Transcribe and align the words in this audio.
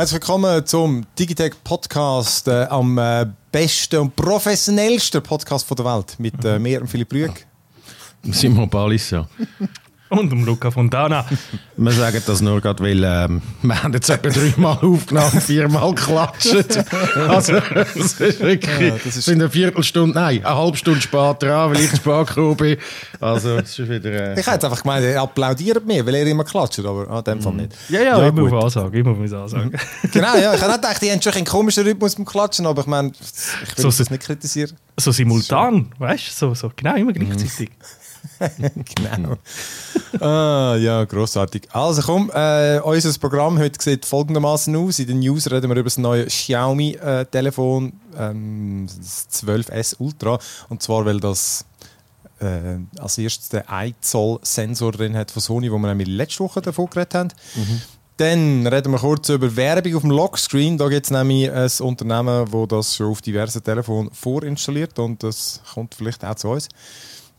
Herzlich 0.00 0.22
willkommen 0.22 0.64
zum 0.64 1.04
Digitech 1.18 1.52
Podcast, 1.62 2.48
äh, 2.48 2.64
am 2.70 2.96
äh, 2.96 3.26
besten 3.52 4.00
und 4.00 4.16
professionellsten 4.16 5.22
Podcast 5.22 5.68
von 5.68 5.76
der 5.76 5.84
Welt 5.84 6.18
mit 6.18 6.42
äh, 6.42 6.58
mir 6.58 6.80
und 6.80 6.86
Philipp 6.86 7.12
Rüeg. 7.12 7.46
Simon 8.22 8.70
Palissa. 8.70 9.28
Und 10.10 10.32
um 10.32 10.44
Luca 10.44 10.70
Fontana. 10.70 11.24
Wir 11.76 11.92
sagen 11.92 12.22
das 12.26 12.40
nur 12.42 12.60
gerade, 12.60 12.82
weil 12.84 13.02
ähm, 13.02 13.40
wir 13.62 13.82
haben 13.82 13.94
jetzt 13.94 14.10
etwa 14.10 14.28
dreimal 14.28 14.76
aufgenommen, 14.82 15.40
viermal 15.40 15.94
geklatscht. 15.94 16.54
Also, 17.16 17.54
das 17.74 17.96
ist 17.96 18.20
wirklich, 18.40 18.80
Ja, 18.80 18.96
das 19.02 19.16
ist- 19.16 19.24
sind 19.24 19.40
eine 19.40 19.48
Viertelstunde, 19.48 20.14
nein, 20.14 20.44
eine 20.44 20.56
halbe 20.56 20.76
Stunde 20.76 21.00
später 21.00 21.34
dran, 21.34 21.70
weil 21.70 21.80
ich 21.80 21.90
zu 21.90 21.96
spät 21.96 22.26
gekommen 22.26 22.56
bin. 22.56 22.76
Also, 23.20 23.56
es 23.56 23.78
ist 23.78 23.88
wieder... 23.88 24.36
Äh, 24.36 24.40
Ich 24.40 24.46
hätte 24.46 24.66
einfach 24.66 24.82
gemeint, 24.82 25.04
er 25.06 25.22
applaudiert 25.22 25.86
mir, 25.86 26.04
weil 26.04 26.16
er 26.16 26.26
immer 26.26 26.44
klatscht, 26.44 26.80
aber 26.80 27.08
an 27.08 27.24
dem 27.24 27.40
Fall 27.40 27.54
nicht. 27.54 27.72
Ja, 27.88 28.02
ja, 28.02 28.18
immer 28.28 28.42
gut. 28.42 28.52
auf 28.52 28.64
Ansage, 28.64 28.98
immer 28.98 29.12
auf 29.12 29.18
Ansage. 29.20 29.70
Genau, 30.12 30.36
ja. 30.36 30.52
Ich 30.54 30.60
habe 30.60 30.72
auch 30.72 30.76
gedacht, 30.76 31.00
die 31.00 31.10
haben 31.10 31.22
schon 31.22 31.32
einen 31.32 31.46
komischen 31.46 31.84
Rhythmus 31.84 32.14
beim 32.16 32.26
Klatschen, 32.26 32.66
aber 32.66 32.82
ich 32.82 32.86
meine, 32.88 33.12
ich 33.62 33.76
will 33.78 33.90
So- 33.90 33.96
das 33.98 34.10
nicht 34.10 34.22
kritisieren. 34.22 34.72
So 34.98 35.12
simultan, 35.12 35.92
weißt 35.98 36.26
du? 36.28 36.32
So, 36.48 36.54
so, 36.54 36.70
genau, 36.76 36.94
immer 36.96 37.12
gleichzeitig. 37.14 37.70
genau. 38.96 39.36
ah, 40.20 40.76
ja, 40.76 41.04
grossartig. 41.04 41.68
Also 41.72 42.02
komm, 42.02 42.30
äh, 42.34 42.80
unser 42.80 43.18
Programm 43.18 43.58
heute 43.58 43.82
sieht 43.82 44.04
folgendermaßen 44.04 44.74
aus. 44.76 44.98
In 44.98 45.06
den 45.06 45.18
News 45.20 45.50
reden 45.50 45.68
wir 45.68 45.76
über 45.76 45.84
das 45.84 45.98
neue 45.98 46.26
Xiaomi-Telefon, 46.26 47.92
ähm, 48.18 48.86
das 48.86 49.28
12S 49.30 49.96
Ultra. 49.98 50.38
Und 50.68 50.82
zwar, 50.82 51.04
weil 51.04 51.20
das 51.20 51.64
äh, 52.40 52.78
als 52.98 53.18
erstes 53.18 53.48
den 53.50 53.66
1 53.68 53.96
Zoll 54.00 54.38
Sensor 54.42 54.92
drin 54.92 55.16
hat 55.16 55.30
von 55.30 55.42
Sony, 55.42 55.70
wo 55.70 55.78
wir 55.78 55.88
nämlich 55.88 56.08
letzte 56.08 56.44
Woche 56.44 56.60
davon 56.60 56.88
geredet 56.88 57.14
haben. 57.14 57.28
Dann 58.20 58.66
reden 58.66 58.92
wir 58.92 58.98
kurz 58.98 59.30
über 59.30 59.56
Werbung 59.56 59.94
auf 59.96 60.02
dem 60.02 60.10
Lockscreen. 60.10 60.76
Da 60.76 60.88
gibt 60.88 61.06
es 61.06 61.10
nämlich 61.10 61.50
ein 61.50 61.70
Unternehmen, 61.80 62.46
das 62.50 62.68
das 62.68 62.96
schon 62.96 63.06
auf 63.06 63.22
diversen 63.22 63.64
Telefonen 63.64 64.10
vorinstalliert 64.12 64.98
und 64.98 65.22
das 65.22 65.62
kommt 65.72 65.94
vielleicht 65.94 66.22
auch 66.22 66.34
zu 66.34 66.48
uns. 66.48 66.68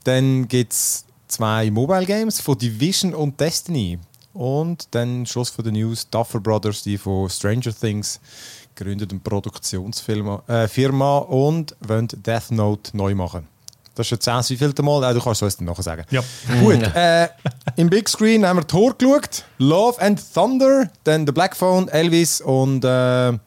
Dann 0.04 0.48
gibt 0.48 0.74
es 0.74 1.06
zwei 1.28 1.72
Mobile 1.72 2.06
Games 2.06 2.42
von 2.42 2.58
Division 2.58 3.14
und 3.14 3.40
Destiny. 3.40 4.00
Und 4.34 4.88
dann 4.92 5.26
Schluss 5.26 5.50
von 5.50 5.64
der 5.64 5.74
News: 5.74 6.10
Duffer 6.10 6.40
Brothers, 6.40 6.84
die 6.84 6.98
von 6.98 7.30
Stranger 7.30 7.74
Things 7.74 8.20
gründet 8.76 9.12
eine 9.12 9.20
Produktionsfirma 9.20 10.44
äh, 10.48 10.68
Firma 10.68 11.18
und 11.20 11.76
wollen 11.82 12.08
Death 12.08 12.52
Note 12.52 12.96
neu 12.96 13.14
machen. 13.14 13.48
Das 13.96 14.08
ist 14.08 14.12
jetzt 14.12 14.28
das 14.28 14.50
wievielte 14.50 14.82
Mal? 14.82 15.04
Äh, 15.04 15.14
du 15.14 15.22
kannst 15.22 15.42
es 15.42 15.58
dann 15.58 15.66
nachher 15.66 15.84
sagen. 15.84 16.06
Ja. 16.10 16.24
Gut, 16.62 16.82
äh, 16.96 17.28
im 17.76 17.90
Big 17.90 18.08
Screen 18.08 18.46
haben 18.46 18.58
wir 18.58 18.68
Tor 18.68 18.98
geschaut, 18.98 19.44
Love 19.58 20.02
and 20.02 20.22
Thunder, 20.34 20.90
dann 21.04 21.26
der 21.26 21.34
Black 21.34 21.56
Phone, 21.56 21.90
Elvis 21.90 22.40
und 22.40 22.86
äh, 22.86 22.88
ja, 22.88 23.40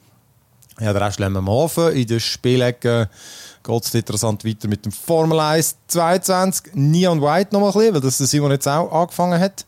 den 0.78 0.96
Rest 0.96 1.18
lassen 1.18 1.32
wir 1.32 1.40
mal 1.40 1.52
offen. 1.52 1.92
In 1.92 2.06
der 2.06 2.20
Spielecke 2.20 3.08
geht 3.64 3.84
es 3.84 3.94
interessant 3.94 4.44
weiter 4.44 4.68
mit 4.68 4.84
dem 4.84 4.92
Formel 4.92 5.40
1 5.40 5.76
22. 5.88 6.74
Neon 6.74 7.20
White 7.20 7.52
noch 7.52 7.60
mal 7.60 7.68
ein 7.68 7.72
bisschen, 7.72 7.94
weil 7.94 8.00
das 8.00 8.18
der 8.18 8.26
Simon 8.26 8.50
jetzt 8.50 8.68
auch 8.68 8.92
angefangen 8.92 9.40
hat. 9.40 9.64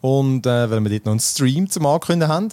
Und 0.00 0.46
äh, 0.46 0.70
weil 0.70 0.80
wir 0.80 0.90
dort 0.90 1.04
noch 1.06 1.12
einen 1.12 1.20
Stream 1.20 1.68
zum 1.68 1.86
Ankündigen 1.86 2.32
haben. 2.32 2.48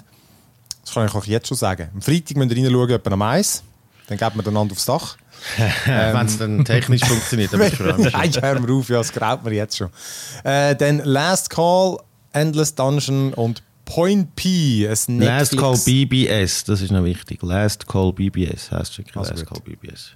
Das 0.83 0.93
kann 0.93 1.05
ich 1.05 1.13
euch 1.13 1.27
jetzt 1.27 1.47
schon 1.47 1.57
sagen. 1.57 1.89
Am 1.93 2.01
Freitag 2.01 2.37
müsst 2.37 2.51
ihr 2.51 2.63
reinschauen, 2.63 2.89
etwa 2.89 3.11
am 3.11 3.21
Eis. 3.21 3.63
Dann 4.07 4.17
geht 4.17 4.35
man 4.35 4.45
einander 4.45 4.73
aufs 4.73 4.85
Dach. 4.85 5.17
Wenn 5.85 6.25
es 6.25 6.37
dann 6.37 6.65
technisch 6.65 7.05
funktioniert, 7.05 7.53
aber 7.53 7.67
ich. 7.67 7.79
Nein, 7.79 8.31
hör 8.41 8.59
mir 8.59 8.73
auf, 8.73 8.89
ja, 8.89 8.97
das 8.97 9.11
graut 9.13 9.43
mir 9.43 9.53
jetzt 9.53 9.77
schon. 9.77 9.89
Äh, 10.43 10.75
dann 10.75 10.99
Last 11.05 11.49
Call, 11.49 11.97
Endless 12.33 12.75
Dungeon 12.75 13.33
und 13.33 13.63
Point 13.85 14.35
P. 14.35 14.85
Last 14.85 15.57
Call 15.57 15.77
BBS, 15.77 16.63
das 16.65 16.81
ist 16.81 16.91
noch 16.91 17.03
wichtig. 17.03 17.41
Last 17.41 17.87
Call 17.87 18.13
BBS 18.13 18.71
heißt 18.71 18.97
wirklich 18.97 19.15
Also 19.15 19.31
Last 19.31 19.45
gut. 19.45 19.63
Call 19.65 19.75
BBS. 19.75 20.11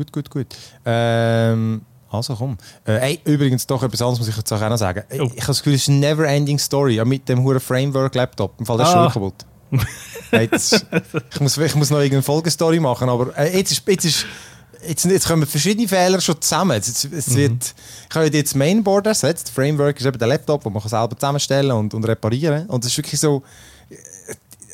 Gut, 0.00 0.12
gut, 0.12 0.30
gut. 0.30 0.46
Ähm, 0.86 1.82
also 2.10 2.34
komm. 2.34 2.56
Äh, 2.86 3.10
ey, 3.10 3.20
übrigens 3.24 3.66
doch 3.66 3.82
etwas 3.82 4.00
anderes 4.00 4.18
muss 4.20 4.28
ich 4.28 4.36
jetzt 4.36 4.50
auch 4.50 4.60
noch 4.68 4.78
sagen. 4.78 5.02
Ey, 5.10 5.20
Oh. 5.20 5.24
Ich 5.34 5.42
habe 5.42 5.48
das 5.48 5.58
Gefühl, 5.58 5.74
es 5.74 5.82
ist 5.82 5.88
eine 5.90 5.98
never-ending 5.98 6.58
Story. 6.58 6.94
Ja, 6.94 7.04
mit 7.04 7.28
dem 7.28 7.42
huren 7.42 7.60
Framework-Laptop. 7.60 8.58
Im 8.60 8.64
Fall 8.66 8.80
ist 8.80 8.86
Ah. 8.88 9.10
kaputt. 9.12 9.34
Hey, 10.30 10.48
jetzt, 10.50 10.86
ich, 11.34 11.40
muss, 11.40 11.58
ich 11.58 11.74
muss 11.74 11.90
noch 11.90 11.98
irgendeine 11.98 12.22
Folgestory 12.22 12.80
machen, 12.80 13.08
aber 13.10 13.36
äh, 13.36 13.58
jetzt 13.58 13.72
ist... 13.72 13.86
Jetzt 13.86 14.04
ist 14.06 14.26
Jetzt, 14.88 15.04
jetzt 15.04 15.28
kommen 15.28 15.46
verschiedene 15.46 15.86
Fehler 15.86 16.18
schon 16.22 16.40
zusammen. 16.40 16.72
Jetzt, 16.72 17.04
jetzt, 17.04 17.12
es 17.12 17.36
wird, 17.36 17.74
ich 18.08 18.16
habe 18.16 18.24
jetzt 18.28 18.52
das 18.52 18.54
Mainboard 18.54 19.08
ersetzt. 19.08 19.50
Framework 19.50 20.00
ist 20.00 20.06
eben 20.06 20.18
der 20.18 20.28
Laptop, 20.28 20.62
den 20.64 20.72
man 20.72 20.80
selber 20.82 21.14
zusammenstellen 21.14 21.72
und, 21.72 21.92
und 21.92 22.02
reparieren 22.04 22.64
Und 22.66 22.82
es 22.86 22.90
ist 22.90 22.96
wirklich 22.96 23.20
so, 23.20 23.42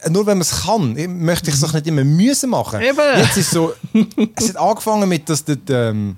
nur 0.08 0.26
wenn 0.26 0.38
man 0.38 0.42
es 0.42 0.62
kann, 0.62 0.94
möchte 1.24 1.50
ich 1.50 1.56
es 1.56 1.60
doch 1.60 1.72
nicht 1.72 1.86
immer 1.86 2.04
müssen 2.04 2.50
machen. 2.50 2.80
Eben. 2.80 2.98
Jetzt 3.18 3.36
ist 3.36 3.50
so, 3.50 3.72
es 4.36 4.48
hat 4.50 4.56
angefangen 4.56 5.08
mit, 5.08 5.28
dass 5.28 5.44
der, 5.44 5.58
ähm, 5.68 6.16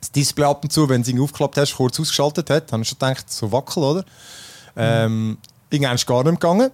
das 0.00 0.12
Display 0.12 0.44
ab 0.44 0.62
und 0.62 0.72
zu, 0.72 0.88
wenn 0.88 1.02
du 1.02 1.10
es 1.10 1.20
aufgeklappt 1.20 1.56
hast, 1.56 1.74
kurz 1.74 1.98
ausgeschaltet 1.98 2.50
hat. 2.50 2.72
habe 2.72 2.82
ich 2.82 2.88
schon 2.88 2.98
gedacht, 2.98 3.30
so 3.30 3.50
wackel, 3.50 3.82
oder? 3.82 4.04
Ähm, 4.76 5.38
irgendwann 5.70 5.96
ist 5.96 6.06
gar 6.06 6.18
nicht 6.18 6.26
mehr 6.26 6.34
gegangen. 6.34 6.70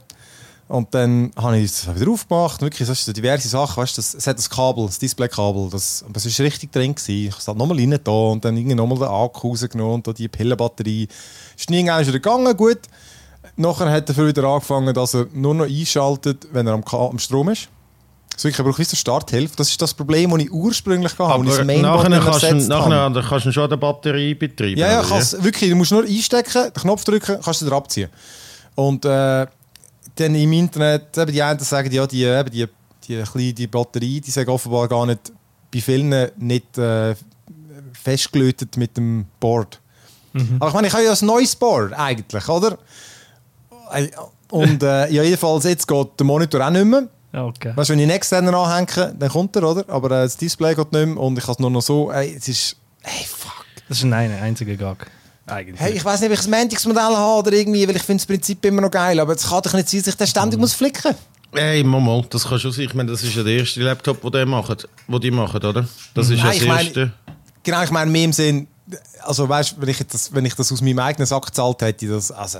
Und 0.66 0.94
dann 0.94 1.30
habe 1.36 1.58
ich 1.58 1.64
es 1.66 1.94
wieder 1.94 2.10
aufgemacht. 2.10 2.62
Wirklich, 2.62 2.88
das 2.88 2.98
sind 2.98 3.06
so 3.06 3.12
diverse 3.12 3.48
Sachen. 3.48 3.82
Weißt, 3.82 3.98
das, 3.98 4.14
es 4.14 4.26
hat 4.26 4.38
das 4.38 4.48
Kabel, 4.48 4.86
das 4.86 4.98
Display-Kabel. 4.98 5.68
Das, 5.70 6.04
das 6.10 6.24
ist 6.24 6.40
richtig 6.40 6.72
drin. 6.72 6.94
Gewesen. 6.94 7.26
Ich 7.26 7.30
habe 7.30 7.40
es 7.40 7.48
halt 7.48 7.58
nochmal 7.58 7.78
rein 7.78 7.98
da 8.02 8.10
und 8.10 8.44
dann 8.44 8.56
irgendwie 8.56 8.74
nochmal 8.74 8.98
den 8.98 9.08
Akku 9.08 9.48
rausgenommen 9.48 9.94
und 9.94 10.06
da 10.06 10.12
die 10.12 10.28
Pillenbatterie. 10.28 11.08
Ist 11.56 11.68
nie 11.68 11.78
irgendwann 11.78 12.00
wieder 12.00 12.12
gegangen, 12.12 12.56
gut. 12.56 12.80
Nachher 13.56 13.90
hat 13.90 14.08
er 14.08 14.26
wieder 14.26 14.44
angefangen, 14.44 14.92
dass 14.92 15.14
er 15.14 15.26
nur 15.32 15.54
noch 15.54 15.64
einschaltet, 15.66 16.46
wenn 16.52 16.66
er 16.66 16.72
am, 16.74 16.84
Ka- 16.84 17.08
am 17.08 17.18
Strom 17.18 17.48
ist. 17.50 17.68
So, 18.36 18.48
ich 18.48 18.56
brauche 18.56 18.84
so 18.84 18.96
Starthilfe. 18.96 19.54
Das 19.56 19.68
ist 19.70 19.80
das 19.80 19.94
Problem, 19.94 20.30
das 20.30 20.40
ich 20.40 20.50
ursprünglich 20.50 21.12
hatte. 21.12 21.44
das 21.44 21.54
Aber 21.54 21.64
Mainboard 21.64 22.08
nachher 22.08 22.30
kannst, 22.32 22.42
du, 22.42 22.68
nachher 22.68 23.22
kannst 23.28 23.46
du 23.46 23.52
schon 23.52 23.70
die 23.70 23.76
Batterie 23.76 24.34
betreiben. 24.34 24.76
Ja, 24.76 24.90
ja, 24.90 25.04
kannst, 25.08 25.42
wirklich. 25.44 25.70
Du 25.70 25.76
musst 25.76 25.92
nur 25.92 26.02
einstecken, 26.02 26.64
den 26.64 26.72
Knopf 26.82 27.04
drücken, 27.04 27.38
kannst 27.44 27.60
du 27.60 27.66
wieder 27.66 27.76
abziehen. 27.76 28.10
Und 28.74 29.04
äh, 29.04 29.46
dann 30.16 30.34
im 30.34 30.52
Internet, 30.52 31.16
eben 31.16 31.30
die 31.32 31.42
einen 31.42 31.60
sagen, 31.60 31.92
ja, 31.92 32.06
die, 32.08 32.24
eben 32.24 32.50
die, 32.50 32.66
die 33.06 33.22
kleine 33.22 33.52
die 33.52 33.66
Batterie, 33.68 34.20
die 34.20 34.30
sagen 34.32 34.50
offenbar 34.50 34.88
gar 34.88 35.06
nicht 35.06 35.32
bei 35.72 35.80
vielen 35.80 36.30
nicht 36.36 36.76
äh, 36.76 37.14
festgelötet 38.02 38.76
mit 38.76 38.96
dem 38.96 39.26
Board. 39.38 39.80
Aber 40.58 40.68
ich 40.68 40.74
meine, 40.74 40.86
ich 40.88 40.92
habe 40.92 41.04
ja 41.04 41.12
ein 41.12 41.26
neues 41.26 41.54
Board 41.54 41.92
eigentlich, 41.92 42.48
oder? 42.48 42.76
Äh, 43.94 44.08
Und 44.50 44.82
äh, 44.82 45.10
ja, 45.10 45.22
jedenfalls, 45.22 45.64
jetzt 45.64 45.86
geht 45.88 46.08
der 46.18 46.26
Monitor 46.26 46.66
auch 46.66 46.70
nicht 46.70 46.84
mehr. 46.84 47.08
Okay. 47.32 47.72
Weißt 47.74 47.88
du, 47.90 47.92
wenn 47.94 47.98
ich 48.00 48.04
einen 48.04 48.12
externen 48.16 48.54
anhänge, 48.54 49.14
dann 49.18 49.28
kommt 49.28 49.56
er, 49.56 49.64
oder? 49.64 49.84
Aber 49.88 50.06
äh, 50.08 50.22
das 50.24 50.36
Display 50.36 50.74
geht 50.74 50.92
nicht 50.92 51.06
mehr 51.06 51.16
und 51.18 51.36
ich 51.36 51.42
habe 51.44 51.52
es 51.52 51.58
nur 51.58 51.70
noch 51.70 51.82
so. 51.82 52.12
Ey, 52.12 52.36
es 52.38 52.46
ist. 52.48 52.76
Hey, 53.02 53.26
fuck. 53.26 53.64
Das 53.88 53.98
ist 53.98 54.04
ein 54.04 54.12
einziger 54.12 54.76
Gag. 54.76 55.10
Eigentlich. 55.46 55.80
Hey, 55.80 55.92
ich 55.92 56.04
weiß 56.04 56.20
nicht, 56.20 56.30
ob 56.30 56.38
ich 56.38 56.44
ein 56.44 56.50
Mantics-Modell 56.50 57.02
habe 57.02 57.38
oder 57.40 57.52
irgendwie, 57.52 57.86
weil 57.86 57.96
ich 57.96 58.02
finde 58.02 58.20
das 58.22 58.26
Prinzip 58.26 58.64
immer 58.64 58.80
noch 58.82 58.90
geil. 58.90 59.18
Aber 59.20 59.34
es 59.34 59.46
kann 59.48 59.60
doch 59.62 59.72
nicht 59.74 59.88
sein, 59.90 60.00
dass 60.00 60.08
ich 60.08 60.14
den 60.16 60.26
ständig 60.26 60.58
muss 60.60 60.72
flicken 60.72 61.14
Hey, 61.52 61.84
Momo, 61.84 62.24
das 62.30 62.48
kann 62.48 62.58
schon 62.58 62.72
sein. 62.72 62.84
Ich 62.86 62.94
meine, 62.94 63.10
das 63.12 63.22
ist 63.22 63.34
ja 63.34 63.42
der 63.42 63.52
erste 63.58 63.80
Laptop, 63.80 64.20
den 64.22 64.32
die 64.32 64.44
machen, 64.46 64.76
wo 65.06 65.18
die 65.18 65.30
machen, 65.30 65.62
oder? 65.64 65.86
Das 66.14 66.30
ist 66.30 66.38
ja 66.38 66.46
das 66.46 66.62
erste. 66.62 67.12
Genau, 67.62 67.82
ich 67.82 67.90
meine, 67.90 68.10
mehr 68.10 68.24
im 68.24 68.32
Sinn, 68.32 68.66
also 69.22 69.48
weißt 69.48 69.72
du, 69.76 69.80
wenn, 69.82 69.88
ich 69.88 69.98
jetzt 69.98 70.14
das- 70.14 70.32
wenn 70.34 70.44
ich 70.44 70.54
das 70.54 70.72
aus 70.72 70.80
meinem 70.80 70.98
eigenen 71.00 71.26
Sack 71.26 71.46
gezahlt 71.46 71.80
hätte, 71.82 72.08
das, 72.08 72.30
also, 72.32 72.58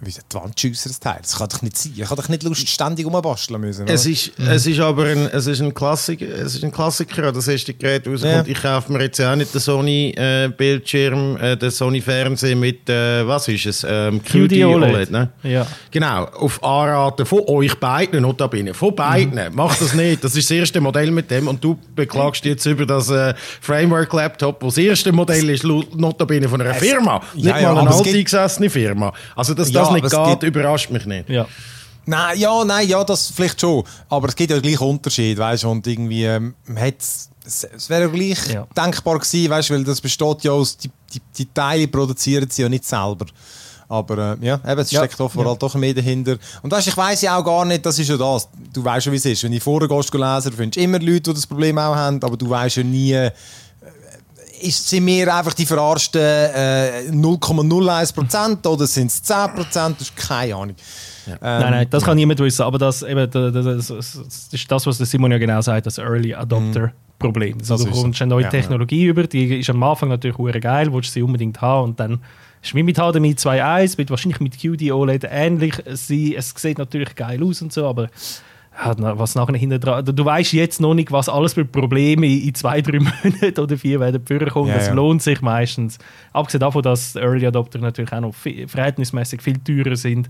wie 0.00 0.10
die 0.10 0.34
Wand 0.34 0.58
schiessen, 0.60 0.90
das 0.90 1.00
Teil. 1.00 1.18
Das 1.22 1.36
kann 1.38 1.48
doch 1.48 1.62
nicht 1.62 1.76
sein. 1.78 1.92
Ich 1.96 2.04
habe 2.10 2.20
doch 2.20 2.28
nicht 2.28 2.42
Lust, 2.42 2.68
ständig 2.68 3.06
rumbasteln 3.06 3.60
müssen. 3.60 3.86
Es 3.88 4.04
ist, 4.06 4.32
es 4.38 4.66
ist 4.66 4.80
aber 4.80 5.04
ein, 5.04 5.28
es 5.32 5.46
ist 5.46 5.60
ein, 5.62 5.72
Klassiker, 5.72 6.26
es 6.26 6.54
ist 6.56 6.64
ein 6.64 6.72
Klassiker, 6.72 7.32
das 7.32 7.48
erste 7.48 7.72
Gerät 7.72 8.06
rauskommt. 8.06 8.32
Ja. 8.32 8.44
Ich 8.46 8.60
kaufe 8.60 8.92
mir 8.92 9.02
jetzt 9.02 9.20
auch 9.20 9.34
nicht 9.36 9.54
den 9.54 9.60
Sony-Bildschirm, 9.60 11.36
äh, 11.36 11.56
den 11.56 11.70
Sony-Fernseher 11.70 12.56
mit, 12.56 12.88
äh, 12.88 13.26
was 13.26 13.48
ist 13.48 13.66
es, 13.66 13.86
ähm, 13.88 14.22
QD, 14.22 14.48
QD 14.50 14.64
OLED. 14.64 14.90
OLED, 14.94 15.10
ne? 15.10 15.28
Ja. 15.42 15.66
Genau, 15.90 16.24
auf 16.24 16.62
Anraten 16.62 17.24
von 17.26 17.40
euch 17.46 17.74
beiden, 17.78 18.22
notabene, 18.22 18.74
von 18.74 18.94
beiden. 18.94 19.40
Macht 19.54 19.80
das 19.80 19.94
nicht, 19.94 20.22
das 20.24 20.36
ist 20.36 20.50
das 20.50 20.56
erste 20.56 20.80
Modell 20.80 21.10
mit 21.10 21.30
dem 21.30 21.48
und 21.48 21.62
du 21.62 21.78
beklagst 21.94 22.44
jetzt 22.44 22.66
über 22.66 22.86
das 22.86 23.10
äh, 23.10 23.34
Framework-Laptop, 23.60 24.60
das 24.60 24.74
das 24.74 24.78
erste 24.84 25.12
Modell 25.12 25.50
ist, 25.50 25.64
notabene 25.64 26.48
von 26.48 26.60
einer 26.60 26.70
Es- 26.72 26.78
Firma, 26.78 27.20
nicht 27.34 27.46
Ja, 27.46 27.58
ja, 27.60 27.72
mal 27.72 27.80
eine 27.82 27.90
gibt- 27.90 28.06
alteingesessene 28.06 28.68
Firma. 28.70 29.12
Also, 29.36 29.54
dass 29.54 29.70
Ja, 29.70 29.83
das 29.84 29.92
nicht 30.02 30.10
geht, 30.10 30.26
gibt- 30.40 30.42
überrascht 30.42 30.90
mich 30.90 31.06
nicht. 31.06 31.28
Ja. 31.28 31.46
Nein, 32.06 32.38
ja, 32.38 32.64
nein, 32.64 32.86
ja, 32.88 33.02
das 33.02 33.28
vielleicht 33.34 33.60
schon. 33.60 33.82
Aber 34.10 34.28
es 34.28 34.36
gibt 34.36 34.50
ja 34.50 34.60
gleich 34.60 34.80
Unterschied, 34.80 35.38
weißt 35.38 35.62
du, 35.62 35.70
und 35.70 35.86
irgendwie, 35.86 36.24
ähm, 36.24 36.54
man 36.66 36.82
hat 36.82 36.94
es 37.00 37.30
es 37.46 37.90
wäre 37.90 38.02
ja 38.04 38.08
gleich 38.08 38.38
Ja. 38.52 38.66
denkbar 38.74 39.18
gewesen, 39.18 39.50
weißt 39.50 39.68
du, 39.68 39.74
weil 39.74 39.84
das 39.84 40.00
besteht 40.00 40.44
ja 40.44 40.52
aus, 40.52 40.78
die, 40.78 40.90
die, 41.12 41.20
die 41.36 41.46
Teile 41.52 41.86
produzieren 41.88 42.48
sie 42.48 42.62
ja 42.62 42.68
nicht 42.70 42.86
selber. 42.86 43.26
Aber 43.86 44.36
äh, 44.40 44.46
ja, 44.46 44.58
eben, 44.66 44.80
es 44.80 44.90
Ja. 44.90 45.00
steckt 45.00 45.20
offenbar 45.20 45.50
halt 45.50 45.62
doch 45.62 45.74
mehr 45.74 45.92
dahinter. 45.92 46.38
Und 46.62 46.72
weißt, 46.72 46.86
ich 46.88 46.96
weiss 46.96 47.20
ja 47.20 47.36
auch 47.38 47.44
gar 47.44 47.66
nicht, 47.66 47.84
das 47.84 47.98
ist 47.98 48.08
ja 48.08 48.16
das. 48.16 48.48
Du 48.72 48.82
weißt 48.82 49.04
ja, 49.06 49.12
wie 49.12 49.16
es 49.16 49.26
ist. 49.26 49.42
Wenn 49.44 49.52
du 49.52 49.60
vorher 49.60 49.86
gehst, 49.88 50.14
lesen, 50.14 50.50
du 50.52 50.56
findest 50.56 50.78
immer 50.78 50.98
Leute, 50.98 51.20
die 51.20 51.34
das 51.34 51.46
Problem 51.46 51.76
auch 51.76 51.94
haben, 51.94 52.22
aber 52.22 52.36
du 52.38 52.48
weißt 52.48 52.76
ja 52.76 52.82
nie, 52.82 53.12
äh, 53.12 53.30
ist, 54.64 54.88
sind 54.88 55.06
wir 55.06 55.34
einfach 55.34 55.54
die 55.54 55.66
verarschten 55.66 56.20
äh, 56.20 57.10
0,01% 57.10 58.66
oder 58.66 58.86
sind 58.86 59.06
es 59.08 59.22
10%? 59.24 59.54
Das 59.72 60.00
ist 60.00 60.16
keine 60.16 60.54
Ahnung. 60.54 60.76
nein, 61.40 61.70
nein, 61.70 61.86
das 61.90 62.04
kann 62.04 62.16
niemand 62.16 62.40
wissen. 62.40 62.62
Aber 62.62 62.78
das, 62.78 63.02
eben, 63.02 63.30
das, 63.30 63.86
das, 63.86 63.86
das 63.88 64.48
ist 64.52 64.70
das, 64.70 64.86
was 64.86 64.98
der 64.98 65.06
Simon 65.06 65.30
ja 65.32 65.38
genau 65.38 65.60
sagt, 65.60 65.86
das 65.86 65.98
Early 65.98 66.34
Adopter 66.34 66.92
Problem. 67.18 67.56
Also, 67.58 67.76
Das 67.76 67.84
du 67.84 67.90
kommst 67.90 68.20
eine 68.20 68.30
neue 68.30 68.44
Ja. 68.44 68.50
Technologie 68.50 69.04
über, 69.06 69.26
die 69.26 69.60
ist 69.60 69.70
am 69.70 69.82
Anfang 69.82 70.08
natürlich 70.08 70.36
hure 70.36 70.60
geil, 70.60 70.92
willst 70.92 71.12
sie 71.12 71.22
unbedingt 71.22 71.60
haben 71.60 71.90
und 71.90 72.00
dann 72.00 72.20
ist 72.62 72.74
wie 72.74 72.82
mit 72.82 72.96
HDMI 72.96 73.32
2.1, 73.32 73.98
wird 73.98 74.10
wahrscheinlich 74.10 74.40
mit 74.40 74.58
QD 74.58 74.90
OLED 74.90 75.24
ähnlich 75.30 75.74
sein. 75.92 76.34
Es 76.36 76.54
sieht 76.56 76.78
natürlich 76.78 77.14
geil 77.14 77.42
aus 77.44 77.62
und 77.62 77.72
so, 77.72 77.86
aber 77.86 78.04
ja, 78.04 78.08
was 78.76 79.34
nachher 79.34 79.56
hinten 79.56 79.80
dran. 79.80 80.04
Du 80.04 80.24
weißt 80.24 80.52
jetzt 80.52 80.80
noch 80.80 80.94
nicht, 80.94 81.12
was 81.12 81.28
alles 81.28 81.54
für 81.54 81.64
Probleme 81.64 82.26
in 82.26 82.54
zwei, 82.54 82.80
drei 82.80 82.98
Monaten 83.24 83.60
oder 83.60 83.78
vier 83.78 84.00
werden 84.00 84.24
vorkommen. 84.26 84.68
Ja, 84.68 84.74
das 84.74 84.88
ja. 84.88 84.94
lohnt 84.94 85.22
sich 85.22 85.40
meistens. 85.40 85.98
Abgesehen 86.32 86.60
davon, 86.60 86.82
dass 86.82 87.14
Early 87.16 87.46
Adopter 87.46 87.78
natürlich 87.78 88.12
auch 88.12 88.20
noch 88.20 88.34
viel, 88.34 88.66
verhältnismäßig 88.66 89.42
viel 89.42 89.58
teurer 89.58 89.96
sind, 89.96 90.28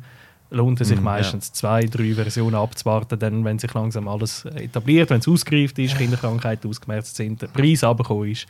lohnt 0.51 0.81
es 0.81 0.89
sich 0.89 0.99
Mhm, 0.99 1.05
meistens 1.05 1.53
zwei, 1.53 1.85
drei 1.85 2.15
Versionen 2.15 2.55
abzuwarten, 2.55 3.19
dann, 3.19 3.45
wenn 3.45 3.59
sich 3.59 3.73
langsam 3.75 4.09
alles 4.09 4.45
etabliert, 4.45 5.11
wenn 5.11 5.21
es 5.21 5.29
ausgereift 5.29 5.79
ist, 5.79 5.97
Kinderkrankheiten 5.99 6.69
ausgemerzt 6.69 7.17
sind, 7.17 7.43
der 7.43 7.49
Preis 7.49 7.83
runtergekommen 7.83 8.31
ist. 8.31 8.47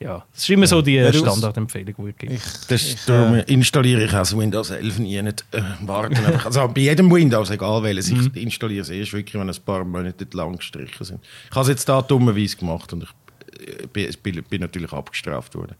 Ja, 0.00 0.24
das 0.32 0.42
ist 0.42 0.50
immer 0.50 0.66
so 0.66 0.82
die 0.82 0.94
Ja, 0.96 1.10
du- 1.10 1.18
Standardempfehlung, 1.18 1.94
die 1.96 2.10
es 2.10 2.16
gibt. 2.18 2.32
Ich, 2.32 2.66
Das, 2.68 2.82
ich, 2.82 3.04
darum 3.06 3.34
äh, 3.36 3.40
installiere 3.42 4.04
ich 4.04 4.12
also 4.12 4.38
Windows 4.38 4.70
11 4.70 4.98
nie 4.98 5.22
nicht 5.22 5.44
äh, 5.52 5.62
warten. 5.82 6.16
Einfach. 6.16 6.46
Also 6.46 6.68
bei 6.68 6.82
jedem 6.82 7.10
Windows, 7.12 7.50
egal 7.50 7.82
welches, 7.82 8.10
Mhm. 8.10 8.30
ich 8.34 8.42
installiere 8.42 8.82
es 8.82 8.90
erst 8.90 9.12
wirklich, 9.12 9.40
wenn 9.40 9.48
ein 9.48 9.56
paar 9.64 9.84
Monate 9.84 10.26
lang 10.32 10.56
gestrichen 10.56 11.04
sind. 11.04 11.20
Ich 11.48 11.50
habe 11.52 11.62
es 11.62 11.68
jetzt 11.68 11.88
da 11.88 12.02
dummerweise 12.02 12.56
gemacht 12.56 12.92
und 12.92 13.04
ich 13.04 13.78
äh, 13.82 13.86
bin, 13.86 14.10
bin, 14.22 14.42
bin 14.44 14.60
natürlich 14.60 14.92
abgestraft 14.92 15.54
worden. 15.54 15.76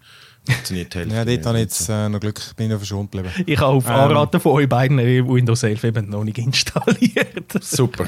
Funktioniert 0.47 0.95
Hälfte 0.95 1.15
ja, 1.15 1.25
dort 1.25 1.47
habe 1.47 1.59
ich 1.59 1.63
jetzt 1.65 1.89
äh, 1.89 2.09
noch 2.09 2.21
Glück, 2.21 2.41
bin 2.57 2.67
ich 2.67 2.73
noch 2.73 2.79
verschont 2.79 3.11
geblieben. 3.13 3.35
Ich 3.47 3.59
habe 3.59 3.73
auf 3.73 3.87
Ähm. 3.87 3.93
Anraten 3.95 4.41
von 4.41 4.53
euch 4.53 4.69
beiden 4.69 4.97
Windows 4.99 5.63
11 5.65 5.85
eben 5.85 6.09
noch 6.09 6.23
nicht 6.25 6.39
installiert. 6.89 7.53
Super. 7.63 8.07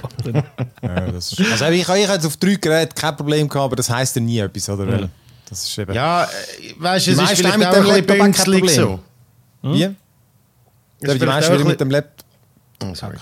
Ja, 0.83 1.11
das 1.11 1.33
ist, 1.33 1.41
also 1.51 1.65
ich, 1.67 1.81
ich 1.81 1.89
habe 1.89 1.99
jetzt 1.99 2.25
auf 2.27 2.37
drei 2.37 2.55
Geräten 2.55 2.95
kein 2.95 3.17
Problem 3.17 3.49
gehabt, 3.49 3.65
aber 3.65 3.77
das 3.77 3.91
heisst 3.91 4.17
ja 4.17 4.23
nie 4.23 4.39
etwas, 4.39 4.69
oder? 4.71 4.87
Weil 4.87 5.09
Das 5.49 5.65
ist 5.65 5.79
eben... 5.79 5.95
Ja, 5.95 6.25
äh, 6.25 6.29
weißt 6.79 7.07
du, 7.07 7.11
es 7.13 7.19
ist 7.19 7.31
vielleicht 7.39 7.53
haben 7.55 7.61
mit 7.61 7.73
dem 7.75 7.83
ein 7.83 7.87
Laptop 7.97 8.19
bünzlig 8.19 8.61
Problem. 8.61 8.75
so. 8.75 9.01
Wie? 9.63 9.83
Ist 9.85 9.93
Ja, 11.03 11.15
die 11.15 11.27
meisten 11.27 11.53
wieder 11.53 11.63
ein 11.65 11.67
mit 11.69 11.81
dem 11.81 11.91
Laptop... 11.91 12.27
Oh, 12.85 12.95
sorry. 12.95 13.17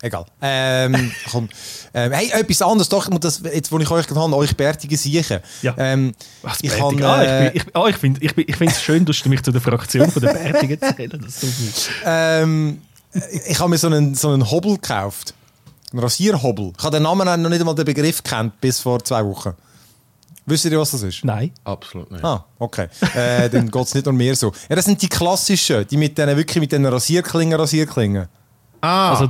Egal. 0.00 0.24
Ähm, 0.40 1.10
komm. 1.30 1.48
Ähm, 1.92 2.12
hey, 2.12 2.30
etwas 2.30 2.62
anderes 2.62 2.88
doch, 2.88 3.04
ich 3.04 3.10
muss 3.10 3.20
das, 3.20 3.42
jetzt 3.52 3.72
wo 3.72 3.78
ich 3.78 3.90
euch 3.90 4.06
gerade 4.06 4.20
habe, 4.20 4.36
euch 4.36 4.56
bärtige 4.56 4.96
Siechen. 4.96 5.40
Ja. 5.62 5.74
Ähm, 5.76 6.14
Was, 6.42 6.58
ich 6.62 6.70
kann, 6.70 7.02
ah, 7.02 7.22
äh, 7.22 7.48
ich, 7.48 7.52
bin- 7.52 7.62
ich, 7.68 7.76
ah, 7.76 7.86
ich 7.88 7.96
finde 7.96 8.20
ich, 8.24 8.34
bin- 8.34 8.44
ich 8.46 8.56
finde 8.56 8.72
es 8.74 8.82
schön, 8.82 9.04
dass 9.04 9.20
du 9.20 9.28
mich 9.28 9.42
zu 9.42 9.50
der 9.50 9.60
Fraktion 9.60 10.10
von 10.10 10.22
der 10.22 10.34
Bärtigen 10.34 10.78
zählen. 10.80 11.20
Das 11.24 11.40
tut 11.40 11.50
ähm, 12.04 12.80
ich, 13.32 13.50
ich 13.52 13.58
habe 13.58 13.70
mir 13.70 13.78
so 13.78 13.88
einen, 13.88 14.14
so 14.14 14.30
einen 14.30 14.48
Hobel 14.48 14.74
gekauft. 14.74 15.34
Einen 15.90 16.00
Rasierhobel. 16.00 16.72
Ich 16.76 16.84
habe 16.84 16.96
den 16.96 17.02
Namen 17.02 17.42
noch 17.42 17.48
nicht 17.50 17.60
einmal 17.60 17.74
den 17.74 17.86
Begriff 17.86 18.22
kennt 18.22 18.60
bis 18.60 18.80
vor 18.80 19.02
zwei 19.02 19.24
Wochen. 19.24 19.54
Wisst 20.48 20.64
ihr, 20.64 20.78
was 20.78 20.90
das 20.92 21.02
ist? 21.02 21.24
Nein. 21.24 21.52
Absolut 21.64 22.10
nicht. 22.10 22.24
Ah, 22.24 22.44
okay. 22.58 22.88
Äh, 23.14 23.48
dann 23.50 23.70
geht 23.70 23.82
es 23.86 23.94
nicht 23.94 24.06
um 24.06 24.16
mehr 24.16 24.34
so. 24.34 24.52
Ja, 24.68 24.76
das 24.76 24.84
sind 24.84 25.00
die 25.02 25.08
klassischen, 25.08 25.86
die 25.86 25.96
mit 25.96 26.16
denen, 26.16 26.36
wirklich 26.36 26.60
mit 26.60 26.72
den 26.72 26.84
Rasierklingen, 26.86 27.58
Rasierklingen. 27.58 28.26
Ah, 28.80 29.10
Also, 29.10 29.28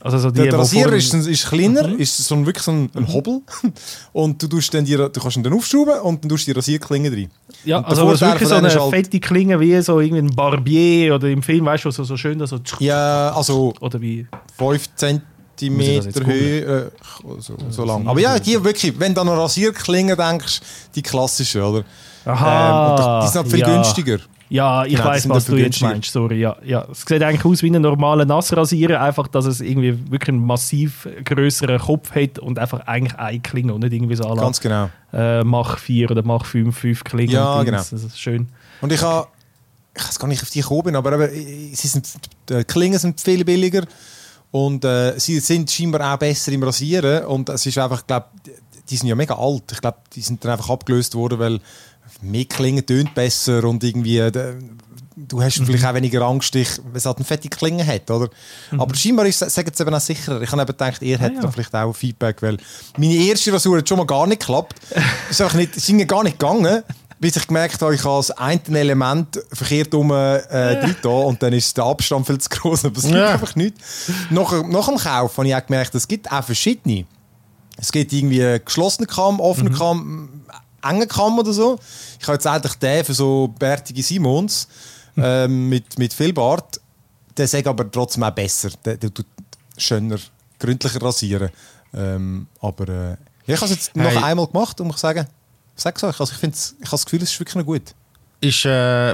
also 0.00 0.18
so 0.18 0.30
die, 0.30 0.40
Der, 0.42 0.50
der 0.50 0.58
Rasierer 0.58 0.92
ist, 0.92 1.14
ist 1.14 1.46
kleiner, 1.48 1.88
Mhm. 1.88 1.98
ist 1.98 2.16
so 2.18 2.34
ein, 2.34 2.44
wirklich 2.44 2.62
so 2.64 2.72
ein, 2.72 2.90
ein 2.94 3.08
Hobel. 3.10 3.40
Und 4.12 4.42
du, 4.42 4.48
tust 4.48 4.74
dann 4.74 4.84
die, 4.84 4.96
du 4.96 5.08
kannst 5.10 5.36
ihn 5.36 5.42
dann 5.42 5.54
aufschrauben 5.54 5.98
und 6.02 6.22
dann 6.22 6.28
tust 6.28 6.46
du 6.46 6.52
die 6.52 6.56
Rasierklinge 6.58 7.10
rein. 7.10 7.30
Ja, 7.64 7.78
Und 7.78 7.86
also 7.86 8.06
es 8.10 8.20
ist 8.20 8.20
wirklich 8.28 8.48
so 8.48 8.54
eine 8.56 8.68
halt- 8.68 8.90
fette 8.90 9.18
Klinge 9.20 9.58
wie 9.60 9.80
so 9.80 9.98
irgendwie 10.00 10.22
ein 10.22 10.34
Barbier 10.36 11.14
oder 11.14 11.28
im 11.30 11.42
Film, 11.42 11.64
weißt 11.64 11.86
du, 11.86 11.90
so, 11.90 12.04
so 12.04 12.16
schön, 12.18 12.44
so 12.46 12.58
Ja, 12.80 13.32
also 13.34 13.72
oder 13.80 13.98
wie 14.00 14.26
5 14.58 14.60
Muss 14.60 14.88
jetzt 15.60 16.24
Höhe, 16.24 16.60
äh, 16.60 16.90
so, 17.38 17.56
so 17.70 17.84
lang. 17.84 18.06
Aber 18.06 18.20
ja, 18.20 18.38
die 18.38 18.62
wirklich, 18.62 18.98
wenn 18.98 19.14
du 19.14 19.20
an 19.20 19.28
eine 19.28 19.38
Rasierklinge 19.38 20.16
denkst, 20.16 20.60
die 20.94 21.02
klassischen, 21.02 21.62
oder? 21.62 21.84
Aha, 22.24 23.20
ähm, 23.20 23.22
die 23.22 23.28
sind 23.28 23.42
halt 23.42 23.50
viel 23.50 23.60
ja. 23.60 23.74
günstiger. 23.74 24.18
Ja, 24.50 24.84
ich 24.84 24.92
Genau, 24.94 25.06
weiß, 25.06 25.28
was 25.30 25.46
du 25.46 25.56
jetzt 25.56 25.80
meinst. 25.80 26.12
Sorry, 26.12 26.40
ja, 26.40 26.56
ja. 26.64 26.86
Es 26.90 27.00
sieht 27.00 27.22
eigentlich 27.22 27.44
aus 27.44 27.62
wie 27.62 27.70
ein 27.70 27.80
normaler 27.80 28.24
Nassrasierer, 28.24 29.00
einfach, 29.00 29.26
dass 29.26 29.46
es 29.46 29.60
irgendwie 29.60 29.98
wirklich 30.10 30.28
einen 30.28 30.44
massiv 30.44 31.08
größeren 31.24 31.78
Kopf 31.80 32.14
hat 32.14 32.38
und 32.38 32.58
einfach 32.58 32.80
eigentlich 32.86 33.18
eine 33.18 33.40
Klinge 33.40 33.74
und 33.74 33.82
nicht 33.82 33.94
irgendwie 33.94 34.16
so 34.16 34.24
alle 34.24 34.40
Ganz 34.40 34.60
genau. 34.60 34.90
äh, 35.12 35.42
Mach 35.42 35.78
4 35.78 36.10
oder 36.10 36.22
Mach 36.22 36.44
5, 36.44 36.76
5 36.76 37.04
Klingen. 37.04 37.32
Ja, 37.32 37.54
und 37.54 37.64
genau. 37.64 37.78
Das 37.78 37.92
ist 37.92 38.20
schön. 38.20 38.48
Und 38.80 38.92
ich 38.92 39.02
habe, 39.02 39.28
ich 39.96 40.06
weiß 40.06 40.18
gar 40.18 40.28
nicht, 40.28 40.42
auf 40.42 40.50
die 40.50 40.60
gekommen 40.60 40.82
bin, 40.84 40.96
aber 40.96 41.14
eben, 41.14 41.34
äh, 41.34 41.74
sie 41.74 41.88
sind, 41.88 42.06
die 42.48 42.64
Klingen 42.64 42.98
sind 42.98 43.20
viel 43.20 43.44
billiger 43.44 43.82
und 44.54 44.84
äh, 44.84 45.18
sie 45.18 45.40
sind 45.40 45.68
scheinbar 45.68 46.14
auch 46.14 46.16
besser 46.16 46.52
im 46.52 46.62
Rasieren 46.62 47.24
und 47.24 47.48
es 47.48 47.66
ist 47.66 47.76
einfach, 47.76 48.02
ich 48.02 48.06
glaube, 48.06 48.26
die 48.88 48.96
sind 48.96 49.08
ja 49.08 49.16
mega 49.16 49.34
alt. 49.34 49.64
Ich 49.72 49.80
glaube, 49.80 49.98
die 50.14 50.20
sind 50.20 50.44
dann 50.44 50.52
einfach 50.52 50.70
abgelöst 50.70 51.16
worden, 51.16 51.40
weil 51.40 51.60
mehr 52.22 52.44
Klingen 52.44 52.86
tönt 52.86 53.16
besser 53.16 53.64
und 53.64 53.82
irgendwie, 53.82 54.18
äh, 54.18 54.30
du 55.16 55.42
hast 55.42 55.56
vielleicht 55.56 55.84
auch 55.84 55.94
weniger 55.94 56.22
Angst, 56.22 56.54
dich, 56.54 56.68
weil 56.84 56.98
es 56.98 57.04
halt 57.04 57.16
eine 57.16 57.24
fette 57.24 57.48
Klinge 57.48 57.84
hat, 57.84 58.08
oder? 58.12 58.30
Aber 58.78 58.94
scheinbar 58.94 59.26
ist, 59.26 59.40
sagen 59.40 59.72
sie 59.74 59.82
eben 59.82 59.92
auch 59.92 60.00
sicherer. 60.00 60.40
Ich 60.40 60.52
habe 60.52 60.62
eben 60.62 60.68
gedacht, 60.68 61.02
ihr 61.02 61.18
hättet 61.18 61.38
ja. 61.38 61.42
da 61.42 61.50
vielleicht 61.50 61.74
auch 61.74 61.92
Feedback, 61.92 62.40
weil 62.40 62.58
meine 62.96 63.14
erste 63.14 63.52
Rasur 63.52 63.78
hat 63.78 63.88
schon 63.88 63.98
mal 63.98 64.06
gar 64.06 64.28
nicht 64.28 64.38
geklappt. 64.38 64.76
Ist 65.30 65.40
einfach 65.40 65.58
nicht, 65.58 65.76
ist 65.76 66.08
gar 66.08 66.22
nicht 66.22 66.38
gegangen, 66.38 66.84
bis 67.20 67.36
ich 67.36 67.46
gemerkt 67.46 67.80
habe, 67.80 67.94
ich 67.94 68.04
habe 68.04 68.16
das 68.18 68.30
eine 68.32 68.60
Element 68.78 69.40
verkehrt 69.52 69.94
um 69.94 70.10
äh, 70.10 70.94
da 71.02 71.08
und 71.08 71.42
dann 71.42 71.52
ist 71.52 71.76
der 71.76 71.84
Abstand 71.84 72.26
viel 72.26 72.38
zu 72.38 72.48
groß. 72.50 72.84
Aber 72.84 72.96
es 72.96 73.04
gibt 73.04 73.14
Ja. 73.16 73.30
einfach 73.32 73.54
nicht. 73.56 73.76
Nach, 74.30 74.52
nach 74.66 74.88
dem 74.88 74.98
Kauf 74.98 75.36
habe 75.38 75.48
ich 75.48 75.54
auch 75.54 75.64
gemerkt, 75.66 75.94
es 75.94 76.06
gibt 76.08 76.30
auch 76.30 76.44
verschiedene. 76.44 77.06
Es 77.76 77.90
gibt 77.90 78.12
irgendwie 78.12 78.60
geschlossene 78.64 79.06
Kamm, 79.06 79.40
offene 79.40 79.70
Kamm, 79.70 80.42
enge 80.82 81.06
Kamm 81.06 81.38
oder 81.38 81.52
so. 81.52 81.78
Ich 82.20 82.26
habe 82.26 82.34
jetzt 82.34 82.46
eigentlich 82.46 82.74
den 82.74 83.04
für 83.04 83.14
so 83.14 83.48
bärtige 83.58 84.02
Simons 84.02 84.68
ähm, 85.16 85.68
mit, 85.68 85.98
mit 85.98 86.12
viel 86.14 86.32
Bart. 86.32 86.80
Der 87.36 87.48
sagt 87.48 87.66
aber 87.66 87.90
trotzdem 87.90 88.22
auch 88.22 88.30
besser. 88.30 88.70
Der, 88.84 88.96
der 88.96 89.12
tut 89.12 89.26
schöner, 89.76 90.18
gründlicher 90.60 91.02
rasieren. 91.02 91.50
Ähm, 91.92 92.46
aber 92.60 92.88
äh, 92.88 93.10
ja, 93.46 93.54
ich 93.54 93.56
habe 93.56 93.64
es 93.66 93.70
jetzt 93.72 93.96
noch 93.96 94.04
Hey. 94.04 94.22
einmal 94.22 94.46
gemacht 94.46 94.80
und 94.80 94.86
muss 94.88 95.00
sagen, 95.00 95.26
sag's 95.74 96.02
euch, 96.04 96.20
also 96.20 96.32
ich, 96.32 96.38
find's, 96.38 96.76
ich 96.78 96.86
habe 96.86 96.92
das 96.92 97.04
Gefühl, 97.04 97.22
es 97.22 97.32
ist 97.32 97.40
wirklich 97.40 97.56
noch 97.56 97.64
gut. 97.64 97.94
ist, 98.40 98.64
äh, 98.64 98.68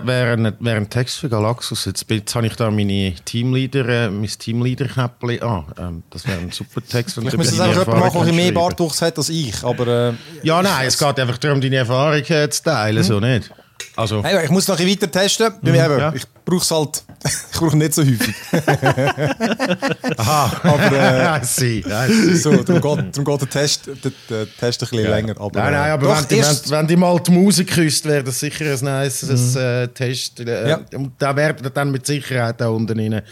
wäre, 0.06 0.54
wäre 0.60 0.76
ein 0.76 0.90
Text 0.90 1.18
für 1.18 1.28
Galaxus. 1.28 1.84
Jetzt, 1.84 2.04
jetzt 2.10 2.34
habe 2.34 2.46
ich 2.46 2.56
da 2.56 2.70
meine 2.70 3.14
Teamleader, 3.24 3.88
äh, 3.88 4.10
mein 4.10 4.26
Teamleader-Käppli. 4.28 5.40
Ah, 5.40 5.64
ähm, 5.78 6.02
das 6.10 6.26
wäre 6.26 6.38
ein 6.38 6.50
super 6.50 6.80
Text. 6.86 7.16
Ich 7.18 7.36
müsste 7.36 7.54
es 7.54 7.60
einfach 7.60 7.86
jemand 7.86 8.14
machen, 8.14 8.24
der 8.24 8.34
mehr 8.34 8.52
Bartwuchs 8.52 9.00
hat 9.02 9.16
als 9.18 9.28
ich. 9.28 9.62
Aber 9.62 9.86
äh, 9.86 10.12
Ja, 10.42 10.62
nein, 10.62 10.86
es 10.86 10.98
geht 10.98 11.18
einfach 11.18 11.38
darum, 11.38 11.60
deine 11.60 11.76
Erfahrung 11.76 12.24
äh, 12.24 12.50
zu 12.50 12.62
teilen, 12.62 13.02
so 13.02 13.20
nicht? 13.20 13.50
Also, 13.96 14.22
hey, 14.24 14.44
ich 14.44 14.50
muss 14.50 14.66
noch 14.68 14.78
ein 14.78 14.86
weiter 14.86 15.10
testen. 15.10 15.52
Eben, 15.62 15.74
ja. 15.74 16.12
Ich 16.14 16.24
brauche 16.44 16.62
es 16.62 16.70
halt 16.70 17.02
ich 17.52 17.58
brauche 17.58 17.76
nicht 17.76 17.92
so 17.94 18.02
häufig. 18.02 18.34
aha. 20.16 20.60
Aber 20.62 20.92
äh, 20.92 21.40
I 21.40 21.44
see, 21.44 21.78
I 21.86 22.12
see. 22.12 22.34
so, 22.36 22.50
darum 22.62 22.80
geht, 23.04 23.16
darum 23.16 23.24
geht 23.24 23.40
der 23.42 23.50
Test, 23.50 23.86
der, 23.86 24.12
der 24.28 24.46
Test 24.58 24.82
ein 24.82 24.88
bisschen 24.88 25.10
länger. 25.10 25.34
Aber, 25.40 25.60
nein, 25.60 25.72
nein, 25.72 25.90
aber 25.92 26.06
doch, 26.08 26.30
wenn, 26.30 26.38
erst- 26.38 26.70
wenn, 26.70 26.78
wenn 26.78 26.86
die 26.86 26.96
mal 26.96 27.20
die 27.20 27.30
Musik 27.30 27.70
küsst, 27.72 28.04
wäre 28.06 28.24
das 28.24 28.40
sicher 28.40 28.64
ein 28.64 28.78
nice 28.84 29.22
äh, 29.56 29.88
Test. 29.88 30.40
Äh, 30.40 30.68
Ja. 30.70 30.80
Und 30.94 31.12
da 31.18 31.34
werden 31.36 31.70
dann 31.74 31.90
mit 31.90 32.06
Sicherheit 32.06 32.62
auch 32.62 32.74
unten 32.74 32.98
rein 32.98 33.22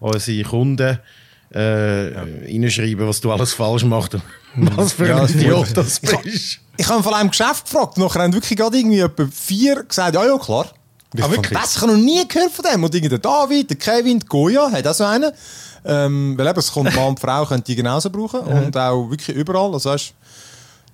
unsere 0.00 0.42
Kunden 0.42 0.98
äh, 1.50 2.12
reinschreiben, 2.44 3.06
was 3.06 3.20
du 3.20 3.30
alles 3.32 3.52
falsch 3.52 3.84
machst 3.84 4.14
und 4.14 4.22
was 4.76 4.92
für 4.92 5.06
Ja, 5.08 5.16
ein 5.16 5.22
das 5.22 5.30
ist 5.30 5.36
Idiot 5.36 5.76
das 5.76 6.00
Ich 6.02 6.18
bist. 6.22 6.60
Ich 6.78 6.88
habe 6.88 7.02
von 7.02 7.14
einem 7.14 7.30
Geschäft 7.30 7.64
gefragt, 7.64 7.96
nachher 7.98 8.22
haben 8.22 8.32
wirklich 8.34 8.58
gerade 8.58 8.76
irgendwie 8.76 9.00
etwa 9.00 9.26
vier 9.32 9.82
gesagt, 9.84 10.14
ja, 10.14 10.24
ja, 10.26 10.38
klar. 10.38 10.66
Ich 11.14 11.20
fand, 11.20 11.36
wirklich? 11.36 11.58
Ich 11.58 11.80
habe 11.80 11.92
noch 11.92 11.98
nie 11.98 12.26
gehört 12.28 12.52
von 12.52 12.64
dem. 12.70 12.84
Und 12.84 12.94
irgendwie 12.94 13.08
der 13.08 13.18
David, 13.18 13.70
der 13.70 13.76
Kevin, 13.78 14.18
die 14.18 14.26
Goya, 14.26 14.70
hat 14.70 14.86
auch 14.86 14.92
so 14.94 15.04
einen. 15.04 15.32
Ähm, 15.84 16.34
weil 16.36 16.46
eben, 16.48 16.58
es 16.58 16.70
kommt 16.72 16.94
Mann 16.94 17.08
und 17.10 17.20
Frau, 17.20 17.46
können 17.46 17.62
die 17.64 17.76
genauso 17.76 18.10
brauchen. 18.10 18.40
Und 18.40 18.76
auch 18.76 19.08
wirklich 19.08 19.34
überall. 19.36 19.72
Also 19.72 19.90
weißt, 19.90 20.12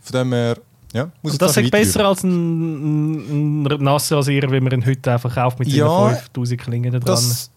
von 0.03 0.19
dem 0.19 0.33
her, 0.33 0.59
ja, 0.93 1.05
muss 1.23 1.35
ich 1.35 1.41
Und 1.41 1.43
das 1.43 1.57
ist 1.57 1.71
besser 1.71 2.05
als 2.05 2.23
ein, 2.23 3.65
ein 3.65 3.83
Nassrasierer, 3.83 4.53
wie 4.53 4.61
man 4.61 4.73
ihn 4.73 4.87
heute 4.87 5.13
einfach 5.13 5.35
kauft 5.35 5.59
mit 5.59 5.69
Ja, 5.69 5.89
seinen 5.89 6.17
5000 6.17 6.61
Klingen 6.61 6.93
da 6.93 6.99
dran. 6.99 7.15
Das, 7.15 7.51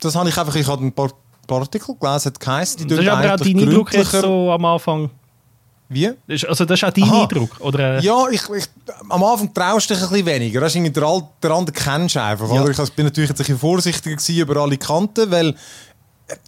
das 0.00 0.14
habe 0.16 0.28
ich 0.30 0.36
einfach, 0.36 0.56
ich 0.56 0.66
habe 0.66 0.84
ein 0.84 0.92
paar 0.92 1.10
Artikel 1.48 1.94
gelesen, 1.98 2.26
hat 2.26 2.40
geheißen, 2.40 2.88
die 2.88 2.94
ist 2.94 3.08
aber 3.08 3.34
auch 3.34 3.36
dein 3.40 3.58
Eindruck 3.58 3.92
jetzt 3.92 4.12
so 4.12 4.50
am 4.52 4.64
Anfang. 4.64 5.10
Wie? 5.88 6.10
Also 6.48 6.64
das 6.64 6.78
ist 6.80 6.84
auch 6.84 6.92
dein 6.92 7.04
Aha. 7.04 7.22
Eindruck? 7.22 7.60
Oder, 7.60 8.00
Ja, 8.00 8.26
ich, 8.30 8.40
ich, 8.48 8.64
am 9.10 9.22
Anfang 9.22 9.52
traust 9.52 9.90
du 9.90 9.94
dich 9.94 10.02
ein 10.02 10.08
bisschen 10.08 10.26
weniger. 10.26 10.60
Das 10.62 10.74
ist 10.74 10.96
der, 10.96 11.02
Al- 11.02 11.28
der 11.42 11.50
andere 11.50 11.74
kennst 11.76 12.14
du 12.16 12.22
einfach. 12.22 12.50
Ja. 12.50 12.62
Oder? 12.62 12.70
Ich 12.70 12.92
bin 12.94 13.04
natürlich 13.04 13.28
jetzt 13.28 13.40
ein 13.40 13.44
bisschen 13.44 13.58
vorsichtiger 13.58 14.42
über 14.42 14.56
alle 14.62 14.78
Kanten, 14.78 15.30
weil 15.30 15.54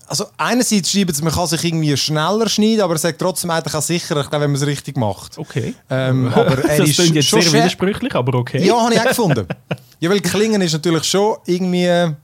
also 0.07 0.27
einerseits 0.39 0.91
schreiben 0.91 1.13
sie, 1.13 1.23
man 1.23 1.33
kann 1.33 1.47
sich 1.47 1.63
irgendwie 1.63 1.95
schneller 1.97 2.49
schneiden, 2.49 2.81
aber 2.81 2.95
er 2.95 2.99
sagt 2.99 3.19
trotzdem 3.19 3.51
eigentlich 3.51 3.75
auch 3.75 3.83
sicher, 3.83 4.17
ich 4.19 4.31
glaube, 4.31 4.45
wenn 4.45 4.53
man 4.53 4.61
es 4.61 4.67
richtig 4.67 4.97
macht. 4.97 5.37
Okay. 5.37 5.75
Ähm, 5.91 6.29
aber 6.35 6.65
er 6.65 6.79
das 6.79 6.89
ist 6.89 6.99
jetzt 7.11 7.29
schon 7.29 7.43
sehr 7.43 7.53
widersprüchlich, 7.53 8.15
aber 8.15 8.39
okay. 8.39 8.65
Ja, 8.65 8.81
habe 8.81 8.95
ich 8.95 9.01
auch 9.01 9.05
gefunden. 9.09 9.47
Ja, 10.01 10.11
weil 10.11 10.21
Klingen 10.21 10.61
ist 10.61 10.73
natürlich 10.73 11.05
schon 11.05 11.37
irgendwie 11.47 12.15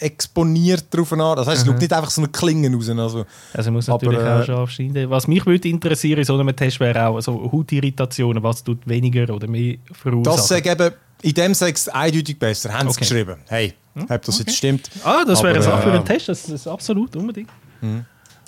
exponiert 0.00 0.84
drauf 0.94 1.12
an. 1.12 1.18
Das 1.36 1.46
heißt, 1.46 1.62
es 1.62 1.66
schaut 1.66 1.80
nicht 1.80 1.92
einfach 1.92 2.10
so 2.10 2.20
eine 2.22 2.28
Klinge 2.30 2.72
raus. 2.74 2.88
Also, 2.88 3.26
Also 3.52 3.70
muss 3.72 3.88
Aber, 3.88 4.04
natürlich 4.06 4.26
äh, 4.26 4.30
auch 4.30 4.44
scharf 4.44 4.70
schneiden. 4.70 5.10
Was 5.10 5.26
mich 5.26 5.44
würde 5.46 5.68
interessieren 5.68 6.18
in 6.18 6.24
so 6.24 6.38
einem 6.38 6.54
Test 6.54 6.80
wäre 6.80 7.06
auch 7.08 7.20
so 7.20 7.50
Hautirritationen, 7.50 8.42
was 8.42 8.62
tut 8.64 8.86
weniger 8.86 9.32
oder 9.34 9.46
mehr 9.46 9.76
verursachen. 9.92 10.36
das 10.36 10.48
sage 10.48 10.70
eben, 10.70 10.92
in 11.22 11.34
dem 11.34 11.54
sage 11.54 11.72
ich 11.72 11.76
es 11.78 11.88
eindeutig 11.88 12.38
besser. 12.38 12.72
Haben 12.72 12.88
sie 12.90 12.96
Okay. 12.96 13.00
geschrieben. 13.00 13.36
Hey, 13.48 13.74
ob 14.08 14.22
das 14.22 14.38
jetzt 14.38 14.56
stimmt. 14.56 14.88
ah, 15.04 15.24
das 15.26 15.42
wäre 15.42 15.54
eine 15.54 15.62
Sache 15.62 15.82
für 15.82 15.90
äh, 15.90 15.92
einen 15.96 16.04
Test, 16.04 16.28
das 16.28 16.48
ist 16.48 16.66
absolut 16.68 17.16
unbedingt. 17.16 17.50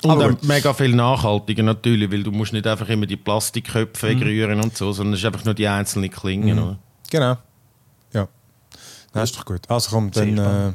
Und 0.02 0.10
Aber 0.10 0.34
mega 0.42 0.72
viel 0.72 0.94
nachhaltiger 0.94 1.62
natürlich, 1.62 2.10
weil 2.10 2.22
du 2.22 2.30
musst 2.30 2.52
nicht 2.54 2.66
einfach 2.66 2.88
immer 2.88 3.04
die 3.06 3.16
Plastikköpfe 3.18 4.08
wegrühren 4.08 4.60
und 4.62 4.76
so, 4.76 4.92
sondern 4.92 5.14
es 5.14 5.20
ist 5.20 5.26
einfach 5.26 5.44
nur 5.44 5.52
die 5.54 5.68
einzelnen 5.68 6.10
Klingen. 6.10 6.58
Oder? 6.58 6.78
Genau. 7.10 7.36
Ja. 8.14 8.26
Das 9.12 9.24
ist 9.30 9.38
doch 9.38 9.44
gut. 9.44 9.68
Also 9.68 9.90
komm, 9.90 10.10
dann. 10.12 10.74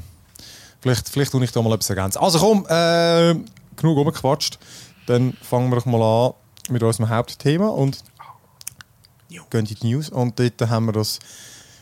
Äh, 0.85 0.89
vielleicht, 0.89 1.09
vielleicht 1.09 1.31
tue 1.31 1.43
ich 1.43 1.51
da 1.51 1.61
mal 1.61 1.73
etwas 1.73 1.89
ergänzen. 1.89 2.19
Also 2.19 2.39
komm, 2.39 2.65
äh, 2.67 3.35
genug 3.75 3.97
rumgequatscht. 3.97 4.59
Dann 5.07 5.33
fangen 5.41 5.69
wir 5.69 5.77
doch 5.77 5.85
mal 5.85 6.01
an 6.01 6.33
mit 6.69 6.83
unserem 6.83 7.09
Hauptthema 7.09 7.67
und 7.67 8.03
gehen 9.29 9.43
in 9.51 9.65
die 9.65 9.87
News. 9.87 10.09
Und 10.09 10.39
dort 10.39 10.61
haben 10.69 10.85
wir 10.87 10.93
das, 10.93 11.19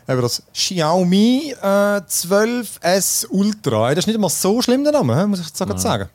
eben 0.07 0.22
das 0.22 0.43
Xiaomi 0.53 1.55
äh, 1.62 1.65
12S 1.65 3.27
Ultra. 3.29 3.89
Das 3.89 4.00
ist 4.00 4.07
nicht 4.07 4.19
mal 4.19 4.29
so 4.29 4.62
schlimm, 4.62 4.83
der 4.83 4.93
Name, 4.93 5.27
muss 5.27 5.39
ich 5.39 5.48
jetzt 5.48 5.57
gerade 5.57 5.79
sagen. 5.79 6.10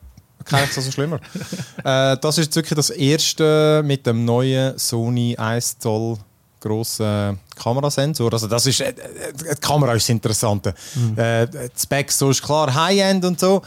Kein 0.45 0.68
so 0.71 0.80
so 0.80 0.90
schlimmer. 0.90 1.21
äh, 1.85 2.16
das 2.16 2.38
ist 2.38 2.54
wirklich 2.57 2.76
das 2.76 2.90
erste 2.90 3.83
mit 3.85 4.07
dem 4.07 4.25
neuen 4.25 4.78
Sony 4.78 5.37
1 5.37 5.78
Zoll 5.78 6.16
grossen 6.61 7.38
Kamerasensor. 7.57 8.33
Also 8.33 8.47
das 8.47 8.67
ist, 8.67 8.81
äh, 8.81 8.91
äh, 8.91 8.95
die 9.35 9.61
Kamera 9.61 9.95
ist 9.95 10.05
das 10.05 10.11
Interessante. 10.11 10.75
Äh, 11.17 11.47
die 11.49 11.81
Specs 11.81 12.19
so 12.19 12.31
ist 12.31 12.43
klar, 12.43 12.75
High-End 12.75 13.25
und 13.25 13.41
so. 13.41 13.62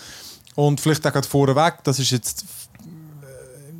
Und 0.55 0.79
vielleicht 0.79 1.05
auch 1.07 1.13
gerade 1.13 1.27
vorweg, 1.27 1.75
das 1.83 1.99
ist 1.99 2.11
jetzt 2.11 2.45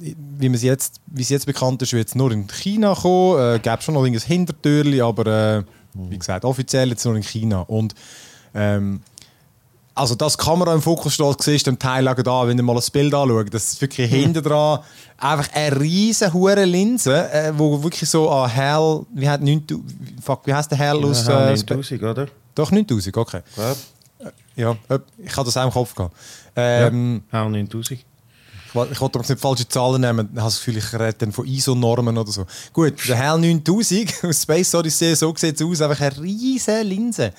äh, 0.02 0.16
wie 0.38 0.48
es 0.48 0.64
jetzt, 0.64 1.02
wie 1.08 1.22
es 1.22 1.30
jetzt 1.30 1.46
bekannt 1.46 1.82
ist, 1.82 1.94
wird 1.94 2.08
es 2.08 2.16
nur 2.16 2.32
in 2.32 2.48
China 2.48 2.96
kommen. 2.96 3.56
Äh, 3.56 3.60
gäbe 3.60 3.82
schon 3.82 3.94
noch 3.94 4.04
ein 4.04 4.14
Hintertürli, 4.14 5.02
aber 5.02 5.28
äh, 5.28 5.64
wie 5.94 6.18
gesagt, 6.18 6.46
offiziell 6.46 6.90
jetzt 6.90 7.06
nur 7.06 7.16
in 7.16 7.24
China. 7.24 7.62
Und 7.62 7.94
ähm, 8.54 9.02
also 10.02 10.16
dass 10.16 10.36
die 10.36 10.44
Kamera 10.44 10.74
im 10.74 10.82
Fokus 10.82 11.14
steht, 11.14 11.42
siehst 11.42 11.68
du 11.68 11.72
dem 11.72 11.80
Teil 11.80 12.08
auch 12.08 12.16
da, 12.16 12.48
wenn 12.48 12.58
du 12.58 12.64
mal 12.64 12.76
das 12.76 12.90
Bild 12.90 13.14
anschaust, 13.14 13.54
das 13.54 13.74
ist 13.74 13.82
wirklich 13.82 14.10
hinten 14.10 14.42
dran 14.44 14.80
einfach 15.22 15.48
eine 15.54 15.80
riesen 15.80 16.34
hure 16.34 16.66
Linse, 16.66 17.32
äh, 17.32 17.54
wo 17.56 17.82
wirklich 17.84 18.10
so 18.10 18.30
an 18.30 18.50
Hell, 18.50 19.06
wie 19.14 19.30
hat 19.30 19.42
9000, 19.42 19.84
fuck, 20.22 20.46
wie 20.48 20.54
heißt 20.54 20.72
der 20.72 20.78
Hell 20.80 21.06
aus 21.06 21.28
Ja, 21.28 21.50
äh, 21.50 21.56
9000, 21.56 22.04
oder? 22.04 22.28
Doch 22.56 22.72
9000, 22.72 23.16
okay. 23.16 23.42
Ja. 23.56 23.76
Ja, 24.56 24.72
äh, 24.90 25.00
ich 25.18 25.36
habe 25.38 25.46
das 25.46 25.56
auch 25.56 25.66
im 25.66 25.72
Kopf 25.72 25.96
gehabt. 25.96 26.16
Ähm, 26.56 27.24
Ja, 27.32 27.48
9000. 27.48 27.92
ich 27.92 28.06
wollte 28.74 29.20
nicht 29.20 29.40
falsche 29.40 29.68
Zahlen 29.68 30.02
nehmen. 30.02 30.30
Ich 30.34 30.40
habe 30.40 30.48
das 30.48 30.58
Gefühl, 30.58 30.78
ich 30.78 30.94
rede 30.94 31.14
dann 31.20 31.32
von 31.32 31.46
ISO-Normen 31.46 32.18
oder 32.18 32.32
so. 32.32 32.46
Gut, 32.74 32.94
der 33.08 33.18
HAL 33.18 33.40
9000 33.40 34.12
aus 34.24 34.42
Space 34.42 34.76
Odyssey, 34.76 35.16
so 35.16 35.34
sieht 35.36 35.60
es 35.60 35.66
aus, 35.66 35.82
einfach 35.82 36.02
eine 36.02 36.22
riesige 36.22 36.82
Linse. 36.82 37.32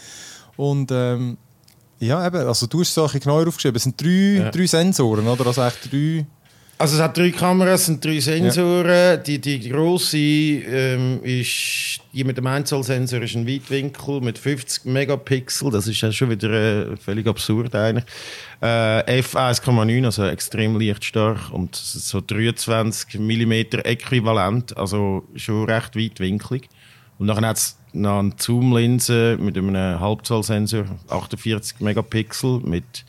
Und 0.56 0.90
ähm, 0.92 1.36
ja, 2.02 2.26
eben, 2.26 2.46
also 2.46 2.66
du 2.66 2.80
hast 2.80 2.96
es 2.96 3.12
genau 3.20 3.46
aufgeschrieben, 3.46 3.76
es 3.76 3.84
sind 3.84 4.00
drei, 4.00 4.42
Ja. 4.44 4.50
drei 4.50 4.66
Sensoren, 4.66 5.26
oder? 5.26 5.46
Also 5.46 5.62
echt 5.62 5.92
drei... 5.92 6.26
Also 6.78 6.96
es 6.96 7.02
hat 7.02 7.16
drei 7.16 7.30
Kameras 7.30 7.88
und 7.88 8.04
drei 8.04 8.18
Sensoren. 8.18 9.22
Die, 9.24 9.38
die 9.38 9.68
grosse 9.68 10.18
ähm, 10.18 11.20
ist, 11.22 12.00
die 12.12 12.24
mit 12.24 12.36
dem 12.36 12.46
1 12.48 12.68
Zoll 12.68 12.82
Sensor 12.82 13.22
ist 13.22 13.36
ein 13.36 13.46
Weitwinkel 13.46 14.20
mit 14.20 14.36
50 14.36 14.86
Megapixel. 14.86 15.70
Das 15.70 15.86
ist 15.86 16.00
ja 16.00 16.10
schon 16.10 16.30
wieder 16.30 16.50
äh, 16.50 16.96
völlig 16.96 17.28
absurd 17.28 17.72
eigentlich. 17.76 18.04
Äh, 18.60 19.20
F1,9, 19.20 20.04
also 20.04 20.24
extrem 20.24 20.76
lichtstark 20.76 21.52
und 21.52 21.76
so 21.76 22.20
23 22.20 23.20
mm 23.20 23.52
äquivalent, 23.84 24.76
also 24.76 25.22
schon 25.36 25.66
recht 25.70 25.94
weitwinklig. 25.94 26.68
Und 27.22 27.28
dann 27.28 27.46
hat 27.46 27.56
es 27.56 27.78
noch 27.92 28.18
eine 28.18 28.32
Zoom-Linse 28.36 29.38
mit 29.40 29.56
einem 29.56 30.00
Halbzoll-Sensor, 30.00 30.86
48 31.08 31.78
Megapixel 31.78 32.58
mit 32.64 33.04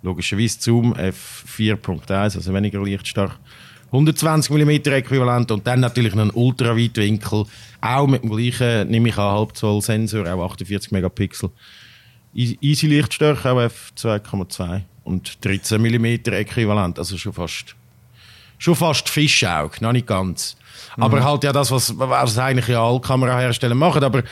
logischerweise 0.00 0.58
Zoom 0.58 0.94
f4.1, 0.94 2.10
also 2.36 2.54
weniger 2.54 2.82
lichtstark. 2.82 3.38
120 3.92 4.50
mm 4.56 4.70
Äquivalent 4.70 5.50
und 5.50 5.66
dann 5.66 5.80
natürlich 5.80 6.14
noch 6.14 6.22
ein 6.22 6.30
Ultraweitwinkel, 6.30 7.44
auch 7.82 8.06
mit 8.06 8.22
dem 8.22 8.30
gleichen, 8.30 8.88
nehme 8.88 9.10
ich 9.10 9.18
an, 9.18 9.32
Halbzoll-Sensor, 9.32 10.32
auch 10.32 10.50
48 10.50 10.90
Megapixel. 10.90 11.50
Easy 12.34 12.86
Lichtstärke, 12.86 13.50
auch 13.52 13.58
f2,2 13.58 14.80
und 15.04 15.44
13 15.44 15.78
mm 15.78 16.06
Äquivalent, 16.32 16.98
also 16.98 17.18
schon 17.18 17.34
fast 17.34 17.76
schon 18.56 18.74
fast 18.74 19.10
Fischauge, 19.10 19.76
noch 19.82 19.92
nicht 19.92 20.06
ganz. 20.06 20.56
Aber 20.98 21.24
halt 21.24 21.44
ja 21.44 21.52
das, 21.52 21.70
was, 21.70 21.96
was 21.96 22.38
eigentlich 22.38 22.68
ja 22.68 22.84
alle 22.84 23.00
Kamerahersteller 23.00 23.74
machen, 23.74 24.02
aber 24.02 24.22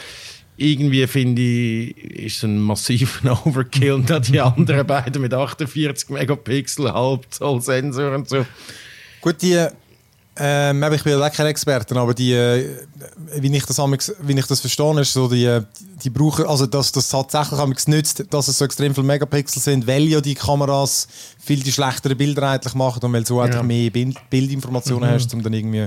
irgendwie 0.56 1.06
finde 1.06 1.42
ich, 1.42 1.96
ist 1.96 2.36
es 2.38 2.42
ein 2.44 2.58
massiver 2.58 3.40
Overkill 3.46 4.02
dann 4.02 4.22
die 4.22 4.40
anderen 4.40 4.86
beiden 4.86 5.22
mit 5.22 5.34
48 5.34 6.08
Megapixel, 6.10 6.92
Halbzoll 6.92 7.60
Sensor 7.60 8.14
und 8.14 8.28
so. 8.28 8.46
Gut, 9.20 9.42
die... 9.42 9.66
Ähm, 10.38 10.84
ich 10.92 11.02
bin 11.02 11.18
ja 11.18 11.30
kein 11.30 11.46
Experte, 11.46 11.96
aber 11.96 12.12
die, 12.12 12.34
äh, 12.34 12.76
wie 13.36 13.56
ich 13.56 13.64
das, 13.64 13.78
wie 13.78 14.38
ich 14.38 14.46
das 14.46 14.60
verstehe, 14.60 15.00
ist 15.00 15.14
so, 15.14 15.28
die, 15.28 15.46
äh, 15.46 15.62
die 16.02 16.10
brauchen, 16.10 16.44
also 16.44 16.66
dass 16.66 16.92
das 16.92 17.08
tatsächlich 17.08 17.86
nützt, 17.86 18.22
dass 18.28 18.46
es 18.48 18.58
so 18.58 18.66
extrem 18.66 18.94
viele 18.94 19.06
Megapixel 19.06 19.62
sind, 19.62 19.86
weil 19.86 20.02
ja 20.02 20.20
die 20.20 20.34
Kameras 20.34 21.08
viel 21.42 21.62
die 21.62 21.72
schlechtere 21.72 22.14
Bilder 22.14 22.50
eigentlich 22.50 22.74
machen 22.74 23.02
und 23.02 23.14
weil 23.14 23.22
du 23.22 23.28
so 23.28 23.40
einfach 23.40 23.62
mehr 23.62 23.88
Bild, 23.88 24.18
Bildinformationen 24.28 25.08
hast, 25.08 25.32
um 25.32 25.42
dann 25.42 25.54
irgendwie 25.54 25.86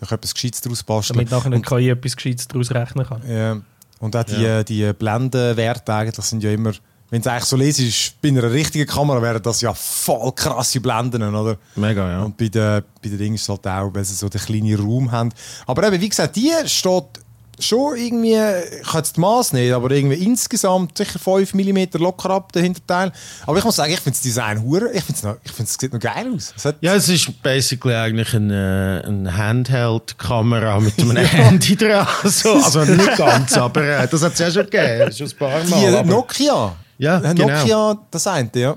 doch 0.00 0.12
etwas 0.12 0.34
Gescheites 0.34 0.60
daraus 0.60 0.82
basteln. 0.82 1.18
Damit 1.18 1.30
nachher 1.30 1.52
eine 1.52 1.62
KI 1.62 1.90
etwas 1.90 2.16
Gescheites 2.16 2.48
daraus 2.48 2.70
rechnen 2.70 3.06
kann. 3.06 3.22
Ja. 3.28 3.60
Und 4.00 4.16
auch 4.16 4.24
die, 4.24 4.64
die 4.64 4.92
Blendenwerte 4.92 5.94
eigentlich 5.94 6.24
sind 6.24 6.42
ja 6.42 6.50
immer, 6.50 6.72
wenn 7.10 7.22
du 7.22 7.30
eigentlich 7.30 7.44
so 7.44 7.56
lesest, 7.56 8.20
bei 8.20 8.28
einer 8.28 8.50
richtigen 8.50 8.86
Kamera 8.86 9.22
wären 9.22 9.42
das 9.42 9.60
ja 9.60 9.72
voll 9.72 10.32
krasse 10.32 10.80
Blenden, 10.80 11.22
oder? 11.34 11.56
Mega, 11.76 12.10
ja. 12.10 12.22
Und 12.22 12.36
bei 12.36 12.48
den, 12.48 12.82
bei 13.02 13.08
den 13.08 13.18
Dingen 13.18 13.34
ist 13.36 13.42
es 13.42 13.48
halt 13.48 13.66
auch, 13.66 13.94
weil 13.94 14.04
sie 14.04 14.14
so 14.14 14.28
den 14.28 14.40
kleinen 14.40 14.78
Raum 14.78 15.10
haben. 15.12 15.30
Aber 15.66 15.86
eben, 15.86 16.00
wie 16.00 16.08
gesagt, 16.08 16.36
die 16.36 16.52
steht 16.66 17.23
schon 17.60 17.96
irgendwie, 17.96 18.34
ich 18.34 18.86
habe 18.88 18.98
jetzt 18.98 19.16
die 19.16 19.20
Maß 19.20 19.52
nicht, 19.52 19.72
aber 19.72 19.90
irgendwie 19.90 20.22
insgesamt 20.24 20.96
sicher 20.98 21.18
5 21.18 21.54
mm 21.54 21.84
locker 21.98 22.30
ab, 22.30 22.52
der 22.52 22.62
Hinterteil. 22.62 23.12
Aber 23.46 23.56
ich 23.58 23.64
muss 23.64 23.76
sagen, 23.76 23.92
ich 23.92 24.00
finde 24.00 24.16
das 24.16 24.22
Design 24.22 24.62
hure, 24.62 24.90
ich 24.92 25.02
finde 25.04 25.38
es 25.58 25.74
sieht 25.78 25.92
noch 25.92 26.00
geil 26.00 26.26
aus. 26.34 26.52
Es 26.56 26.74
Ja, 26.80 26.94
es 26.94 27.08
ist 27.08 27.42
basically 27.42 27.94
eigentlich 27.94 28.34
eine, 28.34 29.02
eine 29.06 29.36
Handheld-Kamera 29.36 30.80
mit 30.80 30.98
einem 30.98 31.16
Handy 31.24 31.76
dran. 31.76 32.06
So, 32.24 32.52
also 32.54 32.84
nicht 32.84 33.16
ganz, 33.16 33.52
aber 33.56 33.82
äh, 33.82 34.08
das 34.08 34.22
hat 34.22 34.32
es 34.34 34.38
ja 34.40 34.50
schon 34.50 34.64
gegeben, 34.68 35.12
schon 35.12 35.28
ein 35.28 35.36
paar 35.36 35.60
die 35.60 35.70
Mal. 35.70 35.96
aber- 35.96 36.08
Nokia. 36.08 36.76
Ja, 36.98 37.18
Äh, 37.18 37.34
genau. 37.34 37.48
Nokia, 37.48 37.98
das 38.10 38.26
eine, 38.26 38.50
ja. 38.54 38.76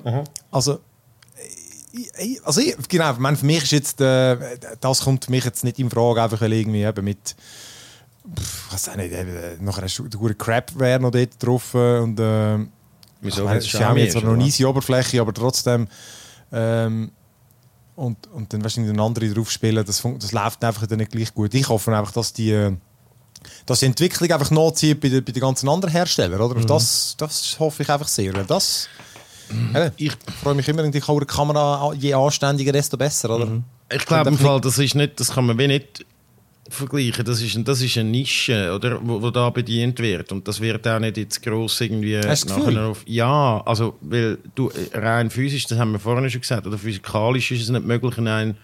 Also, 0.52 0.80
ich- 1.94 2.10
ich- 2.20 2.46
also 2.46 2.62
ich, 2.62 2.76
genau, 2.88 3.12
ich 3.14 3.18
meine, 3.20 3.38
für 3.38 3.46
mich 3.46 3.64
ist 3.64 3.72
jetzt, 3.72 4.02
äh, 4.02 4.38
das 4.80 5.02
kommt 5.02 5.30
mich 5.30 5.46
jetzt 5.46 5.64
nicht 5.64 5.80
in 5.80 5.90
Frage, 5.90 6.22
einfach 6.22 6.42
irgendwie 6.42 6.84
eben 6.84 7.04
mit, 7.06 7.36
pff, 8.36 8.72
was 8.72 8.90
auch 8.90 8.96
nicht, 8.96 9.14
eben, 9.14 9.64
nachher 9.64 9.84
hast 9.84 9.98
du 9.98 10.36
Crapware 10.36 11.00
noch 11.00 11.12
dort 11.12 11.44
drauf 11.44 11.74
äh, 11.74 12.00
und 12.00 12.20
äh, 12.20 12.58
Wieso, 13.22 13.42
ich 13.42 13.46
meine, 13.46 13.60
Xiaomi 13.60 14.02
jetzt 14.02 14.16
noch 14.16 14.24
eine 14.24 14.44
easy 14.44 14.64
Oberfläche, 14.66 15.20
aber 15.22 15.34
trotzdem 15.34 15.88
ähm, 16.52 17.12
und, 17.96 18.28
und 18.28 18.54
dann 18.54 18.62
wahrscheinlich 18.62 18.94
eine 18.94 19.02
andere 19.02 19.28
drauf 19.30 19.50
spielen, 19.50 19.84
das, 19.84 20.04
das 20.20 20.32
läuft 20.32 20.64
einfach 20.64 20.86
dann 20.86 21.00
nicht 21.00 21.12
gleich 21.12 21.34
gut. 21.34 21.54
Ich 21.56 21.68
hoffe 21.68 21.96
einfach, 21.98 22.12
dass 22.12 22.32
die 22.32 22.52
äh, 22.52 22.74
dass 23.66 23.80
die 23.80 23.86
Entwicklung 23.86 24.32
einfach 24.32 24.52
nachzieht 24.52 25.00
bei 25.00 25.10
den, 25.10 25.24
bei 25.24 25.32
den 25.32 25.42
ganzen 25.42 25.70
anderen 25.70 25.92
Herstellern, 25.92 26.42
oder? 26.42 26.58
Auf 26.58 26.66
Das, 26.66 27.16
das 27.18 27.58
hoffe 27.60 27.84
ich 27.84 27.90
einfach 27.90 28.08
sehr, 28.08 28.34
weil 28.34 28.46
das 28.46 28.90
eben, 29.50 29.92
ich 29.98 30.12
freue 30.42 30.56
mich 30.56 30.68
immer, 30.68 30.84
wenn 30.84 30.92
die 30.92 31.00
Kamera 31.26 31.94
je 31.94 32.14
anständiger, 32.14 32.72
desto 32.72 32.98
besser, 32.98 33.30
oder? 33.30 33.64
Ich 33.90 34.06
glaube 34.06 34.30
im 34.30 34.38
einfach 34.38 34.38
Fall, 34.38 34.60
das 34.60 34.78
ist 34.78 34.96
nicht, 34.96 35.20
das 35.20 35.32
kann 35.32 35.46
man 35.46 35.58
wie 35.58 35.68
nicht 35.68 36.06
vergleichen. 36.70 37.26
Das 37.26 37.42
ist, 37.42 37.58
das 37.68 37.82
ist 37.82 37.98
eine 37.98 38.10
Nische, 38.10 38.74
oder, 38.74 39.00
wo, 39.02 39.22
wo 39.22 39.30
da 39.30 39.50
bedient 39.50 40.00
wird. 40.00 40.32
Und 40.32 40.48
das 40.48 40.60
wird 40.60 40.88
auch 40.88 41.00
nicht 41.00 41.18
jetzt 41.18 41.42
gross 41.42 41.82
irgendwie 41.82 42.18
Hast 42.18 42.50
du 42.50 42.58
nachher 42.58 42.86
auf. 42.86 43.04
Ja, 43.06 43.62
also, 43.66 43.98
weil 44.02 44.38
du 44.56 44.70
äh, 44.70 44.98
rein 44.98 45.30
physisch, 45.30 45.66
das 45.68 45.78
haben 45.78 45.94
wir 45.94 46.00
vorhin 46.00 46.30
schon 46.30 46.42
gesagt, 46.42 46.68
oder 46.68 46.78
physikalisch 46.78 47.52
ist 47.52 47.64
es 47.64 47.70
nicht 47.70 47.86
möglich, 47.86 48.18
in 48.18 48.28
ein 48.28 48.58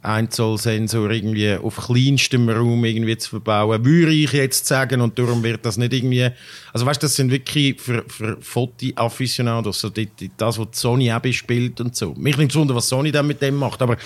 Einzelsensor 0.00 1.10
irgendwie 1.10 1.54
auf 1.54 1.76
kleinstem 1.76 2.48
Raum 2.48 2.84
irgendwie 2.84 3.18
zu 3.18 3.30
verbauen, 3.30 3.84
würde 3.84 4.12
ich 4.12 4.32
jetzt 4.32 4.66
sagen, 4.66 5.00
und 5.00 5.18
darum 5.18 5.42
wird 5.42 5.66
das 5.66 5.76
nicht 5.76 5.92
irgendwie, 5.92 6.30
also 6.72 6.86
weißt, 6.86 7.02
das 7.02 7.16
sind 7.16 7.32
wirklich 7.32 7.80
für, 7.80 8.04
für 8.06 8.36
Fotoafficionados, 8.40 9.80
so 9.80 9.90
die, 9.90 10.06
die, 10.06 10.30
das, 10.36 10.58
was 10.58 10.68
Sony 10.72 11.12
auch 11.12 11.24
spielt 11.32 11.80
und 11.80 11.96
so. 11.96 12.14
Mich 12.14 12.36
nimmt 12.36 12.52
es 12.52 12.56
wunder, 12.56 12.76
was 12.76 12.88
Sony 12.88 13.10
dann 13.10 13.26
mit 13.26 13.42
dem 13.42 13.56
macht, 13.56 13.82
aber 13.82 13.96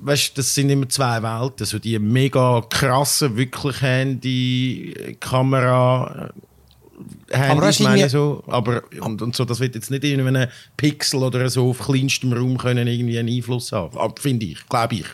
weißt, 0.00 0.36
das 0.36 0.54
sind 0.54 0.70
immer 0.70 0.88
zwei 0.88 1.22
Welten, 1.22 1.66
so 1.66 1.78
die 1.78 1.98
mega 1.98 2.62
krasse, 2.68 3.36
wirklich 3.36 3.80
Handy-Kamera 3.80 5.14
Handys 7.30 7.80
aber 7.80 7.90
meine 7.90 8.08
so, 8.08 8.44
aber 8.46 8.82
und, 9.00 9.20
und 9.20 9.34
so, 9.34 9.44
das 9.44 9.60
wird 9.60 9.74
jetzt 9.74 9.90
nicht 9.90 10.04
in 10.04 10.20
einem 10.26 10.48
Pixel 10.76 11.22
oder 11.22 11.48
so 11.50 11.70
auf 11.70 11.80
kleinstem 11.80 12.32
Raum 12.32 12.56
können 12.56 12.86
irgendwie 12.86 13.18
einen 13.18 13.28
Einfluss 13.28 13.72
haben, 13.72 14.14
finde 14.18 14.46
ich, 14.46 14.64
glaube 14.68 14.94
ich. 14.96 15.06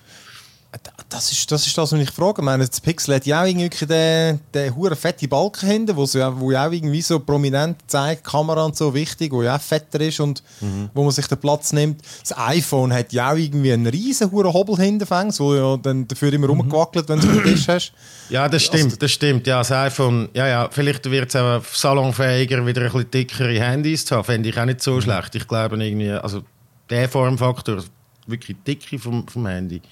Das 1.09 1.33
ist, 1.33 1.51
das 1.51 1.67
ist 1.67 1.77
das, 1.77 1.91
was 1.91 2.01
ich 2.01 2.11
frage. 2.13 2.41
Ich 2.41 2.45
meine, 2.45 2.65
das 2.65 2.81
Pixel 2.81 3.17
hat 3.17 3.27
ja 3.27 3.43
auch 3.43 3.47
irgendwie 3.47 3.87
den, 3.87 4.39
den 4.55 4.77
huren 4.77 4.95
fette 4.95 5.27
Balken 5.27 5.69
hinten, 5.69 5.97
wo, 5.97 6.05
ja, 6.05 6.39
wo 6.39 6.53
ja 6.53 6.69
auch 6.69 6.71
irgendwie 6.71 7.03
so 7.03 7.19
prominent 7.19 7.79
zeigt, 7.89 8.23
Kamera 8.23 8.65
und 8.65 8.77
so 8.77 8.95
wichtig, 8.95 9.33
wo 9.33 9.43
ja 9.43 9.57
auch 9.57 9.61
fetter 9.61 10.01
ist 10.01 10.21
und 10.21 10.45
mhm. 10.61 10.89
wo 10.95 11.03
man 11.03 11.11
sich 11.11 11.27
den 11.27 11.39
Platz 11.39 11.73
nimmt. 11.73 12.03
Das 12.21 12.39
iPhone 12.39 12.93
hat 12.93 13.13
ja 13.13 13.33
auch 13.33 13.37
irgendwie 13.37 13.73
einen 13.73 13.89
riesen 13.89 14.31
huren 14.31 14.53
Hobel 14.53 14.77
hinten 14.77 15.09
wo 15.11 15.55
ja 15.55 15.77
dann 15.77 16.07
dafür 16.07 16.33
immer 16.33 16.47
mhm. 16.47 16.61
rumgewackelt, 16.61 17.09
wenn 17.09 17.21
du 17.21 17.29
es 17.29 17.37
auf 17.37 17.43
Tisch 17.43 17.69
hast. 17.69 17.93
Ja, 18.29 18.49
das 18.49 18.63
stimmt, 18.63 18.85
also, 18.85 18.97
das 18.97 19.11
stimmt. 19.11 19.47
Ja, 19.49 19.59
das 19.59 19.73
iPhone, 19.73 20.29
ja, 20.35 20.47
ja, 20.47 20.69
vielleicht 20.71 21.11
wird 21.11 21.31
es 21.31 21.37
auch 21.37 21.65
salonfähiger, 21.65 22.65
wieder 22.65 22.83
ein 22.83 22.93
bisschen 22.93 23.11
dickere 23.11 23.61
Handys 23.61 24.05
zu 24.05 24.15
haben, 24.15 24.25
fände 24.25 24.49
ich 24.49 24.57
auch 24.57 24.65
nicht 24.65 24.81
so 24.81 24.93
mhm. 24.93 25.03
schlecht. 25.03 25.35
Ich 25.35 25.49
glaube 25.49 25.85
irgendwie, 25.85 26.13
also 26.13 26.43
der 26.89 27.09
Formfaktor, 27.09 27.83
wirklich 28.27 28.57
dicke 28.65 28.99
vom, 28.99 29.27
vom 29.27 29.47
Handy, 29.47 29.83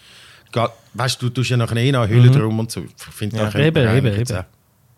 weißt 0.94 1.22
du, 1.22 1.28
du 1.28 1.34
tust 1.34 1.50
ja 1.50 1.56
nachher 1.56 1.76
eh 1.76 1.92
noch 1.92 2.02
eine 2.02 2.14
Hülle 2.14 2.30
mhm. 2.30 2.32
drum 2.32 2.58
und 2.58 2.70
so. 2.70 2.82
Ich 2.82 3.04
finde 3.14 3.36
ja, 3.36 3.54
eben, 3.54 3.96
eben, 3.96 4.20
eben. 4.20 4.44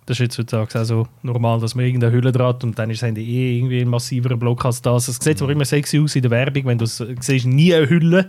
Das 0.07 0.17
ist 0.17 0.23
jetzt 0.23 0.39
heutzutage 0.39 0.81
auch 0.81 0.85
so 0.85 1.09
normal, 1.23 1.61
dass 1.61 1.75
man 1.75 1.85
irgendeine 1.85 2.13
Hülle 2.13 2.33
dran 2.33 2.47
hat 2.49 2.65
und 2.65 2.79
dann 2.79 2.91
ist 2.91 3.03
das 3.03 3.17
eh 3.17 3.59
irgendwie 3.59 3.81
ein 3.81 3.89
massiverer 3.89 4.37
Block 4.37 4.65
als 4.65 4.83
das. 4.83 5.09
Es 5.09 5.17
sieht 5.17 5.41
mhm. 5.41 5.51
immer 5.51 5.65
sexy 5.65 6.01
aus 6.01 6.17
in 6.17 6.23
der 6.23 6.31
Werbung, 6.31 6.65
wenn 6.67 6.79
du 6.79 6.87
siehst, 6.87 7.47
nie 7.47 7.75
eine 7.75 7.89
Hülle 7.89 8.29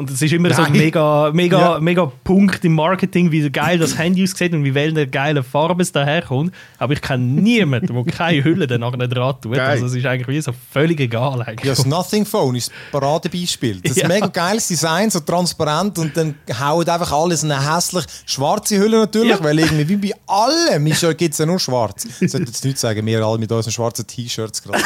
und 0.00 0.10
es 0.10 0.22
ist 0.22 0.32
immer 0.32 0.48
Nein. 0.48 0.56
so 0.56 0.62
ein 0.62 0.72
mega, 0.72 1.30
mega, 1.32 1.74
ja. 1.74 1.80
mega 1.80 2.10
Punkt 2.24 2.64
im 2.64 2.74
Marketing, 2.74 3.30
wie 3.30 3.48
geil 3.50 3.78
das 3.78 3.98
Handy 3.98 4.24
aussieht 4.24 4.54
und 4.54 4.64
wie 4.64 4.74
welche 4.74 5.06
geile 5.06 5.42
Farbe 5.42 5.82
es 5.82 5.92
daherkommt. 5.92 6.54
Aber 6.78 6.94
ich 6.94 7.02
kenne 7.02 7.22
niemanden, 7.22 7.94
der 7.94 8.04
keine 8.12 8.42
Hülle 8.42 8.66
dann 8.66 8.80
nachher 8.80 9.06
dran 9.08 9.34
tut. 9.40 9.54
Geil. 9.54 9.68
Also 9.68 9.86
es 9.86 9.94
ist 9.94 10.06
eigentlich 10.06 10.28
wie 10.28 10.40
so 10.40 10.52
völlig 10.72 10.98
egal. 11.00 11.42
Eigentlich. 11.42 11.66
Ja, 11.66 11.74
das 11.74 11.84
Nothing 11.84 12.24
Phone 12.24 12.56
ist 12.56 12.70
das 12.70 12.76
Paradebeispiel. 12.92 13.80
Das 13.82 13.92
ist 13.92 13.98
ja. 13.98 14.04
ein 14.04 14.08
mega 14.08 14.26
geiles 14.28 14.68
Design, 14.68 15.10
so 15.10 15.20
transparent 15.20 15.98
und 15.98 16.16
dann 16.16 16.34
hauen 16.58 16.88
einfach 16.88 17.12
alles 17.12 17.42
in 17.42 17.52
eine 17.52 17.76
hässlich 17.76 18.06
schwarze 18.24 18.78
Hülle 18.78 19.00
natürlich, 19.00 19.30
ja. 19.30 19.44
weil 19.44 19.58
irgendwie 19.58 19.88
wie 19.88 19.96
bei 19.96 20.14
allem 20.26 20.86
gibt 20.86 21.32
es 21.32 21.38
ja 21.38 21.44
nur 21.44 21.60
schwarz. 21.60 22.06
Ich 22.20 22.30
sollte 22.30 22.46
jetzt 22.46 22.64
nicht 22.64 22.78
sagen, 22.78 23.04
wir 23.04 23.22
alle 23.22 23.38
mit 23.38 23.52
unseren 23.52 23.72
schwarzen 23.72 24.06
T-Shirts 24.06 24.62
gerade. 24.62 24.82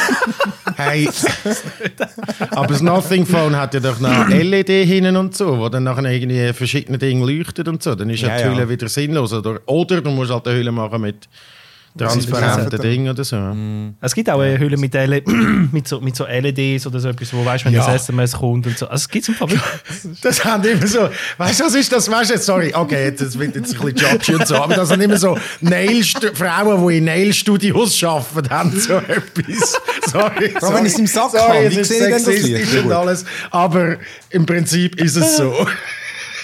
hey, 0.75 1.07
aber 2.51 2.67
das 2.67 2.81
Nothing 2.81 3.25
Phone 3.25 3.55
hat 3.55 3.73
ja 3.73 3.79
doch 3.79 3.99
noch 3.99 4.27
LED 4.27 4.67
hin 4.67 5.04
Maschinen 5.05 5.17
und 5.17 5.35
so, 5.35 5.57
wo 5.57 5.69
dann 5.69 5.83
nachher 5.83 6.05
irgendwie 6.05 6.53
verschiedene 6.53 6.97
Dinge 6.97 7.25
leuchtet 7.25 7.67
und 7.67 7.81
so, 7.81 7.95
dann 7.95 8.09
ist 8.09 8.21
ja, 8.21 8.37
die 8.37 8.45
Hülle 8.45 8.69
wieder 8.69 8.87
sinnlos. 8.87 9.33
Oder, 9.33 9.59
oder 9.65 10.01
du 10.01 10.09
musst 10.09 10.31
halt 10.31 10.47
eine 10.47 10.57
Hülle 10.57 10.71
machen 10.71 11.01
mit 11.01 11.27
transparenten 11.97 12.81
Dingen 12.81 13.09
oder 13.09 13.23
so. 13.23 13.37
Mm. 13.37 13.95
Es 14.01 14.13
gibt 14.13 14.29
auch 14.29 14.39
eine 14.39 14.59
Hülle 14.59 14.77
mit, 14.77 14.93
L 14.95 15.21
mit, 15.71 15.87
so, 15.87 16.01
mit 16.01 16.15
so 16.15 16.25
LEDs 16.25 16.85
oder 16.87 16.99
so 16.99 17.09
etwas, 17.09 17.33
wo 17.33 17.45
weißt, 17.45 17.65
wenn 17.65 17.73
ja. 17.73 17.85
das 17.85 18.03
SMS 18.03 18.33
kommt 18.33 18.67
und 18.67 18.77
so. 18.77 18.87
Also 18.87 19.03
es 19.03 19.09
gibt 19.09 19.29
es 19.29 19.39
im 19.39 20.15
Das 20.21 20.43
haben 20.43 20.63
immer 20.63 20.87
so, 20.87 21.09
weißt 21.37 21.59
du, 21.59 21.63
was 21.65 21.75
ist 21.75 21.91
das? 21.91 22.09
Weißt 22.09 22.31
du, 22.31 22.37
sorry, 22.37 22.73
okay, 22.73 23.11
das 23.11 23.37
wird 23.39 23.55
jetzt 23.55 23.75
ein 23.75 23.81
bisschen 23.81 24.11
judgy 24.11 24.35
und 24.35 24.47
so, 24.47 24.55
aber 24.55 24.75
das 24.75 24.89
sind 24.89 25.01
immer 25.01 25.17
so 25.17 25.37
Nail 25.61 26.03
Frauen, 26.03 26.87
die 26.87 26.97
in 26.97 27.05
Nail-Studios 27.05 28.03
arbeiten, 28.03 28.49
haben 28.49 28.79
so 28.79 28.97
etwas. 28.97 29.79
Sorry. 30.11 30.53
sorry. 30.59 30.75
wenn 30.75 30.85
ich 30.85 30.93
es 30.93 30.99
im 30.99 31.07
Sack 31.07 31.31
sorry, 31.31 31.65
habe, 31.65 31.71
wie 31.71 31.83
sehe 31.83 32.15
ich 32.15 32.23
denn 32.23 32.65
das 32.65 32.83
und 32.83 32.91
alles, 32.91 33.25
aber 33.51 33.97
im 34.29 34.45
Prinzip 34.45 35.01
ist 35.01 35.15
es 35.15 35.37
so. 35.37 35.67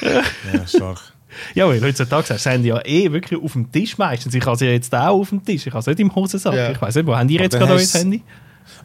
ja, 0.01 0.67
stark. 0.67 1.11
Ja, 1.56 1.68
weil 1.68 1.82
heutzutage 1.82 2.34
hast 2.34 2.46
du 2.46 2.58
ja 2.60 2.86
eh 2.86 3.12
wirklich 3.12 3.42
auf 3.42 3.53
dem 3.53 3.72
Tisch 3.72 3.98
meistens. 3.98 4.34
Ich 4.34 4.46
habe 4.46 4.55
es 4.55 4.62
ja 4.62 4.68
jetzt 4.68 4.94
auch 4.94 5.20
auf 5.20 5.29
dem 5.29 5.44
Tisch. 5.44 5.68
Ich 5.68 5.74
habe 5.74 5.79
es 5.79 5.88
nicht 5.88 6.00
im 6.00 6.14
Hosensack. 6.14 6.53
Ja. 6.53 6.72
Ich 6.72 6.82
weiß 6.82 6.96
nicht, 6.96 7.08
wo 7.08 7.16
haben 7.16 7.27
die 7.27 7.36
jetzt 7.36 7.58
gerade 7.58 7.74
euer 7.74 7.79
Handy? 7.79 8.22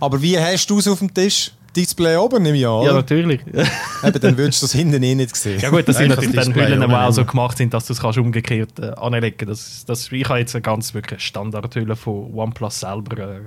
Aber 0.01 0.21
wie 0.21 0.39
hast 0.39 0.69
du 0.69 0.79
es 0.79 0.89
auf 0.89 0.99
dem 0.99 1.13
Tisch? 1.13 1.53
Display 1.77 2.17
oben, 2.17 2.45
ich 2.47 2.67
an. 2.67 2.85
Ja, 2.85 2.93
natürlich. 2.95 3.43
Eben, 3.47 4.21
dann 4.21 4.39
würdest 4.39 4.63
du 4.63 4.65
das 4.65 4.73
hinten 4.73 5.03
eh 5.03 5.15
nicht 5.15 5.37
sehen. 5.37 5.61
Ja 5.61 5.69
gut, 5.69 5.87
das 5.87 5.99
sind 5.99 6.09
natürlich 6.09 6.35
dann 6.35 6.55
Hüllen, 6.55 6.81
die 6.81 6.95
auch 6.95 7.13
so 7.13 7.25
gemacht 7.27 7.59
sind, 7.59 7.75
dass 7.75 7.87
du 7.87 7.93
es 7.93 8.01
kannst 8.01 8.19
umgekehrt 8.19 8.79
äh, 8.79 8.93
anlegen 8.97 9.37
kannst. 9.37 9.87
Das, 9.89 10.07
das, 10.07 10.13
Ich 10.13 10.27
habe 10.27 10.39
jetzt 10.39 10.55
eine 10.55 10.63
ganz 10.63 10.95
wirklich 10.95 11.21
Standardhülle 11.21 11.95
von 11.95 12.33
OnePlus 12.33 12.81
selber. 12.81 13.19
Äh, 13.19 13.41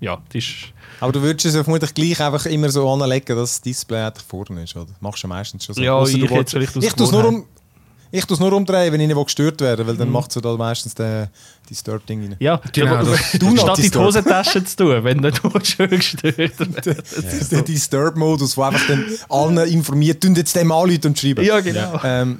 ja, 0.00 0.16
das 0.32 0.36
ist... 0.36 0.54
Aber 1.00 1.12
du 1.12 1.20
würdest 1.20 1.44
es 1.44 1.52
vermutlich 1.54 1.92
gleich 1.92 2.18
einfach 2.22 2.46
immer 2.46 2.70
so 2.70 2.90
anlegen, 2.90 3.36
dass 3.36 3.50
das 3.50 3.60
Display 3.60 4.10
vorne 4.26 4.62
ist, 4.62 4.74
oder? 4.74 4.86
Machst 5.00 5.22
du 5.22 5.28
meistens 5.28 5.66
schon 5.66 5.74
so. 5.74 5.82
Ja, 5.82 6.02
ich, 6.02 6.16
ich, 6.16 6.30
jetzt, 6.30 6.54
ich, 6.54 6.76
ich 6.76 6.92
tue 6.94 7.04
es 7.04 7.12
nur 7.12 7.26
um... 7.26 7.44
Ich 8.12 8.24
tue 8.24 8.34
es 8.34 8.40
nur 8.40 8.52
umdrehen, 8.52 8.92
wenn 8.92 9.00
ich 9.00 9.06
nicht 9.06 9.24
gestört 9.24 9.60
werde, 9.60 9.86
weil 9.86 9.96
dann 9.96 10.08
mhm. 10.08 10.14
macht 10.14 10.34
es 10.34 10.42
da 10.42 10.56
meistens 10.56 10.94
die 10.94 11.26
Disturb-Ding 11.68 12.22
rein. 12.22 12.36
Ja, 12.40 12.60
genau. 12.72 13.04
Du 13.38 13.56
statt 13.56 13.78
in 13.78 13.90
die 13.90 13.98
Hosentasche 13.98 14.64
zu 14.64 14.76
tun, 14.76 15.04
wenn 15.04 15.22
du 15.22 15.30
schön 15.62 15.90
gestört 15.90 16.36
wirst. 16.38 17.52
Der 17.52 17.62
Disturb-Modus, 17.62 18.56
wo 18.56 18.62
einfach 18.62 18.86
dann 18.88 19.04
allen 19.28 19.58
informiert, 19.68 20.22
tun 20.22 20.34
jetzt 20.34 20.56
dem 20.56 20.72
anrufen 20.72 21.06
und 21.06 21.18
schreiben. 21.18 21.44
Ja, 21.44 21.60
genau. 21.60 22.00
Ähm, 22.02 22.38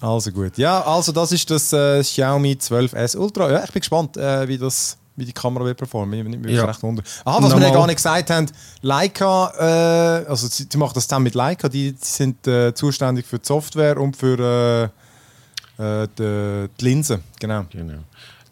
also 0.00 0.30
gut. 0.30 0.58
Ja, 0.58 0.82
also 0.82 1.12
das 1.12 1.32
ist 1.32 1.50
das 1.50 1.72
äh, 1.72 2.02
Xiaomi 2.02 2.58
12S 2.60 3.16
Ultra. 3.16 3.50
Ja, 3.50 3.64
ich 3.64 3.72
bin 3.72 3.80
gespannt, 3.80 4.16
äh, 4.16 4.46
wie 4.46 4.58
das 4.58 4.98
wie 5.16 5.24
die 5.24 5.32
Kamera 5.32 5.64
wird 5.64 5.78
performen. 5.78 6.34
Ich 6.34 6.42
bin 6.42 6.54
ja. 6.54 6.64
recht 6.64 6.82
wundern. 6.82 7.04
Aha, 7.24 7.42
was 7.42 7.56
wir 7.56 7.66
ja 7.66 7.72
gar 7.72 7.86
nicht 7.86 7.96
gesagt 7.96 8.28
haben, 8.30 8.46
Leica, 8.82 9.50
äh, 9.58 10.26
also 10.28 10.46
sie, 10.46 10.66
sie 10.70 10.78
machen 10.78 10.92
das 10.94 11.08
zusammen 11.08 11.24
mit 11.24 11.34
Leica, 11.34 11.68
die, 11.68 11.92
die 11.92 11.98
sind 12.00 12.46
äh, 12.46 12.74
zuständig 12.74 13.26
für 13.26 13.38
die 13.38 13.46
Software 13.46 13.98
und 13.98 14.14
für 14.14 14.90
äh, 15.78 16.08
die, 16.18 16.68
die 16.80 16.84
Linsen. 16.84 17.22
Genau. 17.38 17.66
genau. 17.70 17.98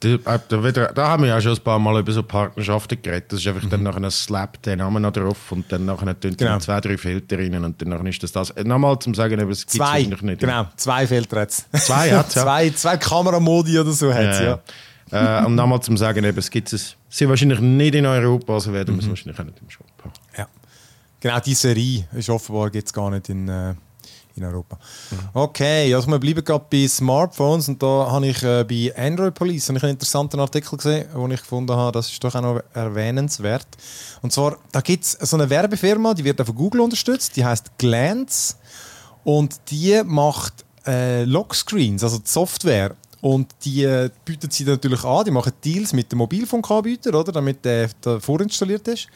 Die, 0.03 0.15
äh, 0.15 0.39
da, 0.49 0.93
da, 0.93 1.09
haben 1.09 1.23
wir 1.23 1.31
ja 1.31 1.41
schon 1.41 1.55
ein 1.55 1.63
paar 1.63 1.79
Mal 1.79 2.01
über 2.01 2.13
so 2.13 2.23
Partnerschaften 2.23 3.01
geredet. 3.01 3.33
Das 3.33 3.41
ist 3.41 3.47
einfach 3.47 3.63
mhm. 3.63 3.71
dann 3.71 3.83
nachher 3.85 4.03
ein 4.03 4.11
Slap, 4.11 4.61
den 4.63 4.79
Namen 4.79 5.03
noch 5.03 5.13
drauf 5.13 5.51
und 5.51 5.71
dann 5.73 5.87
nachher 5.87 6.19
tun 6.19 6.37
genau. 6.37 6.59
zwei, 6.59 6.81
drei 6.81 6.99
Filter 6.99 7.39
rein 7.39 7.65
und 7.65 7.81
dann 7.81 8.07
ist 8.07 8.23
das 8.23 8.33
das. 8.33 8.51
Äh, 8.51 8.65
nochmal 8.65 8.99
zum 8.99 9.15
Sagen, 9.15 9.41
aber 9.41 9.51
es 9.51 9.67
gibt 9.67 9.83
es 9.83 10.23
nicht. 10.23 10.41
Genau, 10.41 10.67
zwei 10.77 11.07
Filter 11.07 11.41
hat 11.41 11.53
Zwei 11.53 12.11
hat 12.13 12.35
ja. 12.35 12.43
zwei, 12.43 12.71
zwei 12.71 12.97
Kameramodi 12.99 13.79
oder 13.79 13.93
so 13.93 14.13
hat 14.13 14.41
ja. 14.41 14.61
ja. 15.11 15.43
Äh, 15.43 15.47
und 15.47 15.55
nochmal 15.55 15.81
zum 15.81 15.97
Sagen, 15.97 16.25
eben, 16.25 16.39
es 16.39 16.51
gibt 16.51 16.73
es 16.73 16.97
sie 17.09 17.29
wahrscheinlich 17.29 17.61
nicht 17.61 17.95
in 17.95 18.05
Europa, 18.05 18.55
also 18.55 18.73
werden 18.73 18.95
wir 18.97 19.01
es 19.01 19.07
mhm. 19.07 19.11
wahrscheinlich 19.11 19.39
auch 19.39 19.45
nicht 19.45 19.61
im 19.61 19.71
Shop 19.71 19.87
haben. 20.03 20.13
Ja. 20.37 20.49
Genau, 21.21 21.41
die 21.41 21.55
Serie 21.55 22.07
ist 22.13 22.29
offenbar 22.29 22.71
es 22.75 22.93
gar 22.93 23.11
nicht 23.11 23.31
in, 23.31 23.49
äh, 23.49 23.75
in 24.37 24.45
Europa. 24.45 24.77
Mhm. 25.11 25.19
Okay, 25.33 25.95
also 25.95 26.09
wir 26.09 26.19
bleiben 26.19 26.45
gerade 26.45 26.65
bei 26.71 26.87
Smartphones 26.89 27.69
und 27.69 27.83
da 27.83 28.09
habe 28.11 28.27
ich 28.27 28.43
äh, 28.43 28.65
bei 28.65 28.93
Android 28.97 29.35
Police 29.35 29.71
einen 29.71 29.83
interessanten 29.83 30.41
Artikel 30.41 30.77
gesehen, 30.77 31.07
wo 31.15 31.27
ich 31.29 31.41
gefunden 31.41 31.75
habe, 31.75 31.93
das 31.93 32.11
ist 32.11 32.23
doch 32.23 32.35
auch 32.35 32.41
noch 32.41 32.61
erwähnenswert. 32.73 33.67
Und 34.23 34.33
zwar, 34.33 34.57
da 34.73 34.81
gibt 34.81 35.05
es 35.05 35.13
so 35.13 35.37
eine 35.37 35.49
Werbefirma, 35.49 36.15
die 36.15 36.25
wird 36.25 36.41
auch 36.41 36.47
von 36.47 36.55
Google 36.55 36.81
unterstützt, 36.81 37.37
die 37.37 37.45
heißt 37.45 37.79
Glance 37.79 38.57
und 39.23 39.61
die 39.71 40.03
macht 40.05 40.65
äh, 40.87 41.25
Lockscreens, 41.25 42.03
also 42.03 42.19
die 42.19 42.29
Software 42.29 42.97
und 43.25 43.55
die 43.65 43.85
äh, 43.85 44.11
bieten 44.25 44.51
sie 44.51 44.65
natürlich 44.65 45.03
an, 45.03 45.25
die 45.25 45.31
machen 45.31 45.53
Deals 45.65 45.95
mit 45.95 46.13
den 46.13 46.19
Mobilfunkanbietern, 46.19 47.15
oder, 47.15 47.33
damit 47.33 47.65
der, 47.65 47.89
der 48.05 48.21
vorinstalliert 48.21 48.87
ist. 48.89 49.07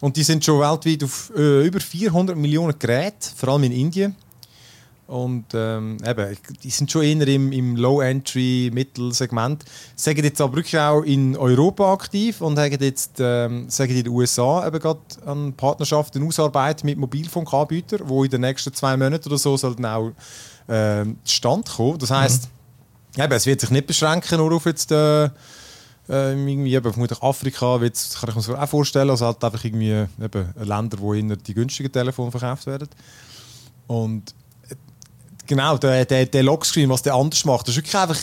Und 0.00 0.16
die 0.16 0.22
sind 0.22 0.44
schon 0.44 0.60
weltweit 0.60 1.02
auf 1.02 1.32
äh, 1.36 1.66
über 1.66 1.80
400 1.80 2.36
Millionen 2.36 2.78
Geräte, 2.78 3.30
vor 3.34 3.48
allem 3.48 3.64
in 3.64 3.72
Indien. 3.72 4.14
Und 5.10 5.46
ähm, 5.54 5.98
eben, 6.06 6.36
die 6.62 6.70
sind 6.70 6.90
schon 6.90 7.02
eher 7.02 7.26
im, 7.26 7.50
im 7.52 7.76
Low-Entry-Mittelsegment. 7.76 9.64
Sagen 9.96 10.24
jetzt 10.24 10.40
aber 10.40 10.56
wirklich 10.56 10.78
auch 10.78 11.02
in 11.02 11.36
Europa 11.36 11.92
aktiv 11.92 12.40
und 12.40 12.58
haben 12.58 12.76
jetzt 12.80 13.18
ähm, 13.18 13.68
sagen 13.68 13.90
in 13.90 14.04
den 14.04 14.12
USA 14.12 14.66
eben 14.66 14.78
gerade 14.78 15.00
an 15.26 15.52
Partnerschaften 15.54 16.26
ausarbeiten 16.26 16.86
mit 16.86 16.96
Mobilfunkanbietern, 16.96 18.08
wo 18.08 18.22
in 18.22 18.30
den 18.30 18.42
nächsten 18.42 18.72
zwei 18.72 18.96
Monaten 18.96 19.28
oder 19.28 19.38
so 19.38 19.56
sollten 19.56 19.84
auch 19.84 20.12
äh, 20.68 21.04
Stand 21.24 21.68
kommen. 21.68 21.98
Das 21.98 22.10
heißt, 22.10 22.44
mhm 22.44 22.60
Eben, 23.16 23.32
es 23.32 23.46
wird 23.46 23.60
sich 23.60 23.70
nicht 23.70 23.86
beschränken 23.86 24.38
nur 24.38 24.52
auf 24.52 24.66
jetzt 24.66 24.92
äh, 24.92 25.24
äh 25.24 25.30
irgendwie 26.08 26.74
eben, 26.74 26.92
vermutlich 26.92 27.20
Afrika, 27.22 27.78
jetzt 27.82 28.20
kann 28.20 28.30
ich 28.30 28.36
mir 28.36 28.42
das 28.42 28.50
auch 28.50 28.68
vorstellen, 28.68 29.10
also 29.10 29.26
halt 29.26 29.42
einfach 29.42 29.64
irgendwie 29.64 30.06
eben 30.22 30.54
Länder, 30.62 30.98
wo 31.00 31.12
die 31.14 31.54
günstigen 31.54 31.90
Telefone 31.90 32.30
verkauft 32.30 32.66
werden. 32.66 32.88
Und 33.88 34.34
genau, 35.50 35.76
der, 35.76 36.04
der, 36.04 36.26
der 36.26 36.42
Lockscreen, 36.44 36.88
was 36.88 37.02
der 37.02 37.14
anders 37.14 37.44
macht, 37.44 37.66
das 37.66 37.74
ist 37.74 37.78
wirklich 37.78 37.96
einfach, 37.96 38.16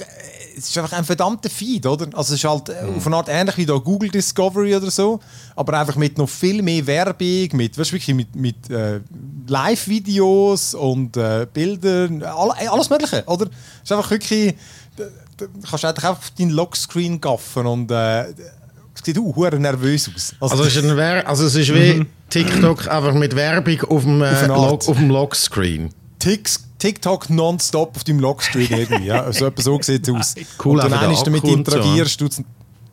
es 0.58 0.70
ist 0.70 0.78
einfach 0.78 0.98
ein 0.98 1.04
verdammter 1.04 1.50
Feed, 1.50 1.86
oder? 1.86 2.08
Also 2.14 2.34
es 2.34 2.40
ist 2.40 2.50
halt 2.50 2.70
äh, 2.70 2.76
auf 2.96 3.06
eine 3.06 3.18
Art 3.18 3.28
ähnlich 3.30 3.58
wie 3.58 3.66
da 3.66 3.76
Google 3.76 4.10
Discovery 4.10 4.74
oder 4.76 4.90
so, 4.90 5.20
aber 5.56 5.78
einfach 5.78 5.98
mit 5.98 6.18
noch 6.18 6.30
viel 6.30 6.62
mehr 6.62 6.88
Werbung, 6.88 7.50
mit, 7.52 7.78
weißt, 7.78 7.92
wirklich 7.92 8.16
mit, 8.16 8.34
mit 8.34 8.70
äh, 8.70 9.02
Live-Videos 9.46 10.74
und 10.74 11.18
äh, 11.18 11.46
Bildern, 11.54 12.24
all, 12.24 12.52
alles 12.52 12.90
Mögliche, 12.90 13.24
oder? 13.28 13.48
Es 13.48 13.84
ist 13.84 13.92
einfach 13.92 14.10
wirklich, 14.10 14.56
du, 14.96 15.48
kannst 15.70 15.84
einfach 15.84 16.12
auf 16.12 16.32
deinen 16.40 16.52
Lockscreen 16.52 17.20
gaffen 17.20 17.68
und 17.68 17.92
äh, 17.92 18.30
es 18.30 19.04
sieht 19.04 19.20
auch 19.20 19.36
hure 19.36 19.60
nervös 19.60 20.10
aus. 20.16 20.34
Also, 20.40 20.64
es 20.64 20.76
ist, 20.78 20.84
ein 20.84 20.96
Wer 20.96 21.28
also 21.28 21.46
es 21.46 21.56
ist 21.56 21.74
wie 21.74 22.06
TikTok 22.30 22.88
einfach 22.88 23.14
mit 23.14 23.36
Werbung 23.36 23.82
auf 23.90 24.04
dem, 24.04 24.22
äh, 24.22 24.26
Art. 24.26 24.48
Log, 24.48 24.88
auf 24.88 24.98
dem 24.98 25.10
Lockscreen. 25.10 25.90
Tix- 26.20 26.67
TikTok 26.80 27.30
nonstop 27.30 27.96
auf 27.96 28.04
deinem 28.04 28.20
Lockscreen 28.20 28.72
irgendwie. 28.72 29.06
Ja? 29.08 29.24
Also 29.24 29.46
etwa 29.48 29.62
so 29.62 29.80
sieht 29.82 30.08
es 30.08 30.14
aus. 30.14 30.36
Cool, 30.64 30.74
und 30.74 30.84
dann 30.84 30.92
einmal 30.94 31.24
damit 31.26 31.44
interagierst, 31.60 32.20
tut's- 32.20 32.42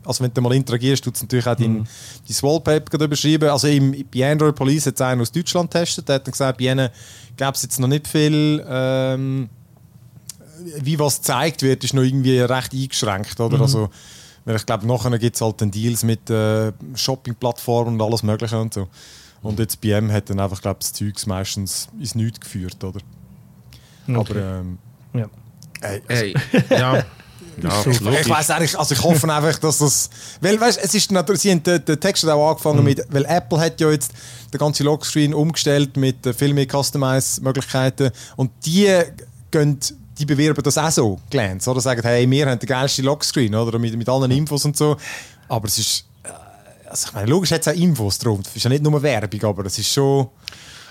also 0.06 0.22
wenn 0.24 0.32
du 0.34 0.40
mal 0.42 0.52
interagierst, 0.54 1.02
tut 1.04 1.14
es 1.16 1.22
natürlich 1.22 1.46
auch 1.46 1.54
dein, 1.56 1.86
dein 2.28 2.42
Wallpaper 2.42 3.04
überschreiben. 3.04 3.48
Also 3.48 3.68
im, 3.68 4.04
bei 4.14 4.30
Android 4.30 4.54
Police 4.54 4.86
hat 4.86 4.94
es 4.96 5.00
einer 5.00 5.22
aus 5.22 5.32
Deutschland 5.32 5.70
getestet, 5.70 6.08
der 6.08 6.16
hat 6.16 6.26
dann 6.26 6.32
gesagt, 6.32 6.58
bei 6.58 6.64
ihnen 6.64 6.88
gäbe 7.36 7.52
es 7.52 7.62
jetzt 7.62 7.80
noch 7.80 7.88
nicht 7.88 8.06
viel, 8.06 8.64
ähm, 8.68 9.48
wie 10.80 10.98
was 10.98 11.16
gezeigt 11.18 11.62
wird, 11.62 11.84
ist 11.84 11.94
noch 11.94 12.02
irgendwie 12.02 12.38
recht 12.38 12.72
eingeschränkt. 12.72 13.38
Oder? 13.40 13.60
Also, 13.60 13.88
weil 14.44 14.56
ich 14.56 14.66
glaube, 14.66 14.86
nachher 14.86 15.18
gibt 15.18 15.36
es 15.36 15.40
halt 15.42 15.60
dann 15.60 15.70
Deals 15.70 16.02
mit 16.04 16.28
äh, 16.30 16.72
Shopping-Plattformen 16.94 17.94
und 17.94 18.02
alles 18.02 18.22
mögliche 18.22 18.58
und 18.60 18.74
so. 18.74 18.88
Und 19.42 19.58
jetzt 19.58 19.82
ihm 19.84 20.10
hat 20.12 20.30
dann 20.30 20.40
einfach, 20.40 20.60
glaube 20.62 20.78
ich, 20.80 20.88
das 20.88 20.92
Zeugs 20.94 21.26
meistens 21.26 21.88
ins 21.98 22.14
Nichts 22.14 22.40
geführt, 22.40 22.82
oder? 22.84 23.00
Aber 24.08 24.36
ähm, 24.36 24.78
Ja. 25.12 25.26
ey, 25.80 26.02
also, 26.08 26.22
Hey, 26.22 26.34
ja. 26.70 26.94
ja 27.62 27.84
ich 27.86 28.28
weiß 28.28 28.50
eigentlich, 28.50 28.78
also 28.78 28.94
ich 28.94 29.02
hoffe 29.02 29.32
einfach, 29.32 29.58
dass 29.58 29.78
das, 29.78 30.10
weil 30.40 30.60
weißt, 30.60 30.78
es 30.82 30.94
ist 30.94 31.10
natürlich, 31.12 31.42
sie 31.42 31.50
haben 31.52 31.62
den, 31.62 31.84
den 31.84 32.00
Text 32.00 32.22
hat 32.24 32.30
auch 32.30 32.50
angefangen 32.50 32.84
mit, 32.84 33.04
weil 33.10 33.24
Apple 33.26 33.58
hat 33.60 33.80
ja 33.80 33.90
jetzt 33.90 34.12
den 34.52 34.58
ganzen 34.58 34.84
Lockscreen 34.84 35.32
umgestellt 35.34 35.96
mit 35.96 36.24
äh, 36.26 36.32
viel 36.34 36.52
mehr 36.54 36.66
Customize-Möglichkeiten 36.66 38.10
und 38.36 38.50
die 38.64 38.92
gehen, 39.50 39.78
die 40.18 40.26
bewerben 40.26 40.62
das 40.62 40.78
auch 40.78 40.90
so, 40.90 41.18
Glance, 41.30 41.68
oder? 41.70 41.80
Sagen, 41.80 42.02
hey, 42.02 42.28
wir 42.30 42.46
haben 42.48 42.58
den 42.58 42.68
geilsten 42.68 43.04
Lockscreen, 43.04 43.54
oder? 43.54 43.78
Mit, 43.78 43.96
mit 43.96 44.08
allen 44.08 44.30
Infos 44.30 44.64
und 44.64 44.76
so, 44.76 44.96
aber 45.48 45.66
es 45.66 45.78
ist, 45.78 46.04
äh, 46.22 46.28
also 46.88 47.08
ich 47.08 47.14
meine, 47.14 47.26
logisch 47.28 47.50
hat 47.52 47.62
es 47.62 47.68
auch 47.68 47.72
Infos 47.72 48.18
drum, 48.18 48.40
es 48.44 48.54
ist 48.54 48.62
ja 48.62 48.68
nicht 48.70 48.82
nur 48.82 49.00
Werbung, 49.02 49.42
aber 49.44 49.66
es 49.66 49.78
ist 49.78 49.92
schon, 49.92 50.28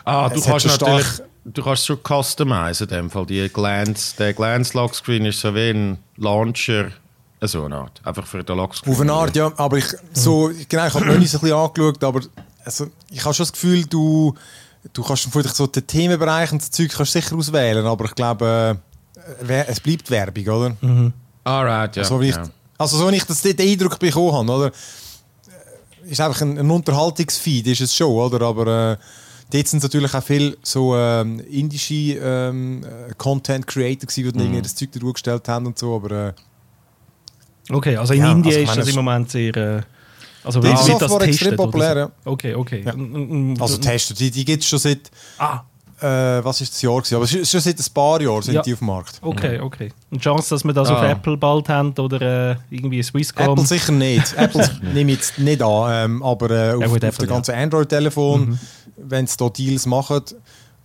Ah, 0.06 0.28
du 0.30 0.41
kannst 0.41 0.65
natürlich, 0.65 1.06
stark- 1.08 1.30
du 1.45 1.63
kannst 1.63 1.86
schon 1.86 1.99
customizen 2.03 2.88
in 2.88 2.95
dem 2.95 3.10
Fall. 3.10 3.25
Die 3.25 3.47
Glance, 3.49 4.15
der 4.17 4.34
Glance 4.34 4.77
Lockscreen 4.77 5.25
ist 5.25 5.39
so 5.39 5.53
wie 5.56 5.69
ein 5.69 5.97
Launcher, 6.17 6.91
so 7.41 7.65
eine 7.65 7.75
Art, 7.75 8.01
einfach 8.03 8.25
für 8.25 8.43
den 8.43 8.58
Lockscreen. 8.58 8.93
Auf 8.93 9.01
eine 9.01 9.13
Art, 9.13 9.36
ja. 9.36 9.51
Aber 9.58 9.77
ich, 9.77 9.86
so, 10.13 10.49
genau, 10.69 10.88
ich 10.88 10.93
habe 10.93 11.06
so 11.06 11.12
ein 11.12 11.19
bisschen 11.19 11.53
angeschaut, 11.53 12.03
aber 12.03 12.21
also, 12.65 12.88
ich 13.10 13.23
habe 13.23 13.34
schon 13.34 13.43
das 13.43 13.51
Gefühl, 13.51 13.86
du, 13.86 14.34
du 14.93 15.03
kannst 15.03 15.27
vielleicht 15.32 15.56
so 15.56 15.67
den 15.67 15.86
Themenbereich 15.86 16.51
und 16.51 16.62
das 16.62 16.71
Zeug 16.71 16.91
kannst 16.95 17.12
sicher 17.12 17.36
auswählen, 17.36 17.86
aber 17.86 18.06
ich 18.06 18.15
glaube, 18.15 18.77
äh, 19.47 19.65
es 19.67 19.79
bleibt 19.79 20.10
Werbung, 20.10 20.47
oder? 20.47 21.12
Alright, 21.43 21.97
ja. 21.97 22.03
So 22.06 22.21
wie 22.21 22.29
ich, 22.29 22.36
ja. 22.36 22.47
Also 22.77 22.97
so 22.97 23.12
wie 23.12 23.15
ich 23.15 23.25
das, 23.25 23.41
den 23.41 23.60
Eindruck 23.60 23.99
bekommen 23.99 24.34
habe, 24.34 24.51
oder? 24.51 24.67
Äh, 24.67 26.12
Ist 26.12 26.21
einfach 26.21 26.41
ein, 26.41 26.58
ein 26.58 26.71
Unterhaltungsfeed, 26.71 27.67
ist 27.67 27.82
es 27.82 27.95
schon, 27.95 28.12
oder? 28.12 28.45
Aber 28.45 28.91
äh, 28.93 28.97
dort 29.53 29.67
sind 29.67 29.83
natürlich 29.83 30.13
auch 30.13 30.23
viel 30.23 30.57
so 30.63 30.95
ähm, 30.97 31.39
indische 31.49 31.93
ähm, 31.93 32.83
äh, 32.83 33.13
Content 33.17 33.67
Creator 33.67 34.07
gewesen, 34.07 34.33
die 34.37 34.43
irgendwie 34.43 34.61
das 34.61 34.75
Zeug 34.75 34.89
da 34.91 34.99
gestellt 35.11 35.47
haben 35.47 35.65
und 35.67 35.77
so, 35.77 35.95
aber 35.95 36.11
äh, 36.29 36.33
Okay, 37.69 37.95
also 37.95 38.13
in 38.13 38.21
Ja, 38.21 38.31
Indien 38.31 38.53
also 38.55 38.71
ist 38.71 38.77
das 38.77 38.87
es- 38.87 38.95
im 38.95 39.03
Moment 39.03 39.29
sehr. 39.31 39.55
Äh, 39.55 39.81
also 40.43 40.59
Die 40.59 40.67
Software 40.75 41.19
das 41.19 41.27
extrem 41.29 41.55
populär, 41.55 41.95
ja. 41.95 42.11
Okay, 42.25 42.53
okay. 42.55 42.83
Ja. 42.85 42.93
Also 43.61 43.77
Tester, 43.77 44.13
die, 44.13 44.29
die 44.29 44.43
gibt 44.43 44.61
es 44.63 44.67
schon 44.69 44.79
seit 44.79 45.09
Ah, 45.37 45.61
äh, 46.01 46.43
was 46.43 46.59
ist 46.59 46.73
das 46.73 46.81
Jahr 46.81 46.97
gewesen? 46.97 47.15
Aber 47.15 47.23
ist 47.23 47.49
schon 47.49 47.61
seit 47.61 47.79
ein 47.79 47.93
paar 47.93 48.21
Jahren 48.21 48.41
sind 48.41 48.55
Ja. 48.55 48.61
die 48.61 48.73
auf 48.73 48.79
dem 48.79 48.87
Markt. 48.87 49.19
okay, 49.21 49.61
okay. 49.61 49.93
Und 50.11 50.21
Chance, 50.21 50.49
dass 50.49 50.65
wir 50.65 50.73
das 50.73 50.89
auf 50.89 50.97
Ah. 50.97 51.11
Apple 51.11 51.37
bald 51.37 51.69
haben 51.69 51.93
oder 51.97 52.51
äh, 52.51 52.55
irgendwie 52.69 53.01
Swisscom. 53.01 53.51
Apple 53.51 53.65
sicher 53.65 53.93
nicht. 53.93 54.33
Apple 54.37 54.69
nehme 54.93 55.11
ich 55.13 55.19
jetzt 55.19 55.39
nicht 55.39 55.61
an, 55.61 56.11
ähm, 56.11 56.23
aber 56.23 56.49
äh, 56.51 56.73
auf, 56.73 56.81
Ja, 56.81 56.87
gut, 56.87 56.97
auf 57.05 57.09
Apple, 57.13 57.25
den 57.25 57.29
ganzen 57.29 57.55
Android-Telefon, 57.55 58.59
wenn 58.97 59.27
sie 59.27 59.38
da 59.38 59.49
Deals 59.49 59.86
machen, 59.86 60.21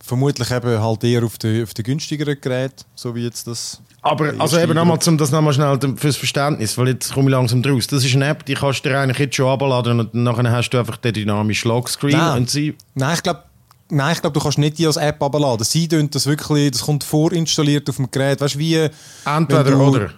vermutlich 0.03 0.51
eben 0.51 0.81
halt 0.81 1.03
eher 1.03 1.23
auf 1.23 1.37
den 1.37 1.63
auf 1.63 1.73
die 1.73 1.83
günstigeren 1.83 2.39
Geräten, 2.39 2.83
so 2.95 3.15
wie 3.15 3.23
jetzt 3.23 3.47
das. 3.47 3.81
Aber 4.01 4.33
also 4.39 4.57
eben 4.57 4.73
nochmal, 4.73 4.97
um 5.05 5.17
das 5.17 5.31
nochmal 5.31 5.53
schnell 5.53 5.77
fürs 5.97 6.15
Verständnis, 6.15 6.77
weil 6.77 6.89
jetzt 6.89 7.13
komme 7.13 7.29
ich 7.29 7.31
langsam 7.31 7.61
draus. 7.61 7.85
Das 7.87 8.05
ist 8.05 8.15
eine 8.15 8.27
App, 8.27 8.45
die 8.45 8.53
kannst 8.53 8.85
du 8.85 8.89
dir 8.89 8.97
eigentlich 8.97 9.19
jetzt 9.19 9.35
schon 9.35 9.47
abladen 9.47 9.99
und 9.99 10.13
nachher 10.13 10.49
hast 10.51 10.69
du 10.69 10.79
einfach 10.79 10.97
den 10.97 11.13
dynamischen 11.13 11.69
Lockscreen 11.69 12.17
Nein. 12.17 12.47
sie... 12.47 12.75
Nein, 12.95 13.15
ich 13.15 13.23
glaube, 13.23 13.43
Nein, 13.91 14.13
ich 14.13 14.21
glaube, 14.21 14.35
du 14.35 14.39
kannst 14.39 14.59
nicht 14.59 14.77
die 14.77 14.85
als 14.85 14.97
App 14.97 15.21
abladen. 15.21 15.63
Sie 15.63 15.87
tun 15.87 16.09
das 16.11 16.27
wirklich, 16.27 16.71
das 16.71 16.81
kommt 16.81 17.03
vorinstalliert 17.03 17.89
auf 17.89 17.95
dem 17.95 18.09
Gerät. 18.11 18.39
Weißt 18.39 18.57
wie. 18.57 18.87
Entweder 19.25 19.63
du- 19.63 19.81
oder. 19.81 20.09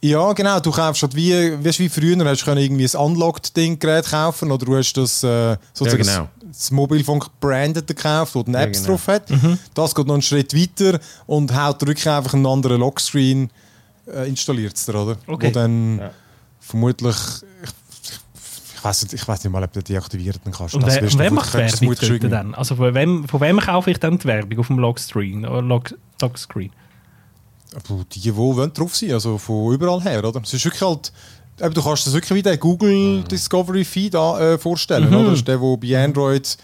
Ja, 0.00 0.32
genau. 0.32 0.58
Du 0.58 0.72
kaufst 0.72 1.02
halt 1.02 1.14
wie, 1.14 1.32
weißt, 1.64 1.78
wie 1.78 1.88
früher, 1.88 2.24
hast 2.24 2.44
du 2.44 2.50
irgendwie 2.52 2.88
ein 2.88 3.00
Unlocked-Ding-Gerät 3.00 4.06
kaufen 4.06 4.50
oder 4.50 4.66
du 4.66 4.76
hast 4.76 4.94
das 4.94 5.22
äh, 5.22 5.56
sozusagen 5.72 6.04
Ja, 6.04 6.14
genau. 6.14 6.28
Das, 6.52 6.58
das 6.58 6.70
Mobilfunk-Branded 6.70 7.86
gekauft, 7.86 8.34
das 8.34 8.46
eine 8.46 8.58
Ja, 8.58 8.64
Apps 8.64 8.78
genau. 8.82 8.90
drauf 8.92 9.08
hat. 9.08 9.24
Das 9.74 9.94
geht 9.94 10.06
noch 10.06 10.14
einen 10.14 10.22
Schritt 10.22 10.54
weiter 10.54 11.00
und 11.26 11.54
haut 11.54 11.80
wirklich 11.86 12.08
einfach 12.08 12.34
einen 12.34 12.46
anderen 12.46 12.80
Lockscreen 12.80 13.50
äh, 14.06 14.28
installiert 14.28 14.76
es 14.76 14.88
oder? 14.88 15.16
Okay. 15.26 15.48
Wo 15.48 15.50
dann 15.50 15.98
Ja. 15.98 16.10
vermutlich... 16.60 17.16
Ich, 18.76 18.84
weiß 18.84 19.02
nicht, 19.04 19.12
ich 19.14 19.28
weiß 19.28 19.44
nicht 19.44 19.52
mal, 19.52 19.62
ob 19.62 19.72
du 19.72 19.80
die 19.80 19.96
aktivieren 19.96 20.40
kannst. 20.50 20.74
Und 20.74 20.82
Das 20.84 20.96
wer, 20.96 21.02
und 21.04 21.18
wer 21.18 21.30
macht 21.32 21.54
Werbung 21.54 21.94
dort 22.00 22.32
dann? 22.32 22.54
Also 22.56 22.74
von 22.74 22.92
wem, 22.94 23.28
von 23.28 23.40
wem 23.40 23.60
kaufe 23.60 23.92
ich 23.92 23.98
dann 24.00 24.18
die 24.18 24.24
Werbung 24.24 24.58
auf 24.58 24.66
dem 24.66 24.78
Lockscreen? 24.80 25.46
Oder 25.46 25.62
Log, 25.62 25.94
Lockscreen? 26.20 26.72
Die, 28.12 28.20
die 28.20 28.34
wollen 28.36 28.72
drauf 28.72 28.96
sein, 28.96 29.12
also 29.12 29.38
von 29.38 29.72
überall 29.72 30.02
her, 30.02 30.24
oder? 30.24 30.42
Es 30.42 30.52
ist 30.52 30.64
wirklich 30.64 30.82
halt, 30.82 31.12
eben, 31.62 31.74
du 31.74 31.82
kannst 31.82 32.06
das 32.06 32.12
wirklich 32.14 32.36
wie 32.36 32.42
den 32.42 32.58
Google 32.58 33.22
Discovery 33.24 33.84
Feed 33.84 34.14
äh, 34.14 34.58
vorstellen, 34.58 35.08
oder? 35.14 35.30
Das 35.30 35.38
ist 35.38 35.48
der, 35.48 35.60
wo 35.60 35.76
bei 35.76 36.02
Android 36.02 36.56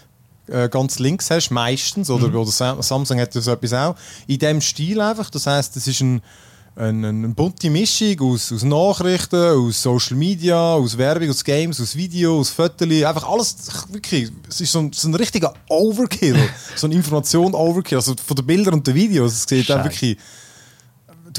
äh, 0.47 0.67
ganz 0.69 0.99
links 0.99 1.29
hast, 1.31 1.49
meistens, 1.51 2.09
oder, 2.09 2.27
oder 2.33 2.51
Sam- 2.51 2.81
Samsung 2.81 3.19
hat 3.19 3.35
das 3.35 3.47
etwas 3.47 3.73
auch, 3.73 3.95
in 4.27 4.39
dem 4.39 4.61
Stil 4.61 4.99
einfach, 4.99 5.29
das 5.29 5.45
heißt, 5.47 5.75
es 5.77 5.87
ist 5.87 6.01
ein, 6.01 6.21
ein, 6.75 7.03
eine 7.03 7.27
bunte 7.29 7.69
Mischung 7.69 8.19
aus, 8.21 8.51
aus 8.51 8.63
Nachrichten, 8.63 9.35
aus 9.35 9.81
Social 9.81 10.15
Media, 10.17 10.73
aus 10.73 10.97
Werbung, 10.97 11.29
aus 11.29 11.43
Games, 11.43 11.79
aus 11.81 11.95
Video, 11.95 12.39
aus 12.39 12.49
Fotos, 12.49 12.87
einfach 12.87 13.29
alles, 13.29 13.55
wirklich, 13.91 14.31
es 14.47 14.61
ist 14.61 14.71
so 14.71 14.79
ein, 14.79 14.91
so 14.93 15.07
ein 15.07 15.15
richtiger 15.15 15.53
Overkill, 15.69 16.37
so 16.75 16.87
eine 16.87 16.95
Information-Overkill, 16.95 17.97
also 17.97 18.15
von 18.25 18.35
den 18.35 18.45
Bildern 18.45 18.75
und 18.75 18.87
den 18.87 18.95
Videos, 18.95 19.33
es 19.33 19.43
sieht 19.47 19.71
auch 19.71 19.83
wirklich, 19.83 20.17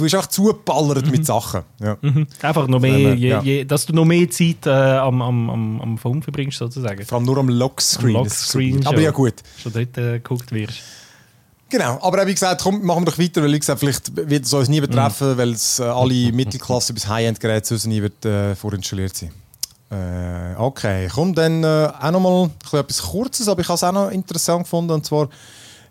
du 0.01 0.05
bist 0.05 0.17
auch 0.17 0.27
zugeballert 0.27 1.11
mit 1.11 1.25
Sachen. 1.27 1.63
Ja. 1.81 1.97
Einfach 2.43 2.67
noch 2.67 2.81
mehr, 2.81 3.11
man- 3.11 3.19
je, 3.19 3.39
je, 3.43 3.65
dass 3.65 3.87
du 3.87 3.93
noch 3.93 4.05
mehr 4.05 4.29
Zeit 4.31 4.67
äh, 4.67 4.71
am, 4.71 5.21
am, 5.23 5.51
am, 5.51 5.81
am 5.81 5.99
Phone 5.99 6.23
verbringst, 6.23 6.59
sozusagen. 6.59 7.05
Vor 7.05 7.19
allem 7.19 7.27
nur 7.27 7.39
am 7.39 7.49
Lockscreen. 7.49 8.17
Am 8.17 8.23
Lockscreen. 8.25 8.87
Aber 8.87 9.01
ja 9.01 9.11
gut. 9.11 9.35
Schon 9.63 9.73
dort 9.73 9.97
äh, 9.99 10.13
geguckt 10.15 10.51
wirst. 10.53 10.79
Genau, 11.69 11.99
aber 12.03 12.27
wie 12.27 12.33
gesagt, 12.35 12.63
komm, 12.63 12.85
machen 12.85 13.03
wir 13.03 13.13
doch 13.13 13.19
weiter, 13.19 13.43
weil 13.43 13.53
wie 13.53 13.59
gesagt, 13.61 13.79
vielleicht 13.79 14.17
wird 14.29 14.45
es 14.45 14.53
uns 14.53 14.69
nie 14.69 14.81
betreffen, 14.81 15.37
weil 15.39 15.51
es 15.53 15.79
äh, 15.79 15.85
alle 15.85 16.33
Mittelklasse 16.33 16.93
bis 16.93 17.07
High-End-Geräte 17.07 17.69
sonst 17.69 17.87
nie 17.87 18.03
wird, 18.03 18.25
äh, 18.25 18.57
vorinstalliert 18.57 19.17
sein. 19.17 19.31
Äh, 19.91 20.57
okay, 20.57 21.09
komm, 21.15 21.35
dann 21.35 21.63
äh, 21.63 21.91
auch 22.01 22.11
nochmal 22.11 22.51
etwas 22.73 23.03
Kurzes, 23.03 23.49
aber 23.49 23.61
ich 23.61 23.69
habe 23.69 23.75
es 23.77 23.85
auch 23.85 23.93
noch 23.93 24.11
interessant 24.11 24.65
gefunden. 24.65 24.91
Und 24.93 25.07
zwar 25.07 25.29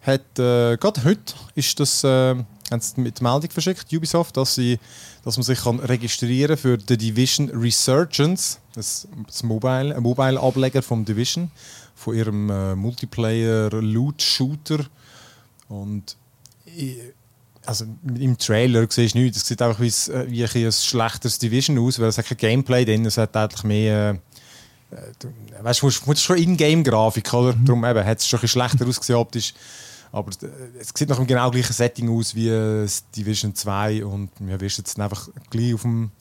hat 0.01 0.21
äh, 0.37 0.75
gerade 0.77 1.03
heute 1.05 1.33
ist 1.55 1.79
das, 1.79 2.03
äh, 2.03 2.35
haben 2.71 2.81
sie 2.81 2.99
mit 3.01 3.21
Meldung 3.21 3.49
verschickt, 3.51 3.91
Ubisoft, 3.93 4.37
dass, 4.37 4.55
sie, 4.55 4.79
dass 5.23 5.37
man 5.37 5.43
sich 5.43 5.61
kann 5.63 5.79
registrieren 5.79 6.57
für 6.57 6.77
The 6.87 6.97
Division 6.97 7.49
Resurgence, 7.49 8.59
das, 8.75 9.07
das 9.25 9.43
Mobile, 9.43 9.95
ein 9.95 10.03
Mobile-Ableger 10.03 10.81
vom 10.81 11.05
Division, 11.05 11.51
von 11.95 12.15
ihrem 12.15 12.49
äh, 12.49 12.75
Multiplayer-Loot-Shooter. 12.75 14.85
Und 15.67 16.15
ich, 16.65 16.97
also 17.65 17.85
im 18.17 18.37
Trailer 18.37 18.85
siehst 18.89 19.15
du 19.15 19.19
nichts, 19.19 19.37
es 19.37 19.47
sieht 19.47 19.61
einfach 19.61 19.79
wie, 19.79 19.87
ein- 19.87 20.13
äh, 20.13 20.31
wie 20.31 20.43
ein, 20.43 20.65
ein 20.65 20.71
schlechteres 20.71 21.37
Division 21.39 21.77
aus, 21.79 21.99
weil 21.99 22.07
es 22.07 22.17
hat 22.17 22.25
kein 22.27 22.37
Gameplay 22.37 22.85
drin, 22.85 23.05
es 23.05 23.17
hat 23.17 23.35
eigentlich 23.35 23.63
mehr... 23.63 24.19
Äh, 24.91 24.95
du, 25.19 25.27
weißt, 25.61 25.81
du 25.81 25.85
musst, 25.87 26.07
musst 26.07 26.23
schon 26.23 26.37
In-Game-Grafik, 26.37 27.33
oder? 27.33 27.53
Darum 27.65 27.83
eben, 27.85 28.05
hat 28.05 28.19
es 28.19 28.27
schon 28.27 28.39
ein 28.39 28.41
bisschen 28.41 28.61
schlechter 28.61 28.87
ausgesehen 28.87 29.19
optisch. 29.19 29.53
Aber 30.11 30.31
äh, 30.31 30.47
es 30.79 30.89
sieht 30.95 31.09
nach 31.09 31.17
dem 31.17 31.27
genau 31.27 31.51
gleichen 31.51 31.73
Setting 31.73 32.09
aus 32.09 32.33
wie 32.35 32.49
äh, 32.49 32.83
das 32.83 33.09
Division 33.11 33.53
2 33.53 34.03
und 34.05 34.29
wir 34.39 34.59
wirst 34.59 34.77
jetzt 34.77 34.99
einfach 34.99 35.29
gleich 35.49 35.73
auf 35.73 35.81
dem, 35.83 36.11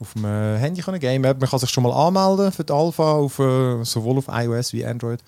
auf 0.00 0.12
dem 0.12 0.24
äh, 0.24 0.58
Handy 0.58 0.82
können 0.82 1.00
game. 1.00 1.22
Man 1.22 1.38
kann 1.38 1.58
sich 1.58 1.70
schon 1.70 1.82
mal 1.84 1.92
anmelden 1.92 2.52
für 2.52 2.64
die 2.64 2.72
Alpha, 2.72 3.12
auf, 3.12 3.36
sowohl 3.36 4.18
auf 4.18 4.26
iOS 4.28 4.72
wie 4.72 4.84
Android. 4.84 5.20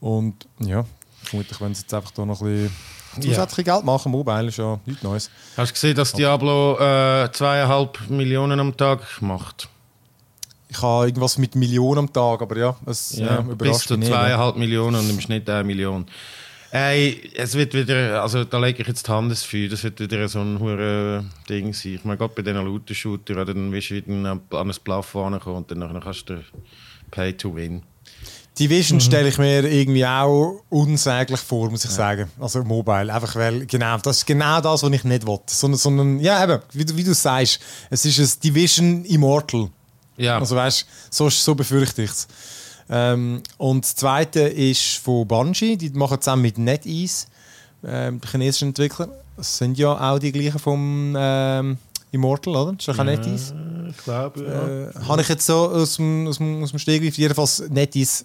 Und 0.00 0.46
ja, 0.58 0.84
vermutlich, 1.22 1.60
wenn 1.60 1.74
sie 1.74 1.82
jetzt 1.82 1.94
einfach 1.94 2.10
da 2.10 2.26
noch 2.26 2.42
ein 2.42 2.46
bisschen 2.46 2.70
zusätzlich 3.22 3.64
Geld 3.64 3.84
machen. 3.84 4.12
Mobile 4.12 4.48
ist 4.48 4.58
ja 4.58 4.78
nichts 4.84 5.02
Neues. 5.02 5.30
Hast 5.56 5.70
du 5.70 5.72
gesehen, 5.74 5.96
dass 5.96 6.12
Diablo 6.12 6.74
äh, 6.78 7.30
zweieinhalb 7.32 8.10
Millionen 8.10 8.60
am 8.60 8.76
Tag 8.76 9.00
macht? 9.22 9.68
Ich 10.68 10.82
habe 10.82 11.06
irgendwas 11.06 11.38
mit 11.38 11.54
Millionen 11.54 12.00
am 12.00 12.12
Tag, 12.12 12.42
aber 12.42 12.56
ja, 12.56 12.76
es 12.86 13.16
Ja, 13.16 13.38
äh, 13.38 13.42
bis 13.42 13.52
überrascht 13.52 13.88
zu 13.88 13.94
mich 13.96 14.08
nicht. 14.08 14.12
zweieinhalb 14.12 14.56
Millionen 14.56 14.96
und 14.96 15.08
im 15.08 15.20
Schnitt 15.20 15.48
eine 15.48 15.64
Million. 15.64 16.06
Ey, 16.76 17.30
es 17.36 17.54
wird 17.54 17.72
wieder, 17.72 18.20
also 18.20 18.42
da 18.42 18.58
lege 18.58 18.82
ich 18.82 18.88
jetzt 18.88 19.06
die 19.06 19.12
Hand 19.12 19.30
ins 19.30 19.44
Feuer, 19.44 19.68
das 19.68 19.84
wird 19.84 20.00
wieder 20.00 20.26
so 20.28 20.40
ein 20.40 20.58
hure 20.58 21.24
Ding 21.48 21.72
sein. 21.72 21.94
Ich 21.94 22.04
meine, 22.04 22.18
gerade 22.18 22.34
bei 22.34 22.42
diesen 22.42 22.64
Looter-Shooter, 22.64 23.34
oder 23.34 23.54
dann 23.54 23.70
wirst 23.70 23.90
du 23.90 23.94
wieder 23.94 24.10
an 24.10 24.40
ein 24.50 24.74
Plafond 24.82 25.40
kommen 25.40 25.58
und 25.58 25.70
dann 25.70 25.78
nachher 25.78 26.00
kannst 26.00 26.28
du 26.28 26.42
Pay 27.12 27.32
to 27.34 27.54
Win. 27.54 27.84
Division 28.58 29.00
stelle 29.00 29.28
ich 29.28 29.38
mir 29.38 29.62
irgendwie 29.70 30.04
auch 30.04 30.62
unsäglich 30.68 31.38
vor, 31.38 31.70
muss 31.70 31.84
ich 31.84 31.92
sagen. 31.92 32.28
Also 32.40 32.64
Mobile. 32.64 33.12
Einfach 33.14 33.36
weil, 33.36 33.66
genau, 33.66 33.96
das 33.98 34.18
ist 34.18 34.26
genau 34.26 34.60
das, 34.60 34.82
was 34.82 34.90
ich 34.90 35.04
nicht 35.04 35.24
will. 35.28 35.38
Sondern, 35.46 35.78
sondern 35.78 36.18
ja, 36.18 36.42
eben, 36.42 36.60
wie, 36.72 36.84
du- 36.84 36.96
wie 36.96 37.04
du 37.04 37.14
sagst, 37.14 37.60
es 37.90 38.04
ist 38.04 38.18
ein 38.18 38.40
Division 38.42 39.04
Immortal. 39.04 39.70
Ja, 40.16 40.38
Also 40.40 40.56
weißt 40.56 40.86
so, 41.10 41.30
so 41.30 41.54
befürchte 41.54 42.02
ich 42.02 42.10
es. 42.10 42.26
Ähm, 42.90 43.42
und 43.56 43.84
das 43.84 43.96
zweite 43.96 44.40
ist 44.40 44.96
von 44.98 45.26
Bungie, 45.26 45.76
die 45.76 45.90
machen 45.90 46.20
zusammen 46.20 46.42
mit 46.42 46.58
NetEase, 46.58 47.26
ähm, 47.84 48.20
chinesischen 48.30 48.68
Entwickler. 48.68 49.08
Das 49.36 49.56
sind 49.56 49.78
ja 49.78 49.92
auch 50.12 50.18
die 50.18 50.32
gleichen 50.32 50.58
vom 50.58 51.14
ähm, 51.16 51.78
Immortal, 52.12 52.56
oder? 52.56 52.72
Das 52.74 52.88
ist 52.88 53.00
auch 53.00 53.04
NetEase. 53.04 53.54
ich 53.90 53.96
glaube, 54.04 54.92
Äh, 54.94 55.08
habe 55.08 55.22
ich 55.22 55.28
jetzt 55.28 55.46
so 55.46 55.68
aus 55.70 55.96
dem, 55.96 56.26
aus 56.28 56.38
dem, 56.38 56.62
aus 56.62 56.70
dem 56.70 56.78
Stegreif. 56.78 57.16
Jedenfalls 57.16 57.64
NetEase 57.70 58.24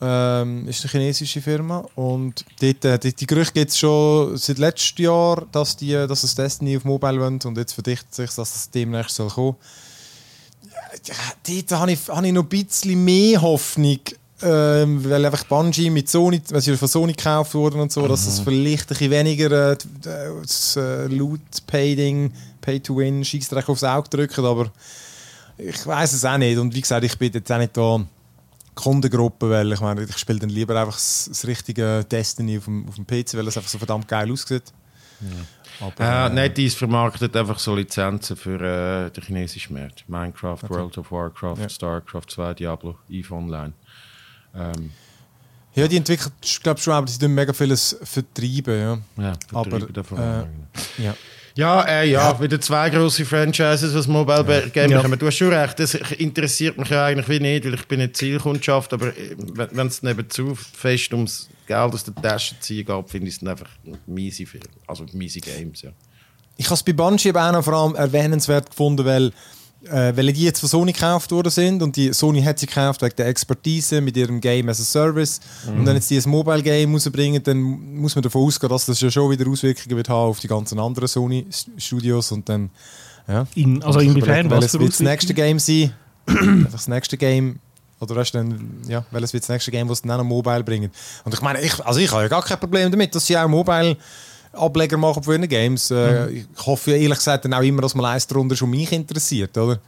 ähm, 0.00 0.68
ist 0.68 0.82
eine 0.82 0.90
chinesische 0.90 1.40
Firma 1.40 1.84
und 1.94 2.44
dort, 2.60 2.84
äh, 2.84 2.98
die, 2.98 3.14
die 3.14 3.26
Gerüchte 3.26 3.54
gibt 3.54 3.70
es 3.70 3.78
schon 3.78 4.36
seit 4.36 4.58
letztem 4.58 5.06
Jahr, 5.06 5.46
dass, 5.52 5.76
die, 5.76 5.92
dass 5.92 6.20
das 6.20 6.34
Destiny 6.34 6.76
auf 6.76 6.84
Mobile 6.84 7.20
wollen 7.20 7.40
und 7.44 7.56
jetzt 7.56 7.72
verdichtet 7.72 8.14
sich, 8.14 8.26
dass 8.28 8.52
das 8.52 8.70
demnächst 8.70 9.16
soll 9.16 9.28
kommen. 9.28 9.56
Ja, 11.04 11.14
dort 11.46 11.80
habe 11.80 11.92
ich, 11.92 12.08
habe 12.08 12.26
ich 12.26 12.32
noch 12.32 12.42
ein 12.42 12.48
bisschen 12.48 13.04
mehr 13.04 13.40
Hoffnung, 13.42 14.00
ähm, 14.42 15.04
weil 15.04 15.24
einfach 15.24 15.44
Bungie 15.44 15.90
mit 15.90 16.08
Sony, 16.08 16.40
weil 16.50 16.60
sie 16.60 16.76
von 16.76 16.88
Sony 16.88 17.12
gekauft 17.12 17.54
wurden 17.54 17.80
und 17.80 17.92
so, 17.92 18.06
dass 18.06 18.26
es 18.26 18.40
vielleicht 18.40 18.84
ein 18.84 18.88
bisschen 18.88 19.10
weniger 19.10 19.72
äh, 19.72 19.76
das 20.42 20.76
äh, 20.76 21.06
Loot-Pay-Ding, 21.06 22.32
Pay-to-Win, 22.60 23.24
Scheißdreck 23.24 23.68
aufs 23.68 23.84
Auge 23.84 24.08
drücken, 24.08 24.44
aber 24.44 24.70
ich 25.58 25.86
weiß 25.86 26.12
es 26.12 26.24
auch 26.24 26.38
nicht. 26.38 26.58
Und 26.58 26.74
wie 26.74 26.80
gesagt, 26.80 27.04
ich 27.04 27.16
bin 27.16 27.32
jetzt 27.32 27.50
auch 27.50 27.58
nicht 27.58 27.76
da 27.76 28.04
Kundengruppe, 28.74 29.48
weil 29.48 29.72
ich 29.72 29.80
meine, 29.80 30.04
ich 30.04 30.18
spiele 30.18 30.38
dann 30.38 30.50
lieber 30.50 30.78
einfach 30.78 30.94
das, 30.94 31.26
das 31.28 31.46
richtige 31.46 32.04
Destiny 32.04 32.58
auf 32.58 32.64
dem, 32.66 32.86
auf 32.88 32.96
dem 32.96 33.06
PC, 33.06 33.34
weil 33.34 33.48
es 33.48 33.56
einfach 33.56 33.70
so 33.70 33.78
verdammt 33.78 34.06
geil 34.06 34.30
aussieht. 34.30 34.64
Aber, 35.22 35.34
Äh, 35.98 36.26
äh, 36.26 36.28
NetEase 36.30 36.76
vermarktet 36.76 37.36
einfach 37.36 37.58
so 37.58 37.74
Lizenzen 37.74 38.36
für 38.36 38.60
äh, 38.60 39.10
den 39.10 39.22
chinesischen 39.24 39.74
Markt. 39.74 40.04
Minecraft, 40.08 40.58
World 40.68 40.98
of 40.98 41.10
Warcraft, 41.12 41.58
Ja. 41.60 41.68
StarCraft 41.68 42.26
2, 42.28 42.54
Diablo, 42.54 42.96
EVE 43.08 43.32
Online. 43.34 43.72
Ähm, 44.54 44.90
Ja, 45.74 45.86
die 45.86 45.98
entwickelt, 45.98 46.32
ich 46.42 46.62
glaube 46.62 46.80
schon, 46.80 46.94
aber 46.94 47.06
sie 47.06 47.18
tun 47.18 47.34
mega 47.34 47.52
vieles 47.52 47.98
vertreiben. 48.02 49.02
Ja. 49.18 49.22
ja, 49.22 49.32
Aber, 49.52 49.68
Vertriebe 49.70 49.92
davon. 49.92 50.18
äh, 50.18 50.44
ja. 51.02 51.14
Ja, 51.56 51.82
äh, 51.88 52.10
ja, 52.10 52.38
wieder 52.38 52.60
zwei 52.60 52.90
grosse 52.90 53.24
Franchises, 53.24 53.94
was 53.94 54.06
Mobile 54.06 54.44
ja. 54.46 54.68
Game 54.68 54.90
Ja. 54.90 54.98
bekommen. 54.98 55.18
Du 55.18 55.26
hast 55.26 55.36
schon 55.36 55.52
recht, 55.52 55.78
das 55.78 55.94
interessiert 55.94 56.76
mich 56.76 56.90
ja 56.90 57.06
eigentlich 57.06 57.28
wie 57.30 57.40
nicht, 57.40 57.64
weil 57.64 57.74
ich 57.74 57.88
bin 57.88 57.98
nicht 58.00 58.16
Zielkundschaft, 58.16 58.92
aber 58.92 59.08
äh, 59.08 59.34
wenn 59.38 59.86
es 59.86 60.02
nebenzu 60.02 60.54
fest 60.54 61.12
ums 61.14 61.48
Geld 61.66 61.94
aus 61.94 62.04
der 62.04 62.14
Tasche 62.14 62.54
ziehen 62.60 62.84
geht, 62.84 63.10
finde 63.10 63.28
ich 63.28 63.36
es 63.40 63.46
einfach 63.46 63.70
miese 64.06 64.44
Film. 64.44 64.64
Also 64.86 65.06
miese 65.14 65.40
Games, 65.40 65.80
ja. 65.82 65.90
Ich 66.58 66.66
habe 66.66 66.74
es 66.74 66.82
bei 66.82 66.92
Bungie 66.92 67.28
eben 67.28 67.38
auch 67.38 67.52
noch 67.52 67.64
vor 67.64 67.74
allem 67.74 67.94
erwähnenswert 67.94 68.68
gefunden, 68.70 69.04
weil, 69.06 69.32
äh, 69.84 70.16
weil 70.16 70.32
die 70.32 70.44
jetzt 70.44 70.60
von 70.60 70.68
Sony 70.68 70.92
gekauft 70.92 71.30
worden 71.30 71.50
sind 71.50 71.82
und 71.82 71.96
die 71.96 72.12
Sony 72.12 72.42
hat 72.42 72.58
sie 72.58 72.66
gekauft 72.66 73.02
wegen 73.02 73.16
der 73.16 73.26
Expertise 73.26 74.00
mit 74.00 74.16
ihrem 74.16 74.40
Game 74.40 74.68
as 74.68 74.80
a 74.80 74.84
Service 74.84 75.40
und 75.66 75.84
dann 75.84 75.94
jetzt 75.96 76.10
die 76.10 76.16
ein 76.18 76.30
Mobile 76.30 76.62
Game 76.62 76.92
rausbringen, 76.92 77.42
dann 77.42 77.60
muss 77.60 78.14
man 78.14 78.22
davon 78.22 78.42
ausgehen, 78.42 78.70
dass 78.70 78.86
das 78.86 79.00
ja 79.00 79.10
schon 79.10 79.30
wieder 79.30 79.48
Auswirkungen 79.48 79.96
wird 79.96 80.08
haben 80.08 80.30
auf 80.30 80.40
die 80.40 80.48
ganzen 80.48 80.78
anderen 80.78 81.08
Sony 81.08 81.46
Studios 81.78 82.32
und 82.32 82.48
dann 82.48 82.70
ja. 83.28 83.46
In, 83.54 83.82
also 83.82 84.00
Ich 84.00 84.08
inwiefern, 84.08 84.50
was 84.50 84.78
wird 84.78 84.90
das 84.90 85.00
nächste 85.00 85.34
Game 85.34 85.58
sein? 85.58 85.92
Einfach 86.26 86.72
das 86.72 86.88
nächste 86.88 87.16
Game 87.16 87.58
oder 87.98 88.22
du, 88.22 88.30
dann, 88.32 88.82
ja, 88.86 89.04
welches 89.10 89.32
wird 89.32 89.44
das 89.44 89.48
nächste 89.48 89.70
Game, 89.70 89.88
was 89.88 89.98
sie 89.98 90.08
dann 90.08 90.20
auch 90.20 90.24
noch 90.24 90.28
Mobile 90.28 90.62
bringen? 90.62 90.90
Und 91.24 91.32
ich 91.32 91.40
meine, 91.40 91.60
ich, 91.60 91.84
also 91.84 91.98
ich 91.98 92.10
habe 92.12 92.22
ja 92.22 92.28
gar 92.28 92.42
kein 92.42 92.58
Problem 92.60 92.90
damit, 92.90 93.14
dass 93.14 93.26
sie 93.26 93.36
auch 93.36 93.48
Mobile 93.48 93.96
Ableger 94.56 94.96
machen 94.96 95.22
für 95.22 95.34
ihre 95.36 95.48
Games. 95.48 95.90
Äh, 95.90 96.28
Ich 96.30 96.66
hoffe 96.66 96.92
ehrlich 96.92 97.18
gesagt 97.18 97.44
dann 97.44 97.54
auch 97.54 97.62
immer, 97.62 97.82
dass 97.82 97.94
mal 97.94 98.12
eins 98.12 98.26
darunter 98.26 98.56
schon 98.56 98.70
mich 98.70 98.92
interessiert, 98.92 99.56
oder? 99.56 99.80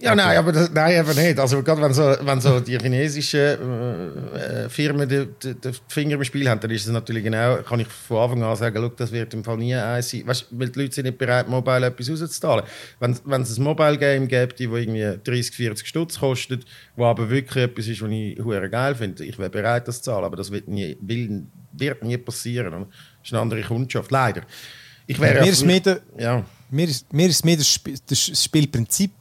Ja, 0.00 0.14
nein, 0.14 0.38
aber 0.38 0.52
das, 0.52 0.70
nein, 0.72 1.00
eben 1.00 1.16
nicht. 1.16 1.40
Also 1.40 1.60
gerade 1.60 1.82
wenn 1.82 1.92
so, 1.92 2.02
wenn 2.20 2.40
so 2.40 2.60
die 2.60 2.78
chinesischen 2.78 3.40
äh, 3.40 4.64
äh, 4.64 4.68
Firmen 4.68 5.08
den 5.08 5.28
Finger 5.88 6.14
im 6.14 6.22
Spiel 6.22 6.48
haben, 6.48 6.60
dann 6.60 6.70
ist 6.70 6.86
es 6.86 6.92
natürlich 6.92 7.24
genau, 7.24 7.56
kann 7.62 7.80
ich 7.80 7.88
von 7.88 8.18
Anfang 8.18 8.42
an 8.44 8.54
sagen, 8.54 8.92
das 8.96 9.10
wird 9.10 9.34
im 9.34 9.42
Fall 9.42 9.56
nie 9.56 9.74
eins 9.74 10.10
sein. 10.10 10.24
Weißt, 10.24 10.46
weil 10.52 10.68
die 10.68 10.82
Leute 10.82 10.94
sind 10.94 11.06
nicht 11.06 11.18
bereit, 11.18 11.48
mobile 11.48 11.86
etwas 11.86 12.10
rauszuzahlen. 12.10 12.64
Wenn, 13.00 13.18
wenn 13.24 13.42
es 13.42 13.58
ein 13.58 13.64
Mobile-Game 13.64 14.28
gibt, 14.28 14.60
das 14.60 14.66
irgendwie 14.66 15.18
30, 15.24 15.56
40 15.56 15.88
Stutz 15.88 16.20
kostet, 16.20 16.64
wo 16.94 17.06
aber 17.06 17.28
wirklich 17.28 17.64
etwas 17.64 17.88
ist, 17.88 18.00
was 18.00 18.10
ich 18.10 18.70
geil 18.70 18.94
finde, 18.94 19.24
ich 19.24 19.36
wäre 19.36 19.50
bereit, 19.50 19.88
das 19.88 19.96
zu 19.96 20.10
zahlen, 20.10 20.24
aber 20.24 20.36
das 20.36 20.52
wird 20.52 20.68
nie, 20.68 20.96
will, 21.00 21.46
wird 21.78 22.02
nie 22.02 22.16
passieren. 22.16 22.68
oder? 22.74 22.78
Das 22.86 22.88
ist 23.24 23.32
eine 23.32 23.42
andere 23.42 23.62
Kundschaft, 23.62 24.10
leider. 24.10 24.42
Ich 25.06 25.18
wäre 25.18 25.42
Mir 25.42 25.50
ist 25.50 25.64
mehr 25.64 25.80
der- 25.80 26.00
ja. 26.18 26.44
Mir 26.70 26.86
ist, 26.88 27.10
mir 27.12 27.28
ist 27.28 27.44
mehr 27.44 27.56
das, 27.56 27.66
Sp 27.72 27.96
das 28.06 28.44
Spielprinzip, 28.44 29.12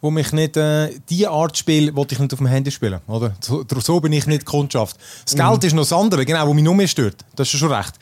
wo 0.00 0.10
mich 0.10 0.32
nicht, 0.32 0.56
äh, 0.56 0.90
die 1.10 1.26
Art 1.26 1.56
Spiel 1.58 1.94
wollte 1.94 2.14
ich 2.14 2.18
nicht 2.20 2.32
auf 2.32 2.38
dem 2.38 2.46
Handy 2.46 2.70
spielen, 2.70 3.00
oder? 3.06 3.36
So, 3.40 3.64
so 3.82 4.00
bin 4.00 4.12
ich 4.12 4.26
nicht 4.26 4.44
Kundschaft. 4.46 4.96
Das 5.24 5.34
Geld 5.34 5.64
ist 5.64 5.72
noch 5.74 5.82
das 5.82 5.92
andere, 5.92 6.24
genau, 6.24 6.46
wo 6.46 6.54
mich 6.54 6.64
noch 6.64 6.74
mehr 6.74 6.88
stört. 6.88 7.16
Das 7.34 7.52
ist 7.52 7.58
schon 7.58 7.70
recht. 7.72 7.94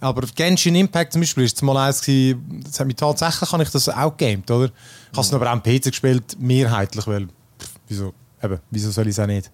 Aber 0.00 0.26
Genshin 0.34 0.74
Impact 0.74 1.12
zum 1.12 1.22
Beispiel 1.22 1.44
ist 1.44 1.62
mal 1.62 1.76
eins 1.76 2.00
gewesen, 2.02 2.60
das 2.66 2.80
hat 2.80 2.86
mich 2.86 2.96
tatsächlich, 2.96 3.52
habe 3.52 3.62
ich 3.62 3.70
das 3.70 3.88
auch 3.88 4.16
gegamed, 4.16 4.50
oder? 4.50 4.64
Ich 4.66 5.16
habe 5.16 5.20
es 5.26 5.32
aber 5.32 5.46
auch 5.46 5.52
am 5.52 5.62
PC 5.62 5.84
gespielt, 5.84 6.36
mehrheitlich, 6.40 7.06
weil, 7.06 7.26
pff, 7.26 7.70
wieso, 7.88 8.12
eben, 8.42 8.58
wieso 8.70 8.90
soll 8.90 9.04
ich 9.06 9.12
es 9.12 9.18
auch 9.20 9.26
nicht? 9.26 9.50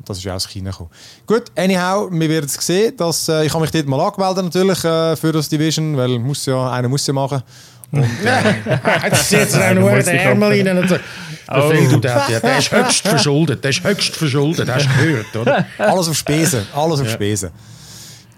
Und 0.00 0.08
das 0.08 0.18
ist 0.18 0.24
ja 0.24 0.34
aus 0.34 0.48
China 0.48 0.70
gekommen. 0.70 0.90
Gut, 1.26 1.44
anyhow, 1.56 2.08
wir 2.10 2.28
werden 2.28 2.46
es 2.46 2.54
sehen. 2.54 2.96
Dass, 2.96 3.28
äh, 3.28 3.44
ich 3.44 3.52
habe 3.52 3.60
mich 3.60 3.70
dort 3.70 3.86
mal 3.86 4.00
angemeldet 4.00 4.44
natürlich 4.44 4.82
äh, 4.84 5.14
für 5.14 5.30
das 5.30 5.48
Division, 5.48 5.96
weil 5.96 6.18
muss 6.18 6.46
ja, 6.46 6.70
einer 6.72 6.88
muss 6.88 7.06
ja 7.06 7.12
machen. 7.12 7.42
Jetzt 7.92 9.28
setzt 9.28 9.56
er 9.56 9.70
auch 9.70 9.74
nur 9.74 9.90
den 9.90 10.16
Ärmel 10.16 10.48
rein 10.48 10.78
und. 10.78 10.90
Der 10.90 11.00
Oh. 11.52 11.68
Phil, 11.68 12.00
der, 12.00 12.40
der, 12.40 12.58
ist 12.58 12.70
höchst 12.70 13.08
verschuldet. 13.08 13.64
Der 13.64 13.70
ist 13.70 13.82
höchst 13.82 14.14
verschuldet. 14.14 14.68
Hast 14.70 14.86
du 14.86 15.02
gehört, 15.02 15.36
oder? 15.36 15.66
Alles 15.78 16.08
auf 16.08 16.16
Spesen, 16.16 16.64
alles 16.72 17.00
auf 17.00 17.10
Spesen. 17.10 17.50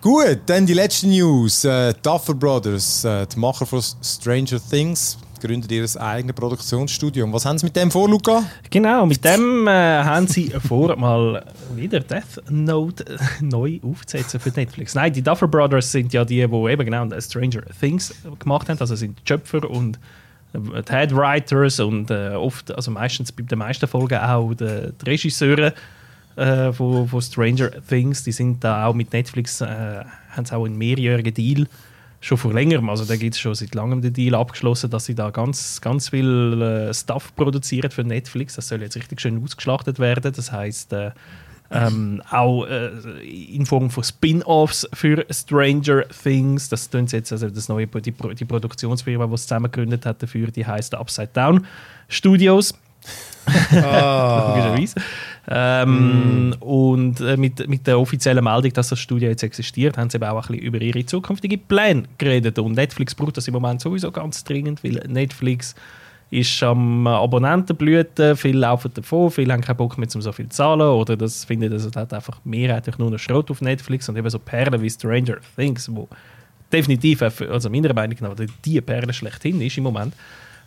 Gut, 0.01 0.39
dann 0.47 0.65
die 0.65 0.73
letzte 0.73 1.07
News. 1.07 1.63
Äh, 1.65 1.93
Duffer 2.03 2.33
Brothers, 2.33 3.05
äh, 3.05 3.27
die 3.27 3.39
Macher 3.39 3.67
von 3.67 3.83
Stranger 4.03 4.59
Things, 4.71 5.19
gründet 5.43 5.71
ihr 5.73 5.85
eigenes 6.01 6.35
Produktionsstudio. 6.35 7.25
Und 7.25 7.33
was 7.33 7.45
haben 7.45 7.59
sie 7.59 7.67
mit 7.67 7.77
dem 7.77 7.91
vor, 7.91 8.09
Luca? 8.09 8.45
Genau, 8.71 9.05
mit 9.05 9.25
dem 9.25 9.67
äh, 9.67 9.71
haben 9.71 10.29
sie 10.29 10.51
vor, 10.69 10.97
mal 10.97 11.45
wieder 11.75 12.01
Death 12.01 12.41
Note 12.49 13.05
äh, 13.05 13.19
neu 13.41 13.81
aufzusetzen 13.83 14.39
für 14.39 14.51
Netflix. 14.51 14.95
Nein, 14.95 15.13
die 15.13 15.23
Duffer 15.23 15.49
Brothers 15.49 15.91
sind 15.91 16.13
ja 16.13 16.25
die, 16.25 16.47
die 16.47 16.71
eben 16.71 16.85
genau 16.85 17.21
Stranger 17.21 17.63
Things 17.81 18.15
gemacht 18.39 18.69
haben. 18.69 18.79
Also 18.79 18.95
sind 18.95 19.19
Schöpfer 19.27 19.69
und 19.69 19.99
äh, 20.55 20.83
die 20.83 20.93
Headwriters 20.93 21.81
und 21.81 22.11
äh, 22.11 22.31
oft, 22.31 22.71
also 22.71 22.93
meistens 22.93 23.33
bei 23.33 23.43
den 23.43 23.59
meisten 23.59 23.89
Folgen 23.89 24.19
auch 24.19 24.55
die, 24.55 24.93
die 25.01 25.11
Regisseure 25.11 25.75
äh, 26.37 26.73
von, 26.73 27.09
von 27.09 27.21
Stranger 27.21 27.71
Things. 27.89 28.23
Die 28.23 28.33
sind 28.33 28.63
da 28.63 28.87
auch 28.87 28.95
mit 28.95 29.13
Netflix, 29.13 29.61
äh, 29.61 29.67
haben 29.67 30.51
auch 30.53 30.65
einen 30.65 30.79
mehrjährigen 30.79 31.35
Deal 31.35 31.67
schon 32.23 32.39
vor 32.39 32.55
längerem, 32.55 32.89
also 32.89 33.05
da 33.05 33.17
gibt 33.17 33.35
es 33.35 33.41
schon 33.41 33.55
seit 33.55 33.75
langem 33.75 34.01
den 34.01 34.13
Deal 34.13 34.35
abgeschlossen, 34.35 34.89
dass 34.91 35.05
sie 35.05 35.15
da 35.15 35.31
ganz, 35.31 35.81
ganz 35.81 36.09
viel 36.09 36.63
äh, 36.63 36.95
Stuff 36.95 37.35
produzieren 37.35 37.91
für 37.91 38.05
Netflix. 38.05 38.55
Das 38.55 38.69
soll 38.69 38.81
jetzt 38.81 38.97
richtig 38.97 39.21
schön 39.21 39.43
ausgeschlachtet 39.43 39.99
werden. 39.99 40.33
Das 40.33 40.53
heißt 40.53 40.93
äh, 40.93 41.11
ähm, 41.73 42.23
auch 42.31 42.65
äh, 42.67 42.91
in 43.25 43.67
Form 43.67 43.91
von 43.91 44.05
Spin-offs 44.05 44.89
für 44.93 45.27
Stranger 45.31 46.05
Things. 46.09 46.69
Das 46.69 46.89
tun 46.91 47.07
sie 47.07 47.17
jetzt 47.17 47.33
also 47.33 47.51
das 47.51 47.69
neue 47.69 47.87
die, 47.87 48.13
die 48.13 48.45
Produktionsfirma, 48.45 49.27
die 49.27 49.35
es 49.35 49.43
zusammen 49.43 49.71
gegründet 49.71 50.07
hat 50.07 50.23
dafür, 50.23 50.49
die 50.49 50.67
heißt 50.67 50.95
Upside 50.95 51.31
Down 51.33 51.67
Studios. 52.09 52.75
Logischerweise. 53.71 54.95
Ähm, 55.49 56.55
Und 56.61 57.21
äh, 57.21 57.37
mit, 57.37 57.69
mit 57.69 57.87
der 57.87 57.99
offiziellen 57.99 58.45
Meldung, 58.45 58.73
dass 58.73 58.91
das 58.91 59.01
Studio 59.01 59.29
jetzt 59.29 59.43
existiert, 59.43 59.99
haben 59.99 60.09
sie 60.09 60.17
eben 60.17 60.25
auch 60.25 60.37
ein 60.37 60.57
bisschen 60.57 60.59
über 60.59 60.81
ihre 60.81 61.05
zukünftigen 61.05 61.61
Pläne 61.67 62.05
geredet. 62.19 62.59
Und 62.59 62.73
Netflix 62.73 63.15
braucht 63.15 63.37
das 63.37 63.49
im 63.49 63.55
Moment 63.55 63.81
sowieso 63.81 64.13
ganz 64.13 64.45
dringend, 64.45 64.85
weil 64.85 65.03
Netflix 65.09 65.75
ist 66.31 66.63
am 66.63 67.07
Abonnentenblüten, 67.07 68.37
viele 68.37 68.61
laufen 68.61 68.91
davon, 68.95 69.31
viele 69.31 69.53
haben 69.53 69.61
keinen 69.61 69.77
Bock 69.77 69.99
mehr, 69.99 70.09
um 70.15 70.23
so 70.23 70.33
viel 70.33 70.49
zu 70.49 70.57
zahlen 70.57 70.81
oder 70.81 71.15
das 71.15 71.45
finden, 71.45 71.71
das 71.71 71.85
hat 71.95 72.15
einfach 72.15 72.41
mehrheitlich 72.45 72.97
nur 72.97 73.11
noch 73.11 73.19
Schrott 73.19 73.51
auf 73.51 73.61
Netflix 73.61 74.09
und 74.09 74.17
eben 74.17 74.31
so 74.31 74.39
Perlen 74.39 74.81
wie 74.81 74.89
Stranger 74.89 75.37
Things, 75.57 75.95
wo 75.95 76.09
definitiv, 76.73 77.21
also 77.21 77.69
meiner 77.69 77.93
Meinung 77.93 78.17
nach, 78.21 78.35
die 78.65 78.81
Perle 78.81 79.13
schlechthin 79.13 79.61
ist 79.61 79.77
im 79.77 79.85
Moment. 79.85 80.15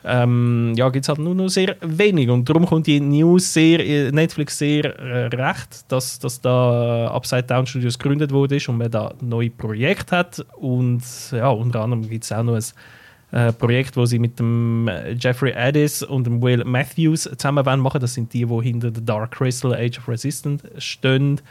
Ähm, 0.07 0.73
ja, 0.75 0.89
gibt 0.89 1.05
es 1.05 1.09
halt 1.09 1.17
nur 1.17 1.33
noch 1.33 1.47
sehr 1.47 1.75
wenig. 1.81 2.29
Und 2.29 2.47
darum 2.47 2.65
kommt 2.65 2.85
die 2.85 2.99
News 2.99 3.51
sehr, 3.51 3.79
äh, 3.79 4.11
Netflix 4.11 4.57
sehr 4.57 4.85
äh, 4.99 5.25
recht, 5.27 5.91
dass, 5.91 6.19
dass 6.19 6.39
da 6.39 7.07
Upside 7.07 7.43
Down 7.43 7.65
Studios 7.65 7.97
gegründet 7.97 8.31
wurde 8.31 8.59
und 8.67 8.77
man 8.77 8.91
da 8.91 9.13
neue 9.21 9.49
Projekte 9.49 10.17
hat. 10.17 10.45
Und 10.57 11.01
ja, 11.31 11.49
unter 11.49 11.81
anderem 11.81 12.07
gibt 12.07 12.23
es 12.23 12.31
auch 12.31 12.43
noch 12.43 12.55
ein 12.55 12.63
äh, 13.31 13.51
Projekt, 13.51 13.97
wo 13.97 14.05
sie 14.05 14.19
mit 14.19 14.37
dem 14.37 14.89
Jeffrey 15.19 15.53
Addis 15.55 16.03
und 16.03 16.27
dem 16.27 16.39
Will 16.41 16.63
Matthews 16.63 17.23
zusammen 17.23 17.79
machen. 17.79 17.99
Das 17.99 18.13
sind 18.13 18.31
die, 18.31 18.45
die 18.45 18.61
hinter 18.61 18.91
The 18.93 19.03
Dark 19.03 19.31
Crystal 19.31 19.73
Age 19.73 19.97
of 19.97 20.07
Resistance 20.07 20.63
stehen. 20.77 21.41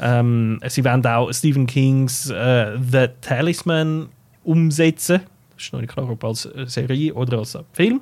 Ähm, 0.00 0.60
sie 0.66 0.82
werden 0.82 1.04
auch 1.04 1.30
Stephen 1.32 1.66
Kings 1.66 2.30
äh, 2.30 2.78
The 2.90 3.08
Talisman 3.20 4.08
umsetzen. 4.44 5.20
Ist 5.58 5.72
noch 5.72 5.80
nicht 5.80 5.92
klar, 5.92 6.08
ob 6.08 6.24
als 6.24 6.48
Serie 6.66 7.12
oder 7.14 7.38
als 7.38 7.58
Film. 7.72 8.00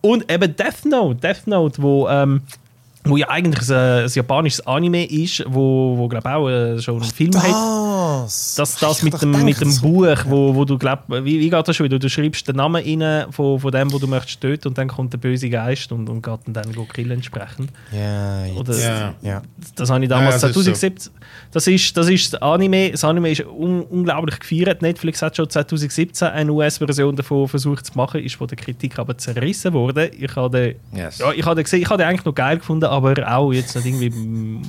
Und 0.00 0.30
eben 0.30 0.54
Death 0.56 0.84
Note. 0.84 1.20
Death 1.20 1.46
Note, 1.46 1.82
wo 1.82 2.08
ähm, 2.08 2.42
wo 3.04 3.16
ja 3.16 3.28
eigentlich 3.30 3.68
ein, 3.70 4.04
ein 4.04 4.08
japanisches 4.08 4.66
Anime 4.66 5.04
ist, 5.06 5.42
wo, 5.46 5.96
wo 5.96 6.08
glaube 6.08 6.30
auch 6.34 6.48
äh, 6.48 6.78
schon 6.80 7.00
einen 7.00 7.10
Film 7.10 7.30
das. 7.30 7.42
hat. 7.42 8.58
Das, 8.58 8.76
das 8.76 9.02
mit 9.02 9.20
dem, 9.22 9.44
mit 9.44 9.60
dem 9.60 9.74
Buch, 9.80 10.16
wo, 10.26 10.54
wo 10.54 10.64
du 10.64 10.76
glaub, 10.76 11.04
wie, 11.08 11.40
wie 11.40 11.48
geht 11.50 11.68
das 11.68 11.76
schon 11.76 11.84
wieder? 11.84 11.98
Du 11.98 12.08
schreibst 12.08 12.46
den 12.46 12.56
Namen 12.56 12.82
rein 12.82 13.32
von, 13.32 13.58
von 13.58 13.72
dem, 13.72 13.92
wo 13.92 13.98
du 13.98 14.06
möchtest 14.06 14.40
töten 14.40 14.68
und 14.68 14.78
dann 14.78 14.88
kommt 14.88 15.12
der 15.12 15.18
böse 15.18 15.48
Geist 15.48 15.90
und, 15.92 16.08
und 16.08 16.22
geht 16.22 16.40
dann, 16.46 16.72
dann 16.74 16.88
killen 16.88 17.12
entsprechend. 17.12 17.70
Ja, 17.92 18.44
Oder, 18.56 18.78
ja. 18.78 19.14
ja. 19.22 19.42
Das 19.76 19.90
habe 19.90 20.02
ich 20.02 20.08
damals 20.08 20.42
Ja, 20.42 20.48
das 20.48 20.56
ist 20.56 20.64
2017. 20.64 20.98
So. 20.98 21.10
Das 21.52 21.66
ist 21.66 21.96
das 21.96 22.08
ist 22.08 22.32
das 22.34 22.42
Anime. 22.42 22.90
Das 22.90 23.04
Anime 23.04 23.30
ist 23.30 23.44
un 23.44 23.82
unglaublich 23.82 24.38
gefeiert. 24.40 24.82
Netflix 24.82 25.22
hat 25.22 25.36
schon 25.36 25.48
2017 25.48 26.28
eine 26.28 26.52
US-Version 26.52 27.16
davon 27.16 27.48
versucht 27.48 27.86
zu 27.86 27.92
machen, 27.96 28.22
ist 28.22 28.36
von 28.36 28.46
der 28.46 28.56
Kritik 28.56 28.98
aber 28.98 29.16
zerrissen 29.16 29.72
worden. 29.72 30.10
Ich 30.18 30.34
habe 30.36 30.58
den, 30.58 30.76
Yes. 30.98 31.18
ja, 31.18 31.32
ich 31.32 31.44
habe 31.44 31.56
den 31.56 31.64
gesehen, 31.64 31.82
ich 31.82 31.88
habe 31.88 32.02
den 32.02 32.08
eigentlich 32.08 32.24
noch 32.24 32.34
geil 32.34 32.58
gefunden, 32.58 32.84
aber 32.90 33.14
auch 33.32 33.52
jetzt 33.52 33.74
nicht 33.76 33.86
irgendwie 33.86 34.10
mm, 34.10 34.62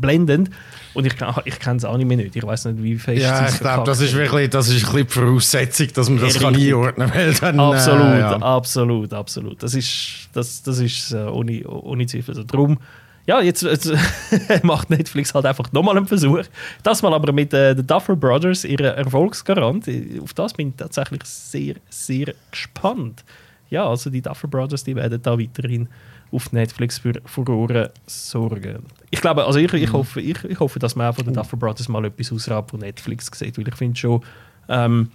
blendend. 0.00 0.50
Und 0.94 1.06
ich, 1.06 1.14
ich 1.44 1.58
kenne 1.60 1.76
das 1.76 1.84
Anime 1.84 2.16
nicht. 2.16 2.34
Ich 2.34 2.44
weiß 2.44 2.64
nicht, 2.66 2.82
wie 2.82 2.96
fest 2.96 3.22
Ja, 3.22 3.46
es 3.46 3.54
ich 3.54 3.60
glaube, 3.60 3.84
das 3.84 4.00
ist 4.00 4.14
wirklich 4.14 4.50
das 4.50 4.68
ist 4.68 4.84
ein 4.84 4.92
bisschen 4.92 5.06
die 5.06 5.12
Voraussetzung, 5.12 5.88
dass 5.94 6.10
man 6.10 6.20
das 6.20 6.38
kann 6.38 6.56
einordnen 6.56 7.10
kann. 7.10 7.34
dann, 7.40 7.60
Absolut, 7.60 8.14
Äh, 8.14 8.20
ja. 8.20 8.36
absolut, 8.38 9.12
absolut. 9.12 9.62
Das 9.62 9.74
ist, 9.74 10.28
das, 10.32 10.62
das 10.62 10.80
ist 10.80 11.12
äh, 11.12 11.18
ohne, 11.18 11.66
ohne 11.68 12.06
Zweifel 12.06 12.34
so. 12.34 12.42
Darum, 12.42 12.78
ja, 13.26 13.42
jetzt, 13.42 13.62
jetzt 13.62 13.92
macht 14.62 14.88
Netflix 14.88 15.34
halt 15.34 15.44
einfach 15.44 15.70
nochmal 15.70 15.98
einen 15.98 16.06
Versuch. 16.06 16.42
Das 16.82 17.02
mal 17.02 17.12
aber 17.12 17.30
mit 17.32 17.52
äh, 17.52 17.74
den 17.74 17.86
Duffer 17.86 18.16
Brothers, 18.16 18.64
ihrer 18.64 18.96
Erfolgsgarant. 18.96 19.86
Auf 20.22 20.32
das 20.32 20.54
bin 20.54 20.70
ich 20.70 20.76
tatsächlich 20.76 21.22
sehr, 21.24 21.74
sehr 21.90 22.32
gespannt. 22.50 23.24
Ja, 23.70 23.86
also 23.86 24.08
die 24.08 24.22
Duffer 24.22 24.48
Brothers, 24.48 24.82
die 24.82 24.96
werden 24.96 25.20
da 25.22 25.38
weiterhin 25.38 25.88
auf 26.30 26.52
Netflix 26.52 26.98
für 26.98 27.14
Furore 27.24 27.92
sorgen. 28.06 28.84
Ich 29.10 29.20
glaube, 29.20 29.44
also 29.44 29.58
ich, 29.58 29.72
ich, 29.72 29.92
hoffe, 29.92 30.20
ich, 30.20 30.42
ich 30.44 30.60
hoffe, 30.60 30.78
dass 30.78 30.94
man 30.94 31.08
auch 31.08 31.16
von 31.16 31.24
den 31.24 31.34
Duffer 31.34 31.56
Brothers 31.56 31.88
mal 31.88 32.04
etwas 32.04 32.32
ausraubt, 32.32 32.70
von 32.70 32.80
Netflix 32.80 33.30
sieht, 33.32 33.56
weil 33.58 33.68
ich 33.68 33.74
finde 33.74 33.98
schon, 33.98 34.22
ähm, 34.68 35.10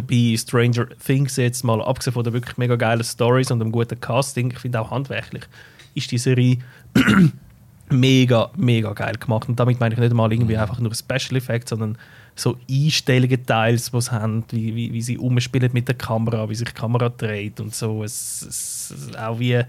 bei 0.00 0.34
Stranger 0.36 0.88
Things 1.04 1.36
jetzt 1.36 1.64
mal, 1.64 1.82
abgesehen 1.82 2.14
von 2.14 2.24
den 2.24 2.32
wirklich 2.32 2.56
mega 2.56 2.76
geilen 2.76 3.04
Stories 3.04 3.50
und 3.50 3.58
dem 3.58 3.72
guten 3.72 4.00
Casting, 4.00 4.50
ich 4.50 4.58
finde 4.58 4.80
auch 4.80 4.90
handwerklich, 4.90 5.44
ist 5.94 6.10
die 6.10 6.18
Serie 6.18 6.58
mega, 7.90 8.50
mega 8.56 8.92
geil 8.94 9.16
gemacht. 9.16 9.48
Und 9.48 9.60
damit 9.60 9.80
meine 9.80 9.94
ich 9.94 10.00
nicht 10.00 10.14
mal 10.14 10.32
irgendwie 10.32 10.56
einfach 10.56 10.78
nur 10.78 10.94
Special 10.94 11.36
Effects, 11.36 11.70
sondern 11.70 11.98
so 12.34 12.56
Einstellungen 12.70 13.44
teils, 13.44 13.90
die 13.90 14.00
sie 14.00 14.12
haben, 14.12 14.44
wie, 14.50 14.74
wie, 14.74 14.92
wie 14.92 15.02
sie 15.02 15.18
umspielen 15.18 15.70
mit 15.74 15.88
der 15.88 15.96
Kamera, 15.96 16.48
wie 16.48 16.54
sich 16.54 16.68
die 16.68 16.74
Kamera 16.74 17.10
dreht 17.10 17.60
und 17.60 17.74
so. 17.74 18.02
Es, 18.02 18.42
es, 18.42 19.14
auch 19.16 19.38
wie 19.38 19.62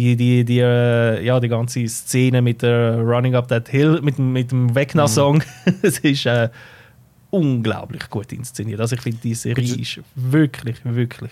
die, 0.00 0.16
die, 0.16 0.44
die, 0.44 0.58
äh, 0.60 1.24
ja, 1.24 1.38
die 1.40 1.48
ganze 1.48 1.86
Szene 1.88 2.40
mit 2.42 2.62
der 2.62 2.98
Running 2.98 3.34
Up 3.34 3.48
That 3.48 3.68
Hill, 3.68 4.00
mit, 4.02 4.16
dem- 4.18 4.32
mit 4.32 4.50
dem 4.50 4.74
Wegner-Song, 4.74 5.42
es 5.82 5.98
ist 5.98 6.26
äh, 6.26 6.48
unglaublich 7.30 8.08
gut 8.10 8.32
inszeniert. 8.32 8.80
Also 8.80 8.96
ich 8.96 9.02
finde, 9.02 9.18
die 9.22 9.34
Serie 9.34 9.64
ist 9.82 10.00
wirklich, 10.14 10.76
wirklich 10.84 11.30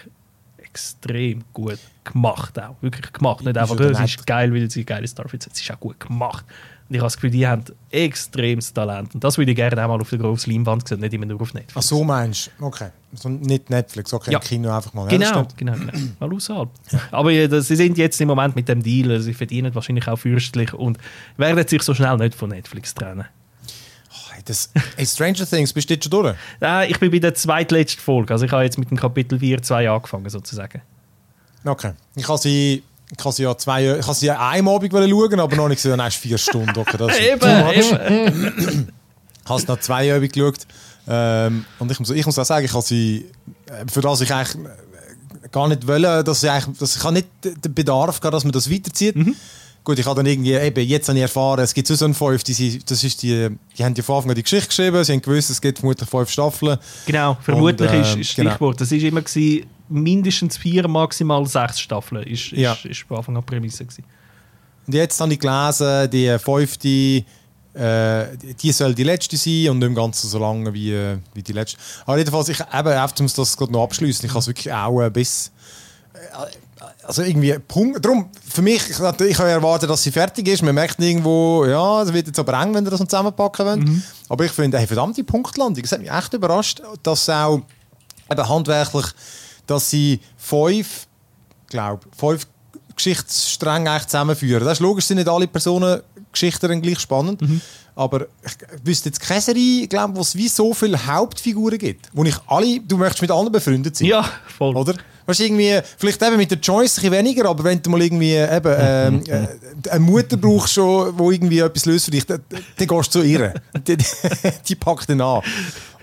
extrem 0.58 1.42
gut 1.52 1.78
gemacht 2.04 2.58
auch. 2.60 2.76
Wirklich 2.80 3.12
gemacht. 3.12 3.44
Nicht 3.44 3.56
einfach, 3.58 3.76
es 3.80 3.98
ist 4.00 4.26
geil, 4.26 4.52
weil 4.54 4.70
sie 4.70 4.84
geile 4.84 5.08
Starfits 5.08 5.46
hat. 5.46 5.52
Es 5.54 5.60
ist 5.62 5.70
auch 5.72 5.80
gut 5.80 5.98
gemacht. 5.98 6.44
Und 6.88 6.94
ich 6.94 7.00
habe 7.00 7.06
das 7.06 7.16
Gefühl, 7.16 7.30
die 7.30 7.46
haben 7.46 7.64
extremes 7.90 8.72
Talent. 8.72 9.14
Und 9.14 9.22
das 9.22 9.36
würde 9.36 9.50
ich 9.52 9.56
gerne 9.56 9.82
auch 9.84 9.88
mal 9.88 10.00
auf 10.00 10.08
der 10.08 10.18
grossen 10.18 10.50
Leinwand 10.52 10.88
sehen, 10.88 11.00
nicht 11.00 11.12
immer 11.12 11.26
nur 11.26 11.40
auf 11.40 11.52
Netflix. 11.52 11.74
Ach 11.76 11.82
so 11.82 12.02
meinst 12.02 12.50
du? 12.58 12.64
Okay. 12.64 12.88
Also 13.12 13.28
nicht 13.28 13.68
Netflix, 13.68 14.12
okay, 14.14 14.32
Ja. 14.32 14.38
Kino 14.38 14.70
einfach 14.74 14.94
mal. 14.94 15.06
Genau, 15.08 15.46
genau, 15.56 15.72
genau. 15.74 15.92
Mal 16.18 16.32
außerhalb. 16.34 16.68
Aber 17.10 17.30
ja, 17.30 17.46
das- 17.46 17.68
sie 17.68 17.76
sind 17.76 17.98
jetzt 17.98 18.18
im 18.22 18.28
Moment 18.28 18.56
mit 18.56 18.68
dem 18.68 18.82
Deal, 18.82 19.20
sie 19.20 19.34
verdienen 19.34 19.74
wahrscheinlich 19.74 20.08
auch 20.08 20.16
fürstlich 20.18 20.72
und 20.72 20.96
werden 21.36 21.66
sich 21.68 21.82
so 21.82 21.92
schnell 21.92 22.16
nicht 22.16 22.34
von 22.34 22.48
Netflix 22.50 22.94
trennen. 22.94 23.26
Oh, 24.10 24.30
hey, 24.32 24.42
das, 24.46 24.70
hey, 24.96 25.04
Stranger 25.06 25.44
Things, 25.46 25.72
bist 25.74 25.90
du 25.90 25.94
jetzt 25.94 26.04
schon 26.04 26.10
durch? 26.22 26.34
Äh, 26.62 26.90
ich 26.90 26.98
bin 26.98 27.10
bei 27.10 27.18
der 27.18 27.34
zweitletzten 27.34 28.00
Folge, 28.02 28.32
also 28.32 28.46
ich 28.46 28.52
habe 28.52 28.64
jetzt 28.64 28.78
mit 28.78 28.90
dem 28.90 28.96
Kapitel 28.96 29.38
4 29.38 29.60
2 29.62 29.90
angefangen 29.90 30.28
sozusagen. 30.30 30.80
Okay. 31.64 31.92
Ich 32.14 32.26
habe 32.26 32.38
sie, 32.38 32.82
ich 33.16 33.24
habe 33.24 33.34
sie 33.34 33.42
ja 33.44 33.56
zwei, 33.56 33.96
ich 33.98 34.02
habe 34.06 34.14
sie 34.14 34.26
ja 34.26 34.48
einem 34.50 34.68
Abend 34.68 34.92
wollen 34.92 35.08
schauen, 35.10 35.40
aber 35.40 35.56
noch 35.56 35.68
nicht 35.68 35.78
gesehen, 35.82 35.96
dann 35.98 36.10
vier 36.10 36.38
Stunden. 36.38 36.76
Okay, 36.78 36.96
das 36.98 37.08
much. 37.64 37.92
eben. 37.92 38.92
Ich 39.44 39.48
habe 39.50 39.60
es 39.60 39.66
nach 39.68 39.80
zwei 39.80 40.04
Jahren 40.06 40.28
geschaut. 40.28 40.58
Ähm, 41.10 41.64
und 41.78 41.90
ich 41.90 41.98
muss, 41.98 42.10
ich 42.10 42.26
muss 42.26 42.38
auch 42.38 42.44
sagen, 42.44 42.66
ich 42.66 42.72
habe 42.74 42.84
sie, 42.84 43.26
äh, 43.66 43.84
für 43.90 44.02
das 44.02 44.20
ich 44.20 44.32
eigentlich 44.32 44.56
äh, 44.66 45.48
gar 45.50 45.66
nicht 45.68 45.86
wollte, 45.86 46.22
dass 46.22 46.42
ich, 46.42 46.50
eigentlich, 46.50 46.76
dass 46.78 46.96
ich 46.96 47.02
habe 47.02 47.14
nicht 47.14 47.28
den 47.42 47.72
Bedarf 47.74 48.20
gehabt, 48.20 48.34
dass 48.34 48.44
man 48.44 48.52
das 48.52 48.70
weiterzieht. 48.70 49.16
Gut, 49.84 49.98
ich 49.98 50.04
habe 50.04 50.16
dann 50.16 50.26
irgendwie, 50.26 50.52
eben, 50.52 50.86
jetzt 50.86 51.08
habe 51.08 51.16
ich 51.16 51.22
erfahren, 51.22 51.60
es 51.60 51.72
gibt 51.72 51.88
so 51.88 52.04
einen 52.04 52.12
fünf, 52.12 52.44
die, 52.44 52.52
sind- 52.52 52.90
das 52.90 53.02
ist 53.02 53.22
die, 53.22 53.48
die 53.78 53.84
haben 53.84 53.94
ja 53.94 54.02
von 54.02 54.16
Anfang 54.16 54.30
an 54.32 54.34
die 54.36 54.42
Geschichte 54.42 54.68
geschrieben, 54.68 55.02
sie 55.02 55.12
haben 55.14 55.22
gewusst, 55.22 55.48
es 55.48 55.62
gibt 55.62 55.78
vermutlich 55.78 56.10
fünf 56.10 56.28
Staffeln. 56.30 56.76
Genau, 57.06 57.38
vermutlich 57.40 57.88
Und, 57.88 57.94
ähm, 57.96 58.02
ist, 58.02 58.16
ist 58.16 58.36
genau. 58.36 58.50
Stichwort. 58.50 58.80
Das 58.82 58.92
ist 58.92 59.02
immer 59.02 59.22
gewesen, 59.22 59.64
mindestens 59.88 60.56
vier, 60.56 60.86
maximal 60.88 61.44
sechs 61.46 61.80
Staffeln. 61.80 62.22
Ist, 62.24 62.52
ist, 62.52 62.58
Ja. 62.58 62.76
ist 62.84 63.00
von 63.06 63.16
Anfang 63.18 63.36
an 63.36 63.42
die 63.42 63.46
Prämisse 63.46 63.84
gewesen. 63.84 64.04
Und 64.86 64.94
jetzt 64.94 65.20
habe 65.20 65.32
ich 65.32 65.38
gelesen, 65.38 66.10
die 66.10 66.38
fünfte, 66.38 67.24
äh, 67.74 68.36
die 68.60 68.72
soll 68.72 68.94
die 68.94 69.02
letzte 69.04 69.36
sein 69.36 69.68
und 69.70 69.78
nicht 69.78 69.88
im 69.88 69.94
Ganzen 69.94 70.28
so 70.28 70.38
lange 70.38 70.72
wie, 70.72 70.92
äh, 70.92 71.18
wie 71.34 71.42
die 71.42 71.52
letzte. 71.52 71.78
Aber 72.06 72.16
jedenfalls, 72.18 72.48
ich 72.48 72.58
eben, 72.60 72.88
einfach, 72.88 73.20
um 73.20 73.26
das 73.34 73.56
gerade 73.56 73.72
noch 73.72 73.82
abschließen, 73.84 74.24
ich 74.24 74.30
habe 74.30 74.40
es 74.40 74.46
wirklich 74.46 74.72
auch 74.72 75.00
äh, 75.02 75.10
bis. 75.10 75.52
Also 77.04 77.22
irgendwie 77.22 77.58
Punkt. 77.58 78.04
Darum, 78.04 78.28
für 78.46 78.62
mich, 78.62 78.82
ich, 78.90 78.98
ich 78.98 79.38
habe 79.38 79.50
erwartet, 79.50 79.88
dass 79.88 80.02
sie 80.02 80.10
fertig 80.12 80.46
ist. 80.48 80.62
Man 80.62 80.74
merkt 80.74 81.00
irgendwo, 81.00 81.64
ja, 81.66 82.02
es 82.02 82.12
wird 82.12 82.26
jetzt 82.26 82.38
aber 82.38 82.52
eng, 82.60 82.74
wenn 82.74 82.84
ihr 82.84 82.90
das 82.90 83.00
noch 83.00 83.06
zusammenpacken 83.08 83.66
wollt. 83.66 83.88
Aber 84.28 84.44
ich 84.44 84.52
finde, 84.52 84.78
hey, 84.78 84.86
verdammte 84.86 85.24
Punktlandung. 85.24 85.82
Es 85.82 85.90
hat 85.92 86.00
mich 86.00 86.10
echt 86.10 86.32
überrascht, 86.34 86.82
dass 87.02 87.28
auch 87.30 87.62
eben 88.30 88.48
handwerklich, 88.48 89.06
dass 89.68 89.90
sie 89.90 90.20
fünf, 90.36 91.06
glaube 91.68 92.04
fünf 92.16 92.46
Geschichtsstränge 92.96 93.90
eigentlich 93.90 94.08
zusammenführen. 94.08 94.64
Das 94.64 94.78
ist 94.78 94.80
logisch, 94.80 95.04
sind 95.04 95.18
nicht 95.18 95.28
alle 95.28 95.46
Personen 95.46 96.02
Geschichten 96.32 96.68
dann 96.68 96.82
gleich 96.82 96.98
spannend. 96.98 97.40
Aber 97.94 98.26
ich 98.44 98.86
wüsste 98.86 99.08
jetzt 99.08 99.20
keine 99.20 99.40
Serie, 99.40 99.88
glaube 99.88 100.16
wo 100.16 100.20
es 100.20 100.36
wie 100.36 100.48
so 100.48 100.72
viele 100.72 101.06
Hauptfiguren 101.06 101.78
gibt. 101.78 102.08
Wo 102.12 102.22
ich 102.24 102.36
alle, 102.46 102.80
du 102.80 102.96
möchtest 102.96 103.22
mit 103.22 103.30
allen 103.30 103.50
befreundet 103.50 103.96
sein. 103.96 104.08
Ja, 104.08 104.28
voll. 104.56 104.76
Oder? 104.76 104.94
Weißt 105.26 105.40
irgendwie, 105.40 105.80
vielleicht 105.98 106.22
eben 106.22 106.36
mit 106.36 106.50
der 106.50 106.58
Joyce 106.58 107.04
ein 107.04 107.10
weniger, 107.12 107.48
aber 107.48 107.64
wenn 107.64 107.82
du 107.82 107.90
mal 107.90 108.00
irgendwie 108.00 108.34
eben, 108.34 108.74
ähm, 108.78 109.22
äh, 109.26 109.90
eine 109.90 110.00
Mutter 110.00 110.36
brauchst, 110.36 110.78
wo 110.78 111.30
irgendwie 111.30 111.58
etwas 111.58 111.84
löst 111.84 112.06
für 112.06 112.12
dich, 112.12 112.24
dann, 112.24 112.40
dann 112.48 112.86
gehst 112.86 113.14
du 113.14 113.20
zu 113.20 113.22
ihr. 113.22 113.52
Die, 113.86 113.96
die, 113.96 114.06
die 114.68 114.74
packt 114.74 115.10
dann 115.10 115.20
an. 115.20 115.42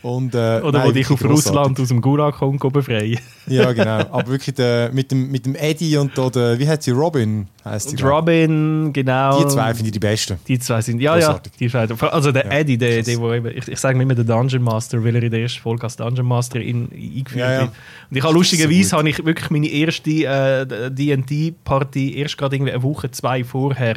Und, 0.05 0.35
äh, 0.35 0.61
Oder 0.61 0.77
nein, 0.79 0.87
wo 0.87 0.91
dich 0.91 1.09
auf 1.09 1.19
grossartig. 1.19 1.47
Russland 1.57 1.79
aus 1.79 1.87
dem 1.87 1.99
Gulag 1.99 2.35
kommt, 2.35 2.59
befreien. 2.71 3.17
Ja, 3.47 3.73
genau. 3.73 4.01
Aber 4.11 4.27
wirklich 4.27 4.53
der, 4.53 4.91
mit, 4.93 5.09
dem, 5.09 5.31
mit 5.31 5.47
dem 5.47 5.55
Eddie 5.55 5.97
und 5.97 6.15
der, 6.15 6.59
wie 6.59 6.67
heißt 6.67 6.83
sie, 6.83 6.91
Robin? 6.91 7.47
Heisst 7.65 7.89
Und 7.89 7.99
ich. 7.99 8.05
Robin, 8.05 8.93
genau. 8.93 9.41
Die 9.41 9.47
zwei 9.47 9.73
finde 9.73 9.87
ich 9.87 9.93
die 9.93 9.99
besten. 9.99 10.37
Die 10.47 10.59
zwei 10.59 10.81
sind, 10.81 10.99
ja, 10.99 11.15
Grossartig. 11.15 11.53
ja. 11.53 11.87
Die 11.87 11.95
zwei, 11.97 12.07
also 12.09 12.31
der 12.31 12.45
Ja, 12.45 12.51
Eddie, 12.51 12.77
der, 12.77 13.01
der, 13.01 13.17
wo 13.17 13.33
eben, 13.33 13.47
ich, 13.47 13.67
ich 13.67 13.79
sage 13.79 13.99
immer 13.99 14.13
der 14.13 14.25
Dungeon 14.25 14.61
Master, 14.61 15.03
weil 15.03 15.15
er 15.15 15.23
in 15.23 15.31
der 15.31 15.41
ersten 15.41 15.61
Folge 15.61 15.81
als 15.81 15.95
Dungeon 15.95 16.27
Master 16.27 16.61
in, 16.61 16.87
eingeführt 16.91 17.35
Ja, 17.39 17.51
ja. 17.51 17.59
wird. 17.61 17.71
Und 18.11 18.17
ich 18.17 18.21
habe 18.23 18.33
So 18.33 18.37
lustigerweise 18.37 18.89
gut. 18.91 18.93
habe 18.99 19.09
ich 19.09 19.25
wirklich 19.25 19.49
meine 19.49 19.67
erste 19.67 20.11
äh, 20.11 20.91
D&D-Party 20.91 22.17
erst 22.19 22.37
gerade 22.37 22.55
irgendwie 22.57 22.73
eine 22.73 22.83
Woche, 22.83 23.09
zwei 23.09 23.43
vorher 23.43 23.95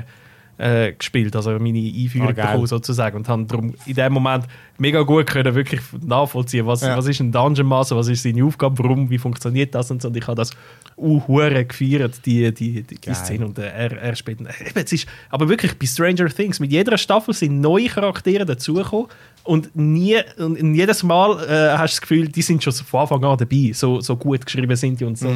äh, 0.58 0.92
gespielt, 0.92 1.34
also 1.36 1.50
meine 1.58 1.78
Einführung 1.78 2.28
Ah, 2.28 2.32
bekommen 2.32 2.66
sozusagen 2.66 3.16
und 3.16 3.28
haben 3.28 3.46
darum 3.46 3.74
in 3.86 3.94
dem 3.94 4.12
Moment 4.12 4.44
mega 4.76 5.02
gut 5.02 5.26
können 5.26 5.54
wirklich 5.54 5.80
nachvollziehen, 6.04 6.66
was, 6.66 6.82
Ja. 6.82 6.96
was 6.96 7.06
ist 7.06 7.20
ein 7.20 7.32
Dungeon 7.32 7.66
Master, 7.66 7.96
was 7.96 8.08
ist 8.08 8.22
seine 8.22 8.44
Aufgabe, 8.44 8.78
warum, 8.82 9.08
wie 9.10 9.18
funktioniert 9.18 9.74
das 9.74 9.90
und 9.90 10.02
so. 10.02 10.08
Und 10.08 10.16
ich 10.16 10.26
habe 10.26 10.36
das 10.36 10.50
uhure 10.96 11.64
gefeiert, 11.64 12.20
die, 12.26 12.52
die, 12.52 12.82
die, 12.82 12.96
die. 12.96 13.14
Szene 13.14 13.46
und 13.46 13.58
äh, 13.58 13.68
er, 13.68 13.92
er 14.00 14.14
spielt. 14.16 14.40
Eben, 14.40 14.48
es 14.74 14.92
ist, 14.92 15.06
aber 15.30 15.48
wirklich 15.48 15.78
bei 15.78 15.86
Stranger 15.86 16.28
Things 16.28 16.60
mit 16.60 16.72
jeder 16.72 16.98
Staffel 16.98 17.34
sind 17.34 17.60
neue 17.60 17.86
Charaktere 17.86 18.44
dazugekommen 18.44 19.06
und 19.44 19.74
nie 19.74 20.16
und 20.38 20.74
jedes 20.74 21.02
Mal 21.02 21.32
äh, 21.44 21.76
hast 21.78 21.94
du 21.94 21.96
das 21.96 22.00
Gefühl, 22.02 22.28
die 22.28 22.42
sind 22.42 22.62
schon 22.62 22.72
von 22.72 23.00
Anfang 23.00 23.24
an 23.24 23.38
dabei, 23.38 23.70
so, 23.72 24.00
so 24.00 24.16
gut 24.16 24.44
geschrieben 24.44 24.74
sind 24.76 25.00
die 25.00 25.04
und 25.04 25.16
so 25.16 25.28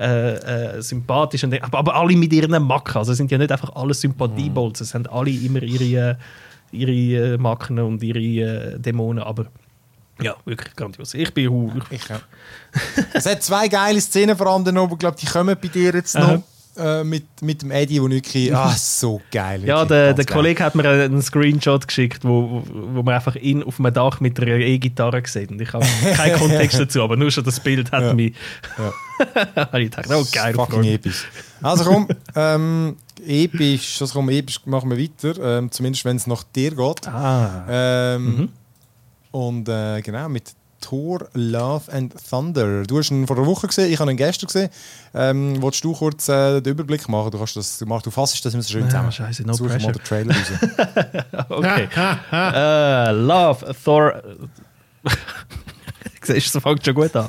äh, 0.00 0.76
äh, 0.78 0.82
sympathisch 0.82 1.44
und, 1.44 1.62
aber, 1.62 1.78
aber 1.78 1.94
alle 1.94 2.16
mit 2.16 2.32
ihren 2.32 2.50
Macken, 2.66 2.96
also 2.96 3.12
sind 3.12 3.30
ja 3.30 3.38
nicht 3.38 3.52
einfach 3.52 3.74
alle 3.76 3.94
Sympathiebolzen, 4.70 4.84
es 4.84 4.94
haben 4.94 5.06
alle 5.06 5.30
immer 5.30 5.62
ihre, 5.62 6.18
ihre 6.72 7.34
äh, 7.34 7.38
Macken 7.38 7.78
und 7.78 8.02
ihre 8.02 8.18
äh, 8.18 8.78
Dämonen, 8.78 9.22
aber 9.22 9.46
ja, 10.20 10.34
wirklich 10.44 10.76
grandios. 10.76 11.14
Ich 11.14 11.32
bin 11.32 11.48
hu- 11.48 11.72
ich, 11.90 12.06
ja. 12.08 12.20
es 13.14 13.24
hat 13.24 13.42
zwei 13.42 13.68
geile 13.68 14.00
Szenen, 14.00 14.36
vor 14.36 14.48
allem 14.48 14.76
oben, 14.76 14.98
glaube 14.98 15.16
die 15.18 15.26
kommen 15.26 15.56
bei 15.60 15.68
dir 15.68 15.94
jetzt 15.94 16.14
noch. 16.14 16.28
Aha. 16.28 16.42
Äh, 16.76 17.04
mit, 17.04 17.24
mit 17.42 17.62
dem 17.62 17.72
Eddie, 17.72 18.00
wo 18.00 18.08
wirklich, 18.08 18.54
ah, 18.54 18.70
so 18.70 19.20
geil. 19.32 19.64
Ja, 19.64 19.84
der, 19.84 20.14
der. 20.14 20.24
Kollege 20.24 20.62
hat 20.62 20.74
mir 20.76 20.88
einen 20.88 21.20
Screenshot 21.20 21.86
geschickt, 21.86 22.22
wo, 22.22 22.62
wo, 22.72 23.02
man 23.02 23.14
einfach 23.14 23.34
ihn 23.34 23.62
auf 23.64 23.80
einem 23.80 23.92
Dach 23.92 24.20
mit 24.20 24.38
einer 24.40 24.52
E-Gitarre 24.52 25.22
sieht. 25.26 25.50
Und 25.50 25.60
ich 25.60 25.72
habe 25.72 25.84
keinen 26.14 26.38
Kontext 26.38 26.78
dazu, 26.80 27.02
aber 27.02 27.16
nur 27.16 27.30
schon 27.30 27.44
das 27.44 27.58
Bild 27.58 27.90
hat 27.90 28.02
Ja. 28.02 28.14
mich. 28.14 28.34
Ja. 28.78 29.68
ich 29.78 29.90
gedacht, 29.90 30.06
oh 30.10 30.24
geil. 30.32 30.54
Fucking 30.54 30.84
episch. 30.84 31.26
Also 31.60 31.84
komm, 31.84 32.08
ähm, 32.36 32.96
episch, 33.26 34.00
also 34.00 34.14
komm, 34.14 34.28
episch 34.30 34.60
machen 34.66 34.90
wir 34.90 34.98
weiter. 34.98 35.58
Ähm, 35.58 35.70
zumindest 35.70 36.04
wenn 36.04 36.16
es 36.16 36.26
nach 36.26 36.42
dir 36.44 36.70
geht. 36.74 37.08
Ah. 37.08 37.64
Ähm, 37.68 38.36
Mhm. 38.36 38.48
Und 39.32 39.68
äh, 39.68 40.00
genau, 40.02 40.28
mit 40.28 40.52
Thor, 40.80 41.28
Love 41.34 41.92
and 41.92 42.12
Thunder. 42.28 42.82
Du 42.84 42.98
hast 42.98 43.10
ihn 43.10 43.26
vor 43.26 43.36
einer 43.36 43.46
Woche 43.46 43.66
gesehen, 43.66 43.92
ich 43.92 44.00
habe 44.00 44.10
ihn 44.10 44.16
gestern 44.16 44.46
gesehen. 44.46 44.70
Ähm, 45.14 45.62
willst 45.62 45.84
du 45.84 45.92
kurz 45.92 46.28
äh, 46.28 46.60
den 46.62 46.72
Überblick 46.72 47.06
machen? 47.08 47.30
Du, 47.30 47.38
kannst 47.38 47.54
das, 47.54 47.78
du, 47.78 47.86
machst, 47.86 48.06
du 48.06 48.10
fassst 48.10 48.42
das 48.44 48.54
immer 48.54 48.62
so 48.62 48.72
schön 48.72 48.84
Ah, 48.84 48.88
zusammen. 48.88 49.12
scheisse, 49.12 49.42
no 49.44 49.52
Such 49.52 49.66
mal 49.68 49.78
pressure. 49.78 49.92
den 49.92 50.04
Trailer 50.04 50.34
raus. 50.34 51.46
Okay. 51.50 51.88
äh, 52.32 53.10
Love, 53.12 53.74
Thor. 53.84 54.22
Siehst 56.24 56.54
du, 56.54 56.58
es 56.58 56.62
fängt 56.62 56.84
schon 56.84 56.94
gut 56.94 57.16
an. 57.16 57.28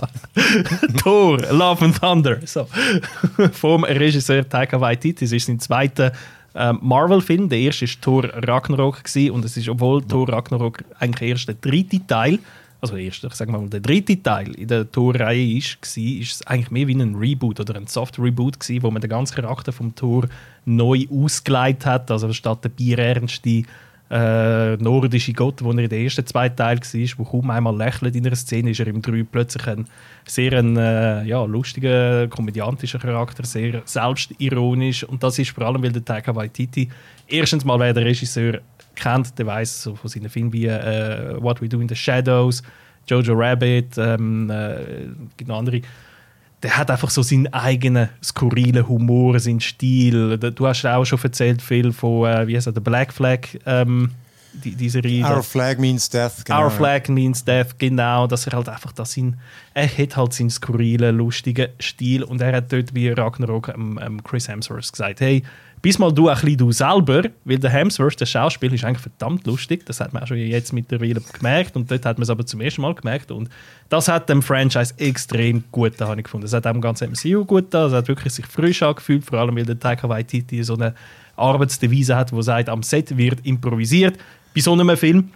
Thor, 0.97 1.37
Love 1.51 1.85
and 1.85 1.99
Thunder. 1.99 2.39
So. 2.45 2.67
Vom 3.53 3.83
Regisseur 3.85 4.47
Taika 4.47 4.79
Waititi. 4.79 5.25
Es 5.25 5.31
ist 5.31 5.45
sein 5.45 5.59
zweiter 5.59 6.11
ähm, 6.53 6.79
Marvel-Film. 6.81 7.47
Der 7.47 7.59
erste 7.59 7.85
war 7.85 8.01
Thor 8.01 8.23
Ragnarok. 8.47 9.03
Gewesen, 9.03 9.31
und 9.31 9.45
es 9.45 9.55
ist, 9.55 9.69
obwohl 9.69 10.03
Thor 10.03 10.27
Ragnarok 10.27 10.83
eigentlich 10.99 11.29
erst 11.29 11.47
der 11.47 11.55
dritte 11.55 12.05
Teil, 12.05 12.39
also 12.81 12.97
erst, 12.97 13.23
ich 13.23 13.33
sag 13.33 13.47
mal, 13.47 13.69
der 13.69 13.79
dritte 13.79 14.21
Teil 14.21 14.55
in 14.55 14.67
der 14.67 14.91
Thor-Reihe 14.91 15.57
ist, 15.57 15.77
war, 15.81 16.03
ist 16.03 16.33
es 16.33 16.47
eigentlich 16.47 16.71
mehr 16.71 16.87
wie 16.87 16.95
ein 16.95 17.15
Reboot 17.15 17.59
oder 17.59 17.75
ein 17.75 17.87
Soft-Reboot, 17.87 18.57
wo 18.81 18.91
man 18.91 19.01
den 19.01 19.09
ganzen 19.09 19.35
Charakter 19.35 19.71
vom 19.71 19.95
Thor 19.95 20.27
neu 20.65 21.05
ausgeleitet 21.09 21.85
hat. 21.85 22.11
Also 22.11 22.33
statt 22.33 22.63
der 22.63 22.69
bierernste 22.69 23.63
äh, 24.11 24.75
nordische 24.75 25.31
Gott, 25.31 25.63
wo 25.63 25.71
er 25.71 25.79
in 25.79 25.89
den 25.89 26.03
ersten 26.03 26.25
zwei 26.25 26.49
Teilen 26.49 26.81
war, 26.81 27.17
wo 27.17 27.23
kaum 27.23 27.49
einmal 27.49 27.75
lächelt 27.75 28.13
in 28.13 28.27
einer 28.27 28.35
Szene, 28.35 28.71
ist 28.71 28.81
er 28.81 28.87
im 28.87 29.01
3 29.01 29.23
plötzlich 29.23 29.65
ein 29.67 29.87
sehr 30.25 30.51
ein, 30.59 30.75
äh, 30.75 31.23
ja, 31.23 31.45
lustiger, 31.45 32.27
komödiantischer 32.27 32.99
Charakter, 32.99 33.45
sehr 33.45 33.81
selbstironisch. 33.85 35.05
Und 35.05 35.23
das 35.23 35.39
ist 35.39 35.51
vor 35.51 35.65
allem, 35.65 35.81
weil 35.81 35.93
der 35.93 36.03
Taika 36.03 36.35
Waititi 36.35 36.89
erstens 37.27 37.63
mal, 37.63 37.79
wer 37.79 37.93
der 37.93 38.03
Regisseur 38.03 38.59
kennt, 38.95 39.37
der 39.39 39.45
weiß 39.45 39.83
so 39.83 39.95
von 39.95 40.09
seinen 40.09 40.29
Filmen 40.29 40.51
wie 40.51 40.67
äh, 40.67 41.41
What 41.41 41.61
We 41.61 41.69
Do 41.69 41.79
in 41.79 41.87
the 41.87 41.95
Shadows, 41.95 42.61
Jojo 43.07 43.33
Rabbit, 43.33 43.97
ähm, 43.97 44.49
äh, 44.49 44.75
gibt 45.37 45.47
noch 45.47 45.59
andere 45.59 45.81
der 46.63 46.77
hat 46.77 46.91
einfach 46.91 47.09
so 47.09 47.23
seinen 47.23 47.51
eigenen 47.53 48.09
skurrilen 48.23 48.87
Humor, 48.87 49.39
seinen 49.39 49.59
Stil. 49.59 50.37
Du 50.37 50.67
hast 50.67 50.85
auch 50.85 51.05
schon 51.05 51.19
erzählt 51.21 51.61
viel 51.61 51.91
von, 51.91 52.29
äh, 52.29 52.47
wie 52.47 52.55
heißt 52.55 52.67
er, 52.67 52.73
der 52.73 52.81
Black 52.81 53.11
Flag, 53.11 53.47
ähm, 53.65 54.11
die, 54.53 54.75
die 54.75 54.89
Serie. 54.89 55.25
Our 55.25 55.43
Flag 55.43 55.77
means 55.77 56.09
death. 56.09 56.43
genau, 56.45 56.65
Our. 56.65 56.71
Flag 56.71 57.07
means 57.07 57.43
death, 57.43 57.77
genau. 57.77 58.27
Dass 58.27 58.45
er 58.47 58.53
halt 58.53 58.69
einfach 58.69 58.91
das 58.91 59.13
sein, 59.13 59.39
er 59.73 59.87
hat 59.87 60.17
halt 60.17 60.33
seinen 60.33 60.49
skurrilen, 60.49 61.15
lustigen 61.15 61.69
Stil 61.79 62.23
und 62.23 62.41
er 62.41 62.57
hat 62.57 62.71
dort 62.71 62.93
wie 62.93 63.09
Ragnarok 63.09 63.69
ähm, 63.69 63.99
ähm, 64.03 64.23
Chris 64.23 64.47
Hemsworth 64.47 64.91
gesagt, 64.91 65.21
hey, 65.21 65.43
bis 65.81 65.97
mal 65.97 66.11
du 66.11 66.29
ein 66.29 66.35
bisschen 66.35 66.57
du 66.57 66.71
selber, 66.71 67.23
weil 67.43 67.57
der 67.57 67.71
Hemsworth, 67.71 68.19
der 68.19 68.25
Schauspiel, 68.25 68.73
ist 68.73 68.83
eigentlich 68.83 69.01
verdammt 69.01 69.45
lustig. 69.47 69.85
Das 69.85 69.99
hat 69.99 70.13
man 70.13 70.23
auch 70.23 70.27
schon 70.27 70.37
jetzt 70.37 70.73
mittlerweile 70.73 71.21
gemerkt 71.21 71.75
und 71.75 71.89
dort 71.89 72.05
hat 72.05 72.17
man 72.17 72.23
es 72.23 72.29
aber 72.29 72.45
zum 72.45 72.61
ersten 72.61 72.81
Mal 72.81 72.93
gemerkt 72.93 73.31
und 73.31 73.49
das 73.89 74.07
hat 74.07 74.29
dem 74.29 74.41
Franchise 74.41 74.93
extrem 74.97 75.63
gut 75.71 75.93
da, 75.97 76.07
habe 76.07 76.19
ich 76.19 76.25
gefunden. 76.25 76.45
Es 76.45 76.53
hat 76.53 76.67
auch 76.67 76.71
dem 76.71 76.81
ganzen 76.81 77.11
MCU 77.11 77.45
gut 77.45 77.73
da, 77.73 77.87
es 77.87 77.93
hat 77.93 78.07
wirklich 78.07 78.33
sich 78.33 78.45
frisch 78.45 78.83
angefühlt, 78.83 79.25
vor 79.25 79.39
allem 79.39 79.55
weil 79.55 79.65
der 79.65 79.79
Taika 79.79 80.07
Waititi 80.07 80.63
so 80.63 80.75
eine 80.75 80.93
Arbeitsdevise 81.35 82.15
hat, 82.15 82.31
wo 82.31 82.41
sagt, 82.41 82.69
am 82.69 82.83
Set 82.83 83.17
wird 83.17 83.45
improvisiert. 83.45 84.17
Bei 84.53 84.61
so 84.61 84.73
einem 84.73 84.95
Film 84.97 85.29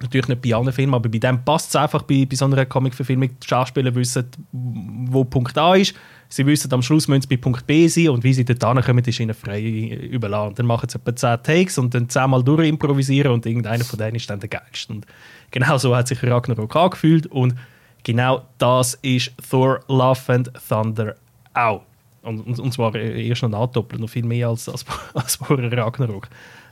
Natürlich 0.00 0.26
nicht 0.26 0.42
bei 0.42 0.52
allen 0.54 0.72
Filmen, 0.72 0.94
aber 0.94 1.08
bei 1.08 1.18
dem 1.18 1.44
passt 1.44 1.68
es 1.68 1.76
einfach 1.76 2.02
bei, 2.02 2.26
bei 2.28 2.34
so 2.34 2.46
einer 2.46 2.66
Comic-Verfilmung. 2.66 3.30
Die 3.40 3.46
Schauspieler 3.46 3.94
wissen, 3.94 4.26
wo 4.52 5.22
Punkt 5.24 5.56
A 5.56 5.76
ist. 5.76 5.94
Sie 6.28 6.46
wissen, 6.46 6.72
am 6.72 6.82
Schluss 6.82 7.06
müssen 7.08 7.22
sie 7.22 7.28
bei 7.28 7.36
Punkt 7.36 7.66
B 7.66 7.86
sein 7.86 8.08
und 8.08 8.24
wie 8.24 8.32
sie 8.32 8.44
dort 8.44 8.64
hinkommen, 8.64 9.04
ist 9.04 9.20
ihnen 9.20 9.34
frei 9.34 9.62
überlassen. 10.10 10.48
Und 10.48 10.58
dann 10.58 10.66
machen 10.66 10.88
sie 10.88 10.98
etwa 10.98 11.14
10 11.14 11.42
Takes 11.42 11.78
und 11.78 11.94
dann 11.94 12.08
zehnmal 12.08 12.42
durchimprovisieren 12.42 13.32
und 13.32 13.46
irgendeiner 13.46 13.84
von 13.84 13.98
denen 13.98 14.16
ist 14.16 14.28
dann 14.28 14.40
der 14.40 14.48
geilste. 14.48 14.92
Und 14.92 15.06
genau 15.50 15.78
so 15.78 15.94
hat 15.94 16.08
sich 16.08 16.22
Ragnarok 16.22 16.74
angefühlt 16.74 17.26
und 17.26 17.54
genau 18.02 18.42
das 18.58 18.94
ist 19.02 19.32
Thor 19.48 19.80
Love 19.88 20.32
and 20.32 20.50
Thunder 20.68 21.16
auch. 21.52 21.82
Und, 22.22 22.40
und, 22.40 22.58
und 22.58 22.72
zwar 22.72 22.94
erst 22.94 23.42
noch 23.42 23.50
nachdoppelt, 23.50 24.00
noch 24.00 24.08
viel 24.08 24.24
mehr 24.24 24.48
als, 24.48 24.68
als, 24.68 24.84
als 25.14 25.36
vorher 25.36 25.70
Ragnarok. 25.70 26.28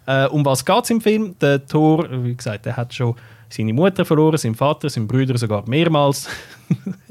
Äh, 0.06 0.26
um 0.26 0.44
was 0.44 0.64
geht 0.64 0.84
es 0.84 0.90
im 0.90 1.00
Film? 1.00 1.36
Der 1.40 1.64
Thor, 1.64 2.08
wie 2.10 2.34
gesagt, 2.34 2.66
der 2.66 2.76
hat 2.76 2.92
schon 2.92 3.14
seine 3.48 3.72
Mutter 3.72 4.04
verloren, 4.04 4.38
seinen 4.38 4.54
Vater, 4.54 4.88
seinen 4.88 5.06
Brüder 5.06 5.36
sogar 5.36 5.68
mehrmals. 5.68 6.28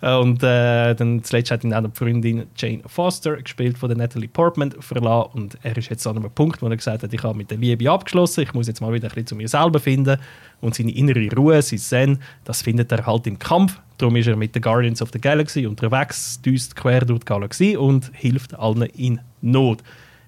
Äh, 0.00 0.14
Und 0.14 0.42
äh, 0.42 0.94
dann 0.94 1.22
zuletzt 1.22 1.50
hat 1.50 1.64
ihn 1.64 1.74
auch 1.74 1.82
die 1.82 1.90
Freundin 1.92 2.46
Jane 2.56 2.82
Foster, 2.86 3.36
gespielt 3.36 3.78
von 3.78 3.88
der 3.88 3.98
Natalie 3.98 4.28
Portman, 4.28 4.72
verlassen. 4.80 5.30
Und 5.34 5.58
er 5.62 5.76
ist 5.76 5.90
jetzt 5.90 6.06
an 6.06 6.16
einem 6.16 6.30
Punkt, 6.30 6.62
wo 6.62 6.68
er 6.68 6.76
gesagt 6.76 7.02
hat, 7.02 7.12
ich 7.12 7.22
habe 7.22 7.36
mit 7.36 7.50
der 7.50 7.58
Liebe 7.58 7.90
abgeschlossen, 7.90 8.42
ich 8.42 8.54
muss 8.54 8.66
jetzt 8.66 8.80
mal 8.80 8.92
wieder 8.92 9.08
ein 9.08 9.14
bisschen 9.14 9.26
zu 9.26 9.36
mir 9.36 9.48
selber 9.48 9.80
finden. 9.80 10.18
Und 10.60 10.74
seine 10.74 10.92
innere 10.92 11.28
Ruhe, 11.34 11.62
sein 11.62 11.78
Zen, 11.78 12.18
das 12.44 12.62
findet 12.62 12.90
er 12.92 13.06
halt 13.06 13.26
im 13.26 13.38
Kampf. 13.38 13.80
Darum 13.98 14.16
ist 14.16 14.26
er 14.26 14.36
mit 14.36 14.54
den 14.54 14.62
Guardians 14.62 15.02
of 15.02 15.10
the 15.12 15.20
Galaxy 15.20 15.66
unterwegs, 15.66 16.40
düst 16.42 16.76
quer 16.76 17.04
durch 17.04 17.20
die 17.20 17.26
Galaxie 17.26 17.76
und 17.76 18.10
hilft 18.12 18.58
allen 18.58 18.82
in 18.82 19.20
Not. 19.40 19.82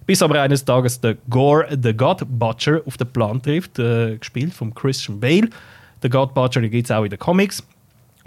Bis 0.07 0.23
aber 0.23 0.41
eines 0.43 0.65
Tages 0.65 1.01
der 1.01 1.17
Gore 1.29 1.69
the 1.81 1.93
God 1.93 2.25
Butcher 2.29 2.81
auf 2.85 2.97
den 2.97 3.13
Plan 3.13 3.41
trifft, 3.41 3.79
äh, 3.79 4.17
gespielt 4.17 4.55
von 4.55 4.75
Christian 4.75 5.21
Bale. 5.21 5.49
Der 6.03 6.11
God 6.11 6.35
Butcher 6.35 6.63
gibt 6.63 6.87
es 6.87 6.91
auch 6.91 7.05
in 7.05 7.11
den 7.11 7.19
Comics. 7.19 7.63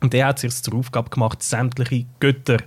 Und 0.03 0.11
der 0.11 0.27
hat 0.27 0.37
sich 0.37 0.53
zur 0.53 0.75
Aufgabe 0.75 1.09
gemacht, 1.09 1.41
sämtliche 1.41 2.05
Götter 2.19 2.57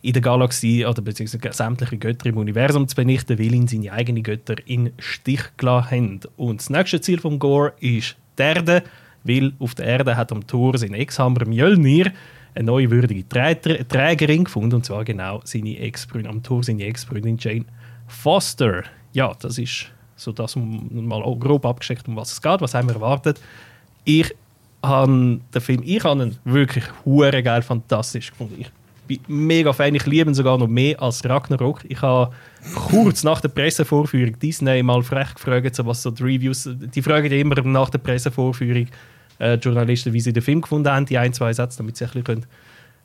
in 0.00 0.14
der 0.14 0.22
Galaxie 0.22 0.86
oder 0.86 1.02
beziehungsweise 1.02 1.52
sämtliche 1.52 1.98
Götter 1.98 2.30
im 2.30 2.38
Universum 2.38 2.88
zu 2.88 2.94
vernichten, 2.94 3.38
weil 3.38 3.52
ihn 3.52 3.68
seine 3.68 3.92
eigenen 3.92 4.22
Götter 4.22 4.56
in 4.66 4.92
Stich 4.98 5.42
gelassen 5.58 5.90
haben. 5.90 6.20
Und 6.38 6.60
das 6.60 6.70
nächste 6.70 7.02
Ziel 7.02 7.20
von 7.20 7.38
Gore 7.38 7.74
ist 7.80 8.16
die 8.38 8.42
Erde, 8.42 8.82
weil 9.24 9.52
auf 9.58 9.74
der 9.74 9.84
Erde 9.84 10.16
hat 10.16 10.32
am 10.32 10.46
Tor 10.46 10.78
sein 10.78 10.94
Ex-Hammer 10.94 11.44
Mjölnir 11.44 12.12
eine 12.54 12.64
neue 12.64 12.90
würdige 12.90 13.24
Trä- 13.24 13.84
Trägerin 13.86 14.44
gefunden, 14.44 14.76
und 14.76 14.86
zwar 14.86 15.04
genau 15.04 15.42
seine 15.44 15.78
Ex-Freundin, 15.78 16.30
am 16.30 16.42
Tor 16.42 16.62
seine 16.62 16.84
Ex-Freundin 16.84 17.36
Jane 17.38 17.66
Foster. 18.06 18.84
Ja, 19.12 19.34
das 19.38 19.58
ist 19.58 19.92
so 20.16 20.32
das 20.32 20.56
um, 20.56 21.06
mal 21.06 21.20
grob 21.38 21.66
abgesteckt, 21.66 22.08
um 22.08 22.16
was 22.16 22.32
es 22.32 22.40
geht, 22.40 22.62
was 22.62 22.72
haben 22.72 22.88
wir 22.88 22.94
erwartet. 22.94 23.38
Ich 24.04 24.34
habe 24.82 25.40
den 25.54 25.60
Film, 25.60 25.82
ich 25.84 26.04
habe 26.04 26.22
ihn 26.22 26.36
wirklich 26.44 26.84
hure 27.04 27.42
geil, 27.42 27.62
fantastisch 27.62 28.30
gefunden. 28.30 28.56
Ich 28.58 28.70
bin 29.06 29.20
mega 29.46 29.72
Fan, 29.72 29.94
ich 29.94 30.06
liebe 30.06 30.30
ihn 30.30 30.34
sogar 30.34 30.58
noch 30.58 30.66
mehr 30.66 31.00
als 31.00 31.24
Ragnarok. 31.24 31.80
Ich 31.88 32.02
habe 32.02 32.34
kurz 32.74 33.22
nach 33.22 33.40
der 33.40 33.48
Pressevorführung 33.48 34.38
Disney 34.38 34.82
mal 34.82 35.02
frech 35.02 35.34
gefragt, 35.34 35.74
so 35.76 35.86
was 35.86 36.02
so 36.02 36.10
die 36.10 36.22
Reviews, 36.22 36.68
die 36.68 37.02
fragen 37.02 37.30
immer 37.32 37.60
nach 37.62 37.90
der 37.90 37.98
Pressevorführung 37.98 38.88
äh, 39.38 39.54
Journalisten, 39.54 40.12
wie 40.12 40.20
sie 40.20 40.32
den 40.32 40.42
Film 40.42 40.60
gefunden 40.60 40.90
haben, 40.90 41.06
die 41.06 41.18
ein, 41.18 41.32
zwei 41.32 41.52
Sätze, 41.52 41.78
damit 41.78 41.96
sie 41.96 42.04
ein 42.04 42.10
bisschen 42.10 42.24
können 42.24 42.46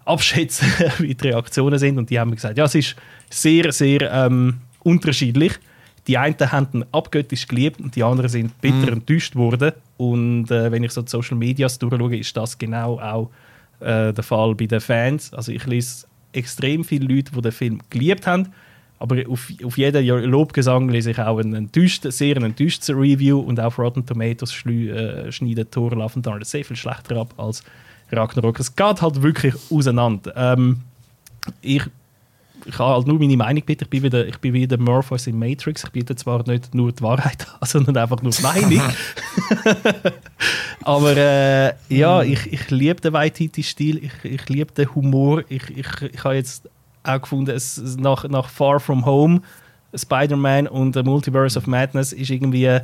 abschätzen 0.06 0.68
wie 1.00 1.14
die 1.14 1.28
Reaktionen 1.28 1.78
sind. 1.78 1.98
Und 1.98 2.10
die 2.10 2.20
haben 2.20 2.30
mir 2.30 2.36
gesagt, 2.36 2.58
ja, 2.58 2.66
es 2.66 2.76
ist 2.76 2.96
sehr, 3.30 3.72
sehr 3.72 4.12
ähm, 4.12 4.58
unterschiedlich. 4.80 5.54
Die 6.08 6.18
einen 6.18 6.36
haben 6.40 6.68
ihn 6.74 6.86
abgöttisch 6.92 7.48
geliebt 7.48 7.80
und 7.80 7.96
die 7.96 8.04
anderen 8.04 8.30
sind 8.30 8.60
bitter 8.60 8.92
enttäuscht 8.92 9.36
worden. 9.36 9.74
Und 9.98 10.50
äh, 10.50 10.72
wenn 10.72 10.84
ich 10.84 10.92
so 10.92 11.02
die 11.02 11.10
Social 11.10 11.38
Medias 11.38 11.78
durchschaue, 11.78 12.18
ist 12.18 12.36
das 12.36 12.58
genau 12.58 13.00
auch 13.00 13.30
äh, 13.80 14.12
der 14.12 14.24
Fall 14.24 14.56
bei 14.56 14.66
den 14.66 14.82
Fans. 14.82 15.34
Also 15.34 15.52
ich 15.52 15.66
lese 15.66 16.08
extrem 16.34 16.84
viele 16.84 17.14
Leute, 17.14 17.32
die 17.32 17.42
den 17.42 17.52
Film 17.52 17.80
geliebt 17.90 18.26
haben 18.26 18.48
Aber 19.02 19.18
auf, 19.28 19.52
auf 19.64 19.78
jeden 19.80 20.06
Lobgesang 20.06 20.88
lese 20.90 21.12
ich 21.12 21.20
auch 21.20 21.40
einen 21.40 21.56
enttäuscht, 21.56 22.06
sehr 22.10 22.38
enttäuschtes 22.38 22.90
Review 22.90 23.40
und 23.40 23.60
auf 23.60 23.80
Rotten 23.80 24.06
Tomatoes 24.06 24.54
schlü, 24.54 24.92
äh, 24.92 25.32
schneidet 25.32 25.72
Thor 25.72 25.92
Love 25.92 26.22
and 26.24 26.46
sehr 26.46 26.64
viel 26.64 26.76
schlechter 26.76 27.18
ab 27.18 27.34
als 27.38 27.64
Ragnarok. 28.12 28.60
Es 28.60 28.76
geht 28.76 29.02
halt 29.02 29.24
wirklich 29.24 29.56
auseinander. 29.72 30.34
Ähm, 30.36 30.82
ich 31.62 31.84
ich 32.66 32.80
habe 32.80 32.96
halt 32.96 33.08
nur 33.08 33.20
meine 33.20 33.38
Meinung 33.38 33.64
bitte. 33.66 33.86
Ich 33.86 33.90
bin 33.90 34.04
wieder, 34.04 34.26
ich 34.26 34.38
bin 34.38 34.54
wieder 34.54 34.78
Morpheus 34.78 35.28
in 35.28 35.38
Matrix. 35.38 35.84
Ich 35.84 35.92
biete 35.92 36.16
zwar 36.16 36.48
nicht 36.48 36.74
nur 36.74 36.92
die 36.92 37.02
Wahrheit 37.02 37.48
an, 37.60 37.60
sondern 37.68 37.98
einfach 37.98 38.22
nur 38.22 38.32
die 38.32 38.42
Meinung. 38.42 38.82
Aber 40.84 41.16
äh, 41.16 41.74
ja, 41.90 42.24
ich, 42.24 42.52
ich 42.52 42.70
liebe 42.70 43.02
den 43.02 43.14
Waititi-Stil. 43.14 44.04
Ich, 44.04 44.14
ich 44.24 44.50
liebe 44.50 44.74
den 44.74 44.94
Humor. 44.96 45.44
Ich, 45.50 45.70
ich, 45.70 46.02
ich 46.02 46.24
habe 46.24 46.36
jetzt 46.36 46.70
auch 47.04 47.22
gefunden, 47.22 47.52
es, 47.52 47.78
nach, 47.98 48.28
nach 48.28 48.50
Far 48.50 48.80
From 48.80 49.06
Home, 49.06 49.42
Spider-Man 49.96 50.68
und 50.68 50.94
The 50.94 51.04
Multiverse 51.04 51.58
of 51.58 51.68
Madness 51.68 52.14
ist 52.14 52.30
irgendwie 52.30 52.82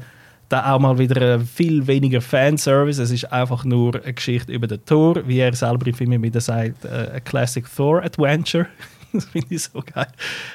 da 0.50 0.74
auch 0.74 0.80
mal 0.80 0.98
wieder 0.98 1.22
äh, 1.22 1.40
viel 1.40 1.86
weniger 1.88 2.22
Fanservice. 2.22 3.00
Es 3.00 3.12
ist 3.12 3.32
einfach 3.32 3.66
nur 3.66 4.02
eine 4.02 4.14
Geschichte 4.14 4.52
über 4.52 4.68
den 4.68 4.84
Thor, 4.86 5.28
wie 5.28 5.40
er 5.40 5.54
selber 5.54 5.88
im 5.88 5.94
Film 5.94 6.22
wieder 6.22 6.42
sagt, 6.42 6.86
äh, 6.86 7.12
a 7.16 7.20
Classic 7.20 7.66
Thor 7.76 8.04
Adventure. 8.04 8.68
das 9.14 9.26
finde 9.26 9.48
ich 9.56 9.64
so 9.64 9.82
geil. 9.82 10.08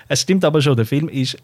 Es 0.09 0.21
stimmt 0.21 0.45
aber 0.45 0.61
schon, 0.61 0.77
der 0.77 0.87
Film 0.87 1.09
ist 1.09 1.37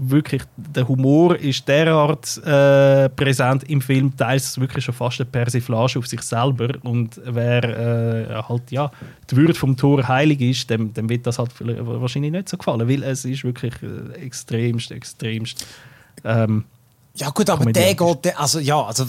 wirklich, 0.00 0.42
der 0.56 0.86
Humor 0.86 1.36
ist 1.36 1.66
derart 1.66 2.38
äh, 2.44 3.08
präsent 3.08 3.64
im 3.64 3.80
Film, 3.80 4.16
teils 4.16 4.58
wirklich 4.60 4.84
schon 4.84 4.94
fast 4.94 5.20
eine 5.20 5.28
Persiflage 5.28 5.98
auf 5.98 6.06
sich 6.06 6.22
selber 6.22 6.68
und 6.82 7.20
wer 7.24 7.64
äh, 7.64 8.42
halt 8.48 8.70
ja 8.70 8.90
die 9.28 9.36
Würde 9.36 9.54
vom 9.54 9.76
Tor 9.76 10.06
heilig 10.06 10.40
ist, 10.40 10.70
dem, 10.70 10.94
dem 10.94 11.08
wird 11.08 11.26
das 11.26 11.40
halt 11.40 11.50
wahrscheinlich 11.60 12.30
nicht 12.30 12.48
so 12.48 12.56
gefallen, 12.56 12.88
weil 12.88 13.02
es 13.02 13.24
ist 13.24 13.42
wirklich 13.42 13.74
äh, 13.82 14.24
extremst, 14.24 14.92
extremst 14.92 15.66
ähm, 16.24 16.64
ja 17.18 17.30
gut, 17.30 17.50
aber 17.50 17.72
der 17.72 17.94
geht, 17.94 18.38
also 18.38 18.60
ja, 18.60 18.80
also 18.80 19.04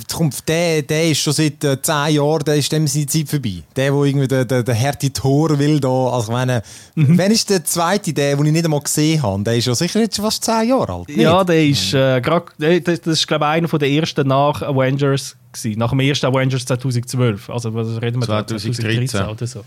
der, 0.47 0.81
der 0.81 1.11
ist 1.11 1.19
schon 1.19 1.33
seit 1.33 1.63
äh, 1.63 1.79
zehn 1.81 2.15
Jahren, 2.15 2.43
der 2.43 2.55
ist 2.55 2.71
dem 2.71 2.87
seine 2.87 3.05
Zeit 3.05 3.29
vorbei. 3.29 3.63
Der, 3.75 3.91
der 3.91 4.03
irgendwie 4.03 4.27
der, 4.27 4.45
der, 4.45 4.63
der 4.63 4.75
härte 4.75 5.13
Tor 5.13 5.57
will 5.59 5.79
da, 5.79 6.09
also 6.09 6.31
meine, 6.31 6.63
mhm. 6.95 7.17
wenn 7.17 7.31
ist 7.31 7.49
der 7.49 7.63
zweite, 7.63 8.11
der, 8.11 8.35
den 8.35 8.45
ich 8.47 8.51
nicht 8.51 8.65
einmal 8.65 8.81
gesehen 8.81 9.21
habe, 9.21 9.43
der 9.43 9.57
ist 9.57 9.67
ja 9.67 9.75
sicher 9.75 9.99
jetzt 9.99 10.17
fast 10.17 10.43
zehn 10.43 10.69
Jahre 10.69 10.91
alt. 10.91 11.07
Nicht? 11.07 11.19
Ja, 11.19 11.43
der 11.43 11.65
ist 11.65 11.93
äh, 11.93 12.19
grad, 12.21 12.45
das, 12.57 13.01
das 13.01 13.07
ist 13.07 13.27
glaube 13.27 13.45
ich 13.45 13.51
einer 13.51 13.67
der 13.67 13.89
ersten 13.89 14.27
nach 14.27 14.61
Avengers 14.63 15.35
gewesen, 15.53 15.79
nach 15.79 15.91
dem 15.91 15.99
ersten 15.99 16.25
Avengers 16.25 16.65
2012, 16.65 17.49
also 17.49 17.73
was 17.75 18.01
reden 18.01 18.21
wir 18.21 18.25
2013 18.25 19.07
da, 19.19 19.29
oder 19.29 19.47
so. 19.47 19.63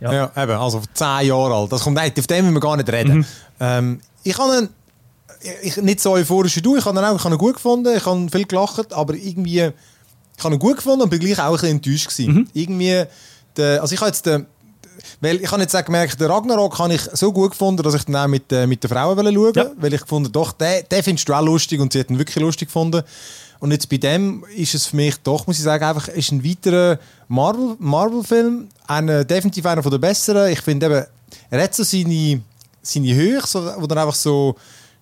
Ja. 0.00 0.12
ja, 0.12 0.42
eben, 0.42 0.52
also 0.52 0.82
zehn 0.92 1.28
Jahre 1.28 1.54
alt. 1.54 1.72
Das 1.72 1.82
kommt 1.82 2.02
nicht, 2.02 2.18
auf 2.18 2.26
dem 2.26 2.44
müssen 2.44 2.54
wir 2.54 2.60
gar 2.60 2.76
nicht 2.76 2.90
reden. 2.90 3.18
Mhm. 3.18 3.26
Ähm, 3.60 4.00
ich 4.24 4.36
habe 4.36 4.52
einen 4.52 4.68
ich, 5.62 5.76
nicht 5.78 6.00
so 6.00 6.12
euphorisch 6.12 6.56
wie 6.56 6.62
du. 6.62 6.76
Ich 6.76 6.84
habe 6.84 6.98
ihn 6.98 7.04
auch 7.04 7.16
ich 7.16 7.24
habe 7.24 7.34
ihn 7.34 7.38
gut 7.38 7.54
gefunden, 7.54 7.94
ich 7.96 8.04
habe 8.04 8.26
viel 8.30 8.44
gelacht, 8.44 8.92
aber 8.92 9.14
irgendwie, 9.14 9.60
ich 10.36 10.44
habe 10.44 10.54
ihn 10.54 10.58
gut 10.58 10.76
gefunden 10.76 11.02
und 11.02 11.10
bin 11.10 11.20
gleich 11.20 11.38
auch 11.38 11.46
ein 11.46 11.52
bisschen 11.52 11.70
enttäuscht 11.70 12.08
gewesen. 12.08 12.34
Mhm. 12.34 12.48
Irgendwie, 12.52 13.04
der, 13.56 13.82
also 13.82 13.94
ich 13.94 14.00
habe 14.00 14.08
jetzt 14.08 14.26
den, 14.26 14.46
weil 15.20 15.40
ich 15.40 15.50
habe 15.50 15.62
jetzt 15.62 15.74
auch 15.74 15.84
gemerkt, 15.84 16.20
den 16.20 16.30
Ragnarok 16.30 16.78
habe 16.78 16.94
ich 16.94 17.02
so 17.12 17.32
gut 17.32 17.52
gefunden, 17.52 17.82
dass 17.82 17.94
ich 17.94 18.04
dann 18.04 18.16
auch 18.16 18.26
mit, 18.26 18.50
äh, 18.52 18.66
mit 18.66 18.82
den 18.82 18.90
Frauen 18.90 19.16
schauen 19.16 19.52
ja. 19.54 19.70
weil 19.76 19.92
ich 19.92 20.00
gefunden 20.00 20.30
doch, 20.32 20.52
den, 20.52 20.84
den 20.90 21.02
findest 21.02 21.28
du 21.28 21.34
auch 21.34 21.42
lustig 21.42 21.80
und 21.80 21.92
sie 21.92 22.00
hat 22.00 22.10
ihn 22.10 22.18
wirklich 22.18 22.42
lustig 22.42 22.68
gefunden. 22.68 23.02
Und 23.60 23.70
jetzt 23.70 23.88
bei 23.88 23.96
dem 23.96 24.44
ist 24.54 24.74
es 24.74 24.86
für 24.86 24.96
mich 24.96 25.16
doch, 25.22 25.46
muss 25.46 25.56
ich 25.56 25.62
sagen, 25.62 25.84
einfach 25.84 26.08
ist 26.08 26.32
ein 26.32 26.44
weiterer 26.44 26.98
Marvel-Film. 27.28 27.78
Marvel 27.78 28.68
ein, 28.86 29.26
definitiv 29.26 29.64
einer 29.64 29.82
der 29.82 29.98
besseren. 29.98 30.52
Ich 30.52 30.60
finde 30.60 30.86
eben, 30.86 31.04
er 31.50 31.62
hat 31.62 31.74
so 31.74 31.82
seine, 31.82 32.42
seine 32.82 33.14
Höhe, 33.14 33.40
so, 33.46 33.64
wo 33.78 33.86
dann 33.86 33.98
einfach 33.98 34.14
so 34.14 34.54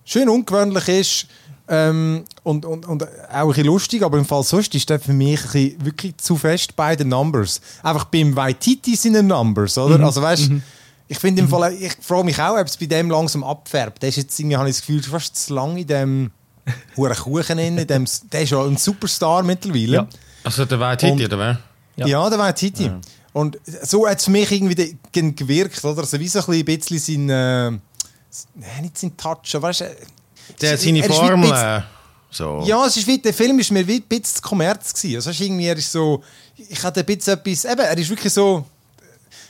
schön 0.05 0.29
ungewöhnlich 0.29 0.87
ist 0.87 1.27
ähm, 1.67 2.25
und, 2.43 2.65
und, 2.65 2.85
und 2.85 3.03
auch 3.03 3.07
ein 3.29 3.47
bisschen 3.47 3.65
lustig, 3.65 4.03
aber 4.03 4.17
im 4.17 4.25
Fall 4.25 4.43
sonst 4.43 4.75
ist 4.75 4.89
der 4.89 4.99
für 4.99 5.13
mich 5.13 5.39
ein 5.53 5.75
wirklich 5.83 6.17
zu 6.17 6.35
fest 6.35 6.75
bei 6.75 6.95
den 6.95 7.09
Numbers. 7.09 7.61
Einfach 7.81 8.05
beim 8.05 8.35
Waititi 8.35 8.95
sind 8.95 9.25
Numbers, 9.25 9.77
oder? 9.77 9.97
Mhm. 9.97 10.03
Also 10.03 10.21
weißt 10.21 10.49
mhm. 10.49 10.61
ich 11.07 11.19
finde 11.19 11.41
im 11.41 11.47
Fall, 11.47 11.73
ich 11.73 11.93
frage 12.01 12.25
mich 12.25 12.39
auch, 12.39 12.57
ob 12.57 12.67
es 12.67 12.75
bei 12.75 12.85
dem 12.85 13.09
langsam 13.09 13.43
abfärbt. 13.43 14.01
Der 14.01 14.09
ist 14.09 14.17
jetzt 14.17 14.37
irgendwie, 14.39 14.57
habe 14.57 14.69
ich 14.69 14.75
das 14.75 14.85
Gefühl, 14.85 15.03
fast 15.03 15.35
zu 15.37 15.53
lange 15.53 15.81
in 15.81 15.87
dem 15.87 16.31
hohen 16.97 17.15
Kuchen 17.15 17.59
in 17.59 17.87
dem, 17.87 18.05
der 18.31 18.41
ist 18.41 18.49
ja 18.49 18.63
ein 18.63 18.77
Superstar 18.77 19.43
mittlerweile. 19.43 19.93
Ja. 19.93 20.07
Also 20.43 20.65
der 20.65 20.79
Waititi, 20.79 21.25
oder 21.25 21.39
wer? 21.39 21.59
Ja, 21.95 22.07
ja 22.07 22.29
der 22.29 22.39
Waititi. 22.39 22.85
Ja. 22.85 22.99
Und 23.31 23.57
so 23.65 24.07
hat 24.07 24.19
es 24.19 24.25
für 24.25 24.31
mich 24.31 24.51
irgendwie 24.51 24.97
gewirkt, 25.11 25.83
oder? 25.85 26.01
Also 26.01 26.19
wie 26.19 26.27
so 26.27 26.39
ein 26.45 26.65
bisschen 26.65 26.99
sein... 26.99 27.29
Äh, 27.29 27.79
Nein, 28.55 28.83
nicht 28.83 28.97
sein 28.97 29.15
Touch, 29.17 29.55
aber 29.55 29.69
weißt 29.69 29.85
der 30.61 30.73
hat 30.73 30.79
seine 30.79 31.03
Formel. 31.03 31.83
So. 32.29 32.63
Ja, 32.65 32.85
es 32.87 32.97
ist 32.97 33.05
wie, 33.05 33.19
der 33.19 33.33
Film 33.33 33.59
ist 33.59 33.71
mir 33.71 33.87
wie 33.87 33.97
ein 33.97 34.03
bisschen 34.03 34.41
Kommerz 34.41 34.93
gewesen. 34.93 35.15
Also, 35.17 35.43
irgendwie, 35.43 35.67
er 35.67 35.77
ist 35.77 35.91
so, 35.91 36.23
ich 36.55 36.81
hatte 36.83 37.01
ein 37.01 37.05
bisschen 37.05 37.33
etwas, 37.33 37.65
eben, 37.65 37.79
er 37.79 37.97
ist 37.97 38.09
wirklich 38.09 38.33
so, 38.33 38.65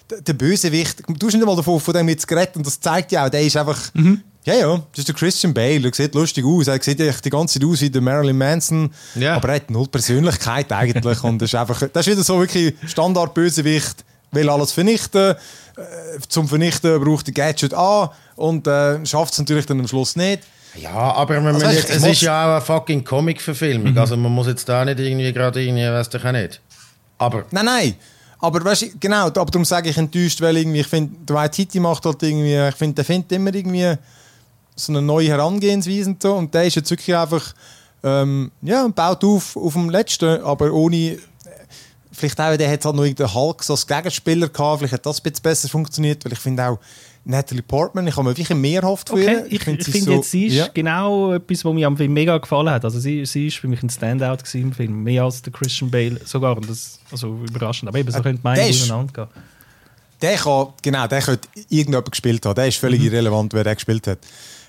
der, 0.10 0.22
der 0.22 0.34
Bösewicht, 0.34 1.02
du 1.08 1.28
hast 1.28 1.34
nicht 1.34 1.46
mal 1.46 1.56
davon 1.56 1.80
von 1.80 1.94
dem 1.94 2.10
jetzt 2.10 2.28
geredet 2.28 2.58
und 2.58 2.66
das 2.66 2.80
zeigt 2.80 3.14
ja 3.14 3.26
auch, 3.26 3.30
der 3.30 3.42
ist 3.42 3.56
einfach, 3.56 3.80
mhm. 3.94 4.22
ja, 4.44 4.56
ja, 4.56 4.84
das 4.92 5.00
ist 5.00 5.08
der 5.08 5.16
Christian 5.16 5.54
Bale, 5.54 5.88
er 5.88 5.94
sieht 5.94 6.14
lustig 6.14 6.44
aus, 6.44 6.68
er 6.68 6.82
sieht 6.82 7.00
die 7.00 7.30
ganze 7.30 7.58
Zeit 7.58 7.68
aus 7.68 7.80
wie 7.80 7.90
der 7.90 8.02
Marilyn 8.02 8.38
Manson, 8.38 8.92
ja. 9.16 9.36
aber 9.36 9.50
er 9.50 9.56
hat 9.56 9.70
null 9.70 9.88
Persönlichkeit 9.88 10.70
eigentlich 10.74 11.24
und 11.24 11.40
das 11.40 11.52
ist 11.52 11.56
einfach, 11.56 11.82
das 11.92 12.06
ist 12.06 12.12
wieder 12.12 12.24
so 12.24 12.38
wirklich 12.38 12.74
Standard-Bösewicht, 12.86 14.04
will 14.34 14.50
alles 14.50 14.72
vernichten, 14.72 15.36
äh, 15.78 16.20
zum 16.28 16.48
Vernichten 16.48 17.04
braucht 17.04 17.28
der 17.28 17.34
Gadget 17.34 17.74
A 17.74 18.12
und 18.36 18.68
äh, 18.68 19.06
schafft 19.06 19.34
es 19.34 19.40
natürlich 19.40 19.66
dann 19.66 19.80
am 19.80 19.88
Schluss 19.88 20.16
nicht. 20.16 20.44
Ja, 20.76 20.92
aber 20.92 21.40
man 21.40 21.56
also 21.56 21.68
jetzt, 21.68 21.90
es 21.90 22.04
ist 22.04 22.22
ja 22.22 22.46
auch 22.46 22.52
eine 22.56 22.62
fucking 22.62 23.04
Comic-Verfilmung. 23.04 23.92
Mhm. 23.92 23.98
Also 23.98 24.18
man 24.18 24.32
muss 24.32 24.48
jetzt 24.48 24.68
da 24.68 24.84
nicht 24.84 25.00
irgendwie 25.00 25.32
gerade 25.32 25.64
irgendwie, 25.64 25.84
weiß 25.84 26.10
ich 26.14 26.26
auch 26.26 26.32
nicht. 26.32 26.62
Aber... 27.18 27.46
Nein, 27.52 27.66
nein. 27.66 27.96
Aber 28.40 28.64
weißt 28.66 28.82
du, 28.82 28.88
genau, 29.00 29.28
aber 29.28 29.46
darum 29.46 29.64
sage 29.64 29.90
ich 29.90 29.98
enttäuscht, 29.98 30.42
weil 30.42 30.58
irgendwie, 30.58 30.82
ich 30.82 30.88
finde, 30.88 31.34
White 31.34 31.52
Titi 31.52 31.80
macht 31.80 32.06
halt 32.06 32.22
irgendwie, 32.24 32.68
ich 32.68 32.76
finde, 32.76 32.96
der 32.96 33.06
findet 33.06 33.32
immer 33.32 33.54
irgendwie 33.54 33.94
so 34.76 34.92
eine 34.92 35.02
neue 35.02 35.30
Herangehensweise 35.30 36.10
und 36.10 36.22
so. 36.22 36.34
Und 36.34 36.54
der 36.54 36.66
ist 36.66 36.76
jetzt 36.76 36.92
wirklich 36.92 37.16
einfach, 37.16 37.54
ähm, 38.04 38.52
ja, 38.62 38.86
baut 38.90 39.24
auf 39.24 39.56
auf 39.56 39.74
dem 39.74 39.90
letzten, 39.90 40.44
aber 40.44 40.74
ohne 40.74 41.18
vielleicht 42.14 42.40
auch, 42.40 42.56
der 42.56 42.72
hat 42.72 42.86
halt 42.86 42.96
noch 42.96 43.06
den 43.06 43.34
Hulk 43.34 43.64
so 43.64 43.74
als 43.74 43.86
Gegenspieler 43.86 44.48
gehabt, 44.48 44.80
vielleicht 44.80 44.94
hat 44.94 45.06
das 45.06 45.20
ein 45.20 45.24
bisschen 45.24 45.44
besser 45.44 45.68
funktioniert, 45.68 46.24
weil 46.24 46.34
ich 46.34 46.40
finde 46.40 46.64
auch 46.68 46.80
Natalie 47.26 47.64
Portman, 47.64 48.06
ich 48.06 48.16
habe 48.16 48.24
mir 48.24 48.38
wirklich 48.38 48.58
mehr 48.58 48.82
erhofft 48.82 49.10
von 49.10 49.20
okay, 49.20 49.32
ihr. 49.32 49.46
Ich, 49.48 49.54
ich 49.54 49.64
finde 49.64 49.84
find 49.84 50.04
so, 50.04 50.12
jetzt, 50.12 50.32
sie 50.32 50.48
ist 50.48 50.56
ja. 50.56 50.68
genau 50.74 51.34
etwas, 51.34 51.64
was 51.64 51.74
mir 51.74 51.88
am 51.88 51.96
Film 51.96 52.14
mega 52.14 52.38
gefallen 52.38 52.70
hat. 52.70 52.84
Also 52.84 53.00
sie, 53.00 53.26
sie 53.26 53.48
ist 53.48 53.58
für 53.58 53.68
mich 53.68 53.82
ein 53.82 53.90
Standout 53.90 54.38
im 54.54 54.74
Film, 54.74 55.04
mehr 55.04 55.24
als 55.24 55.42
der 55.42 55.54
Christian 55.54 55.90
Bale 55.90 56.20
sogar, 56.26 56.58
und 56.58 56.70
das, 56.70 57.00
also 57.12 57.40
überraschend, 57.48 57.90
aber 57.90 58.00
eben, 58.00 58.12
so 58.12 58.20
äh, 58.20 58.24
könnte 58.24 58.42
meine 58.44 58.64
auseinander 58.64 59.14
gehen. 59.14 59.28
Der 60.22 60.36
kann, 60.38 60.68
genau, 60.82 61.08
der 61.08 61.22
könnte 61.22 61.48
irgendjemand 61.70 62.12
gespielt 62.12 62.46
haben, 62.46 62.56
der 62.56 62.68
ist 62.68 62.78
völlig 62.78 63.00
mhm. 63.00 63.08
irrelevant, 63.08 63.54
wer 63.54 63.64
der 63.64 63.76
gespielt 63.76 64.06
hat. 64.08 64.20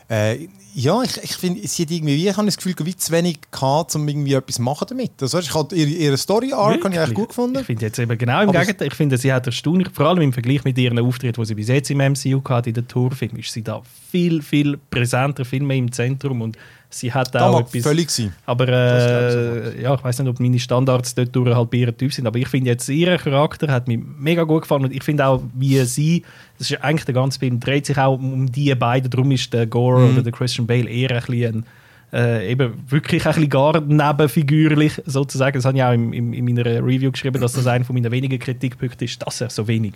Äh, 0.08 0.48
ja, 0.76 1.02
ich, 1.02 1.22
ich 1.22 1.36
finde, 1.36 1.66
sie 1.66 1.82
hat 1.82 1.90
irgendwie, 1.90 2.28
ich 2.28 2.36
habe 2.36 2.46
das 2.46 2.56
Gefühl, 2.56 2.74
wie 2.82 2.96
zu 2.96 3.12
wenig 3.12 3.38
gehabt, 3.50 3.94
um 3.94 4.06
irgendwie 4.08 4.34
etwas 4.34 4.58
machen 4.58 4.86
damit. 4.88 5.12
Also, 5.22 5.38
ich 5.38 5.54
habe 5.54 5.74
ihre, 5.74 5.88
ihre 5.88 6.16
Story-Arc 6.16 6.84
habe 6.84 6.94
ich 6.94 7.00
eigentlich 7.00 7.14
gut 7.14 7.28
gefunden. 7.28 7.58
Ich 7.60 7.66
finde 7.66 7.86
jetzt 7.86 7.98
eben 7.98 8.18
genau 8.18 8.42
im 8.42 8.50
Gegenteil, 8.50 8.88
ich 8.88 8.94
finde, 8.94 9.16
sie 9.16 9.32
hat 9.32 9.46
erstaunlich, 9.46 9.88
vor 9.92 10.06
allem 10.06 10.22
im 10.22 10.32
Vergleich 10.32 10.64
mit 10.64 10.76
ihren 10.76 10.98
Auftritt, 10.98 11.36
die 11.36 11.44
sie 11.44 11.54
bis 11.54 11.68
jetzt 11.68 11.90
im 11.90 11.98
MCU 11.98 12.42
hatte, 12.48 12.70
in 12.70 12.74
der 12.74 12.88
Tourfilm, 12.88 13.36
ist 13.36 13.52
sie 13.52 13.62
da 13.62 13.82
viel, 14.10 14.42
viel 14.42 14.78
präsenter, 14.90 15.44
viel 15.44 15.62
mehr 15.62 15.76
im 15.76 15.92
Zentrum 15.92 16.42
und 16.42 16.58
sie 16.98 17.12
hat 17.12 17.36
auch 17.36 17.60
etwas... 17.60 17.82
völlig 17.82 18.10
sein. 18.10 18.32
Aber 18.46 18.68
äh, 18.68 19.82
ja, 19.82 19.94
ich 19.94 20.04
weiß 20.04 20.18
nicht, 20.20 20.28
ob 20.28 20.40
meine 20.40 20.58
Standards 20.58 21.14
dort 21.14 21.34
durch 21.34 21.54
halt 21.54 21.70
bei 21.70 21.78
ihrem 21.78 21.96
Typ 21.96 22.12
sind, 22.12 22.26
aber 22.26 22.38
ich 22.38 22.48
finde 22.48 22.70
jetzt, 22.70 22.88
ihr 22.88 23.16
Charakter 23.18 23.70
hat 23.70 23.88
mir 23.88 23.98
mega 23.98 24.44
gut 24.44 24.62
gefallen 24.62 24.84
und 24.84 24.92
ich 24.92 25.02
finde 25.02 25.26
auch, 25.26 25.42
wie 25.54 25.78
sie, 25.84 26.22
das 26.58 26.70
ist 26.70 26.82
eigentlich 26.82 27.04
der 27.04 27.14
ganze 27.14 27.38
Film, 27.38 27.60
dreht 27.60 27.86
sich 27.86 27.98
auch 27.98 28.18
um 28.18 28.50
die 28.50 28.74
beiden, 28.74 29.10
darum 29.10 29.30
ist 29.30 29.52
der 29.52 29.66
Gore 29.66 30.00
mhm. 30.00 30.12
oder 30.12 30.22
der 30.22 30.32
Christian 30.32 30.66
Bale 30.66 30.88
eher 30.88 31.10
ein 31.10 31.22
bisschen 31.22 31.66
äh, 32.12 32.52
eben 32.52 32.72
wirklich 32.88 33.26
ein 33.26 33.32
bisschen 33.32 33.50
gar 33.50 33.80
nebenfigürlich 33.80 35.02
sozusagen. 35.04 35.58
Das 35.58 35.64
habe 35.64 35.76
ich 35.76 35.82
auch 35.82 35.92
in, 35.92 36.12
in, 36.12 36.32
in 36.32 36.44
meiner 36.44 36.64
Review 36.64 37.10
geschrieben, 37.10 37.40
dass 37.40 37.54
das 37.54 37.66
einer 37.66 37.84
von 37.84 37.94
meinen 37.94 38.12
wenigen 38.12 38.38
Kritikpunkten 38.38 39.04
ist, 39.04 39.20
dass 39.26 39.40
er 39.40 39.50
so 39.50 39.66
wenig 39.66 39.94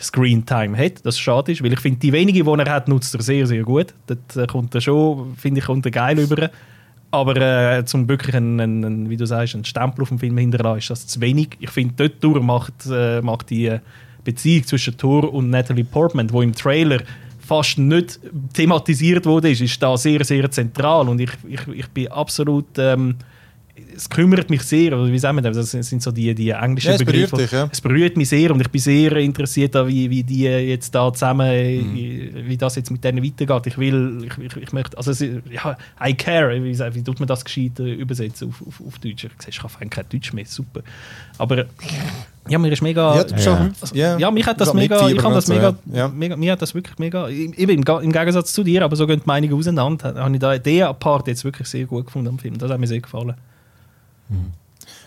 Screen 0.00 0.44
Time 0.46 0.76
hat. 0.76 1.04
Das 1.04 1.18
schade 1.18 1.52
ist, 1.52 1.62
weil 1.62 1.72
ich 1.72 1.80
finde, 1.80 2.00
die 2.00 2.12
wenigen, 2.12 2.44
die 2.44 2.62
er 2.62 2.72
hat, 2.72 2.88
nutzt 2.88 3.14
er 3.14 3.22
sehr, 3.22 3.46
sehr 3.46 3.62
gut. 3.62 3.94
Das 4.06 4.36
äh, 4.36 4.46
kommt 4.46 4.74
er 4.74 4.80
schon, 4.80 5.36
finde 5.36 5.60
ich, 5.60 5.66
kommt 5.66 5.84
er 5.86 5.92
geil 5.92 6.18
über. 6.18 6.50
Aber 7.10 7.36
äh, 7.36 7.84
zum 7.84 8.08
wirklich 8.08 8.36
einen, 8.36 8.60
einen, 8.60 9.10
wie 9.10 9.16
du 9.16 9.26
sagst, 9.26 9.54
einen 9.54 9.64
Stempel 9.64 10.02
auf 10.02 10.08
dem 10.08 10.18
Film 10.18 10.38
hinterlassen, 10.38 10.78
ist 10.78 10.90
das 10.90 11.06
zu 11.06 11.20
wenig. 11.20 11.56
Ich 11.58 11.70
finde, 11.70 12.08
dort 12.08 12.42
macht, 12.42 12.86
äh, 12.90 13.20
macht 13.20 13.50
die 13.50 13.78
Beziehung 14.22 14.64
zwischen 14.64 14.96
Thor 14.96 15.32
und 15.32 15.50
Natalie 15.50 15.84
Portman, 15.84 16.32
wo 16.32 16.40
im 16.42 16.54
Trailer 16.54 17.00
fast 17.40 17.78
nicht 17.78 18.20
thematisiert 18.52 19.26
wurde, 19.26 19.50
ist, 19.50 19.60
ist 19.60 19.82
da 19.82 19.96
sehr, 19.96 20.24
sehr 20.24 20.48
zentral. 20.50 21.08
Und 21.08 21.20
ich, 21.20 21.30
ich, 21.48 21.66
ich 21.66 21.88
bin 21.88 22.08
absolut 22.08 22.66
ähm, 22.78 23.16
es 24.00 24.08
kümmert 24.08 24.48
mich 24.48 24.62
sehr, 24.62 24.98
oder 24.98 25.12
wie 25.12 25.18
sagen 25.18 25.36
wir 25.36 25.42
das, 25.42 25.70
das 25.70 25.86
sind 25.86 26.02
so 26.02 26.10
die, 26.10 26.34
die 26.34 26.48
englischen 26.50 26.92
ja, 26.92 26.96
Begriffe. 26.96 27.36
Dich, 27.36 27.52
ja. 27.52 27.68
Es 27.70 27.82
berührt 27.82 28.16
mich 28.16 28.30
sehr 28.30 28.50
und 28.50 28.58
ich 28.58 28.70
bin 28.70 28.80
sehr 28.80 29.14
interessiert, 29.16 29.74
wie, 29.86 30.08
wie 30.08 30.22
die 30.22 30.44
jetzt 30.44 30.94
da 30.94 31.12
zusammen 31.12 31.46
mhm. 31.46 32.46
wie 32.46 32.56
das 32.56 32.76
jetzt 32.76 32.90
mit 32.90 33.04
denen 33.04 33.22
weitergeht. 33.22 33.66
Ich 33.66 33.76
will, 33.76 34.26
ich, 34.26 34.38
ich, 34.42 34.56
ich 34.56 34.72
möchte, 34.72 34.96
also 34.96 35.12
ja, 35.50 35.76
I 36.02 36.14
care, 36.14 36.64
wie, 36.64 36.78
wie 36.78 37.02
tut 37.02 37.20
man 37.20 37.28
das 37.28 37.44
gescheit 37.44 37.78
äh, 37.78 37.92
übersetzen 37.92 38.48
auf, 38.48 38.66
auf, 38.66 38.80
auf 38.86 38.98
Deutsch? 39.00 39.24
Ich 39.24 39.42
sehe, 39.42 39.50
ich 39.50 39.58
kann 39.58 39.90
kein 39.90 40.04
Deutsch 40.10 40.32
mehr, 40.32 40.46
super. 40.46 40.80
Aber 41.36 41.66
ja, 42.48 42.58
mir 42.58 42.72
ist 42.72 42.82
mega. 42.82 43.16
Ja, 43.16 43.38
schon, 43.38 43.74
also, 43.82 43.94
ja. 43.94 44.16
ja 44.16 44.30
mich 44.30 44.46
hat 44.46 44.58
das 44.62 44.72
mega. 44.72 45.10
Ich 45.10 45.18
kann 45.18 45.34
das 45.34 45.46
mega, 45.48 45.72
so, 45.72 45.94
ja. 45.94 46.08
mega. 46.08 46.36
Mir 46.36 46.52
hat 46.52 46.62
das 46.62 46.74
wirklich 46.74 46.98
mega. 46.98 47.28
Eben 47.28 47.52
im, 47.52 47.84
im 47.84 48.12
Gegensatz 48.12 48.54
zu 48.54 48.64
dir, 48.64 48.82
aber 48.82 48.96
so 48.96 49.06
gehen 49.06 49.20
die 49.20 49.26
Meinungen 49.26 49.52
auseinander. 49.52 50.14
Habe 50.16 50.32
ich 50.32 50.40
da 50.40 50.56
den 50.56 50.86
Part 50.98 51.28
jetzt 51.28 51.44
wirklich 51.44 51.68
sehr 51.68 51.84
gut 51.84 52.06
gefunden 52.06 52.28
am 52.28 52.38
Film. 52.38 52.56
Das 52.56 52.70
hat 52.70 52.80
mir 52.80 52.86
sehr 52.86 53.00
gefallen. 53.00 53.34
Mhm. 54.30 54.52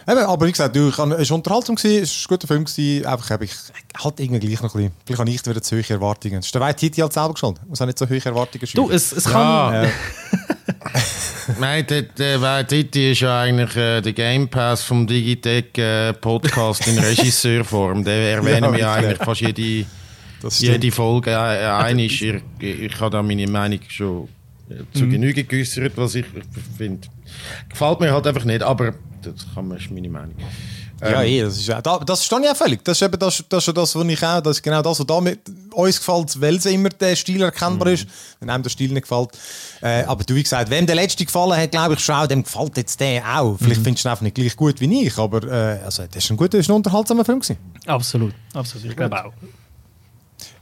Eben, 0.05 0.19
aber 0.19 0.45
wie 0.45 0.51
gesagt, 0.51 0.75
du, 0.75 0.89
ich, 0.89 0.97
es 0.97 1.29
war 1.29 1.35
Unterhaltung, 1.35 1.77
es 1.77 1.83
war 1.85 1.91
ein 1.91 2.07
guter 2.27 2.47
Film, 2.47 2.65
gewesen, 2.65 3.05
einfach 3.05 3.29
habe 3.29 3.45
ich 3.45 3.51
halt 4.03 4.19
irgendwie 4.19 4.47
gleich 4.47 4.61
noch 4.61 4.75
ein 4.75 4.91
bisschen, 4.91 4.93
vielleicht 5.05 5.19
habe 5.19 5.29
ich 5.29 5.45
wieder 5.45 5.61
zu 5.61 5.75
hohe 5.77 5.89
Erwartungen. 5.89 6.35
Das 6.35 6.45
ist 6.45 6.55
der 6.55 6.61
White 6.61 6.75
Titi 6.75 7.01
halt 7.01 7.13
selber 7.13 7.33
geschuldet, 7.33 7.61
muss 7.69 7.81
auch 7.81 7.85
nicht 7.85 7.97
so 7.97 8.09
hohe 8.09 8.23
Erwartungen 8.23 8.67
schreiben. 8.67 8.87
Du, 8.87 8.93
es, 8.93 9.13
es 9.13 9.23
kann... 9.23 9.85
Ja. 9.85 9.89
Nein, 11.59 11.85
der, 11.87 12.03
der 12.03 12.41
White 12.41 12.67
Titi 12.67 13.11
ist 13.11 13.21
ja 13.21 13.41
eigentlich 13.41 13.75
äh, 13.77 14.01
der 14.01 14.13
Game 14.13 14.49
Pass 14.49 14.83
vom 14.83 15.07
Digitech 15.07 15.77
äh, 15.77 16.13
Podcast 16.13 16.85
in 16.87 16.97
Regisseurform. 16.99 18.03
Den 18.03 18.21
erwähnen 18.21 18.63
ja, 18.63 18.71
wir 18.71 18.79
ja 18.79 18.93
eigentlich 18.93 19.17
fast 19.19 19.41
jede, 19.41 19.85
jede 20.49 20.91
Folge 20.91 21.31
äh, 21.31 21.65
einig. 21.65 22.21
Ich, 22.21 22.41
ich 22.59 22.99
habe 22.99 23.09
da 23.09 23.23
meine 23.23 23.47
Meinung 23.47 23.79
schon 23.87 24.27
äh, 24.69 24.97
zu 24.97 25.05
mhm. 25.05 25.11
Genüge 25.11 25.43
geäußert, 25.43 25.93
was 25.95 26.15
ich 26.15 26.25
finde. 26.77 27.07
Gefällt 27.69 27.99
mir 27.99 28.11
halt 28.11 28.27
einfach 28.27 28.45
nicht, 28.45 28.63
aber 28.63 28.93
das 29.25 29.45
kann 29.53 29.67
man, 29.67 29.77
ist 29.77 29.91
meine 29.91 30.09
Meinung. 30.09 30.35
Ja, 31.01 31.21
ähm, 31.21 31.27
eh, 31.27 31.41
das 31.41 31.57
ist 31.57 31.69
das, 31.69 31.99
das 32.05 32.23
verstehe 32.23 32.45
ich 32.45 32.49
auch 32.49 32.55
völlig. 32.55 32.83
Das 32.83 32.97
ist 32.97 33.01
eben 33.01 33.19
das, 33.19 33.43
das, 33.49 33.67
ist 33.67 33.77
das 33.77 33.95
was 33.95 34.07
ich 34.07 34.23
auch, 34.23 34.41
das 34.41 34.57
ist 34.57 34.63
genau 34.63 34.81
das, 34.81 34.99
was 34.99 35.05
da 35.05 35.19
mit 35.19 35.39
uns 35.71 35.97
gefällt, 35.97 36.39
weil 36.39 36.55
es 36.55 36.65
immer 36.65 36.89
der 36.89 37.15
Stil 37.15 37.41
erkennbar 37.41 37.89
mhm. 37.89 37.93
ist, 37.95 38.07
wenn 38.39 38.49
einem 38.49 38.63
der 38.63 38.69
Stil 38.69 38.91
nicht 38.91 39.03
gefällt. 39.03 39.29
Äh, 39.81 40.03
aber 40.03 40.23
du, 40.23 40.35
wie 40.35 40.43
gesagt, 40.43 40.69
wem 40.69 40.85
der 40.85 40.95
letzte 40.95 41.25
gefallen 41.25 41.57
hat, 41.57 41.71
glaube 41.71 41.95
ich 41.95 41.99
schon, 41.99 42.27
dem 42.27 42.43
gefällt 42.43 42.77
jetzt 42.77 42.99
der 42.99 43.23
auch. 43.37 43.57
Vielleicht 43.57 43.81
mhm. 43.81 43.85
findest 43.85 44.05
du 44.05 44.07
ihn 44.07 44.11
einfach 44.11 44.23
nicht 44.23 44.35
gleich 44.35 44.55
gut 44.55 44.79
wie 44.79 45.05
ich, 45.05 45.17
aber 45.17 45.43
äh, 45.43 45.83
also, 45.83 46.05
das 46.05 46.23
ist 46.23 46.29
ein 46.29 46.37
guter, 46.37 46.57
ist 46.57 46.69
ein 46.69 46.75
unterhaltsamer 46.75 47.25
Film 47.25 47.39
gewesen. 47.39 47.57
Absolut, 47.85 48.33
absolut, 48.53 48.85
ich 48.85 48.95
glaube 48.95 49.25
auch. 49.25 49.33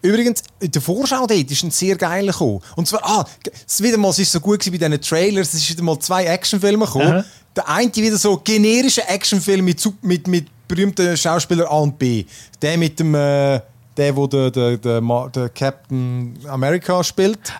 Übrigens, 0.02 0.44
in 0.60 0.72
der 0.72 0.82
Vorschau 0.82 1.28
dort 1.28 1.52
ist 1.52 1.64
ein 1.64 1.72
sehr 1.72 1.96
geiler 1.96 2.32
gekommen. 2.32 2.60
Und 2.76 2.88
zwar, 2.88 3.02
ah, 3.04 3.26
es 3.68 3.82
wieder 3.84 3.98
mal, 3.98 4.10
es 4.10 4.20
ist 4.20 4.32
so 4.32 4.40
gut 4.40 4.64
bei 4.66 4.78
diesen 4.78 5.02
Trailers, 5.02 5.54
es 5.54 5.62
ist 5.62 5.70
wieder 5.70 5.84
mal 5.84 6.00
zwei 6.00 6.26
Actionfilme 6.26 6.86
gekommen. 6.86 7.12
Aha. 7.12 7.26
Der 7.56 7.68
eine 7.68 7.94
wieder 7.94 8.18
so 8.18 8.38
generische 8.38 9.08
Actionfilm 9.08 9.66
mit, 9.66 9.82
mit, 10.02 10.28
mit 10.28 10.48
berühmten 10.68 11.18
Schauspielern 11.18 11.68
A 11.68 11.80
und 11.80 12.00
B. 12.00 12.26
Der 12.62 12.78
mit 12.78 13.00
dem, 13.00 13.14
äh, 13.14 13.60
der, 13.98 14.16
wo 14.16 14.28
der, 14.28 14.52
der, 14.52 14.78
der, 14.78 15.02
der 15.36 15.50
Captain 15.50 16.38
America 16.48 17.04
spielt. 17.04 17.54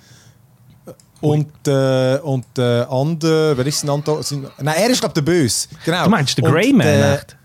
Und, 1.20 1.68
äh, 1.68 2.18
und 2.24 2.46
der 2.58 2.88
andere, 2.90 3.56
wer 3.56 3.68
ist 3.68 3.84
denn 3.84 3.92
andere? 3.92 4.24
Nein, 4.60 4.76
er 4.76 4.90
ist, 4.90 5.00
glaube 5.02 5.12
ich, 5.12 5.14
der 5.14 5.22
Böse. 5.22 5.68
Genau. 5.86 6.06
Du 6.06 6.10
meinst 6.10 6.38
der 6.38 6.50
Grey 6.50 6.74
Man, 6.74 6.88
äh, 6.88 7.16
echt? 7.16 7.38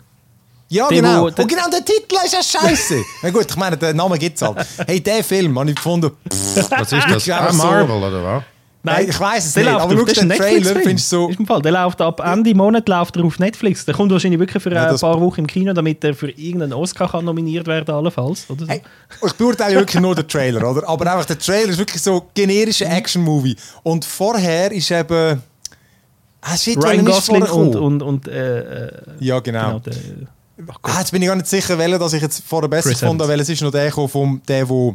Ja, 0.68 0.88
der, 0.88 0.96
genau. 0.96 1.26
und 1.26 1.36
genau, 1.36 1.68
der 1.70 1.84
Titel 1.84 2.16
ist 2.24 2.32
ja 2.32 2.42
scheiße. 2.42 2.96
Na 3.22 3.30
gut, 3.30 3.46
ich 3.48 3.56
meine, 3.56 3.76
der 3.76 3.94
Name 3.94 4.18
gibt 4.18 4.36
es 4.36 4.42
halt. 4.42 4.66
Hey, 4.86 5.00
der 5.00 5.22
Film 5.22 5.56
habe 5.58 5.70
ich 5.70 5.76
gefunden. 5.76 6.10
Pff, 6.28 6.70
was 6.70 6.92
ist 6.92 7.06
das? 7.08 7.30
Ah, 7.30 7.52
Marvel, 7.52 8.02
oder 8.02 8.24
was? 8.24 8.42
Nein, 8.86 9.08
ich 9.08 9.20
weiß 9.20 9.46
es 9.46 9.56
nicht, 9.56 9.68
aber 9.68 9.96
schau 9.96 10.04
den 10.04 10.30
Trailer, 10.30 10.76
findest 10.76 11.12
du 11.12 11.16
so... 11.16 11.28
Ist 11.28 11.40
im 11.40 11.46
Fall, 11.46 11.60
der 11.62 11.72
läuft 11.72 12.00
ab 12.00 12.20
Ende 12.20 12.54
Monat 12.54 12.88
läuft 12.88 13.16
er 13.16 13.24
auf 13.24 13.38
Netflix. 13.38 13.84
Der 13.84 13.94
kommt 13.94 14.12
wahrscheinlich 14.12 14.40
wirklich 14.40 14.62
für 14.62 14.72
ja, 14.72 14.90
ein 14.90 14.98
paar 14.98 15.20
Wochen 15.20 15.40
im 15.40 15.46
Kino, 15.46 15.72
damit 15.72 16.02
er 16.04 16.14
für 16.14 16.30
irgendeinen 16.30 16.72
Oscar 16.72 17.08
kann 17.10 17.24
nominiert 17.24 17.66
werden 17.66 17.94
allenfalls. 17.94 18.48
Oder 18.48 18.66
so. 18.66 18.68
hey, 18.68 18.82
ich 19.26 19.32
beurteile 19.34 19.76
wirklich 19.76 20.00
nur 20.00 20.14
den 20.14 20.28
Trailer, 20.28 20.70
oder? 20.70 20.88
Aber 20.88 21.10
einfach 21.10 21.26
der 21.26 21.38
Trailer 21.38 21.70
ist 21.70 21.78
wirklich 21.78 22.02
so 22.02 22.26
generischer 22.34 22.90
Action-Movie. 22.90 23.56
Und 23.82 24.04
vorher 24.04 24.72
ist 24.72 24.90
eben... 24.90 25.42
Ah, 26.40 26.56
shit, 26.56 26.82
Ryan 26.82 27.04
Gosling 27.04 27.42
und... 27.42 27.76
und, 27.76 28.02
und 28.02 28.28
äh, 28.28 28.86
äh, 28.86 28.92
ja, 29.18 29.40
genau. 29.40 29.64
genau 29.66 29.78
der, 29.80 29.94
ah, 30.82 30.98
jetzt 30.98 31.10
bin 31.10 31.22
ich 31.22 31.28
gar 31.28 31.36
nicht 31.36 31.48
sicher, 31.48 31.76
welcher 31.78 31.98
dass 31.98 32.12
ich 32.12 32.22
jetzt 32.22 32.42
vorher 32.46 32.68
besser 32.68 33.06
habe, 33.06 33.28
weil 33.28 33.40
es 33.40 33.48
ist 33.48 33.62
noch 33.62 33.70
der 33.70 33.90
vom 33.92 34.40
der, 34.46 34.64
der 34.64 34.92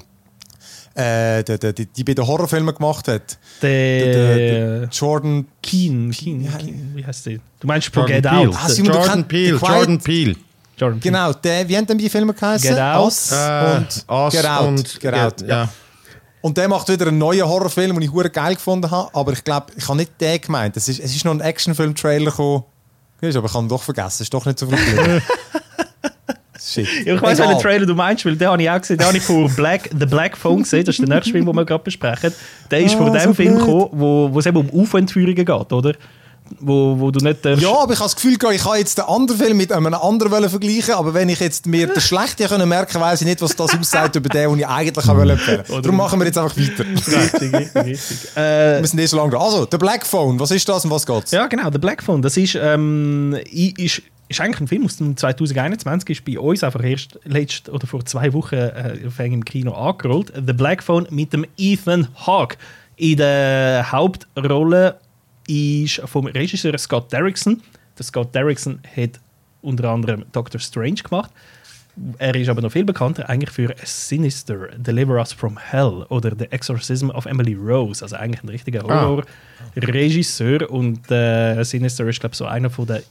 äh, 0.93 1.43
der, 1.43 1.57
der, 1.57 1.73
die, 1.73 1.85
die 1.85 2.03
bei 2.03 2.13
den 2.13 2.25
Horrorfilmen 2.25 2.75
gemacht 2.75 3.07
hat. 3.07 3.37
Der, 3.61 4.05
der, 4.05 4.35
der 4.35 4.89
Jordan 4.91 5.47
Keen, 5.61 6.11
Keen, 6.11 6.51
Keen, 6.57 6.91
wie 6.95 7.05
heißt 7.05 7.25
der? 7.27 7.39
Du 7.59 7.67
meinst 7.67 7.93
von 7.93 8.05
Get 8.05 8.27
Out? 8.27 8.55
Ah, 8.55 8.67
Jordan 8.71 9.27
Peele, 9.27 9.57
Jordan 9.57 9.99
Peele. 9.99 10.35
Jordan 10.77 10.99
Peele. 10.99 11.11
Genau, 11.11 11.33
der, 11.33 11.67
wie 11.67 11.77
haben 11.77 11.85
denn 11.85 11.97
die 11.97 12.09
Filme 12.09 12.33
geheißen? 12.33 12.69
Get 12.69 12.79
Out. 12.79 13.05
Us 13.05 13.31
äh, 13.31 13.77
und 13.77 14.05
Us 14.09 14.33
Get 14.33 14.45
Out. 14.45 14.67
Und 14.67 14.99
Get 14.99 15.13
Out. 15.13 15.41
Ja. 15.47 15.69
Und 16.41 16.57
der 16.57 16.67
macht 16.67 16.89
wieder 16.89 17.07
einen 17.07 17.19
neuen 17.19 17.47
Horrorfilm, 17.47 17.93
den 17.93 18.01
ich 18.01 18.11
hure 18.11 18.29
geil 18.29 18.55
gefunden 18.55 18.89
habe. 18.89 19.13
Aber 19.13 19.31
ich 19.31 19.43
glaube, 19.43 19.67
ich 19.75 19.87
habe 19.87 19.97
nicht 19.97 20.19
den 20.19 20.41
gemeint. 20.41 20.75
Es 20.75 20.89
ist, 20.89 20.99
es 20.99 21.15
ist 21.15 21.23
noch 21.23 21.33
ein 21.33 21.41
Actionfilm-Trailer 21.41 22.31
gekommen. 22.31 22.63
Aber 23.21 23.27
ich 23.29 23.35
habe 23.53 23.65
ihn 23.65 23.69
doch 23.69 23.83
vergessen. 23.83 24.07
Es 24.07 24.21
ist 24.21 24.33
doch 24.33 24.45
nicht 24.45 24.57
so 24.57 24.65
viel 24.65 24.77
Shit. 26.71 26.87
Ich 27.05 27.21
weiß, 27.21 27.39
welchen 27.39 27.59
Trailer 27.59 27.85
du 27.85 27.95
meinst, 27.95 28.25
weil 28.25 28.35
den 28.35 28.47
habe 28.47 28.61
ich 28.61 28.69
auch 28.69 28.79
gesehen. 28.79 28.97
Den 28.97 29.07
habe 29.07 29.17
ich 29.17 29.23
von 29.23 29.53
Black, 29.55 29.89
The 29.97 30.05
Black 30.05 30.37
Phone 30.37 30.63
gesehen. 30.63 30.85
Das 30.85 30.97
ist 30.97 31.05
der 31.05 31.13
nächste 31.13 31.31
Film, 31.31 31.45
den 31.45 31.55
wir 31.55 31.65
gerade 31.65 31.83
besprechen. 31.83 32.33
Der 32.69 32.79
ist 32.79 32.95
ah, 32.95 32.97
von 32.97 33.13
dem 33.13 33.21
so 33.21 33.33
Film 33.33 33.57
gekommen, 33.57 33.89
wo, 33.91 34.29
wo 34.31 34.39
es 34.39 34.45
eben 34.45 34.57
um 34.57 34.69
UFO-Entführungen 34.69 35.35
geht, 35.35 35.49
oder? 35.49 35.93
Wo, 36.59 36.99
wo 36.99 37.11
du 37.11 37.23
nicht 37.23 37.45
Ja, 37.45 37.51
aber 37.53 37.93
ich 37.93 37.99
habe 37.99 38.09
das 38.09 38.15
Gefühl, 38.15 38.33
ich 38.33 38.63
kann 38.63 38.77
jetzt 38.77 38.97
den 38.97 39.05
anderen 39.05 39.39
Film 39.39 39.55
mit 39.55 39.71
einem 39.71 39.93
anderen 39.93 40.49
vergleichen, 40.49 40.95
aber 40.95 41.13
wenn 41.13 41.29
ich 41.29 41.39
jetzt 41.39 41.65
mir 41.65 41.87
den 41.87 42.01
schlechten 42.01 42.45
können 42.45 42.67
merken 42.67 42.99
weiß 42.99 43.21
ich 43.21 43.27
nicht, 43.27 43.41
was 43.41 43.55
das 43.55 43.77
aussagt 43.77 44.17
über 44.17 44.27
den, 44.27 44.49
den 44.49 44.59
ich 44.59 44.67
eigentlich 44.67 45.07
empfehlen 45.07 45.39
wollte. 45.39 45.81
Darum 45.81 45.95
machen 45.95 46.19
wir 46.19 46.25
jetzt 46.25 46.37
einfach 46.37 46.57
weiter. 46.57 46.85
Richtig, 46.85 47.53
richtig, 47.53 47.85
richtig. 47.85 48.35
Äh, 48.35 48.79
wir 48.81 48.87
sind 48.87 48.99
eh 48.99 49.05
so 49.05 49.15
lange 49.15 49.31
dran. 49.31 49.41
Also, 49.41 49.65
der 49.65 49.77
Black 49.77 50.05
Phone, 50.05 50.39
was 50.39 50.51
ist 50.51 50.67
das 50.67 50.83
und 50.83 50.91
was 50.91 51.05
geht's? 51.05 51.31
Ja, 51.31 51.47
genau, 51.47 51.69
der 51.69 51.79
Black 51.79 52.03
Phone, 52.03 52.21
das 52.21 52.35
ist, 52.35 52.55
ähm, 52.55 53.37
ist 53.49 54.01
ist 54.31 54.41
eigentlich 54.41 54.61
ein 54.61 54.67
Film 54.67 54.85
aus 54.85 54.97
dem 54.97 55.15
2021, 55.15 56.09
ist 56.09 56.25
bei 56.25 56.39
uns 56.39 56.63
einfach 56.63 56.83
erst 56.83 57.19
letzt 57.23 57.69
oder 57.69 57.85
vor 57.85 58.03
zwei 58.05 58.33
Wochen 58.33 58.55
äh, 58.55 59.25
im 59.25 59.45
Kino 59.45 59.73
angerollt. 59.73 60.31
The 60.35 60.53
Black 60.53 60.81
Phone 60.81 61.07
mit 61.09 61.33
dem 61.33 61.45
Ethan 61.57 62.07
Hawke. 62.25 62.57
In 62.95 63.17
der 63.17 63.91
Hauptrolle 63.91 64.99
ist 65.47 66.01
vom 66.05 66.27
Regisseur 66.27 66.77
Scott 66.77 67.11
Derrickson. 67.11 67.61
Der 67.97 68.05
Scott 68.05 68.33
Derrickson 68.33 68.79
hat 68.95 69.19
unter 69.61 69.89
anderem 69.89 70.25
Doctor 70.31 70.59
Strange 70.59 70.95
gemacht. 70.95 71.31
Er 72.17 72.33
ist 72.35 72.47
aber 72.47 72.61
noch 72.61 72.71
viel 72.71 72.85
bekannter 72.85 73.29
eigentlich 73.29 73.51
für 73.51 73.75
Sinister, 73.83 74.69
Deliver 74.77 75.15
Us 75.15 75.33
from 75.33 75.57
Hell 75.57 76.05
oder 76.09 76.31
The 76.37 76.45
Exorcism 76.45 77.09
of 77.09 77.25
Emily 77.25 77.53
Rose. 77.53 78.01
Also 78.01 78.15
eigentlich 78.15 78.43
ein 78.43 78.49
richtiger 78.49 78.89
ah. 78.89 79.05
Horror-Regisseur. 79.05 80.71
Und 80.71 81.11
äh, 81.11 81.61
Sinister 81.63 82.07
ist, 82.07 82.21
glaube 82.21 82.33
ich, 82.33 82.37
so 82.37 82.45
einer 82.45 82.69
von 82.69 82.87
der 82.87 83.03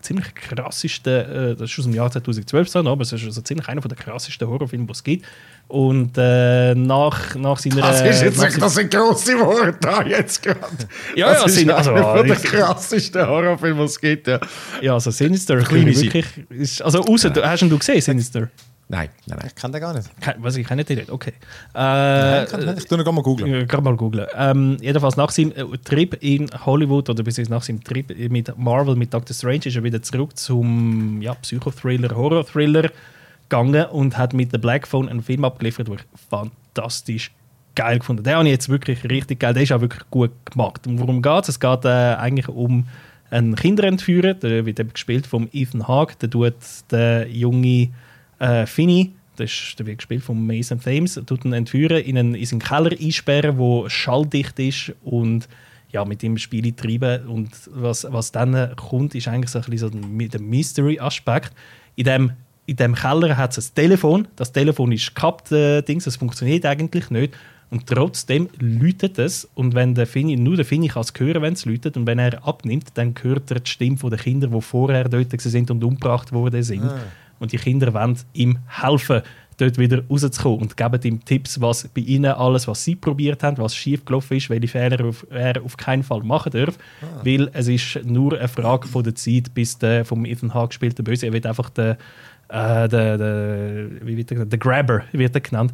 ziemlich 0.00 0.34
krassesten, 0.34 1.12
äh, 1.12 1.56
das 1.56 1.70
ist 1.70 1.78
aus 1.78 1.84
dem 1.84 1.94
Jahr 1.94 2.10
2012, 2.10 2.76
aber 2.76 3.02
es 3.02 3.12
ist 3.12 3.24
also 3.24 3.40
ziemlich 3.42 3.68
einer 3.68 3.80
der 3.80 3.96
krassesten 3.96 4.48
Horrorfilme, 4.48 4.86
die 4.86 4.92
es 4.92 5.04
gibt. 5.04 5.26
Und 5.68 6.12
äh, 6.16 6.74
nach, 6.74 7.34
nach 7.34 7.58
seiner... 7.58 7.82
Das 7.82 8.02
ist 8.02 8.22
jetzt 8.22 8.40
nicht, 8.40 8.60
das 8.60 8.74
sind 8.74 8.90
grosse 8.90 9.38
Worte 9.38 9.76
da 9.80 10.02
jetzt 10.02 10.42
gerade. 10.42 10.60
Ja, 11.16 11.30
das 11.32 11.40
ja, 11.40 11.46
ist 11.46 11.54
sind, 11.54 11.70
also, 11.70 11.92
einer 11.92 12.24
der 12.24 12.36
krassesten 12.36 13.26
Horrorfilme, 13.26 13.78
die 13.78 13.84
es 13.84 14.00
gibt. 14.00 14.26
Ja, 14.26 14.40
ja 14.80 14.94
also 14.94 15.10
Sinister 15.10 15.58
wirklich... 15.58 16.12
Ist, 16.50 16.82
also, 16.82 17.00
außer, 17.00 17.34
ja. 17.36 17.50
hast 17.50 17.62
du 17.62 17.78
gesehen, 17.78 18.00
Sinister? 18.00 18.48
Nein, 18.92 19.08
nein, 19.26 19.38
nein. 19.40 19.46
Ich 19.48 19.54
kenne 19.54 19.72
den 19.72 19.80
gar 19.80 19.94
nicht. 19.94 20.10
Was, 20.36 20.54
ich 20.54 20.66
kenne 20.66 20.84
den 20.84 20.98
nicht, 20.98 21.10
okay. 21.10 21.32
Äh, 21.74 21.78
nein, 21.78 22.44
ich, 22.44 22.76
ich 22.76 22.84
tue 22.84 22.98
ihn 22.98 23.14
mal 23.14 23.22
googeln. 23.22 23.66
Gerade 23.66 23.82
mal 23.82 23.96
googeln. 23.96 24.26
Ähm, 24.36 24.76
jedenfalls 24.82 25.16
nach 25.16 25.30
seinem 25.30 25.52
äh, 25.52 25.78
Trip 25.78 26.22
in 26.22 26.50
Hollywood 26.66 27.08
oder 27.08 27.22
beziehungsweise 27.22 27.50
nach 27.50 27.62
seinem 27.62 27.82
Trip 27.82 28.14
mit 28.30 28.58
Marvel, 28.58 28.94
mit 28.94 29.14
Doctor 29.14 29.34
Strange, 29.34 29.64
ist 29.64 29.76
er 29.76 29.82
wieder 29.82 30.02
zurück 30.02 30.36
zum 30.36 31.22
ja, 31.22 31.32
Psychothriller, 31.32 32.14
Horror-Thriller 32.14 32.90
gegangen 33.48 33.86
und 33.86 34.18
hat 34.18 34.34
mit 34.34 34.50
The 34.52 34.58
Black 34.58 34.86
Phone 34.86 35.08
einen 35.08 35.22
Film 35.22 35.46
abgeliefert, 35.46 35.88
den 35.88 35.94
ich 35.94 36.04
fantastisch 36.28 37.30
geil 37.74 37.98
gefunden 37.98 38.24
Den 38.24 38.34
habe 38.34 38.44
ich 38.44 38.50
jetzt 38.50 38.68
wirklich 38.68 39.04
richtig 39.04 39.40
geil. 39.40 39.54
Der 39.54 39.62
ist 39.62 39.72
auch 39.72 39.80
wirklich 39.80 40.04
gut 40.10 40.32
gemacht. 40.44 40.86
Und 40.86 41.00
worum 41.00 41.22
geht 41.22 41.44
es? 41.44 41.48
Es 41.48 41.60
geht 41.60 41.86
äh, 41.86 41.88
eigentlich 42.16 42.48
um 42.48 42.86
einen 43.30 43.56
Kinderentführer, 43.56 44.34
der 44.34 44.66
wird 44.66 44.78
eben 44.78 44.92
gespielt 44.92 45.26
von 45.26 45.48
Ethan 45.54 45.88
Hawke. 45.88 46.16
Der 46.20 46.28
tut 46.28 46.54
den 46.90 47.30
junge 47.30 47.88
äh, 48.42 48.66
Finny, 48.66 49.12
das 49.36 49.50
ist, 49.50 49.78
der 49.78 49.86
wird 49.86 49.98
gespielt 49.98 50.22
von 50.22 50.46
Mason 50.46 50.80
Thames, 50.80 51.20
tut 51.26 51.44
ihn 51.44 51.52
entführen, 51.52 52.02
in, 52.02 52.18
einen, 52.18 52.34
in 52.34 52.44
seinen 52.44 52.60
Keller 52.60 52.92
einsperren, 53.00 53.56
wo 53.56 53.88
schalldicht 53.88 54.58
ist 54.58 54.92
und 55.02 55.48
ja, 55.90 56.04
mit 56.04 56.22
ihm 56.22 56.38
Spiele 56.38 56.74
treiben. 56.74 57.26
Und 57.26 57.50
was, 57.66 58.06
was 58.10 58.32
dann 58.32 58.74
kommt, 58.76 59.14
ist 59.14 59.28
eigentlich 59.28 59.50
so 59.50 59.58
ein 59.58 59.64
bisschen 59.70 59.92
so 59.92 60.28
der 60.28 60.40
Mystery-Aspekt. 60.40 61.52
In 61.96 62.04
dem, 62.04 62.32
in 62.66 62.76
dem 62.76 62.94
Keller 62.94 63.36
hat 63.36 63.56
es 63.56 63.70
ein 63.70 63.74
Telefon. 63.74 64.28
Das 64.36 64.52
Telefon 64.52 64.92
ist 64.92 65.14
gekappt, 65.14 65.52
äh, 65.52 65.82
Dings, 65.82 66.04
das 66.04 66.16
funktioniert 66.16 66.64
eigentlich 66.66 67.10
nicht. 67.10 67.34
Und 67.70 67.86
trotzdem 67.86 68.48
läutet 68.58 69.18
es. 69.18 69.48
Und 69.54 69.74
wenn 69.74 69.94
der 69.94 70.06
Fini, 70.06 70.36
nur 70.36 70.56
der 70.56 70.64
Fini 70.64 70.88
kann 70.88 71.02
es 71.02 71.12
hören, 71.16 71.42
wenn 71.42 71.54
es 71.54 71.64
läutet. 71.64 71.96
Und 71.96 72.06
wenn 72.06 72.18
er 72.18 72.46
abnimmt, 72.46 72.88
dann 72.94 73.14
hört 73.22 73.50
er 73.50 73.60
die 73.60 73.70
Stimme 73.70 73.96
der 73.96 74.18
Kinder, 74.18 74.48
die 74.48 74.60
vorher 74.60 75.08
dort 75.08 75.40
sind 75.40 75.70
und 75.70 75.84
umgebracht 75.84 76.32
worden 76.32 76.62
sind. 76.62 76.84
Ah. 76.84 77.00
Und 77.42 77.50
die 77.50 77.56
Kinder 77.56 77.92
wollen 77.92 78.16
ihm 78.34 78.58
helfen, 78.68 79.20
dort 79.56 79.76
wieder 79.76 80.02
rauszukommen 80.08 80.60
und 80.60 80.76
geben 80.76 81.00
ihm 81.02 81.24
Tipps, 81.24 81.60
was 81.60 81.88
bei 81.88 82.00
ihnen 82.02 82.32
alles, 82.32 82.68
was 82.68 82.84
sie 82.84 82.94
probiert 82.94 83.42
haben, 83.42 83.58
was 83.58 83.74
schief 83.74 84.04
gelaufen 84.04 84.36
ist, 84.36 84.48
welche 84.48 84.68
Fehler 84.68 85.04
auf, 85.04 85.26
er 85.28 85.60
auf 85.62 85.76
keinen 85.76 86.04
Fall 86.04 86.22
machen 86.22 86.52
darf, 86.52 86.78
ah. 87.02 87.20
weil 87.24 87.50
es 87.52 87.66
ist 87.66 88.04
nur 88.04 88.38
eine 88.38 88.46
Frage 88.46 88.86
von 88.86 89.02
der 89.02 89.16
Zeit, 89.16 89.52
bis 89.54 89.76
der 89.76 90.04
vom 90.04 90.24
Ethan 90.24 90.54
Hawke 90.54 90.68
gespielte 90.68 91.02
Böse, 91.02 91.26
er 91.26 91.32
wird 91.32 91.44
einfach 91.44 91.68
der, 91.70 91.98
äh, 92.48 92.88
der, 92.88 93.18
der, 93.18 94.06
wie 94.06 94.16
wird 94.16 94.30
der, 94.30 94.44
der 94.44 94.58
Grabber 94.58 95.02
wird 95.10 95.34
er 95.34 95.40
genannt, 95.40 95.72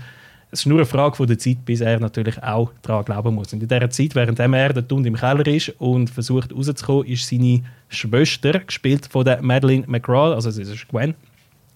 es 0.51 0.61
ist 0.61 0.67
nur 0.67 0.79
eine 0.79 0.87
Frage 0.87 1.17
von 1.17 1.27
der 1.27 1.39
Zeit, 1.39 1.67
bis 1.67 1.83
er 1.83 2.01
natürlich 2.01 2.43
auch 2.43 2.73
daran 2.81 3.05
glauben 3.05 3.35
muss. 3.35 3.53
Und 3.53 3.63
in 3.63 3.69
dieser 3.69 3.91
Zeit, 3.91 4.15
während 4.15 4.41
er 4.41 4.73
der 4.73 4.89
Tund 4.89 5.07
im 5.07 5.15
Keller 5.15 5.47
ist 5.47 5.75
und 5.79 6.09
versucht 6.09 6.55
rauszukommen, 6.55 7.05
ist 7.05 7.29
seine 7.29 7.63
Schwester, 7.91 8.59
gespielt 8.61 9.07
von 9.07 9.27
der 9.27 9.43
Madeline 9.43 9.85
McGraw, 9.87 10.33
also 10.33 10.49
es 10.49 10.57
ist 10.57 10.89
Gwen, 10.89 11.15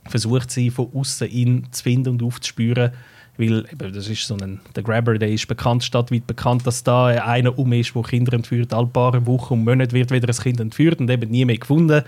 versucht 0.08 0.50
sie 0.50 0.70
von 0.70 0.90
außen 0.94 1.28
ihn 1.28 1.66
zu 1.70 1.82
finden 1.82 2.10
und 2.10 2.22
aufzuspüren, 2.22 2.92
weil 3.38 3.66
eben, 3.72 3.92
das 3.92 4.08
ist 4.08 4.26
so 4.26 4.36
ein, 4.36 4.60
der 4.74 4.82
Grabber, 4.82 5.16
der 5.18 5.30
ist 5.30 5.48
bekannt, 5.48 5.84
stadtweit 5.84 6.26
bekannt, 6.26 6.66
dass 6.66 6.84
da 6.84 7.06
einer 7.06 7.58
um 7.58 7.72
ist, 7.72 7.94
der 7.94 8.02
Kinder 8.02 8.34
entführt, 8.34 8.74
alle 8.74 8.86
paar 8.86 9.26
Wochen 9.26 9.54
und 9.54 9.64
Monate 9.64 9.92
wird 9.92 10.10
wieder 10.10 10.28
ein 10.28 10.36
Kind 10.36 10.60
entführt 10.60 11.00
und 11.00 11.08
eben 11.08 11.30
nie 11.30 11.44
mehr 11.44 11.58
gefunden. 11.58 12.02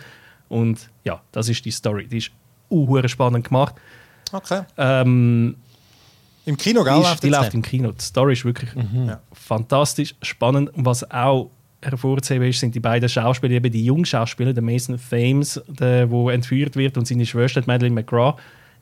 Und 0.49 0.91
ja, 1.05 1.21
das 1.33 1.49
ist 1.49 1.65
die 1.65 1.71
Story. 1.71 2.07
Die 2.07 2.19
ist 2.19 2.31
uh, 2.71 3.09
spannend 3.09 3.49
gemacht. 3.49 3.75
Okay. 4.33 4.63
Ähm, 4.77 5.57
Im 6.45 6.57
Kino, 6.57 6.85
gell? 6.85 7.03
Die, 7.15 7.21
die 7.23 7.29
läuft 7.31 7.55
im 7.55 7.63
Kino. 7.63 7.93
Die 7.93 8.03
Story 8.03 8.35
ist 8.35 8.45
wirklich 8.45 8.75
mhm. 8.75 9.17
fantastisch, 9.33 10.15
spannend. 10.21 10.75
Und 10.75 10.85
was 10.85 11.11
auch 11.11 11.51
hervorzuheben 11.85 12.49
ist, 12.49 12.61
sind 12.61 12.75
die 12.75 12.81
beiden 12.81 13.09
Schauspieler, 13.09 13.55
eben 13.55 13.71
die 13.71 13.85
jungen 13.85 14.05
Schauspieler, 14.05 14.53
der 14.53 14.63
Mason 14.63 14.99
Thames, 15.11 15.61
der 15.69 16.11
wo 16.11 16.31
entführt 16.31 16.77
wird, 16.77 16.97
und 16.97 17.07
seine 17.07 17.27
Schwester 17.27 17.63
Madeline 17.67 17.95
McGraw. 17.95 18.35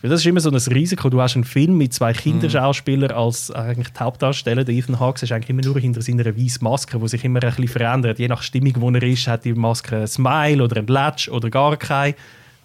Das 0.03 0.20
ist 0.20 0.26
immer 0.26 0.40
so 0.40 0.50
ein 0.50 0.57
Risiko. 0.57 1.11
Du 1.11 1.20
hast 1.20 1.36
einen 1.36 1.44
Film 1.44 1.78
mit 1.78 1.92
zwei 1.92 2.12
Kinderschauspielern 2.12 3.12
als 3.12 3.53
eigentlich 3.53 3.90
die 3.90 4.00
Hauptdarsteller. 4.00 4.64
Der 4.64 4.74
Ethan 4.74 4.98
Hawke 4.98 5.22
ist 5.22 5.30
eigentlich 5.30 5.50
immer 5.50 5.62
nur 5.62 5.78
hinter 5.78 6.03
seiner 6.03 6.26
weißen 6.26 6.62
Maske, 6.62 6.98
die 6.98 7.09
sich 7.09 7.24
immer 7.24 7.40
ein 7.40 7.50
bisschen 7.50 7.68
verändert. 7.68 8.18
Je 8.18 8.26
nach 8.26 8.42
Stimmung, 8.42 8.72
wo 8.78 8.90
er 8.90 9.03
ist, 9.05 9.28
hat 9.28 9.44
die 9.44 9.53
Maske 9.53 9.98
ein 9.98 10.07
Smile 10.09 10.64
oder 10.64 10.78
ein 10.78 10.88
Latch 10.88 11.28
oder 11.28 11.50
gar 11.50 11.76
kein. 11.76 12.14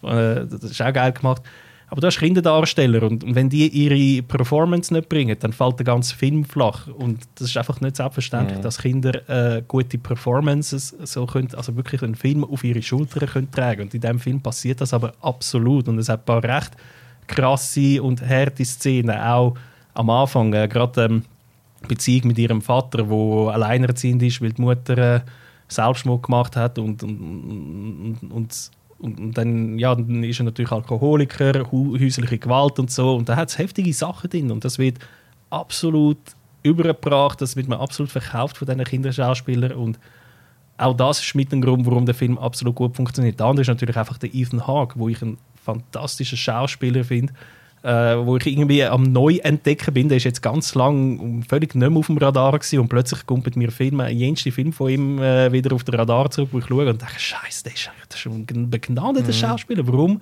Äh, 0.02 0.48
das 0.50 0.64
ist 0.64 0.82
auch 0.82 0.92
geil 0.92 1.12
gemacht. 1.12 1.44
Aber 1.90 2.02
du 2.02 2.08
hast 2.08 2.20
Kinderdarsteller 2.20 3.04
und, 3.04 3.24
wenn 3.34 3.50
die 3.50 3.68
ihre 3.70 4.22
Performance 4.22 4.94
nicht 4.94 5.08
bringen, 5.08 5.38
dann 5.40 5.54
fällt 5.54 5.80
der 5.80 5.86
ganze 5.86 6.16
Film 6.16 6.44
flach. 6.44 6.88
Und 6.88 7.22
das 7.36 7.50
ist 7.50 7.58
einfach 7.58 7.80
nicht 7.80 7.96
selbstverständlich, 7.96 8.58
mhm. 8.58 8.62
dass 8.62 8.80
Kinder 8.80 9.30
äh, 9.30 9.64
gute 9.66 9.98
Performances 9.98 10.96
so 11.04 11.26
können, 11.26 11.48
also 11.56 11.76
wirklich 11.78 12.04
einen 12.04 12.16
Film 12.16 12.44
auf 12.44 12.66
ihre 12.66 12.82
Schultern 12.82 13.30
können 13.30 13.52
tragen. 13.52 13.84
Und 13.84 13.94
in 13.94 14.02
diesem 14.02 14.20
Film 14.20 14.42
passiert 14.42 14.82
das 14.82 14.94
aber 14.94 15.14
absolut. 15.22 15.88
Und 15.88 15.98
es 15.98 16.10
hat 16.10 16.22
ein 16.22 16.26
paar 16.26 16.44
recht 16.44 16.72
krasse 17.26 18.04
und 18.04 18.22
harte 18.22 18.66
Szenen, 18.66 19.18
auch 19.18 19.56
am 19.94 20.10
Anfang. 20.10 20.54
Äh, 20.54 20.68
Gerade 20.68 21.06
ähm, 21.06 21.24
Beziehung 21.88 22.28
mit 22.28 22.38
ihrem 22.38 22.62
Vater, 22.62 23.10
wo 23.10 23.48
alleinerziehend 23.48 24.22
ist, 24.24 24.42
weil 24.42 24.52
die 24.52 24.62
Mutter 24.62 24.98
äh, 24.98 25.22
Selbstmord 25.70 26.24
gemacht 26.24 26.56
hat 26.58 26.80
und, 26.80 27.02
und, 27.04 28.20
und, 28.22 28.32
und 28.32 28.72
und, 29.00 29.20
und, 29.20 29.38
dann, 29.38 29.78
ja, 29.78 29.94
dann 29.94 30.24
ist 30.24 30.40
er 30.40 30.46
natürlich 30.46 30.72
Alkoholiker, 30.72 31.70
häusliche 31.72 32.38
Gewalt 32.38 32.80
und 32.80 32.90
so. 32.90 33.16
Und 33.16 33.30
da 33.30 33.36
hat 33.36 33.50
es 33.50 33.58
heftige 33.58 33.94
Sachen 33.94 34.30
drin. 34.30 34.52
Und 34.52 34.66
das 34.66 34.80
wird 34.80 34.98
absolut 35.50 36.18
übergebracht, 36.64 37.42
das 37.42 37.56
wird 37.56 37.68
man 37.68 37.80
absolut 37.80 38.12
verkauft 38.12 38.58
von 38.58 38.68
diesen 38.68 38.84
Kinderschauspielern. 38.84 39.74
Und 39.74 40.00
auch 40.78 40.96
das 40.96 41.20
ist 41.20 41.36
mit 41.36 41.52
dem 41.52 41.62
Grund, 41.62 41.86
warum 41.86 42.06
der 42.06 42.16
Film 42.16 42.38
absolut 42.38 42.76
gut 42.76 42.96
funktioniert. 42.96 43.40
Der 43.40 43.48
andere 43.48 43.62
ist 43.62 43.68
natürlich 43.68 43.98
einfach 43.98 44.18
der 44.18 44.34
Ethan 44.34 44.66
Hawke, 44.66 45.00
wo 45.00 45.10
ich 45.10 45.22
einen 45.22 45.38
fantastischen 45.64 46.38
Schauspieler 46.38 47.04
finde 47.04 47.34
äh, 47.88 48.26
wo 48.26 48.36
ich 48.36 48.46
irgendwie 48.46 48.84
am 48.84 49.04
Neuentdecken 49.04 49.94
bin. 49.94 50.10
Der 50.10 50.18
ist 50.18 50.26
jetzt 50.26 50.42
ganz 50.42 50.76
lang 50.76 51.42
völlig 51.48 51.74
nicht 51.74 51.90
mehr 51.90 51.98
auf 51.98 52.08
dem 52.08 52.18
Radar 52.18 52.52
gewesen 52.52 52.80
und 52.80 52.90
plötzlich 52.90 53.26
kommt 53.26 53.56
mir 53.56 53.72
Film, 53.72 54.02
ein 54.02 54.18
jenste 54.18 54.52
Film 54.52 54.74
von 54.74 54.90
ihm 54.90 55.20
äh, 55.20 55.52
wieder 55.54 55.74
auf 55.74 55.86
den 55.86 55.96
Radar 55.96 56.30
zurück, 56.30 56.50
wo 56.52 56.60
ich 56.60 56.66
schaue 56.66 56.90
und 56.90 57.02
denke, 57.02 57.18
Scheiße, 57.18 57.64
der 57.64 57.74
ist, 57.74 57.90
das 58.10 58.20
ist 58.20 58.26
ein 58.26 58.70
begnadeter 58.70 59.28
mhm. 59.28 59.34
Schauspieler. 59.34 59.88
Warum 59.88 60.22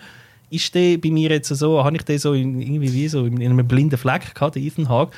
ist 0.51 0.75
der 0.75 0.99
bei 0.99 1.09
mir 1.09 1.31
jetzt 1.31 1.47
so, 1.47 1.83
habe 1.83 1.95
ich 1.95 2.03
den 2.03 2.19
so 2.19 2.33
in, 2.33 2.61
irgendwie 2.61 2.93
wie 2.93 3.07
so 3.07 3.25
in 3.25 3.41
einem 3.41 3.67
blinden 3.67 3.97
Fleck 3.97 4.35
gehabt, 4.35 4.57
Ethan 4.57 4.87
Hawke? 4.87 5.17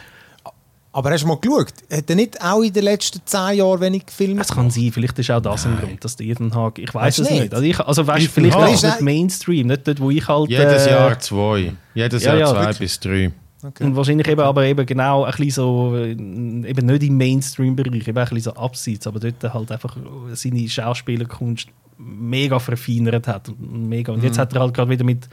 Aber 0.98 1.12
hast 1.12 1.22
du 1.22 1.28
mal 1.28 1.38
geschaut? 1.38 1.74
Hat 1.92 2.10
er 2.10 2.16
nicht 2.16 2.42
auch 2.42 2.64
in 2.64 2.74
den 2.74 2.84
letzten 2.84 3.22
zehn 3.24 3.58
Jahren 3.60 3.80
wenig 3.82 4.06
Filme 4.08 4.42
Es 4.42 4.48
kann 4.48 4.72
sein, 4.72 4.92
vielleicht 4.92 5.20
ist 5.20 5.30
auch 5.30 5.40
das 5.40 5.68
ein 5.68 5.78
Grund, 5.78 6.04
dass 6.04 6.16
der 6.16 6.26
Ethan 6.26 6.56
Hawke, 6.56 6.82
ich 6.82 6.92
weiß 6.92 7.20
es 7.20 7.30
nicht. 7.30 7.40
nicht. 7.40 7.54
Also, 7.54 7.66
ich, 7.68 7.80
also 7.80 8.08
weißt, 8.08 8.28
vielleicht 8.30 8.58
ist 8.58 8.84
es 8.84 8.84
nicht 8.84 9.02
Mainstream, 9.02 9.68
nicht 9.68 9.88
dort, 9.88 10.00
wo 10.00 10.10
ich 10.10 10.28
halt... 10.28 10.50
Jedes 10.50 10.88
äh, 10.88 10.90
Jahr 10.90 11.20
zwei. 11.20 11.74
Jedes 11.94 12.24
ja, 12.24 12.32
Jahr 12.32 12.40
ja, 12.40 12.48
zwei 12.48 12.60
wirklich? 12.62 12.80
bis 12.80 13.00
drei. 13.00 13.32
Okay. 13.62 13.84
Und 13.84 13.96
wahrscheinlich 13.96 14.28
eben, 14.28 14.42
aber 14.42 14.66
eben 14.66 14.88
genau 14.88 15.24
ein 15.24 15.30
bisschen 15.34 15.52
so, 15.52 15.96
äh, 15.96 16.14
eben 16.14 16.86
nicht 16.88 17.04
im 17.04 17.16
Mainstream-Bereich, 17.16 18.08
eben 18.08 18.18
ein 18.18 18.24
bisschen 18.24 18.42
so 18.42 18.54
abseits, 18.56 19.06
aber 19.06 19.20
dort 19.20 19.54
halt 19.54 19.72
einfach 19.72 19.96
seine 20.34 20.68
Schauspielerkunst 20.68 21.68
mega 22.00 22.58
verfeinert 22.58 23.28
hat. 23.28 23.50
Und, 23.50 23.88
mega. 23.88 24.12
und 24.12 24.24
jetzt 24.24 24.38
mhm. 24.38 24.42
hat 24.42 24.54
er 24.56 24.62
halt 24.62 24.74
gerade 24.74 24.90
wieder 24.90 25.04
mit 25.04 25.30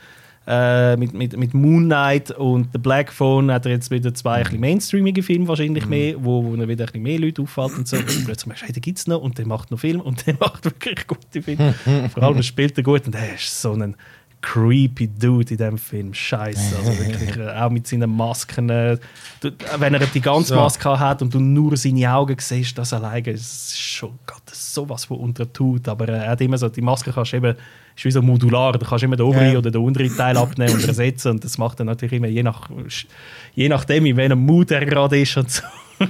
äh, 0.46 0.96
mit, 0.96 1.14
mit, 1.14 1.36
mit 1.36 1.54
Moon 1.54 1.84
Knight 1.84 2.30
und 2.32 2.68
The 2.72 2.78
Black 2.78 3.12
Phone 3.12 3.50
hat 3.50 3.64
er 3.66 3.72
jetzt 3.72 3.90
wieder 3.90 4.12
zwei 4.12 4.44
mhm. 4.44 4.60
mainstreamige 4.60 5.22
Filme 5.22 5.48
wahrscheinlich 5.48 5.84
mhm. 5.84 5.90
mehr, 5.90 6.14
wo, 6.24 6.44
wo 6.44 6.54
er 6.54 6.68
wieder 6.68 6.84
ein 6.84 6.86
bisschen 6.86 7.02
mehr 7.02 7.18
Leute 7.18 7.42
auffällt 7.42 7.78
und 7.78 7.88
so. 7.88 7.96
Und 7.96 8.24
plötzlich 8.24 8.46
merkst 8.46 8.62
du, 8.62 8.66
hey, 8.66 8.72
den 8.72 8.82
gibt 8.82 8.98
es 8.98 9.06
noch 9.06 9.22
und 9.22 9.38
der 9.38 9.46
macht 9.46 9.70
noch 9.70 9.78
Film 9.78 10.00
und 10.00 10.26
der 10.26 10.34
macht 10.38 10.64
wirklich 10.64 11.06
gute 11.06 11.42
Filme. 11.42 11.74
Vor 12.12 12.22
allem 12.22 12.42
spielt 12.42 12.76
er 12.76 12.84
gut 12.84 13.06
und 13.06 13.14
er 13.14 13.34
ist 13.34 13.60
so 13.60 13.72
ein 13.72 13.96
creepy 14.44 15.08
Dude 15.08 15.52
in 15.52 15.56
diesem 15.56 15.78
Film. 15.78 16.12
Scheiße. 16.12 16.76
Also 16.76 16.98
wirklich, 16.98 17.36
äh, 17.38 17.50
auch 17.50 17.70
mit 17.70 17.86
seinen 17.86 18.14
Masken. 18.14 18.68
Äh, 18.68 18.98
du, 19.40 19.50
wenn 19.78 19.94
er 19.94 20.00
die 20.00 20.20
ganze 20.20 20.48
so. 20.48 20.56
Maske 20.56 20.98
hat 20.98 21.22
und 21.22 21.32
du 21.32 21.40
nur 21.40 21.76
seine 21.76 22.12
Augen 22.12 22.36
siehst, 22.38 22.76
das 22.76 22.92
alleine 22.92 23.30
ist 23.30 23.80
schon 23.80 24.18
Gott, 24.26 24.42
sowas 24.52 25.06
von 25.06 25.18
unter 25.18 25.50
tut. 25.50 25.88
Aber 25.88 26.08
er 26.08 26.28
hat 26.28 26.40
immer 26.42 26.58
so, 26.58 26.68
die 26.68 26.82
Maske 26.82 27.12
kannst 27.12 27.32
du 27.32 27.38
eben 27.38 27.56
ist 27.96 28.04
wie 28.04 28.10
so 28.10 28.22
modular. 28.22 28.72
Du 28.72 28.86
kannst 28.86 29.04
immer 29.04 29.16
den 29.16 29.26
oberen 29.26 29.52
ja. 29.52 29.58
oder 29.58 29.70
den 29.70 29.82
unteren 29.82 30.14
Teil 30.16 30.36
abnehmen 30.36 30.74
und 30.74 30.86
ersetzen. 30.86 31.32
Und 31.32 31.44
das 31.44 31.58
macht 31.58 31.80
dann 31.80 31.86
natürlich 31.86 32.14
immer 32.14 32.28
je, 32.28 32.42
nach, 32.42 32.68
je 33.54 33.68
nachdem, 33.68 34.06
in 34.06 34.16
welchem 34.16 34.40
Mut 34.40 34.70
er 34.70 34.84
gerade 34.84 35.20
ist 35.20 35.36
und 35.36 35.50
so. 35.50 35.62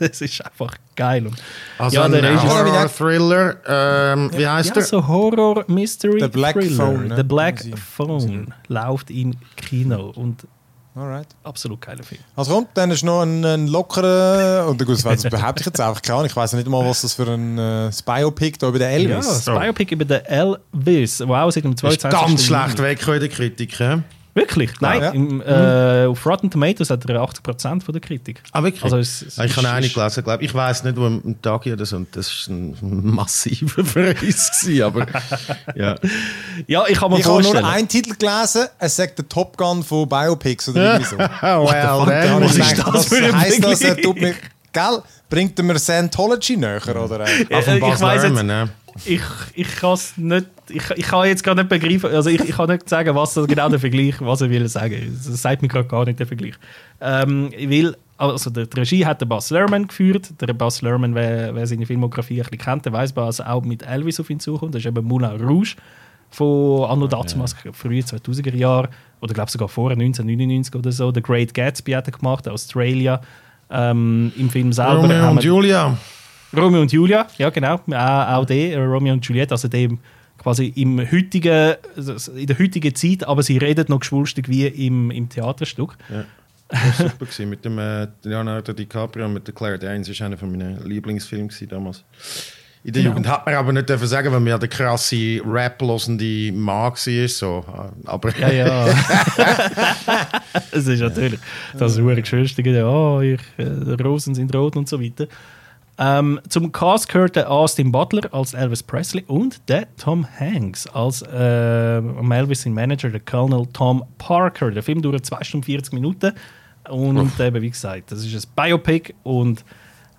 das 0.00 0.20
ist 0.20 0.44
einfach 0.44 0.74
geil. 0.96 1.26
Und 1.26 1.36
also 1.78 1.96
ja, 1.96 2.08
der 2.08 2.30
ein 2.30 2.42
Horror-Thriller, 2.42 3.56
ähm, 3.66 4.30
wie 4.34 4.46
heißt 4.46 4.70
ja, 4.70 4.74
der? 4.74 4.82
so 4.82 5.06
Horror-Mystery 5.06 6.20
The 6.20 6.28
Black 6.28 6.54
Thriller. 6.54 6.76
Phone. 6.76 7.08
Ne? 7.08 7.16
The 7.16 7.22
Black 7.22 7.64
Phone 7.76 8.54
läuft 8.66 9.10
im 9.10 9.34
Kino. 9.56 10.12
Und 10.14 10.46
Alright. 10.98 11.28
Absolut 11.44 11.80
geiler 11.80 12.02
Film. 12.02 12.20
Also 12.34 12.52
kommt, 12.52 12.68
dann 12.74 12.90
ist 12.90 13.04
noch 13.04 13.22
ein, 13.22 13.44
ein 13.44 13.68
lockerer, 13.68 14.66
und 14.68 14.84
gut, 14.84 15.04
das 15.04 15.22
behaupte 15.22 15.60
ich 15.60 15.66
jetzt 15.66 15.80
einfach 15.80 16.02
keine 16.02 16.26
Ich 16.26 16.34
weiß 16.34 16.54
nicht 16.54 16.66
mal, 16.68 16.84
was 16.84 17.02
das 17.02 17.14
für 17.14 17.28
ein 17.32 17.56
äh, 17.56 17.90
Biopic 18.04 18.58
da 18.58 18.68
über 18.68 18.80
den 18.80 18.88
Elvis 18.88 19.26
ist. 19.26 19.46
Ja, 19.46 19.54
das 19.54 19.62
Biopic 19.62 19.94
über 19.94 20.04
den 20.04 20.24
Elvis, 20.24 21.20
wow, 21.20 21.52
seit 21.52 21.64
dem 21.64 21.76
22. 21.76 22.04
Ist 22.04 22.10
ganz 22.10 22.44
schlecht 22.44 22.82
weg 22.82 23.06
in 23.06 23.20
der 23.20 23.28
Kritik, 23.28 23.78
ja? 23.78 24.02
Wirklich? 24.38 24.70
Nein, 24.80 25.02
ja. 25.02 25.10
im, 25.10 25.40
äh, 25.40 26.06
auf 26.06 26.24
Rotten 26.24 26.48
Tomatoes 26.48 26.90
hat 26.90 27.04
er 27.08 27.20
80% 27.20 27.82
von 27.82 27.92
der 27.92 28.00
Kritik. 28.00 28.40
Ah, 28.52 28.62
wirklich? 28.62 28.84
Also 28.84 28.98
es, 28.98 29.22
es 29.22 29.38
ich 29.38 29.56
habe 29.56 29.68
eine 29.68 29.88
gelesen, 29.88 30.22
glaube 30.22 30.44
ich. 30.44 30.54
weiß 30.54 30.84
nicht, 30.84 30.96
wo 30.96 31.06
am 31.06 31.42
Tag 31.42 31.66
oder 31.66 31.84
so. 31.84 31.96
Und 31.96 32.14
das 32.14 32.48
war 32.48 32.54
ein 32.54 32.76
massiver 33.14 33.82
Preis. 33.82 34.68
aber 34.80 35.06
ja. 35.74 35.96
ja, 36.68 36.84
ich 36.86 37.00
habe 37.00 37.14
mir 37.14 37.20
Ich 37.20 37.26
habe 37.26 37.42
nur 37.42 37.64
einen 37.64 37.88
Titel 37.88 38.14
gelesen, 38.14 38.68
es 38.78 38.94
sagt 38.94 39.18
der 39.18 39.28
Top 39.28 39.56
Gun 39.56 39.82
von 39.82 40.08
Biopics 40.08 40.68
oder 40.68 40.94
irgendwie 40.94 41.10
so. 41.10 41.18
well, 41.18 42.06
then, 42.06 42.40
was 42.40 42.56
ist 42.56 42.78
das 42.78 43.06
für 43.06 43.16
ein 43.16 43.40
heisst 43.40 43.64
das, 43.64 43.80
er 43.80 43.96
tut 43.96 44.20
mich, 44.20 44.36
gell, 44.72 45.02
bringt 45.28 45.58
er 45.58 45.64
mir 45.64 45.78
Scientology 45.80 46.56
näher, 46.56 46.80
oder? 46.96 47.26
Ja, 47.26 47.58
ich 47.58 48.00
weiß 48.00 48.22
jetzt, 48.22 48.42
ja 48.42 48.68
ich, 49.04 49.22
ich 49.54 49.76
kann 49.76 49.92
es 49.92 50.16
nicht, 50.16 50.46
ich, 50.68 50.90
ich 50.96 51.06
kann 51.06 51.26
jetzt 51.26 51.42
gar 51.42 51.54
nicht 51.54 51.68
begreifen, 51.68 52.10
also 52.10 52.30
ich, 52.30 52.40
ich 52.40 52.56
kann 52.56 52.68
nicht 52.68 52.88
sagen, 52.88 53.14
was 53.14 53.34
genau 53.34 53.68
der 53.68 53.78
Vergleich, 53.78 54.14
was 54.20 54.40
er 54.40 54.50
will 54.50 54.68
sagen. 54.68 55.18
Das 55.24 55.42
sagt 55.42 55.62
mir 55.62 55.68
gerade 55.68 55.88
gar 55.88 56.04
nicht 56.04 56.18
der 56.18 56.26
Vergleich. 56.26 56.54
Ähm, 57.00 57.50
weil, 57.66 57.96
also 58.16 58.50
der, 58.50 58.66
die 58.66 58.78
Regie 58.78 59.06
hat 59.06 59.20
der 59.20 59.26
Buzz 59.26 59.50
Lerman 59.50 59.86
geführt. 59.86 60.32
Der 60.40 60.52
Buzz 60.52 60.82
Lerman, 60.82 61.14
wer, 61.14 61.54
wer 61.54 61.66
seine 61.66 61.86
Filmografie 61.86 62.40
ein 62.40 62.44
bisschen 62.44 62.58
kennt, 62.58 62.84
der 62.84 62.92
weiß, 62.92 63.14
was 63.16 63.40
auch 63.40 63.62
mit 63.62 63.82
Elvis 63.82 64.20
auf 64.20 64.30
ihn 64.30 64.40
zukommt. 64.40 64.74
Das 64.74 64.80
ist 64.80 64.86
eben 64.86 65.04
Moulin 65.04 65.40
Rouge 65.40 65.76
von 66.30 66.84
Anno 66.90 67.06
Dazumas, 67.06 67.56
ja. 67.64 67.72
frühe 67.72 68.00
2000er 68.00 68.54
Jahre 68.54 68.90
oder 69.20 69.34
glaube 69.34 69.50
sogar 69.50 69.68
vor 69.68 69.90
1999 69.90 70.74
oder 70.74 70.92
so. 70.92 71.12
The 71.12 71.22
Great 71.22 71.54
Gatsby 71.54 71.92
hat 71.92 72.08
er 72.08 72.12
gemacht, 72.12 72.48
Australia. 72.48 73.20
Ähm, 73.70 74.32
Im 74.36 74.50
Film 74.50 74.72
selber. 74.72 75.02
Romeo 75.02 75.30
und 75.30 75.42
Julia. 75.44 75.96
Romeo 76.56 76.80
und 76.80 76.92
Julia, 76.92 77.26
ja 77.36 77.50
genau, 77.50 77.74
auch, 77.74 77.88
auch 77.88 78.44
der, 78.46 78.72
äh, 78.72 78.84
Romeo 78.84 79.12
und 79.12 79.24
Juliet, 79.26 79.52
also 79.52 79.68
dem 79.68 79.98
quasi 80.38 80.72
im 80.76 80.98
heutigen, 81.00 81.76
in 82.36 82.46
der 82.46 82.58
heutigen 82.58 82.94
Zeit, 82.94 83.26
aber 83.26 83.42
sie 83.42 83.58
reden 83.58 83.86
noch 83.88 84.00
geschwulstig 84.00 84.48
wie 84.48 84.66
im, 84.66 85.10
im 85.10 85.28
Theaterstück. 85.28 85.96
Ja. 86.08 86.24
Das 86.68 87.00
war 87.00 87.10
super 87.10 87.46
mit 87.46 87.64
dem 87.64 87.78
äh, 87.78 88.08
Leonardo 88.22 88.72
DiCaprio 88.72 89.24
und 89.24 89.34
mit 89.34 89.46
der 89.46 89.54
Claire 89.54 89.78
Danes. 89.78 90.06
Das 90.06 90.20
war 90.20 90.26
einer 90.26 90.36
meiner 90.46 90.80
Lieblingsfilme 90.84 91.48
damals. 91.66 92.04
in 92.84 92.92
der 92.92 93.02
Jugend. 93.02 93.26
Hat 93.26 93.46
man 93.46 93.54
aber 93.54 93.72
nicht 93.72 93.88
dürfen 93.88 94.06
sagen, 94.06 94.30
weil 94.32 94.40
man 94.40 94.48
ja 94.48 94.58
der 94.58 94.68
krasse 94.68 95.40
Rap-losende 95.46 96.52
Mann 96.52 96.92
war. 96.92 97.28
So. 97.28 97.64
Aber 98.04 98.38
Ja, 98.38 98.52
ja. 98.52 98.86
es 100.72 100.86
ist 100.86 101.00
natürlich 101.00 101.40
das 101.76 101.92
ist 101.92 102.04
wirklich 102.04 102.26
Schönste. 102.26 102.62
Ja, 102.62 102.86
oh, 102.86 103.20
ich, 103.20 103.40
äh, 103.56 104.02
Rosen 104.02 104.34
sind 104.34 104.54
rot 104.54 104.76
und 104.76 104.88
so 104.88 105.00
weiter. 105.02 105.26
Ähm, 106.00 106.40
zum 106.48 106.70
Cast 106.70 107.08
gehört 107.08 107.34
der 107.34 107.50
Austin 107.50 107.90
Butler 107.90 108.32
als 108.32 108.54
Elvis 108.54 108.84
Presley 108.84 109.24
und 109.26 109.68
der 109.68 109.94
Tom 109.96 110.24
Hanks 110.38 110.86
als 110.86 111.22
äh, 111.22 111.98
Elvis 111.98 112.62
sein 112.62 112.72
Manager, 112.72 113.10
der 113.10 113.20
Colonel 113.20 113.66
Tom 113.72 114.04
Parker. 114.16 114.70
Der 114.70 114.84
Film 114.84 115.02
dauert 115.02 115.26
2 115.26 115.42
Stunden 115.42 115.64
40 115.64 115.92
Minuten 115.94 116.32
und 116.88 117.40
eben, 117.40 117.60
wie 117.60 117.70
gesagt, 117.70 118.12
das 118.12 118.24
ist 118.24 118.46
ein 118.46 118.52
Biopic 118.54 119.12
und 119.24 119.64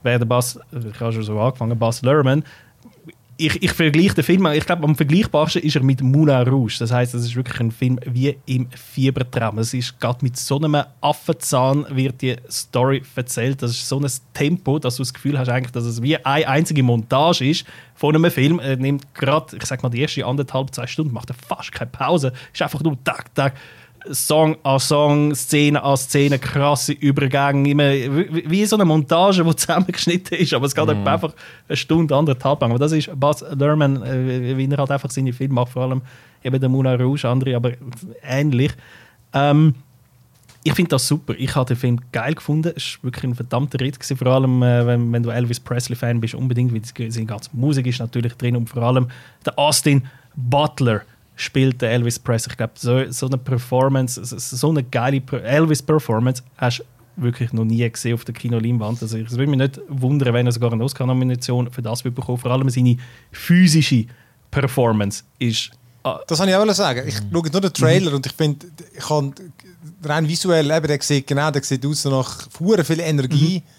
wer 0.03 0.19
der 0.19 0.25
Bass, 0.25 0.59
ich 0.71 0.99
habe 0.99 1.13
schon 1.13 1.23
so 1.23 1.39
angefangen, 1.39 1.79
Bass 1.79 2.01
Lerman, 2.01 2.43
ich, 3.41 3.63
ich 3.63 3.71
vergleiche 3.71 4.15
den 4.15 4.23
Film, 4.25 4.45
ich 4.47 4.65
glaube, 4.65 4.83
am 4.83 4.95
vergleichbarsten 4.95 5.61
ist 5.61 5.77
er 5.77 5.81
mit 5.81 6.01
Moulin 6.01 6.45
Rouge. 6.45 6.75
Das 6.79 6.91
heißt, 6.91 7.13
es 7.13 7.23
ist 7.23 7.35
wirklich 7.37 7.57
ein 7.61 7.71
Film 7.71 7.97
wie 8.05 8.37
im 8.45 8.67
Fiebertraum. 8.69 9.59
Es 9.59 9.73
ist 9.73 9.97
gerade 9.97 10.19
mit 10.23 10.35
so 10.35 10.57
einem 10.57 10.83
Affenzahn 10.99 11.85
wird 11.89 12.21
die 12.21 12.35
Story 12.51 13.01
erzählt. 13.15 13.61
Das 13.61 13.71
ist 13.71 13.87
so 13.87 13.97
ein 13.97 14.11
Tempo, 14.33 14.77
dass 14.77 14.97
du 14.97 15.03
das 15.03 15.13
Gefühl 15.13 15.39
hast, 15.39 15.47
eigentlich, 15.47 15.71
dass 15.71 15.85
es 15.85 16.01
wie 16.01 16.17
eine 16.17 16.49
einzige 16.49 16.83
Montage 16.83 17.49
ist 17.49 17.65
von 17.95 18.13
einem 18.13 18.29
Film. 18.29 18.59
Er 18.59 18.75
nimmt 18.75 19.15
gerade, 19.15 19.55
ich 19.55 19.65
sag 19.65 19.81
mal, 19.83 19.89
die 19.89 20.01
erste 20.01 20.25
anderthalb, 20.25 20.75
zwei 20.75 20.85
Stunden, 20.85 21.13
macht 21.13 21.29
er 21.29 21.35
fast 21.35 21.71
keine 21.71 21.91
Pause. 21.91 22.33
Ist 22.51 22.61
einfach 22.61 22.83
nur 22.83 23.01
Tag, 23.05 23.33
Tag. 23.35 23.53
Song 24.11 24.57
an 24.63 24.79
Song, 24.79 25.35
Szene 25.35 25.83
an 25.83 25.97
Szene, 25.97 26.39
krasse 26.39 26.93
Übergänge, 26.93 27.69
immer 27.69 27.91
wie 27.91 28.49
wie 28.49 28.65
so 28.65 28.75
eine 28.75 28.85
Montage, 28.85 29.43
die 29.43 29.55
zusammengeschnitten 29.55 30.37
ist, 30.37 30.53
aber 30.53 30.65
es 30.65 30.75
geht 30.75 30.85
mm. 30.85 31.07
einfach 31.07 31.33
eine 31.67 31.77
Stunde, 31.77 32.15
anderthalb 32.15 32.61
lang. 32.61 32.71
Aber 32.71 32.79
das 32.79 32.91
ist 32.91 33.09
Baz 33.19 33.43
Luhrmann, 33.57 34.01
äh, 34.03 34.57
wie 34.57 34.69
er 34.69 34.77
halt 34.77 34.91
einfach 34.91 35.09
seine 35.11 35.33
Filme 35.33 35.55
macht, 35.55 35.73
vor 35.73 35.83
allem 35.83 36.01
eben 36.43 36.59
der 36.59 36.69
Moulin 36.69 36.99
Rouge, 36.99 37.27
andere, 37.27 37.55
aber 37.55 37.71
ähnlich. 38.23 38.71
Ähm, 39.33 39.75
ich 40.63 40.73
finde 40.73 40.89
das 40.89 41.07
super. 41.07 41.33
Ich 41.37 41.55
habe 41.55 41.67
den 41.67 41.77
Film 41.77 41.99
geil 42.11 42.33
gefunden. 42.33 42.73
Es 42.75 42.97
war 42.97 43.05
wirklich 43.05 43.23
ein 43.23 43.35
verdammter 43.35 43.79
Ritt. 43.79 43.99
Gewesen. 43.99 44.17
Vor 44.17 44.27
allem, 44.27 44.61
äh, 44.61 44.85
wenn, 44.85 45.11
wenn, 45.11 45.23
du 45.23 45.29
Elvis 45.29 45.59
Presley-Fan 45.59 46.19
bist, 46.19 46.35
unbedingt, 46.35 46.73
weil 46.73 47.11
seine 47.11 47.25
ganze 47.25 47.49
Musik 47.53 47.87
ist 47.87 47.99
natürlich 47.99 48.33
drin 48.33 48.55
und 48.55 48.69
vor 48.69 48.83
allem 48.83 49.07
der 49.45 49.57
Austin 49.57 50.03
Butler 50.35 51.01
spielt 51.39 51.81
der 51.81 51.91
Elvis 51.91 52.19
Presley. 52.19 52.51
Ich 52.51 52.57
glaube, 52.57 52.73
so, 52.75 53.11
so 53.11 53.27
eine 53.27 53.37
Performance, 53.37 54.21
so 54.23 54.69
eine 54.69 54.83
geile 54.83 55.21
Elvis-Performance 55.31 56.43
hast 56.57 56.79
du 56.79 57.23
wirklich 57.23 57.53
noch 57.53 57.65
nie 57.65 57.89
gesehen 57.89 58.13
auf 58.13 58.25
der 58.25 58.33
Kinoleinwand. 58.33 59.01
Also 59.01 59.17
es 59.17 59.31
würde 59.31 59.47
mich 59.47 59.59
nicht 59.59 59.79
wundern, 59.87 60.33
wenn 60.33 60.45
er 60.45 60.51
sogar 60.51 60.73
eine 60.73 60.83
Oscar-Nomination 60.83 61.71
für 61.71 61.81
das 61.81 62.03
bekommen 62.03 62.37
Vor 62.37 62.51
allem 62.51 62.69
seine 62.69 62.97
physische 63.31 64.05
Performance 64.51 65.23
ist 65.37 65.71
Ah. 66.01 66.21
Das 66.27 66.39
wollte 66.39 66.51
ich 66.51 66.57
auch 66.57 66.73
sagen. 66.73 67.07
Ich 67.07 67.15
schaue 67.15 67.49
nur 67.51 67.61
den 67.61 67.73
Trailer 67.73 68.11
mhm. 68.11 68.15
und 68.17 68.25
ich 68.25 68.31
finde, 68.31 68.67
ich 68.93 69.05
kann 69.05 69.33
rein 70.03 70.27
visuell, 70.27 70.71
eben, 70.71 70.87
der 70.87 71.01
sieht 71.01 71.27
genau, 71.27 71.51
der 71.51 71.63
sieht 71.63 71.85
aus 71.85 72.05
nach 72.05 72.49
viel 72.85 73.01
Energie. 73.01 73.59
Mhm. 73.65 73.78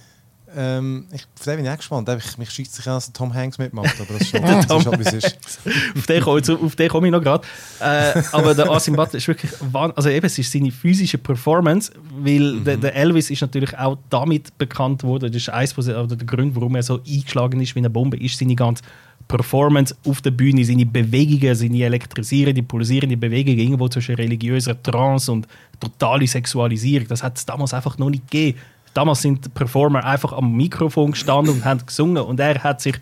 Ähm, 0.56 1.06
ich, 1.12 1.26
auf 1.38 1.44
den 1.44 1.56
bin 1.56 1.64
ich 1.64 1.70
auch 1.70 1.76
gespannt. 1.76 2.08
Ich, 2.08 2.38
mich 2.38 2.50
schießt 2.50 2.74
sich 2.74 2.86
an, 2.86 2.94
dass 2.94 3.12
Tom 3.12 3.32
Hanks 3.32 3.58
mitmacht, 3.58 3.94
aber 4.00 4.14
das 4.14 4.22
ist 4.22 4.28
schon, 4.30 4.42
das 4.42 4.64
ist 4.64 4.86
halt, 4.86 4.98
wie 4.98 5.02
es 5.02 5.12
ist. 5.12 5.38
auf 5.96 6.06
den 6.06 6.22
komme 6.22 6.40
ich, 6.40 6.88
komm 6.88 7.04
ich 7.04 7.12
noch 7.12 7.22
gerade. 7.22 7.46
Äh, 7.80 8.22
aber 8.32 8.54
der 8.54 8.70
Asim 8.70 8.96
Butler 8.96 9.18
ist 9.18 9.28
wirklich 9.28 9.52
also 9.72 10.08
eben, 10.08 10.26
es 10.26 10.38
ist 10.38 10.50
seine 10.50 10.70
physische 10.70 11.18
Performance, 11.18 11.92
weil 12.18 12.54
mhm. 12.54 12.64
der, 12.64 12.76
der, 12.78 12.96
Elvis 12.96 13.30
ist 13.30 13.42
natürlich 13.42 13.76
auch 13.78 13.98
damit 14.08 14.56
bekannt 14.58 15.04
worden, 15.04 15.30
das 15.30 15.42
ist 15.42 15.50
eines 15.50 15.74
der 15.74 16.06
Gründe, 16.06 16.56
warum 16.56 16.74
er 16.74 16.82
so 16.82 17.00
eingeschlagen 17.06 17.60
ist 17.60 17.74
wie 17.74 17.80
eine 17.80 17.90
Bombe, 17.90 18.16
ist 18.16 18.38
seine 18.38 18.56
ganze 18.56 18.82
Performance 19.28 19.94
auf 20.04 20.20
der 20.20 20.32
Bühne, 20.32 20.64
seine 20.64 20.86
Bewegungen, 20.86 21.54
seine 21.54 21.84
elektrisierende, 21.84 22.64
pulsierende 22.64 23.16
Bewegungen 23.16 23.58
irgendwo 23.58 23.88
zwischen 23.88 24.16
religiöser 24.16 24.80
Trance 24.82 25.30
und 25.30 25.46
totale 25.78 26.26
Sexualisierung, 26.26 27.06
das 27.06 27.22
hat 27.22 27.38
es 27.38 27.46
damals 27.46 27.72
einfach 27.72 27.96
noch 27.98 28.10
nicht 28.10 28.28
gegeben 28.28 28.58
damals 28.94 29.22
sind 29.22 29.44
die 29.44 29.48
Performer 29.48 30.04
einfach 30.04 30.32
am 30.32 30.52
Mikrofon 30.52 31.12
gestanden 31.12 31.54
und 31.54 31.64
haben 31.64 31.84
gesungen 31.84 32.22
und 32.22 32.40
er 32.40 32.62
hat 32.62 32.80
sich 32.80 32.96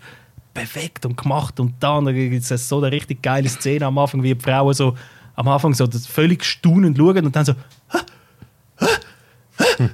bewegt 0.53 1.05
und 1.05 1.17
gemacht 1.17 1.59
und 1.59 1.75
dann 1.79 2.05
gibt 2.13 2.49
es 2.49 2.69
so 2.69 2.77
eine 2.79 2.91
richtig 2.91 3.21
geile 3.21 3.49
Szene 3.49 3.85
am 3.85 3.97
Anfang, 3.97 4.23
wie 4.23 4.33
die 4.33 4.41
Frauen 4.41 4.73
so 4.73 4.95
am 5.35 5.47
Anfang 5.47 5.73
so 5.73 5.87
völlig 5.87 6.43
staunend 6.43 6.97
schauen 6.97 7.25
und 7.25 7.35
dann 7.35 7.45
so 7.45 7.53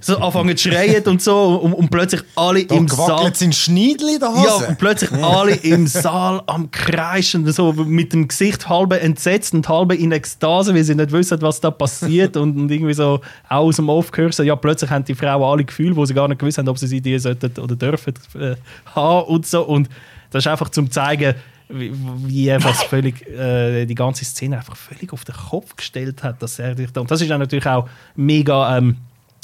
so 0.02 0.18
anfangen 0.18 0.56
zu 0.56 0.70
schreien 0.70 1.04
und 1.06 1.22
so 1.22 1.56
und, 1.58 1.74
und 1.74 1.90
plötzlich 1.90 2.22
alle 2.36 2.66
da 2.66 2.76
im 2.76 2.88
Saal... 2.88 3.34
sind 3.36 3.56
Schneidli 3.56 4.20
da 4.20 4.34
Ja, 4.44 4.68
und 4.68 4.78
plötzlich 4.78 5.12
alle 5.12 5.56
im 5.56 5.88
Saal 5.88 6.42
am 6.46 6.72
kreischen, 6.72 7.52
so 7.52 7.74
mit 7.74 8.14
dem 8.14 8.28
Gesicht 8.28 8.70
halb 8.70 8.94
entsetzt 8.94 9.54
und 9.54 9.68
halb 9.68 9.94
in 9.94 10.12
Ekstase, 10.12 10.74
weil 10.74 10.84
sie 10.84 10.96
nicht 10.96 11.12
wissen, 11.12 11.42
was 11.42 11.60
da 11.62 11.72
passiert 11.72 12.38
und, 12.38 12.58
und 12.58 12.72
irgendwie 12.72 12.94
so 12.94 13.22
auch 13.50 13.66
aus 13.66 13.78
dem 13.78 13.90
Off 13.90 14.12
gehört, 14.12 14.38
ja, 14.40 14.56
plötzlich 14.56 14.90
haben 14.90 15.06
die 15.06 15.16
Frauen 15.16 15.44
alle 15.44 15.64
Gefühle, 15.64 15.96
wo 15.96 16.06
sie 16.06 16.14
gar 16.14 16.28
nicht 16.28 16.40
gewusst 16.40 16.58
haben, 16.58 16.68
ob 16.68 16.78
sie 16.78 16.88
sie 16.88 17.02
die 17.02 17.18
sollten 17.20 17.60
oder 17.60 17.76
dürfen 17.76 18.14
äh, 18.36 18.56
haben 18.94 19.28
und 19.28 19.46
so. 19.46 19.64
Und 19.64 19.90
das 20.32 20.46
ist 20.46 20.48
einfach 20.48 20.70
zum 20.70 20.92
zeigen, 20.92 21.36
wie, 21.70 21.92
wie 22.28 22.48
er 22.48 22.60
das 22.60 22.84
völlig, 22.84 23.28
äh, 23.28 23.86
die 23.86 23.96
ganze 23.96 24.26
Szene 24.26 24.58
einfach 24.58 24.76
völlig 24.76 25.12
auf 25.14 25.26
den 25.26 25.36
Kopf 25.36 25.76
gestellt 25.76 26.24
hat, 26.24 26.42
dass 26.42 26.60
er 26.60 26.76
und 26.96 27.10
das 27.10 27.22
ist 27.22 27.30
dann 27.30 27.40
natürlich 27.40 27.66
auch 27.66 27.88
mega 28.16 28.78
ähm, 28.78 28.98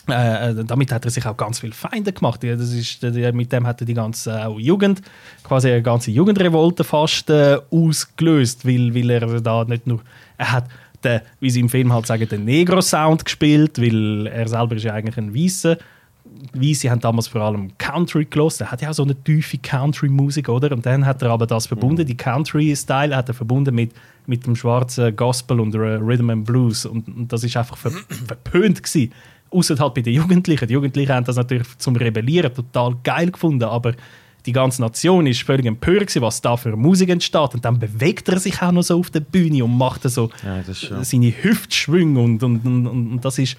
äh, 0.10 0.50
äh, 0.50 0.66
damit 0.66 0.92
hat 0.92 1.06
er 1.06 1.12
sich 1.12 1.26
auch 1.26 1.38
ganz 1.38 1.60
viele 1.60 1.74
Feinde 1.74 2.12
gemacht. 2.12 2.44
Ja, 2.44 2.56
das 2.56 2.74
ist, 2.74 3.04
mit 3.04 3.52
dem 3.52 3.68
hat 3.68 3.82
er 3.82 3.86
die 3.86 3.94
ganze 3.94 4.32
äh, 4.32 4.60
Jugend, 4.60 5.02
quasi 5.44 5.70
eine 5.70 5.82
ganze 5.82 6.12
Jugendrevolte 6.12 6.84
fast 6.84 7.30
äh, 7.30 7.58
ausgelöst, 7.70 8.66
weil, 8.66 8.96
weil 8.96 9.10
er 9.10 9.42
da 9.42 9.64
nicht 9.64 9.86
nur, 9.86 10.02
er 10.38 10.52
hat 10.52 10.66
den, 11.04 11.22
wie 11.40 11.50
sie 11.50 11.60
im 11.60 11.70
Film 11.70 11.94
halt 11.94 12.08
sagen, 12.08 12.28
den 12.28 12.46
Negro-Sound 12.46 13.26
gespielt, 13.26 13.80
weil 13.80 14.28
er 14.28 14.48
selber 14.48 14.76
ist 14.76 14.84
ja 14.84 14.94
eigentlich 14.94 15.18
ein 15.18 15.36
Weißer. 15.36 15.78
Weiße 16.54 16.90
haben 16.90 17.02
damals 17.02 17.28
vor 17.28 17.42
allem 17.42 17.78
Country 17.78 18.26
gelost. 18.26 18.62
Er 18.62 18.72
hat 18.72 18.82
ja 18.82 18.90
auch 18.90 18.94
so 18.94 19.04
eine 19.04 19.16
tiefe 19.16 19.58
Country-Musik, 19.58 20.50
oder? 20.50 20.72
Und 20.72 20.86
dann 20.86 21.06
hat 21.06 21.22
er 21.22 21.30
aber 21.30 21.46
das 21.46 21.68
verbunden, 21.68 22.04
mhm. 22.04 22.08
die 22.08 22.18
Country-Style 22.18 23.16
hat 23.16 23.28
er 23.28 23.34
verbunden 23.34 23.76
mit, 23.76 23.92
mit 24.26 24.46
dem 24.46 24.56
schwarzen 24.56 25.16
Gospel 25.16 25.60
und 25.60 25.76
Rhythm 25.76 26.30
and 26.30 26.46
Blues. 26.46 26.86
Und, 26.86 27.08
und 27.08 27.32
das 27.32 27.44
ist 27.44 27.58
einfach 27.58 27.78
ver 27.78 27.92
verpönt 28.26 28.82
gewesen. 28.82 29.12
Außer 29.52 29.78
halt 29.78 29.94
bei 29.94 30.02
den 30.02 30.14
Jugendlichen. 30.14 30.68
Die 30.68 30.74
Jugendlichen 30.74 31.14
haben 31.14 31.26
das 31.26 31.36
natürlich 31.36 31.68
zum 31.78 31.96
Rebellieren 31.96 32.54
total 32.54 32.96
geil 33.04 33.32
gefunden, 33.32 33.64
aber 33.64 33.94
die 34.46 34.54
ganze 34.54 34.82
Nation 34.82 35.28
ist 35.28 35.44
völlig 35.44 35.66
empört 35.66 36.20
was 36.22 36.42
da 36.42 36.58
für 36.58 36.76
Musik 36.76 37.10
entsteht. 37.10 37.54
Und 37.54 37.66
dann 37.66 37.78
bewegt 37.78 38.28
er 38.30 38.40
sich 38.40 38.62
auch 38.62 38.72
noch 38.72 38.82
so 38.82 39.00
auf 39.00 39.10
der 39.10 39.20
Bühne 39.20 39.64
und 39.64 39.78
macht 39.78 40.04
so 40.04 40.30
ja, 40.44 41.04
seine 41.04 41.34
Hüftschwünge 41.44 42.20
und, 42.20 42.42
und, 42.42 42.66
und, 42.66 42.88
und, 42.88 43.26
das 43.26 43.38
ist 43.38 43.58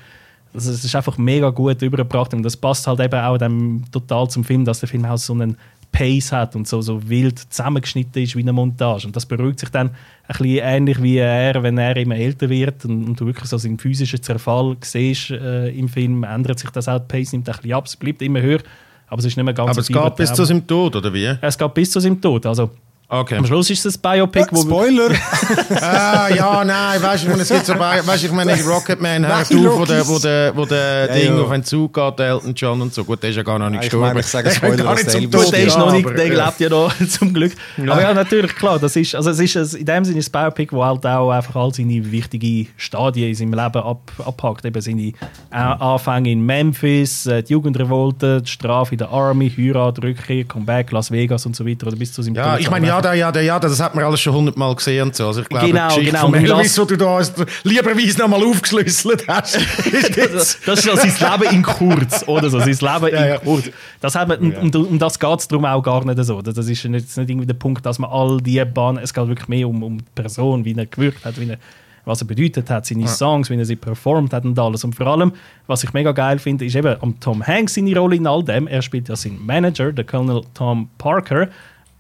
das 0.52 0.66
ist 0.66 0.94
einfach 0.94 1.16
mega 1.16 1.48
gut 1.48 1.80
übergebracht 1.80 2.34
und 2.34 2.42
das 2.42 2.58
passt 2.58 2.86
halt 2.86 3.00
eben 3.00 3.18
auch 3.18 3.38
dem, 3.38 3.84
total 3.90 4.28
zum 4.28 4.44
Film, 4.44 4.66
dass 4.66 4.80
der 4.80 4.88
Film 4.88 5.06
auch 5.06 5.16
so 5.16 5.32
einen 5.32 5.56
Pace 5.92 6.32
hat 6.32 6.56
und 6.56 6.66
so, 6.66 6.80
so 6.80 7.08
wild 7.08 7.38
zusammengeschnitten 7.38 8.22
ist 8.22 8.34
wie 8.34 8.40
eine 8.40 8.52
Montage. 8.52 9.06
Und 9.06 9.14
das 9.14 9.26
beruhigt 9.26 9.60
sich 9.60 9.68
dann 9.68 9.88
ein 9.88 9.94
bisschen 10.26 10.58
ähnlich 10.62 11.02
wie 11.02 11.18
er, 11.18 11.62
wenn 11.62 11.78
er 11.78 11.96
immer 11.96 12.16
älter 12.16 12.48
wird 12.48 12.84
und, 12.86 13.04
und 13.04 13.20
du 13.20 13.26
wirklich 13.26 13.48
so 13.48 13.58
seinen 13.58 13.78
physischen 13.78 14.22
Zerfall 14.22 14.76
siehst 14.80 15.30
äh, 15.30 15.68
im 15.68 15.88
Film, 15.88 16.24
ändert 16.24 16.58
sich 16.58 16.70
das 16.70 16.88
auch, 16.88 16.98
die 16.98 17.06
Pace 17.06 17.32
nimmt 17.32 17.48
ein 17.48 17.54
bisschen 17.54 17.72
ab, 17.74 17.86
es 17.86 17.96
bleibt 17.96 18.22
immer 18.22 18.40
höher, 18.40 18.60
aber 19.06 19.18
es 19.18 19.26
ist 19.26 19.36
nicht 19.36 19.44
mehr 19.44 19.54
ganz 19.54 19.70
Aber 19.70 19.80
es 19.80 19.88
geht 19.88 20.16
bis 20.16 20.32
zu 20.32 20.44
seinem 20.44 20.66
Tod, 20.66 20.96
oder 20.96 21.12
wie? 21.12 21.36
Es 21.40 21.58
geht 21.58 21.74
bis 21.74 21.90
zu 21.90 22.00
seinem 22.00 22.20
Tod, 22.20 22.46
also 22.46 22.70
Okay. 23.12 23.36
Am 23.36 23.44
Schluss 23.44 23.68
ist 23.68 23.84
es 23.84 23.96
ein 23.96 24.00
Biopic, 24.00 24.46
wo... 24.52 24.62
Spoiler! 24.62 25.10
ah, 25.82 26.30
ja, 26.34 26.64
nein, 26.64 27.02
weißt 27.02 27.26
du, 27.26 27.32
es 27.32 27.48
gibt 27.50 27.66
so... 27.66 27.78
Weißt 27.78 28.22
du, 28.22 28.26
ich 28.26 28.32
meine, 28.32 28.58
Rocketman 28.64 29.26
hört 29.26 29.54
auf, 29.54 29.78
wo 29.78 29.84
der, 29.84 30.08
wo 30.08 30.18
der, 30.18 30.56
wo 30.56 30.64
der 30.64 31.08
ja, 31.08 31.12
Ding 31.12 31.36
ja. 31.36 31.42
auf 31.42 31.50
einen 31.50 31.62
Zug 31.62 31.92
geht, 31.92 32.20
Elton 32.20 32.54
John 32.54 32.80
und 32.80 32.94
so. 32.94 33.04
Gut, 33.04 33.22
der 33.22 33.28
ist 33.28 33.36
ja 33.36 33.42
gar 33.42 33.58
noch 33.58 33.68
nicht 33.68 33.82
gestorben. 33.82 34.06
Ich, 34.06 34.12
meine, 34.14 34.20
ich 34.20 34.26
sage 34.26 34.50
Spoiler, 34.54 34.84
gar 34.84 34.94
nicht 34.94 35.10
zum 35.10 35.30
Tod. 35.30 35.52
Der 35.52 35.66
ist 35.66 35.76
noch 35.76 35.92
nicht, 35.92 36.08
der 36.08 36.24
lebt 36.24 36.60
ja 36.60 36.68
noch, 36.70 36.94
zum 37.08 37.34
Glück. 37.34 37.52
Ja. 37.76 37.92
Aber 37.92 38.00
ja, 38.00 38.14
natürlich, 38.14 38.54
klar, 38.54 38.78
das 38.78 38.96
ist, 38.96 39.14
also 39.14 39.28
es 39.28 39.40
ist 39.40 39.74
in 39.74 39.84
dem 39.84 40.06
Sinne 40.06 40.20
ein 40.20 40.32
Biopic, 40.32 40.72
wo 40.74 40.82
halt 40.82 41.04
auch 41.04 41.32
einfach 41.32 41.54
all 41.54 41.74
seine 41.74 42.10
wichtigen 42.10 42.68
Stadien 42.78 43.28
in 43.28 43.34
seinem 43.34 43.52
Leben 43.52 43.82
ab, 43.82 44.10
abhakt. 44.24 44.64
Eben 44.64 44.80
seine 44.80 45.12
Anfänge 45.50 46.32
in 46.32 46.46
Memphis, 46.46 47.26
äh, 47.26 47.42
die 47.42 47.52
Jugendrevolte, 47.52 48.40
die 48.40 48.50
Strafe 48.50 48.92
in 48.92 48.98
der 48.98 49.10
Army, 49.10 49.50
Heirat, 49.50 50.02
Rückkehr, 50.02 50.44
Comeback, 50.44 50.90
Las 50.92 51.10
Vegas 51.10 51.44
und 51.44 51.54
so 51.54 51.66
weiter. 51.66 51.88
Oder 51.88 51.96
bis 51.96 52.14
zu 52.14 52.22
seinem 52.22 52.36
ja, 52.36 52.52
Tod. 52.52 52.60
ich 52.60 52.70
meine, 52.70 52.86
ja, 52.86 53.01
da, 53.02 53.14
ja, 53.14 53.30
da, 53.30 53.40
ja, 53.40 53.58
das 53.58 53.80
hat 53.80 53.94
man 53.94 54.04
alles 54.04 54.20
schon 54.20 54.34
hundertmal 54.34 54.74
gesehen 54.74 55.08
und 55.08 55.16
so. 55.16 55.26
Also 55.26 55.42
ich 55.42 55.48
glaube, 55.48 55.66
genau, 55.66 55.98
die 55.98 56.06
genau. 56.06 56.20
Von 56.20 56.34
Elvis, 56.34 56.74
das, 56.74 56.86
du 56.86 56.96
da 56.96 57.20
lieberweise 57.64 58.18
noch 58.18 58.28
mal 58.28 58.42
aufgeschlüsselt 58.42 59.26
hast. 59.28 59.56
das, 59.86 60.54
ist 60.54 60.84
ja 60.84 60.96
sein 60.96 61.40
Leben 61.40 61.54
in 61.56 61.62
kurz, 61.62 62.26
oder 62.26 62.48
so, 62.48 62.60
sein 62.60 62.68
Leben 62.68 63.14
ja, 63.14 63.24
in 63.24 63.28
ja. 63.28 63.38
kurz. 63.38 63.70
Das 64.00 64.14
hat 64.14 64.28
man, 64.28 64.38
um, 64.38 64.52
um, 64.52 64.86
um 64.86 64.98
das 64.98 65.18
geht 65.18 65.38
es 65.38 65.48
darum 65.48 65.64
auch 65.64 65.82
gar 65.82 66.04
nicht 66.04 66.24
so. 66.24 66.40
Das 66.40 66.56
ist 66.56 66.66
nicht, 66.66 66.88
nicht 66.88 67.16
irgendwie 67.16 67.46
der 67.46 67.54
Punkt, 67.54 67.84
dass 67.84 67.98
man 67.98 68.10
all 68.10 68.40
die 68.40 68.64
Bahnen, 68.64 68.98
es 68.98 69.12
geht 69.12 69.28
wirklich 69.28 69.48
mehr 69.48 69.68
um, 69.68 69.82
um 69.82 69.98
die 69.98 70.04
Person, 70.14 70.64
wie 70.64 70.74
er 70.74 70.86
gewirkt 70.86 71.24
hat, 71.24 71.38
wie 71.38 71.50
er 71.50 71.58
was 72.04 72.20
er 72.20 72.26
bedeutet 72.26 72.68
hat, 72.70 72.86
seine. 72.86 73.06
Songs, 73.06 73.50
wie 73.50 73.56
er 73.56 73.64
sie 73.64 73.76
performt 73.76 74.32
hat 74.32 74.44
und 74.44 74.58
alles. 74.58 74.84
Und 74.84 74.94
vor 74.94 75.06
allem, 75.06 75.32
was 75.66 75.84
ich 75.84 75.92
mega 75.92 76.12
geil 76.12 76.38
finde, 76.38 76.64
ist 76.64 76.74
eben 76.74 76.96
am 77.00 77.18
Tom 77.20 77.46
Hanks 77.46 77.74
seine 77.74 77.96
Rolle 77.96 78.16
in 78.16 78.26
all 78.26 78.42
dem. 78.42 78.66
Er 78.66 78.82
spielt 78.82 79.08
ja 79.08 79.16
seinen 79.16 79.44
Manager, 79.44 79.92
der 79.92 80.04
Colonel 80.04 80.42
Tom 80.54 80.88
Parker. 80.98 81.48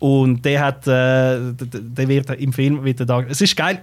Und 0.02 0.44
der 0.44 0.64
hat, 0.64 0.84
äh, 0.88 1.38
der 1.54 2.08
wird 2.08 2.28
im 2.30 2.52
Film 2.52 2.82
wird 2.82 3.08
da, 3.08 3.20
es 3.20 3.40
ist 3.40 3.56
geil, 3.56 3.78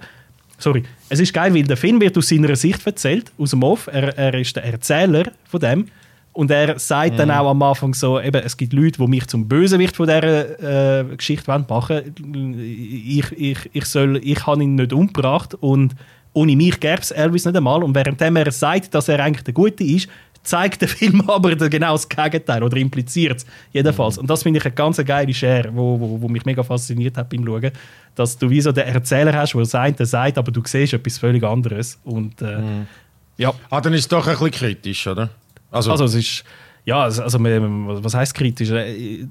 sorry, 0.58 0.82
es 1.08 1.18
ist 1.18 1.32
geil, 1.32 1.54
weil 1.54 1.62
der 1.62 1.78
Film 1.78 1.98
wird 1.98 2.18
aus 2.18 2.28
seiner 2.28 2.54
Sicht 2.56 2.86
erzählt, 2.86 3.32
aus 3.38 3.52
dem 3.52 3.62
Off. 3.62 3.86
Er, 3.86 4.18
er 4.18 4.34
ist 4.34 4.54
der 4.54 4.64
Erzähler 4.64 5.32
von 5.48 5.60
dem. 5.60 5.86
Und 6.34 6.50
er 6.50 6.78
sagt 6.78 7.14
mhm. 7.14 7.16
dann 7.16 7.30
auch 7.30 7.48
am 7.48 7.62
Anfang 7.62 7.94
so, 7.94 8.20
eben, 8.20 8.42
es 8.44 8.54
gibt 8.54 8.74
Leute, 8.74 9.02
die 9.02 9.08
mich 9.08 9.28
zum 9.28 9.48
Bösewicht 9.48 9.96
von 9.96 10.08
dieser 10.08 11.00
äh, 11.00 11.16
Geschichte 11.16 11.50
machen 11.50 11.64
wollen. 11.70 12.60
Ich, 12.60 13.32
ich, 13.32 13.70
ich, 13.72 13.84
soll, 13.86 14.20
ich 14.22 14.46
habe 14.46 14.62
ihn 14.62 14.74
nicht 14.74 14.92
umgebracht 14.92 15.54
und 15.54 15.94
ohne 16.34 16.54
mich 16.54 16.78
gäbe 16.80 17.00
es 17.00 17.12
Elvis 17.12 17.46
nicht 17.46 17.56
einmal. 17.56 17.82
Und 17.82 17.94
währenddem 17.94 18.36
er 18.36 18.52
sagt, 18.52 18.94
dass 18.94 19.08
er 19.08 19.20
eigentlich 19.20 19.44
der 19.44 19.54
Gute 19.54 19.84
ist, 19.84 20.06
zeigt 20.42 20.80
der 20.80 20.88
Film 20.88 21.22
aber 21.28 21.54
genau 21.56 21.92
das 21.92 22.08
Gegenteil 22.08 22.62
oder 22.62 22.76
impliziert 22.76 23.38
es 23.38 23.46
jedenfalls. 23.72 24.16
Mhm. 24.16 24.22
Und 24.22 24.30
das 24.30 24.42
finde 24.42 24.58
ich 24.58 24.64
eine 24.64 24.74
ganz 24.74 24.96
geile 25.04 25.32
Share, 25.34 25.70
wo, 25.72 25.98
wo, 26.00 26.20
wo, 26.22 26.28
mich 26.28 26.44
mega 26.44 26.62
fasziniert 26.62 27.16
hat 27.16 27.30
beim 27.30 27.44
Schauen, 27.44 27.70
dass 28.14 28.38
du 28.38 28.50
wie 28.50 28.60
so 28.60 28.72
den 28.72 28.86
Erzähler 28.86 29.34
hast, 29.34 29.54
der 29.54 29.64
sagt, 29.64 29.98
der 29.98 30.06
sagt, 30.06 30.38
aber 30.38 30.50
du 30.50 30.62
siehst 30.64 30.92
etwas 30.92 31.18
völlig 31.18 31.44
anderes. 31.44 31.98
Und, 32.04 32.40
äh, 32.42 32.58
mhm. 32.58 32.86
ja. 33.36 33.52
Ah, 33.70 33.80
dann 33.80 33.94
ist 33.94 34.00
es 34.00 34.08
doch 34.08 34.26
ein 34.26 34.32
bisschen 34.32 34.50
kritisch, 34.50 35.06
oder? 35.06 35.30
Also, 35.70 35.92
also 35.92 36.04
es 36.04 36.14
ist 36.14 36.44
ja, 36.84 37.02
also, 37.02 37.22
was 37.22 38.14
heißt 38.14 38.34
kritisch? 38.34 38.70
Äh, 38.70 39.26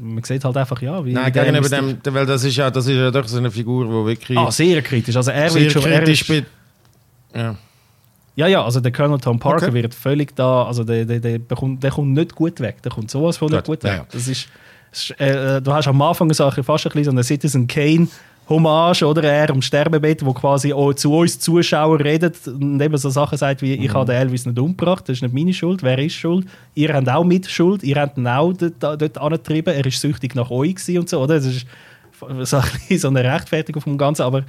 man 0.00 0.22
sieht 0.24 0.44
halt 0.44 0.56
einfach, 0.56 0.82
ja, 0.82 1.04
wie. 1.04 1.12
Nein, 1.12 1.32
gegenüber 1.32 1.68
dem, 1.68 1.98
weil 2.06 2.26
das 2.26 2.42
ist 2.44 2.56
ja, 2.56 2.70
das 2.70 2.86
ist 2.86 2.96
ja 2.96 3.10
doch 3.10 3.26
so 3.26 3.38
eine 3.38 3.50
Figur, 3.50 3.84
die 3.86 4.08
wirklich. 4.08 4.36
Ah, 4.36 4.50
sehr 4.50 4.82
kritisch. 4.82 5.16
Also 5.16 5.30
er 5.30 5.54
wird 5.54 5.72
schon 5.72 5.82
kritisch. 5.82 6.28
Er 6.28 6.38
ist, 6.38 6.46
ja. 7.34 7.56
Ja, 8.36 8.46
ja, 8.48 8.64
also 8.64 8.80
der 8.80 8.90
Colonel 8.90 9.20
Tom 9.20 9.38
Parker 9.38 9.68
okay. 9.68 9.74
wird 9.74 9.94
völlig 9.94 10.34
da, 10.34 10.64
also 10.64 10.82
der, 10.82 11.04
der, 11.04 11.20
der, 11.20 11.38
bekommt, 11.38 11.82
der 11.82 11.90
kommt 11.90 12.12
nicht 12.12 12.34
gut 12.34 12.60
weg. 12.60 12.82
Der 12.82 12.90
kommt 12.90 13.10
sowas 13.10 13.36
von 13.36 13.50
nicht 13.50 13.64
gut 13.64 13.84
weg. 13.84 13.92
Ja. 13.92 14.06
Das 14.10 14.26
ist, 14.26 14.48
äh, 15.18 15.60
du 15.60 15.72
hast 15.72 15.86
am 15.86 16.02
Anfang 16.02 16.32
so 16.32 16.50
fast 16.50 16.68
ein 16.86 16.90
bisschen 16.90 17.04
so 17.04 17.10
einen 17.10 17.22
Citizen 17.22 17.66
Kane 17.66 18.08
Hommage, 18.48 19.02
oder? 19.04 19.22
Er 19.24 19.50
am 19.50 19.62
Sterbebett, 19.62 20.24
wo 20.24 20.32
quasi 20.34 20.72
auch 20.72 20.92
zu 20.92 21.14
uns 21.14 21.38
Zuschauern 21.38 22.00
redet 22.00 22.46
und 22.46 22.80
eben 22.80 22.96
so 22.98 23.08
Sachen 23.08 23.38
sagt 23.38 23.62
wie, 23.62 23.74
ich 23.74 23.88
mhm. 23.88 23.94
habe 23.94 24.12
den 24.12 24.20
Elvis 24.20 24.44
nicht 24.44 24.58
umgebracht, 24.58 25.08
das 25.08 25.16
ist 25.16 25.22
nicht 25.22 25.34
meine 25.34 25.54
Schuld, 25.54 25.82
wer 25.82 25.98
ist 25.98 26.14
schuld? 26.14 26.46
Ihr 26.74 26.92
habt 26.92 27.08
auch 27.08 27.24
mit 27.24 27.46
Schuld, 27.46 27.82
ihr 27.82 27.96
habt 27.96 28.18
ihn 28.18 28.26
auch 28.26 28.52
dort, 28.52 29.00
dort 29.00 29.18
angetrieben, 29.18 29.72
er 29.74 29.86
ist 29.86 30.00
süchtig 30.00 30.34
nach 30.34 30.50
euch 30.50 30.76
und 30.98 31.08
so, 31.08 31.20
oder? 31.22 31.36
Das 31.36 31.46
ist 31.46 31.66
so, 32.42 32.58
ein 32.58 32.98
so 32.98 33.08
eine 33.08 33.24
Rechtfertigung 33.24 33.80
vom 33.80 33.96
Ganzen, 33.96 34.22
aber 34.22 34.44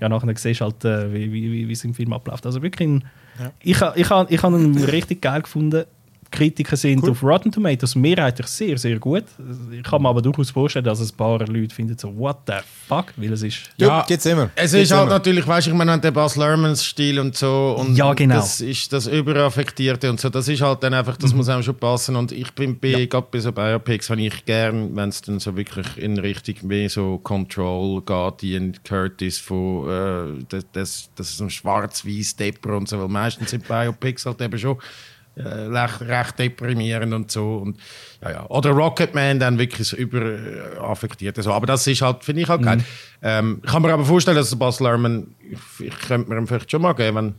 ja, 0.00 0.08
nachher 0.08 0.34
siehst 0.36 0.60
du 0.60 0.64
halt, 0.64 0.84
äh, 0.84 1.12
wie, 1.12 1.32
wie, 1.32 1.68
wie 1.68 1.72
es 1.72 1.84
im 1.84 1.94
Film 1.94 2.12
abläuft. 2.12 2.46
Also 2.46 2.62
wirklich, 2.62 2.88
ein, 2.88 3.04
ja. 3.38 3.52
ich, 3.60 3.80
ich, 3.80 4.10
ich, 4.10 4.10
ich 4.28 4.42
habe 4.42 4.58
ihn 4.58 4.76
richtig 4.84 5.22
geil 5.22 5.42
gefunden 5.42 5.84
Kritiker 6.30 6.76
sind 6.76 7.02
cool. 7.02 7.10
auf 7.10 7.22
Rotten 7.22 7.50
Tomatoes 7.50 7.94
mehrheitlich 7.94 8.46
sehr, 8.46 8.78
sehr 8.78 8.98
gut. 8.98 9.24
Ich 9.72 9.82
kann 9.82 10.02
mir 10.02 10.08
aber 10.08 10.22
durchaus 10.22 10.50
vorstellen, 10.50 10.84
dass 10.84 11.00
ein 11.00 11.16
paar 11.16 11.40
Leute 11.46 11.74
finden 11.74 11.98
so, 11.98 12.16
what 12.16 12.38
the 12.46 12.54
fuck, 12.86 13.06
weil 13.16 13.32
es 13.32 13.42
ist... 13.42 13.70
Ja, 13.76 13.88
ja 13.88 14.04
gibt's 14.06 14.26
immer. 14.26 14.50
Es 14.54 14.72
gibt's 14.72 14.90
ist 14.90 14.92
halt 14.92 15.06
immer. 15.06 15.14
natürlich, 15.14 15.46
weißt 15.46 15.66
du, 15.66 15.70
ich 15.72 15.76
meine, 15.76 15.98
der 15.98 16.10
Buzz 16.12 16.36
Lermans 16.36 16.84
Stil 16.84 17.18
und 17.18 17.36
so 17.36 17.76
und 17.78 17.96
ja, 17.96 18.12
genau. 18.14 18.36
das 18.36 18.60
ist 18.60 18.92
das 18.92 19.06
Überaffektierte 19.06 20.08
und 20.08 20.20
so, 20.20 20.28
das 20.28 20.46
ist 20.48 20.62
halt 20.62 20.82
dann 20.82 20.94
einfach, 20.94 21.16
das 21.16 21.32
mhm. 21.32 21.38
muss 21.38 21.48
auch 21.48 21.62
schon 21.62 21.74
passen 21.74 22.16
und 22.16 22.32
ich 22.32 22.52
bin 22.52 22.78
bei, 22.78 22.88
ja. 22.88 23.06
gerade 23.06 23.26
bei 23.30 23.40
so 23.40 23.50
Biopics, 23.50 24.08
habe 24.10 24.20
ich 24.20 24.44
gern, 24.44 24.94
wenn 24.94 25.08
es 25.08 25.22
dann 25.22 25.40
so 25.40 25.56
wirklich 25.56 25.86
in 25.96 26.18
Richtung 26.18 26.68
mehr 26.68 26.88
so 26.88 27.18
Control 27.18 28.02
geht, 28.02 28.42
Ian 28.44 28.74
Curtis 28.84 29.38
von, 29.38 29.88
äh, 29.88 30.44
das, 30.48 30.64
das, 30.72 31.10
das 31.16 31.30
ist 31.30 31.38
so 31.38 31.44
ein 31.44 31.50
schwarz-weiß 31.50 32.36
Depper 32.36 32.76
und 32.76 32.88
so, 32.88 32.98
weil 33.00 33.08
meistens 33.08 33.50
sind 33.50 33.66
Biopics 33.66 34.26
halt 34.26 34.40
eben 34.40 34.58
schon 34.58 34.78
recht, 35.36 36.00
recht 36.02 36.38
deprimierend 36.38 37.12
und 37.12 37.30
so. 37.30 37.58
Und, 37.58 37.78
ja, 38.22 38.30
ja. 38.30 38.46
Oder 38.48 38.70
Rocketman 38.70 39.38
dann 39.38 39.58
wirklich 39.58 39.88
so 39.88 39.96
überaffektiert. 39.96 41.36
So. 41.42 41.52
Aber 41.52 41.66
das 41.66 41.86
ist 41.86 42.02
halt, 42.02 42.24
finde 42.24 42.42
ich 42.42 42.48
halt 42.48 42.62
geil. 42.62 42.76
Mhm. 42.76 42.84
Ähm, 43.22 43.60
ich 43.64 43.70
kann 43.70 43.82
mir 43.82 43.92
aber 43.92 44.04
vorstellen, 44.04 44.36
dass 44.36 44.54
Bas 44.56 44.80
Lerman, 44.80 45.34
ich, 45.40 45.86
ich 45.86 45.98
könnte 45.98 46.28
mir 46.28 46.36
ihm 46.36 46.46
vielleicht 46.46 46.70
schon 46.70 46.82
mal 46.82 46.94
geben, 46.94 47.16
wenn 47.16 47.34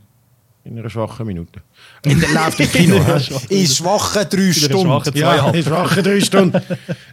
in 0.64 0.78
einer 0.78 0.88
schwachen 0.88 1.26
Minute. 1.26 1.60
In 2.04 2.20
der 2.20 2.30
läuft 2.30 2.60
im 2.60 2.70
Kino. 2.70 2.96
in 3.48 3.66
schwachen 3.66 4.28
drei 4.28 4.52
Stunden. 4.52 5.18
Ja, 5.18 5.50
in 5.50 5.62
schwachen 5.62 6.04
drei 6.04 6.20
Stunden 6.20 6.62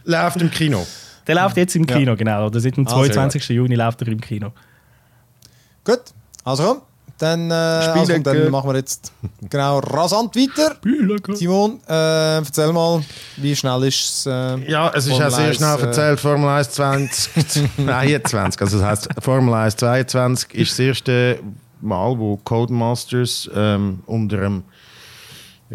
läuft 0.04 0.40
im 0.40 0.50
Kino. 0.50 0.86
Der 1.26 1.34
läuft 1.34 1.56
jetzt 1.56 1.76
im 1.76 1.86
Kino, 1.86 2.12
ja. 2.12 2.14
genau. 2.14 2.46
Oder 2.46 2.60
seit 2.60 2.76
dem 2.76 2.86
22. 2.86 3.50
Ah, 3.50 3.52
Juni 3.52 3.74
läuft 3.74 4.02
er 4.02 4.08
im 4.08 4.20
Kino. 4.20 4.52
Gut, 5.84 6.00
also 6.44 6.62
komm. 6.62 6.82
Dann, 7.20 7.50
äh, 7.50 7.54
also, 7.54 8.18
dann 8.18 8.50
machen 8.50 8.70
wir 8.70 8.76
jetzt 8.76 9.12
genau 9.50 9.78
rasant 9.80 10.34
weiter. 10.34 10.76
Simon, 11.34 11.78
äh, 11.86 12.36
erzähl 12.38 12.72
mal, 12.72 13.04
wie 13.36 13.54
schnell 13.54 13.84
ist 13.84 14.00
es? 14.00 14.26
Äh, 14.26 14.70
ja, 14.70 14.90
es 14.94 15.06
ist 15.06 15.20
auch 15.20 15.30
sehr 15.30 15.48
1, 15.48 15.56
schnell 15.58 15.78
äh, 15.78 15.82
erzählt. 15.82 16.18
Formel 16.18 16.48
1 16.48 16.70
2021. 16.70 18.60
also 18.62 18.78
das 18.78 18.86
heisst, 18.86 19.08
Formel 19.20 19.52
1 19.52 19.76
22 19.76 20.54
ist 20.54 20.70
das 20.70 20.78
erste 20.78 21.40
Mal, 21.82 22.18
wo 22.18 22.38
Codemasters 22.38 23.50
ähm, 23.54 24.00
unter 24.06 24.38
einem 24.38 24.64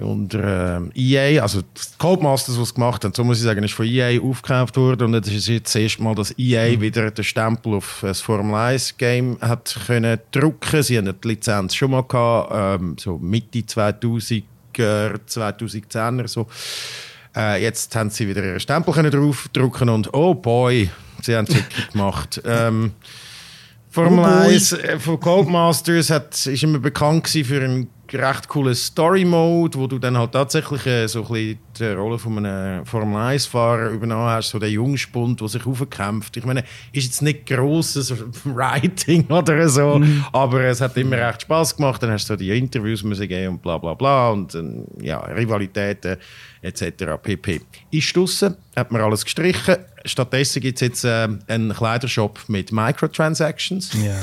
unter 0.03 0.81
äh, 0.93 0.99
EA, 0.99 1.41
also 1.41 1.61
Codemasters, 1.97 2.59
was 2.59 2.73
gemacht 2.73 3.03
haben, 3.05 3.13
so 3.13 3.23
muss 3.23 3.37
ich 3.37 3.43
sagen, 3.43 3.63
ist 3.63 3.73
von 3.73 3.85
EA 3.85 4.21
aufgekauft 4.21 4.75
worden 4.75 5.07
und 5.15 5.25
das 5.25 5.33
ist 5.33 5.47
jetzt 5.47 5.73
das 5.73 5.81
erste 5.81 6.03
Mal, 6.03 6.15
dass 6.15 6.37
EA 6.37 6.75
mhm. 6.75 6.81
wieder 6.81 7.11
den 7.11 7.23
Stempel 7.23 7.75
auf 7.75 7.99
das 8.01 8.19
Formel 8.19 8.55
1 8.55 8.97
Game 8.97 9.37
hat 9.39 9.77
können 9.87 10.19
drucken. 10.31 10.83
Sie 10.83 10.97
haben 10.97 11.05
die 11.21 11.27
Lizenz 11.27 11.75
schon 11.75 11.91
mal 11.91 12.03
gehabt, 12.03 12.81
ähm, 12.81 12.97
so 12.99 13.17
Mitte 13.17 13.59
2000er, 13.59 14.43
2010er 14.75 16.27
so. 16.27 16.47
Äh, 17.33 17.61
jetzt 17.63 17.95
haben 17.95 18.09
sie 18.09 18.27
wieder 18.27 18.43
ihren 18.43 18.59
Stempel 18.59 18.93
können 18.93 19.11
draufdrucken 19.11 19.89
und 19.89 20.13
oh 20.13 20.33
boy, 20.33 20.89
sie 21.21 21.35
haben 21.35 21.45
es 21.47 21.55
wirklich 21.55 21.89
gemacht. 21.91 22.41
Ähm, 22.45 22.91
Formel 23.89 24.25
1 24.25 24.73
äh, 24.73 24.99
von 24.99 25.21
Codemasters 25.21 26.09
hat, 26.09 26.33
ist 26.33 26.63
immer 26.63 26.79
bekannt 26.79 27.29
für 27.29 27.63
einen 27.63 27.87
recht 28.13 28.47
coolen 28.47 28.75
Story-Mode, 28.75 29.77
wo 29.77 29.87
du 29.87 29.99
dann 29.99 30.17
halt 30.17 30.31
tatsächlich 30.31 30.85
äh, 30.85 31.07
so 31.07 31.23
ein 31.23 31.27
bisschen 31.27 31.59
die 31.79 31.85
Rolle 31.85 32.17
von 32.17 32.37
einem 32.37 32.85
Formel-1-Fahrer 32.85 33.89
übernommen 33.89 34.29
hast, 34.29 34.49
so 34.49 34.59
der 34.59 34.69
Jungspund, 34.69 35.41
der 35.41 35.47
sich 35.47 35.65
aufkämpft. 35.65 36.37
Ich 36.37 36.45
meine, 36.45 36.63
ist 36.93 37.05
jetzt 37.05 37.21
nicht 37.21 37.45
grosses 37.45 38.13
Writing 38.45 39.25
oder 39.27 39.67
so, 39.67 39.99
mhm. 39.99 40.25
aber 40.31 40.63
es 40.63 40.81
hat 40.81 40.95
immer 40.97 41.17
recht 41.17 41.43
Spaß 41.43 41.75
gemacht. 41.75 42.01
Dann 42.03 42.11
hast 42.11 42.29
du 42.29 42.33
so 42.33 42.37
die 42.37 42.57
Interviews 42.57 43.03
müssen 43.03 43.27
gehen 43.27 43.49
und 43.49 43.61
bla 43.61 43.77
bla 43.77 43.93
bla 43.93 44.29
und 44.29 44.53
äh, 44.55 44.63
ja, 45.01 45.19
Rivalitäten 45.19 46.17
etc. 46.65 47.13
pp. 47.21 47.61
Ist 47.91 48.15
draussen, 48.15 48.55
hat 48.75 48.91
man 48.91 49.01
alles 49.01 49.23
gestrichen. 49.23 49.77
Stattdessen 50.03 50.61
gibt 50.61 50.81
es 50.81 50.87
jetzt 50.87 51.05
äh, 51.05 51.27
einen 51.47 51.73
Kleidershop 51.73 52.39
mit 52.47 52.71
Microtransactions 52.71 53.91
ja. 53.93 54.19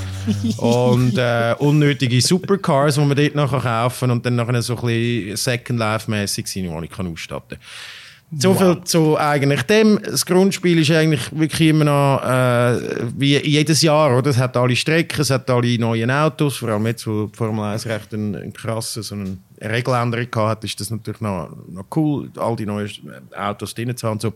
und 0.65 1.17
äh, 1.17 1.55
unnötige 1.59 2.21
Supercars, 2.21 2.95
die 2.95 3.01
man 3.01 3.17
dort 3.17 3.35
noch 3.35 3.51
kaufen 3.51 4.01
kann 4.01 4.11
und 4.11 4.27
dann 4.27 4.37
nachher 4.37 4.63
so 4.63 4.77
ein 4.77 4.87
bisschen 4.87 5.37
Second 5.37 5.79
Life-mäßig 5.79 6.47
sind, 6.47 6.65
die 6.65 6.85
ich 6.87 6.99
ausstatten 6.99 7.59
kann. 7.59 8.39
So 8.39 8.51
wow. 8.51 8.59
viel 8.59 8.85
zu 8.85 9.19
eigentlich 9.19 9.63
dem. 9.65 10.01
Das 10.03 10.25
Grundspiel 10.25 10.79
ist 10.79 10.91
eigentlich 10.91 11.31
wirklich 11.39 11.69
immer 11.69 11.85
noch 11.85 12.23
äh, 12.25 13.11
wie 13.19 13.37
jedes 13.37 13.83
Jahr, 13.83 14.17
oder? 14.17 14.31
Es 14.31 14.39
hat 14.39 14.57
alle 14.57 14.75
Strecken, 14.75 15.21
es 15.21 15.29
hat 15.29 15.51
alle 15.51 15.79
neuen 15.79 16.11
Autos, 16.11 16.57
vor 16.57 16.71
allem 16.71 16.87
jetzt, 16.87 17.07
wo 17.07 17.27
die 17.27 17.37
Formel 17.37 17.65
1 17.65 17.85
recht 17.87 18.15
einen, 18.15 18.35
einen 18.35 18.53
krassen, 18.55 19.03
so 19.03 19.15
einen 19.15 19.45
Regeländerung 19.71 20.29
hat, 20.37 20.65
ist 20.65 20.81
das 20.81 20.91
natürlich 20.91 21.21
noch, 21.21 21.51
noch 21.69 21.87
cool, 21.97 22.31
all 22.37 22.57
die 22.57 22.67
neuen 22.67 22.91
Autos 23.37 23.75
drin 23.75 23.97
zu 23.97 24.09
haben. 24.09 24.21
So. 24.21 24.35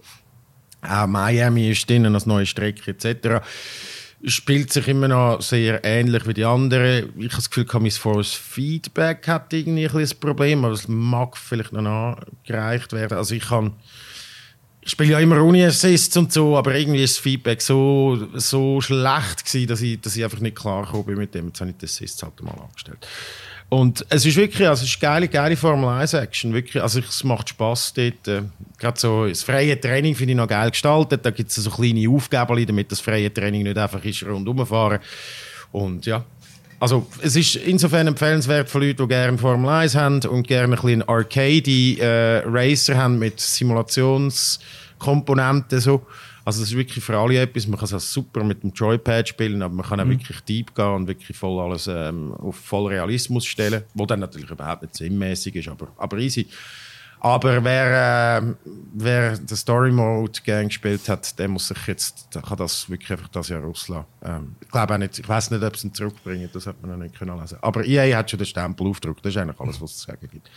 Auch 0.82 1.06
Miami 1.06 1.70
ist 1.70 1.88
drin, 1.88 2.06
als 2.06 2.26
neue 2.26 2.46
Strecke 2.46 2.90
etc. 2.90 3.44
Spielt 4.24 4.72
sich 4.72 4.88
immer 4.88 5.08
noch 5.08 5.42
sehr 5.42 5.84
ähnlich 5.84 6.26
wie 6.26 6.34
die 6.34 6.44
anderen. 6.44 7.12
Ich 7.18 7.32
habe 7.32 7.36
das 7.36 7.50
Gefühl, 7.50 7.66
mein 7.80 7.90
Force 7.90 8.34
Feedback 8.34 9.26
hat 9.28 9.52
irgendwie 9.52 9.88
ein, 9.88 10.10
Problem, 10.20 10.64
aber 10.64 10.74
es 10.74 10.88
mag 10.88 11.36
vielleicht 11.36 11.72
noch 11.72 11.82
nachgereicht 11.82 12.92
werden. 12.92 13.18
Also 13.18 13.34
ich 13.34 13.48
kann 13.48 13.72
spiele 14.90 15.12
ja 15.12 15.20
immer 15.20 15.42
ohne 15.42 15.66
Assists 15.66 16.16
und 16.16 16.32
so, 16.32 16.56
aber 16.56 16.74
irgendwie 16.74 17.02
ist 17.02 17.16
das 17.16 17.22
Feedback 17.22 17.60
so, 17.60 18.28
so 18.34 18.80
schlecht 18.80 19.44
gewesen, 19.44 19.66
dass 19.68 19.82
ich, 19.82 20.00
dass 20.00 20.16
ich 20.16 20.24
einfach 20.24 20.40
nicht 20.40 20.56
klar 20.56 20.86
bin 21.04 21.16
mit 21.16 21.34
dem. 21.34 21.48
Jetzt 21.48 21.60
habe 21.60 21.70
ich 21.70 21.76
die 21.76 21.86
Assists 21.86 22.22
halt 22.22 22.40
mal 22.42 22.52
angestellt. 22.52 23.06
Und 23.68 24.06
es 24.10 24.24
ist 24.24 24.36
wirklich, 24.36 24.68
also 24.68 24.84
es 24.84 24.90
ist 24.90 25.00
geile, 25.00 25.26
geile 25.26 25.56
Formel 25.56 25.88
1 25.88 26.14
Action. 26.14 26.54
Wirklich, 26.54 26.80
also 26.80 27.00
es 27.00 27.24
macht 27.24 27.48
Spaß 27.48 27.94
dort. 27.94 28.28
Äh, 28.28 28.42
Gerade 28.78 29.00
so 29.00 29.26
das 29.26 29.42
freie 29.42 29.80
Training 29.80 30.14
finde 30.14 30.32
ich 30.32 30.36
noch 30.36 30.46
geil 30.46 30.70
gestaltet. 30.70 31.26
Da 31.26 31.30
gibt 31.30 31.50
es 31.50 31.56
so 31.56 31.70
kleine 31.70 32.08
Aufgaben, 32.08 32.64
damit 32.64 32.92
das 32.92 33.00
freie 33.00 33.32
Training 33.32 33.64
nicht 33.64 33.76
einfach 33.76 34.04
ist 34.04 34.22
rundum 34.22 34.64
fahren. 34.64 35.00
Und 35.72 36.06
ja, 36.06 36.24
also 36.78 37.06
es 37.22 37.36
ist 37.36 37.56
insofern 37.56 38.06
empfehlenswert 38.06 38.68
für 38.68 38.80
Leute, 38.80 39.02
die 39.02 39.08
gerne 39.08 39.38
Formel 39.38 39.70
1 39.70 39.94
haben 39.94 40.20
und 40.26 40.46
gerne 40.46 40.74
ein 40.74 40.80
bisschen 40.80 41.02
Arcade 41.08 41.70
äh, 41.70 42.42
Racer 42.46 42.94
haben 42.96 43.18
mit 43.18 43.40
Simulationskomponenten 43.40 45.80
so. 45.80 46.06
Also 46.44 46.60
das 46.60 46.68
ist 46.70 46.76
wirklich 46.76 47.02
für 47.02 47.16
alle 47.18 47.40
etwas. 47.40 47.66
Man 47.66 47.80
kann 47.80 47.88
es 47.92 48.12
super 48.12 48.44
mit 48.44 48.62
dem 48.62 48.70
Joypad 48.70 49.28
spielen, 49.28 49.62
aber 49.62 49.74
man 49.74 49.84
kann 49.84 49.98
auch 49.98 50.04
mhm. 50.04 50.10
wirklich 50.10 50.38
deep 50.42 50.72
gehen 50.76 50.94
und 50.94 51.08
wirklich 51.08 51.36
voll 51.36 51.60
alles 51.60 51.88
ähm, 51.88 52.32
auf 52.34 52.54
voll 52.54 52.86
Realismus 52.86 53.44
stellen, 53.44 53.82
wo 53.94 54.06
dann 54.06 54.20
natürlich 54.20 54.48
überhaupt 54.48 54.82
nicht 54.82 54.94
sinnmäßig 54.94 55.56
ist, 55.56 55.66
aber, 55.68 55.88
aber 55.96 56.18
easy. 56.18 56.46
Aber 57.26 57.64
wer, 57.64 58.38
äh, 58.38 58.54
wer 58.94 59.36
den 59.36 59.56
Story 59.56 59.90
Mode 59.90 60.40
Gang 60.44 60.68
gespielt 60.68 61.08
hat, 61.08 61.36
der 61.40 61.48
muss 61.48 61.66
sich 61.66 61.86
jetzt, 61.88 62.28
der 62.32 62.40
kann 62.40 62.56
das 62.56 62.88
wirklich 62.88 63.10
einfach 63.10 63.26
das 63.26 63.48
Jahr 63.48 63.62
rauslassen. 63.62 64.06
Ähm, 64.22 64.54
ich 64.60 64.68
glaube 64.68 64.94
auch 64.94 64.98
nicht, 64.98 65.18
ich 65.18 65.28
weiß 65.28 65.50
nicht, 65.50 65.64
ob 65.64 65.76
sie 65.76 65.88
ihn 65.88 65.94
zurückbringen, 65.94 66.48
das 66.52 66.68
hat 66.68 66.80
man 66.80 66.92
noch 66.92 66.98
nicht 66.98 67.18
können 67.18 67.36
lesen. 67.40 67.58
Aber 67.62 67.84
EA 67.84 68.16
hat 68.16 68.30
schon 68.30 68.38
den 68.38 68.46
Stempel 68.46 68.86
aufgedruckt, 68.86 69.24
das 69.24 69.34
ist 69.34 69.38
eigentlich 69.38 69.58
alles, 69.58 69.80
was 69.80 69.90
es 69.90 69.98
zu 69.98 70.06
sagen 70.06 70.28
gibt. 70.30 70.48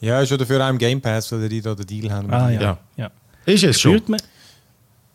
Ja, 0.00 0.22
ist 0.22 0.30
ja 0.30 0.38
dafür 0.38 0.64
auch 0.64 0.70
im 0.70 0.78
Game 0.78 1.02
Pass, 1.02 1.30
weil 1.32 1.46
die 1.50 1.60
da 1.60 1.74
den 1.74 1.86
Deal 1.86 2.10
haben. 2.10 2.32
Ah, 2.32 2.48
ja. 2.48 2.60
Ja. 2.62 2.78
ja. 2.96 3.10
Ist 3.44 3.64
es 3.64 3.78
schon? 3.78 3.98
Spürt 3.98 4.08
man, 4.08 4.20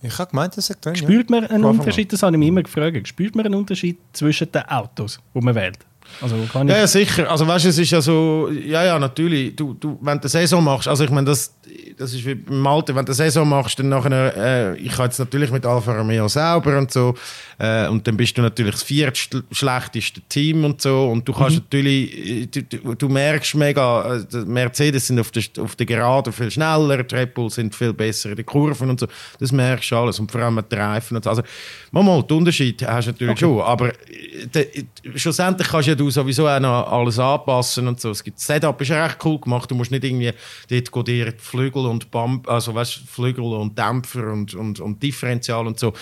Ich 0.03 0.19
habe 0.19 0.29
gemeint, 0.29 0.55
das 0.55 0.67
sagt 0.67 0.85
drin. 0.85 0.93
Ja. 0.93 1.01
spürt 1.01 1.31
man 1.31 1.47
einen. 1.47 1.65
Unterschied, 1.65 2.13
das 2.13 2.21
habe 2.21 2.35
ich 2.35 2.39
mich 2.39 2.49
immer 2.49 2.61
gefragt, 2.61 3.07
spürt 3.07 3.35
man 3.35 3.47
einen 3.47 3.55
Unterschied 3.55 3.97
zwischen 4.13 4.51
den 4.51 4.61
Autos, 4.69 5.19
die 5.33 5.41
man 5.41 5.55
wählt? 5.55 5.79
Also 6.21 6.35
kann 6.51 6.67
ich... 6.67 6.73
Ja, 6.73 6.81
ja, 6.81 6.87
sicher. 6.87 7.29
Also 7.29 7.47
weißt 7.47 7.65
du, 7.65 7.69
es 7.69 7.77
ist 7.77 7.91
ja 7.91 8.01
so, 8.01 8.49
ja, 8.49 8.83
ja, 8.83 8.99
natürlich. 8.99 9.55
Du, 9.55 9.73
du, 9.73 9.97
wenn 10.01 10.17
du 10.17 10.23
eine 10.23 10.29
Saison 10.29 10.63
machst, 10.63 10.87
also 10.87 11.03
ich 11.03 11.09
meine, 11.09 11.27
das, 11.27 11.53
das 11.97 12.13
ist 12.13 12.25
wie 12.25 12.35
beim 12.35 12.65
Alter, 12.67 12.95
wenn 12.95 13.05
du 13.05 13.11
eine 13.11 13.15
Saison 13.15 13.47
machst, 13.47 13.79
dann 13.79 13.89
nachher, 13.89 14.35
äh, 14.37 14.77
ich 14.77 14.93
habe 14.93 15.05
jetzt 15.05 15.19
natürlich 15.19 15.51
mit 15.51 15.65
Alfa 15.65 15.93
Romeo 15.93 16.27
sauber 16.27 16.77
und 16.77 16.91
so, 16.91 17.15
äh, 17.57 17.87
und 17.87 18.05
dann 18.07 18.17
bist 18.17 18.37
du 18.37 18.41
natürlich 18.41 18.73
das 18.73 18.83
viertschlechteste 18.83 20.21
Team 20.29 20.63
und 20.63 20.81
so, 20.81 21.09
und 21.09 21.27
du 21.27 21.33
kannst 21.33 21.57
natürlich, 21.57 22.43
äh, 22.43 22.45
du, 22.47 22.63
du, 22.63 22.95
du 22.95 23.09
merkst 23.09 23.55
mega, 23.55 24.15
äh, 24.15 24.37
Mercedes 24.45 25.07
sind 25.07 25.19
auf 25.19 25.31
der, 25.31 25.43
auf 25.59 25.75
der 25.75 25.85
Geraden 25.85 26.31
viel 26.31 26.51
schneller, 26.51 27.03
die 27.03 27.15
Red 27.15 27.33
Bull 27.33 27.49
sind 27.49 27.73
viel 27.73 27.93
besser 27.93 28.29
in 28.29 28.35
den 28.35 28.45
Kurven 28.45 28.89
und 28.89 28.99
so, 28.99 29.07
das 29.39 29.51
merkst 29.51 29.91
du 29.91 29.97
alles, 29.97 30.19
und 30.19 30.31
vor 30.31 30.41
allem 30.41 30.55
mit 30.55 30.71
den 30.71 30.79
Reifen 30.79 31.17
und 31.17 31.23
so. 31.23 31.29
Also, 31.29 31.43
manchmal, 31.91 32.23
die 32.23 32.33
Unterschiede 32.33 32.87
hast 32.87 33.05
du 33.05 33.11
natürlich 33.11 33.39
schon, 33.39 33.61
aber 33.61 33.89
äh, 33.89 34.47
de, 34.53 34.85
schlussendlich 35.15 35.67
kannst 35.67 35.94
ja 35.95 36.03
du 36.03 36.09
sowieso 36.09 36.47
auch 36.47 36.59
noch 36.59 36.91
alles 36.91 37.19
anpassen 37.19 37.87
und 37.87 37.99
so. 37.99 38.09
Das 38.09 38.23
Setup 38.35 38.79
ist 38.81 38.91
recht 38.91 39.17
cool 39.23 39.39
gemacht. 39.39 39.69
Du 39.71 39.75
musst 39.75 39.91
nicht 39.91 40.03
irgendwie 40.03 40.33
dort 40.69 40.91
codieren 40.91 41.33
Flügel 41.37 41.85
und 41.85 42.11
Bump, 42.11 42.49
also 42.49 42.75
weißt, 42.75 42.93
Flügel 43.07 43.45
und 43.45 43.77
Dämpfer 43.77 44.31
und, 44.31 44.53
und, 44.53 44.79
und 44.79 45.01
Differential 45.01 45.65
und 45.65 45.79
so. 45.79 45.93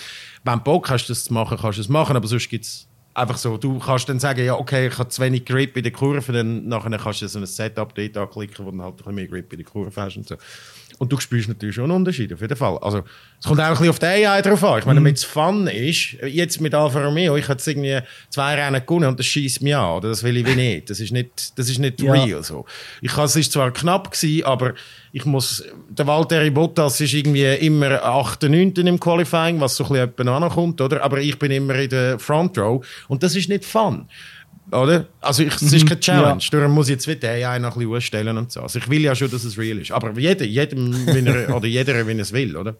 Wenn 0.42 0.58
du 0.58 0.64
Bock 0.64 0.90
hast, 0.90 1.08
das 1.08 1.24
zu 1.24 1.32
machen, 1.32 1.58
kannst 1.60 1.78
du 1.78 1.82
es 1.82 1.88
machen, 1.88 2.16
aber 2.16 2.26
sonst 2.26 2.48
gibt 2.48 2.64
es 2.64 2.88
einfach 3.14 3.36
so, 3.36 3.56
du 3.56 3.78
kannst 3.78 4.08
dann 4.08 4.18
sagen, 4.18 4.44
ja 4.44 4.54
okay, 4.54 4.88
ich 4.88 4.98
habe 4.98 5.08
zu 5.08 5.22
wenig 5.22 5.44
Grip 5.44 5.76
in 5.76 5.84
der 5.84 5.92
Kurve, 5.92 6.32
dann 6.32 6.66
nachher 6.66 6.98
kannst 6.98 7.22
du 7.22 7.28
so 7.28 7.38
ein 7.38 7.46
Setup 7.46 7.94
dort 7.94 8.16
anklicken, 8.16 8.66
wo 8.66 8.70
du 8.70 8.82
halt 8.82 8.94
ein 8.94 8.96
bisschen 8.96 9.14
mehr 9.14 9.28
Grip 9.28 9.52
in 9.52 9.58
der 9.58 9.66
Kurve 9.66 10.00
hast 10.00 10.16
und 10.16 10.26
so. 10.26 10.36
Und 10.98 11.12
du 11.12 11.18
spürst 11.18 11.48
natürlich 11.48 11.74
schon 11.74 11.84
einen 11.84 11.92
Unterschied, 11.94 12.32
auf 12.32 12.40
jeden 12.40 12.56
Fall. 12.56 12.78
Also, 12.78 13.02
es 13.40 13.46
kommt 13.46 13.60
auch 13.60 13.64
ein 13.64 13.70
bisschen 13.72 13.90
auf 13.90 13.98
die 13.98 14.06
AI 14.06 14.42
drauf 14.42 14.62
an. 14.62 14.78
Ich 14.78 14.86
meine, 14.86 15.00
damit 15.00 15.16
es 15.16 15.24
Fun 15.24 15.66
ist, 15.66 16.12
jetzt 16.26 16.60
mit 16.60 16.72
Alfa 16.74 17.04
Romeo, 17.04 17.36
ich 17.36 17.48
jetzt 17.48 17.66
irgendwie 17.66 17.98
zwei 18.30 18.54
Rennen 18.54 18.80
gewonnen 18.86 19.08
und 19.08 19.18
das 19.18 19.26
schießt 19.26 19.62
mich 19.62 19.74
an, 19.74 19.96
oder 19.96 20.10
das 20.10 20.22
will 20.22 20.36
ich 20.36 20.46
wie 20.46 20.54
nicht. 20.54 20.90
Das 20.90 21.00
ist 21.00 21.12
nicht, 21.12 21.58
das 21.58 21.68
ist 21.68 21.78
nicht 21.78 22.00
Ja. 22.00 22.12
real, 22.12 22.42
so. 22.42 22.64
Ich 23.02 23.12
kann, 23.12 23.24
es 23.24 23.36
ist 23.36 23.52
zwar 23.52 23.72
knapp 23.72 24.12
gewesen, 24.12 24.44
aber 24.44 24.74
ich 25.12 25.24
muss, 25.24 25.64
der 25.88 26.06
Valtteri 26.06 26.50
Bottas 26.50 27.00
ist 27.00 27.12
irgendwie 27.12 27.44
immer 27.44 28.02
8., 28.02 28.44
9. 28.44 28.72
im 28.86 28.98
Qualifying, 29.00 29.60
was 29.60 29.76
so 29.76 29.84
ein 29.84 30.10
bisschen 30.10 30.28
ankommt, 30.28 30.80
oder? 30.80 31.02
Aber 31.02 31.20
ich 31.20 31.38
bin 31.38 31.50
immer 31.50 31.74
in 31.74 31.88
der 31.90 32.18
Front 32.18 32.56
Row 32.58 32.84
und 33.08 33.22
das 33.22 33.34
ist 33.34 33.48
nicht 33.48 33.64
Fun. 33.64 34.08
Oder? 34.70 35.06
Also 35.20 35.42
ich, 35.42 35.54
es 35.54 35.72
ist 35.72 35.86
keine 35.86 36.00
Challenge. 36.00 36.42
Darum 36.50 36.72
muss 36.72 36.88
ich 36.88 36.94
jetzt 36.94 37.06
wieder 37.06 37.28
AI 37.28 37.58
noch 37.58 37.76
ein 37.76 37.78
bisschen 37.80 37.94
ausstellen 37.94 38.38
und 38.38 38.50
so. 38.50 38.60
Also 38.62 38.78
ich 38.78 38.88
will 38.88 39.02
ja 39.02 39.14
schon, 39.14 39.30
dass 39.30 39.44
es 39.44 39.58
real 39.58 39.78
ist. 39.78 39.90
Aber 39.92 40.18
jeder, 40.18 40.44
jedem, 40.44 41.06
wenn 41.06 41.26
er, 41.26 41.54
oder 41.54 41.66
jeder, 41.66 42.06
wenn 42.06 42.18
er 42.18 42.22
es 42.22 42.32
will, 42.32 42.56
oder? 42.56 42.74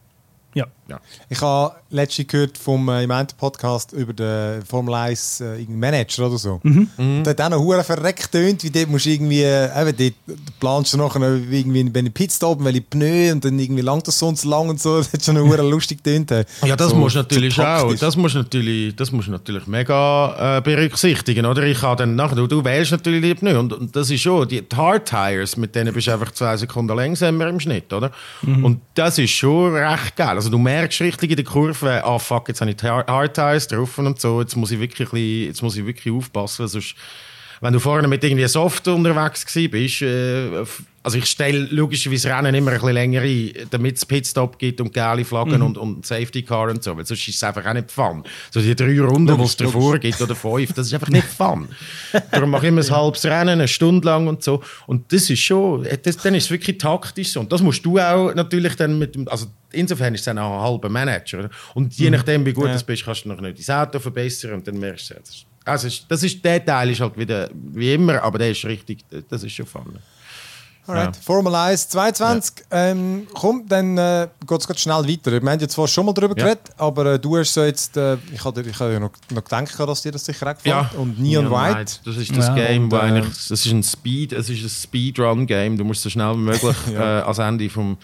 Ja. 0.55 0.67
Ja. 0.89 1.01
Ich 1.31 1.41
habe 1.41 1.75
letztens 1.91 2.29
gehört 2.29 2.59
vom 2.59 2.89
äh, 2.91 3.05
im 3.05 3.11
einen 3.11 3.29
Podcast 3.39 3.93
über 3.93 4.13
den 4.13 4.63
Formel 4.63 4.95
1 4.95 5.41
äh, 5.41 5.65
Manager 5.67 6.27
oder 6.27 6.37
so. 6.37 6.61
Mhm. 6.63 6.89
Und 6.99 7.25
der 7.25 7.31
hat 7.31 7.41
auch 7.41 7.51
noch 7.51 7.59
hure 7.59 7.83
verreckt 7.83 8.31
tönt, 8.31 8.63
wie 8.65 8.71
dort 8.71 8.91
musst 8.91 9.07
du 9.07 9.11
irgendwie, 9.11 9.43
äh, 9.43 9.69
eben, 9.81 9.97
dort 9.97 10.61
planst 10.61 10.93
du 10.93 10.99
nachher 10.99 11.21
noch 11.21 11.51
irgendwie 11.51 11.85
bei 11.85 12.01
einem 12.01 12.13
Pitstop, 12.13 12.63
welche 12.63 12.83
Pneu 12.83 13.33
und 13.33 13.45
dann 13.45 13.59
irgendwie 13.59 13.81
langt 13.81 14.07
das 14.07 14.19
so 14.19 14.29
und 14.29 14.39
so 14.39 14.49
lang 14.49 14.69
und 14.69 14.81
so. 14.81 14.95
Das 15.05 15.13
hat 15.13 15.25
schon 15.25 15.35
noch 15.35 15.45
hure 15.45 15.63
lustig 15.63 16.03
tönt. 16.03 16.31
Ja, 16.31 16.77
das 16.77 16.91
so, 16.91 16.97
musst 16.97 17.15
du 17.15 17.21
natürlich 17.21 17.55
so 17.55 17.63
auch. 17.63 17.95
Das 17.95 18.17
musst 18.17 18.35
du 18.35 18.39
natürlich, 18.41 18.95
das 18.95 19.11
musst 19.11 19.29
du 19.29 19.33
natürlich 19.33 19.67
mega 19.67 20.59
äh, 20.59 20.61
berücksichtigen, 20.61 21.47
oder? 21.47 21.63
Ich 21.63 21.83
habe 21.83 21.97
dann 21.97 22.15
nachher, 22.15 22.37
du, 22.37 22.47
du 22.47 22.65
wählst 22.65 22.93
natürlich 22.93 23.23
die 23.23 23.35
Pneu 23.35 23.59
und, 23.59 23.73
und 23.73 23.97
das 23.97 24.11
ist 24.11 24.21
schon, 24.21 24.47
die 24.49 24.63
Hard 24.75 25.09
Tires, 25.09 25.57
mit 25.57 25.75
denen 25.75 25.93
bist 25.93 26.07
du 26.07 26.13
einfach 26.13 26.33
zwei 26.33 26.57
Sekunden 26.57 26.95
langsamer 26.95 27.49
im 27.49 27.61
Schnitt, 27.61 27.93
oder? 27.93 28.11
Und 28.43 28.81
das 28.95 29.19
ist 29.19 29.31
schon 29.31 29.75
recht 29.75 30.17
geil. 30.17 30.37
Also 30.45 30.59
du 30.59 30.63
merkst 30.63 31.01
richtig 31.01 31.31
in 31.31 31.37
der 31.37 31.45
Kurve, 31.47 32.05
ah 32.05 32.19
fuck, 32.19 32.49
jetzt 32.49 32.61
habe 32.61 32.71
ich 32.71 32.83
Hard 32.83 33.09
Hard 33.09 33.33
Tires 33.33 33.67
drauf 33.67 33.97
und 33.97 34.21
so, 34.21 34.43
jetzt 34.43 34.55
muss 34.57 34.71
ich 34.73 34.79
wirklich, 34.79 35.47
jetzt 35.47 35.63
muss 35.63 35.75
ich 35.75 35.87
wirklich 35.87 36.13
aufpassen, 36.13 36.69
sonst 36.69 36.97
wenn 37.61 37.73
du 37.73 37.79
vorne 37.81 38.09
mit 38.09 38.23
irgendwie 38.25 38.47
Soft 38.49 38.87
unterwegs 38.89 39.45
bist, 39.71 40.03
äh, 40.03 40.65
also 41.07 41.19
ich 41.19 41.27
stelle 41.27 41.69
logischerweise 41.71 42.31
Rennen 42.31 42.55
immer 42.55 42.71
ein 42.71 42.79
bisschen 42.79 42.95
länger 42.95 43.21
ein, 43.21 43.53
damit 43.71 43.97
es 43.99 44.07
Pitstop 44.07 44.59
gibt 44.59 44.81
und 44.81 44.91
geile 44.95 45.23
Flaggen 45.27 45.61
und, 45.61 45.77
und 45.77 46.07
Safety 46.07 46.43
Car 46.43 46.71
und 46.71 46.83
so, 46.83 46.97
weil 46.97 47.05
sonst 47.05 47.29
ist 47.29 47.35
es 47.37 47.43
einfach 47.43 47.63
auch 47.67 47.75
nicht 47.75 47.91
Fun. 47.91 48.25
So 48.51 48.61
die 48.63 48.75
drei 48.75 48.99
Runden, 49.03 49.37
die 49.37 49.43
es 49.45 49.55
davor 49.55 49.99
gibt 49.99 50.19
oder 50.23 50.35
fünf, 50.35 50.73
das 50.73 50.87
ist 50.87 50.95
einfach 50.95 51.11
nicht 51.11 51.27
Fun. 51.27 51.69
Darum 52.31 52.49
mache 52.51 52.65
ich 52.65 52.69
immer 52.73 52.81
ein 52.83 52.91
halbes 52.91 53.23
Rennen, 53.27 53.51
eine 53.51 53.69
Stunde 53.69 54.07
lang 54.07 54.29
und 54.29 54.43
so 54.43 54.63
und 54.87 55.13
das 55.13 55.29
ist 55.29 55.41
schon, 55.41 55.85
äh, 55.85 55.99
das, 55.99 56.17
dann 56.17 56.35
ist 56.37 56.45
es 56.45 56.51
wirklich 56.51 56.79
taktisch 56.79 57.33
so 57.33 57.41
und 57.41 57.53
das 57.53 57.61
musst 57.61 57.85
du 57.85 57.99
auch 57.99 58.33
natürlich 58.35 58.75
dann 58.77 58.99
mit 58.99 59.15
dem, 59.15 59.29
also 59.29 59.47
insofern 59.73 60.15
ist 60.15 60.21
es 60.21 60.25
dann 60.25 60.39
auch 60.39 60.57
ein 60.57 60.63
halber 60.73 60.89
Manager 60.89 61.51
und 61.75 61.93
je 61.99 62.09
nachdem 62.09 62.47
wie 62.47 62.55
gut 62.55 62.69
Ja. 62.69 62.79
du 62.79 62.83
bist, 62.85 63.05
kannst 63.05 63.27
du 63.27 63.29
noch 63.29 63.41
nicht 63.43 63.69
dein 63.69 63.77
Auto 63.87 63.99
verbessern 63.99 64.55
und 64.55 64.67
dann 64.67 64.79
merkst 64.79 65.11
du, 65.11 65.15
das 65.17 65.29
ist- 65.29 65.47
also 65.65 65.87
ist- 65.87 66.05
das 66.09 66.23
ist, 66.23 66.45
der 66.45 66.65
Teil 66.65 66.91
ist 66.91 67.01
halt 67.01 67.17
wieder 67.17 67.49
wie 67.53 67.95
immer, 67.95 68.23
aber 68.23 68.39
der 68.39 68.51
ist 68.51 68.65
richtig, 68.65 69.05
das 69.29 69.43
ist 69.43 69.53
schon 69.53 69.67
fun. 69.67 69.99
Alright. 70.87 71.17
Formel 71.17 71.55
1 71.55 71.89
22. 71.89 72.67
Ähm, 72.71 73.27
komm, 73.33 73.67
dann 73.67 73.97
äh, 73.97 74.29
geht 74.47 74.69
es 74.69 74.81
schnell 74.83 74.97
weiter. 75.09 75.33
Wir 75.33 75.51
haben 75.51 75.59
jetzt 75.59 75.73
zwar 75.73 75.89
schon 75.89 76.05
mal 76.05 76.13
darüber 76.13 76.37
Ja. 76.37 76.45
geredet, 76.45 76.71
aber 76.77 77.15
äh, 77.15 77.19
du 77.19 77.39
hast 77.39 77.55
so 77.55 77.65
jetzt, 77.65 77.97
äh, 77.97 78.19
ich 78.31 78.45
habe 78.45 78.61
ich 78.61 78.79
hab 78.79 78.91
ja 78.93 79.01
noch, 79.01 79.11
noch 79.31 79.43
gedacht, 79.45 79.79
dass 79.81 80.03
dir 80.03 80.13
das 80.13 80.27
sicher 80.27 80.53
gefällt. 80.53 80.93
Und 80.99 81.19
Neon 81.19 81.51
White. 81.51 82.01
Das 82.05 82.17
ist 82.19 82.37
das 82.37 82.49
Ja, 82.49 82.55
Game, 82.55 82.85
und, 82.85 82.93
wo 82.93 82.97
äh, 82.97 83.01
eigentlich, 83.01 83.29
das 83.49 83.51
ist 83.65 83.73
ein 83.73 83.83
Speed, 83.83 84.35
es 84.35 84.51
ist 84.51 84.63
ein 84.63 84.69
Speedrun-Game. 84.69 85.79
Du 85.79 85.85
musst 85.85 86.03
so 86.03 86.11
schnell 86.11 86.35
wie 86.35 86.39
möglich 86.41 86.77
äh, 86.93 86.97
ans 86.99 87.39
Ende 87.39 87.71
vom 87.71 87.97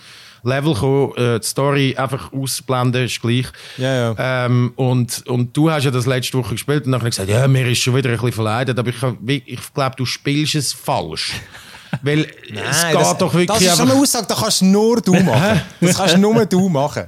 Level 0.42 0.74
kommen, 0.74 1.14
äh, 1.16 1.40
die 1.40 1.46
Story 1.46 1.94
einfach 1.96 2.32
ausblenden, 2.32 3.04
ist 3.04 3.20
gleich. 3.20 3.46
Ja, 3.76 4.12
ja. 4.12 4.46
Ähm, 4.46 4.72
und, 4.76 5.26
und 5.26 5.56
du 5.56 5.70
hast 5.70 5.84
ja 5.84 5.90
das 5.90 6.06
letzte 6.06 6.38
Woche 6.38 6.54
gespielt 6.54 6.86
und 6.86 6.92
dann 6.92 7.00
gesagt, 7.02 7.28
ja, 7.28 7.46
mir 7.48 7.68
ist 7.68 7.78
schon 7.78 7.94
wieder 7.94 8.10
ein 8.10 8.16
bisschen 8.16 8.32
verleidet, 8.32 8.78
aber 8.78 8.90
ich, 8.90 9.42
ich 9.46 9.74
glaube, 9.74 9.96
du 9.96 10.04
spielst 10.04 10.54
es 10.54 10.72
falsch. 10.72 11.32
Weil 12.02 12.20
es 12.20 12.86
geht 12.86 12.94
das, 12.94 13.18
doch 13.18 13.32
wirklich 13.32 13.48
das 13.48 13.60
ist 13.60 13.70
schon 13.70 13.80
einfach... 13.80 13.94
eine 13.94 14.02
Aussage, 14.02 14.26
das 14.28 14.38
kannst 14.40 14.62
nur 14.62 15.00
du 15.00 15.12
machen. 15.22 15.60
Das 15.80 15.96
kannst 15.96 16.18
nur 16.18 16.46
du 16.46 16.68
machen. 16.68 17.06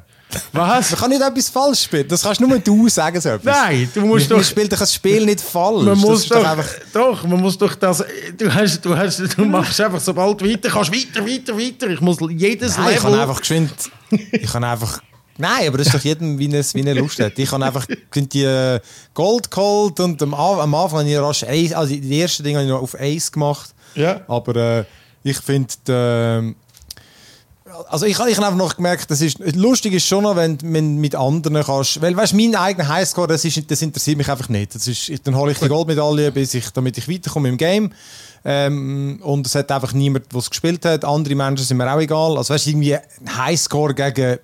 Was? 0.53 0.91
Man 0.91 1.01
kann 1.01 1.11
nicht 1.11 1.22
etwas 1.22 1.49
falsch 1.49 1.83
spielen. 1.83 2.09
Das 2.09 2.22
kannst 2.22 2.41
nur 2.41 2.59
du 2.59 2.89
sagen. 2.89 3.20
So 3.20 3.30
etwas. 3.30 3.57
Nein, 3.57 3.89
du 3.95 4.01
musst 4.03 4.28
Man 4.30 4.39
doch... 4.39 4.47
spielt 4.47 4.72
doch 4.72 4.78
das 4.78 4.95
Spiel 4.95 5.24
nicht 5.24 5.41
falsch. 5.41 5.85
Man 5.85 5.99
muss 5.99 6.22
ist 6.22 6.30
doch, 6.30 6.45
einfach. 6.45 6.68
doch, 6.93 7.24
man 7.24 7.41
muss 7.41 7.59
doch 7.59 7.74
das. 7.74 8.05
Du, 8.37 8.53
hast, 8.53 8.85
du, 8.85 8.97
hast, 8.97 9.18
du 9.18 9.45
machst 9.45 9.80
einfach, 9.80 10.01
sobald 10.01 10.41
du 10.41 10.49
weiter 10.49 10.68
kannst, 10.68 10.93
weiter, 10.93 11.26
weiter, 11.26 11.57
weiter. 11.57 11.89
Ich 11.89 12.01
muss 12.01 12.18
jedes 12.30 12.76
Nein, 12.76 12.95
ich 12.95 13.01
kann 13.01 13.11
Level. 13.12 13.22
einfach 13.22 13.41
geschwind. 13.41 13.72
Ich 14.11 14.51
kann 14.51 14.64
einfach. 14.64 15.01
Nein, 15.39 15.68
aber 15.68 15.78
das 15.78 15.87
ist 15.89 15.95
doch 15.95 16.01
jedem, 16.01 16.39
wie 16.39 16.53
er 16.53 16.62
wie 16.62 16.87
er 16.87 16.95
Lust 16.95 17.18
hat. 17.18 17.39
Ich 17.39 17.51
habe 17.51 17.64
einfach 17.64 17.87
die 18.14 18.45
äh, 18.45 18.80
Gold 19.14 19.51
geholt 19.51 19.99
und 20.01 20.22
am, 20.22 20.35
am 20.35 20.74
Anfang 20.74 21.01
habe 21.01 21.11
ich 21.11 21.18
rasch 21.18 21.43
Ace, 21.45 21.72
also 21.72 21.95
die 21.95 22.20
ersten 22.20 22.45
Dinge 22.45 22.59
habe 22.59 22.66
ich 22.66 22.72
noch 22.72 22.83
auf 22.83 22.95
Ace 23.01 23.33
gemacht. 23.33 23.74
Ja. 23.95 24.20
Aber 24.28 24.57
äh, 24.57 24.85
ich 25.22 25.39
finde, 25.39 25.72
ähm, 25.89 26.57
also 27.89 28.07
ich, 28.07 28.18
habe- 28.18 28.31
ich 28.31 28.37
habe 28.37 28.47
einfach 28.47 28.59
noch 28.59 28.77
gemerkt, 28.77 29.11
das 29.11 29.20
ist, 29.20 29.39
lustig 29.55 29.93
ist 29.95 30.07
schon 30.07 30.25
noch, 30.25 30.37
wenn 30.37 30.59
du 30.59 30.66
mit 30.66 31.14
anderen 31.14 31.62
kannst, 31.64 32.01
weil 32.01 32.16
weißt, 32.16 32.35
mein 32.35 32.55
eigener 32.55 32.89
Highscore, 32.89 33.29
das, 33.29 33.45
ist, 33.45 33.70
das 33.70 33.83
interessiert 33.83 34.18
mich 34.18 34.31
einfach 34.31 34.49
nicht. 34.49 34.75
Das 34.75 34.87
ist, 34.87 35.11
dann 35.27 35.37
hole 35.37 35.53
ich 35.53 35.59
die 35.59 35.68
Goldmedaille, 35.68 36.31
bis 36.33 36.55
ich, 36.55 36.70
damit 36.70 36.99
ich 36.99 37.09
weiterkomme 37.09 37.49
im 37.49 37.57
Game. 37.57 37.93
Ähm, 38.45 39.20
und 39.23 39.47
es 39.47 39.55
hat 39.55 39.70
einfach 39.70 39.93
niemand, 39.93 40.33
der 40.33 40.39
es 40.41 40.51
gespielt 40.51 40.85
hat. 40.85 41.05
Andere 41.05 41.35
Menschen 41.35 41.64
sind 41.64 41.77
mir 41.77 41.93
auch 41.93 42.01
egal. 42.01 42.37
Also 42.37 42.53
weißt, 42.55 42.66
irgendwie 42.66 42.97
ein 42.97 43.37
Highscore 43.37 43.95
gegen 43.95 44.39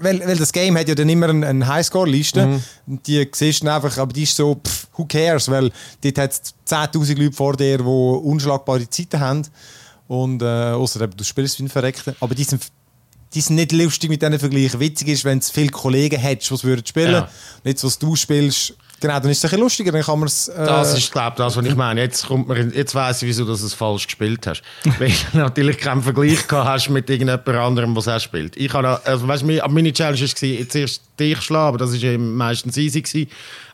weil, 0.00 0.20
weil 0.26 0.36
das 0.36 0.52
Game 0.52 0.76
hat 0.76 0.86
ja 0.86 0.94
dann 0.94 1.08
immer 1.08 1.30
eine, 1.30 1.46
eine 1.46 1.66
Highscore-Liste. 1.66 2.60
Und 2.86 3.06
die 3.06 3.26
siehst 3.32 3.62
du 3.62 3.72
einfach, 3.72 3.96
aber 3.96 4.12
die 4.12 4.24
ist 4.24 4.36
so, 4.36 4.54
pff, 4.56 4.86
who 4.96 5.06
cares? 5.06 5.50
Weil 5.50 5.70
dort 6.02 6.18
hat 6.18 6.32
es 6.32 6.54
10.000 6.70 7.16
Leute 7.18 7.32
vor 7.34 7.56
dir, 7.56 7.78
die 7.78 7.84
unschlagbare 7.84 8.88
Zeiten 8.90 9.18
haben. 9.18 9.42
Und 10.08 10.42
äh, 10.42 10.46
außer 10.72 11.06
du 11.06 11.22
spielst 11.24 11.58
wie 11.58 11.64
ein 11.64 11.68
Verreckter. 11.68 12.14
Aber 12.20 12.34
die 12.34 12.44
sind, 12.44 12.62
die 13.34 13.40
sind 13.40 13.56
nicht 13.56 13.72
lustig 13.72 14.10
mit 14.10 14.22
diesen 14.22 14.38
Vergleichen. 14.38 14.80
Witzig 14.80 15.08
ist, 15.08 15.24
wenn 15.24 15.38
es 15.38 15.50
viele 15.50 15.68
Kollegen 15.68 16.18
hättest, 16.18 16.50
die 16.50 16.54
es 16.54 16.64
würden 16.64 16.84
spielen. 16.84 17.12
Ja. 17.12 17.28
Jetzt, 17.62 17.84
was 17.84 17.98
du 17.98 18.16
spielst, 18.16 18.74
Genau, 19.00 19.20
dann 19.20 19.30
ist 19.30 19.38
es 19.38 19.44
ein 19.44 19.50
bisschen 19.50 19.60
lustiger, 19.62 19.92
dann 19.92 20.02
kann 20.02 20.18
man 20.18 20.26
es... 20.26 20.48
Äh, 20.48 20.66
Das 20.66 20.96
ist, 20.96 21.12
glaube 21.12 21.30
ich, 21.30 21.36
das, 21.36 21.56
was 21.56 21.64
ich 21.64 21.76
meine. 21.76 22.00
Jetzt, 22.00 22.26
kommt 22.26 22.48
mir, 22.48 22.58
jetzt 22.74 22.94
weiss 22.96 23.22
ich, 23.22 23.28
wieso 23.28 23.44
du 23.44 23.52
es 23.52 23.74
falsch 23.74 24.06
gespielt 24.06 24.44
hast. 24.46 24.62
Weil 24.98 25.12
du 25.32 25.38
natürlich 25.38 25.78
keinen 25.78 26.02
Vergleich 26.02 26.48
gehabt 26.48 26.68
hast 26.68 26.88
mit 26.88 27.08
irgendjemand 27.08 27.48
anderem, 27.48 27.94
der 27.94 28.00
es 28.00 28.08
auch 28.08 28.20
spielt. 28.20 28.56
Ich 28.56 28.72
habe, 28.72 29.00
also, 29.04 29.28
weißt, 29.28 29.44
meine, 29.44 29.62
meine 29.68 29.92
Challenge 29.92 30.20
war, 30.20 30.48
jetzt 30.48 30.74
erst 30.74 31.02
dich 31.20 31.40
schlagen, 31.40 31.68
aber 31.68 31.78
das 31.78 31.92
war 31.92 32.18
meistens 32.18 32.76
easy. 32.76 33.02
Gewesen, 33.02 33.30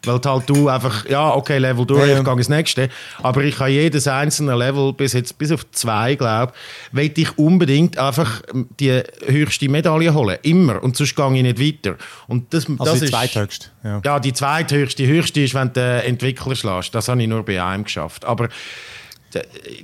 weil 0.07 0.21
halt 0.25 0.49
du 0.49 0.69
einfach, 0.69 1.09
ja, 1.09 1.35
okay, 1.35 1.59
Level 1.59 1.87
durch, 1.87 2.09
Ja, 2.09 2.19
ich 2.19 2.25
gehe 2.25 2.33
ins 2.35 2.49
nächste. 2.49 2.89
Aber 3.23 3.43
ich 3.43 3.59
habe 3.59 3.71
jedes 3.71 4.07
einzelne 4.07 4.57
Level, 4.57 4.93
bis 4.93 5.13
jetzt, 5.13 5.39
bis 5.39 5.53
auf 5.53 5.71
zwei, 5.73 6.15
glaube 6.15 6.53
ich, 6.93 6.97
will 6.97 7.13
ich 7.17 7.39
unbedingt 7.39 7.99
einfach 7.99 8.43
die 8.81 9.03
höchste 9.27 9.69
Medaille 9.69 10.13
holen. 10.15 10.39
Immer. 10.43 10.83
Und 10.83 10.97
sonst 10.97 11.15
gehe 11.15 11.37
ich 11.37 11.43
nicht 11.43 11.61
weiter. 11.61 11.97
Und 12.27 12.53
das, 12.55 12.67
also 12.67 12.85
das 12.85 13.01
die 13.01 13.07
zweithöchste. 13.07 13.67
Ja. 13.83 14.01
ja, 14.05 14.21
die 14.21 14.33
zweithöchste. 14.33 15.03
Die 15.03 15.09
höchste 15.09 15.41
ist, 15.41 15.55
wenn 15.55 15.69
du 15.69 15.75
den 15.75 16.01
Entwickler 16.01 16.57
schlägst. 16.57 16.95
Das 16.95 17.09
habe 17.09 17.23
ich 17.23 17.29
nur 17.29 17.45
bei 17.45 17.63
einem 17.63 17.85
geschafft. 17.85 18.25
Aber 18.25 18.49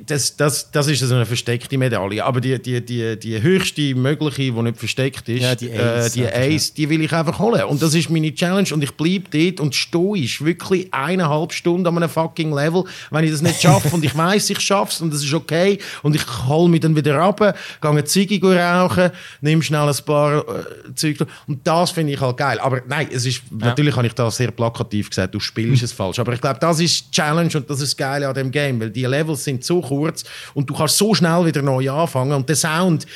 das, 0.06 0.36
das, 0.36 0.70
das 0.70 0.88
ist 0.88 1.00
so 1.00 1.14
eine 1.14 1.26
versteckte 1.26 1.76
Medaille. 1.78 2.24
Aber 2.24 2.40
die, 2.40 2.60
die, 2.60 2.84
die, 2.84 3.18
die 3.18 3.42
höchste 3.42 3.94
mögliche, 3.94 4.52
die 4.52 4.62
nicht 4.62 4.78
versteckt 4.78 5.28
ist, 5.28 5.42
Ja, 5.42 5.54
die 5.54 5.72
Ace 5.72 6.16
äh, 6.16 6.20
die, 6.20 6.26
Ace, 6.26 6.74
die 6.74 6.88
will 6.88 7.02
ich 7.02 7.12
einfach 7.12 7.38
holen. 7.38 7.62
Und 7.64 7.82
das 7.82 7.94
ist 7.94 8.10
meine 8.10 8.34
Challenge. 8.34 8.68
Und 8.72 8.82
ich 8.82 8.92
bleibe 8.92 9.24
dort 9.30 9.60
und 9.60 9.74
stoisch 9.74 10.42
wirklich 10.44 10.92
eineinhalb 10.92 11.52
Stunden 11.52 11.86
an 11.86 11.96
einem 11.96 12.08
fucking 12.08 12.52
Level, 12.52 12.84
wenn 13.10 13.24
ich 13.24 13.30
das 13.30 13.42
nicht 13.42 13.60
schaffe. 13.60 13.94
und 13.94 14.04
ich 14.04 14.16
weiß, 14.16 14.50
ich 14.50 14.60
schaffe 14.60 14.92
es 14.92 15.00
und 15.00 15.12
das 15.12 15.24
ist 15.24 15.34
okay. 15.34 15.78
Und 16.02 16.14
ich 16.14 16.24
hole 16.46 16.68
mich 16.68 16.80
dann 16.80 16.94
wieder 16.96 17.18
runter, 17.18 17.54
gehe 17.80 17.90
eine 17.90 18.04
Ziege 18.04 18.40
rauchen, 18.56 19.10
nehme 19.40 19.62
schnell 19.62 19.88
ein 19.88 20.04
paar 20.04 20.38
äh, 20.38 20.94
Zeug. 20.94 21.18
Und 21.46 21.66
das 21.66 21.90
finde 21.90 22.12
ich 22.12 22.20
halt 22.20 22.36
geil. 22.36 22.58
Aber 22.60 22.82
nein, 22.86 23.08
es 23.12 23.26
ist, 23.26 23.42
natürlich 23.50 23.96
habe 23.96 24.06
ich 24.06 24.14
das 24.14 24.36
sehr 24.36 24.50
plakativ 24.50 25.10
gesagt, 25.10 25.34
du 25.34 25.40
spielst 25.40 25.82
es 25.82 25.92
falsch. 25.92 26.18
Aber 26.18 26.32
ich 26.32 26.40
glaube, 26.40 26.58
das 26.60 26.80
ist 26.80 27.06
die 27.06 27.10
Challenge 27.12 27.50
und 27.54 27.68
das 27.68 27.80
ist 27.80 27.92
das 27.92 27.96
Geile 27.96 28.28
an 28.28 28.34
dem 28.34 28.50
Game, 28.50 28.80
weil 28.80 28.90
die 28.90 29.04
Levels 29.04 29.39
sind 29.44 29.64
so 29.64 29.80
kurz 29.80 30.24
und 30.54 30.68
du 30.68 30.74
kannst 30.74 30.96
so 30.96 31.14
schnell 31.14 31.46
wieder 31.46 31.62
neu 31.62 31.90
anfangen 31.90 32.32
und 32.32 32.48
der 32.48 32.56
Sound 32.56 33.06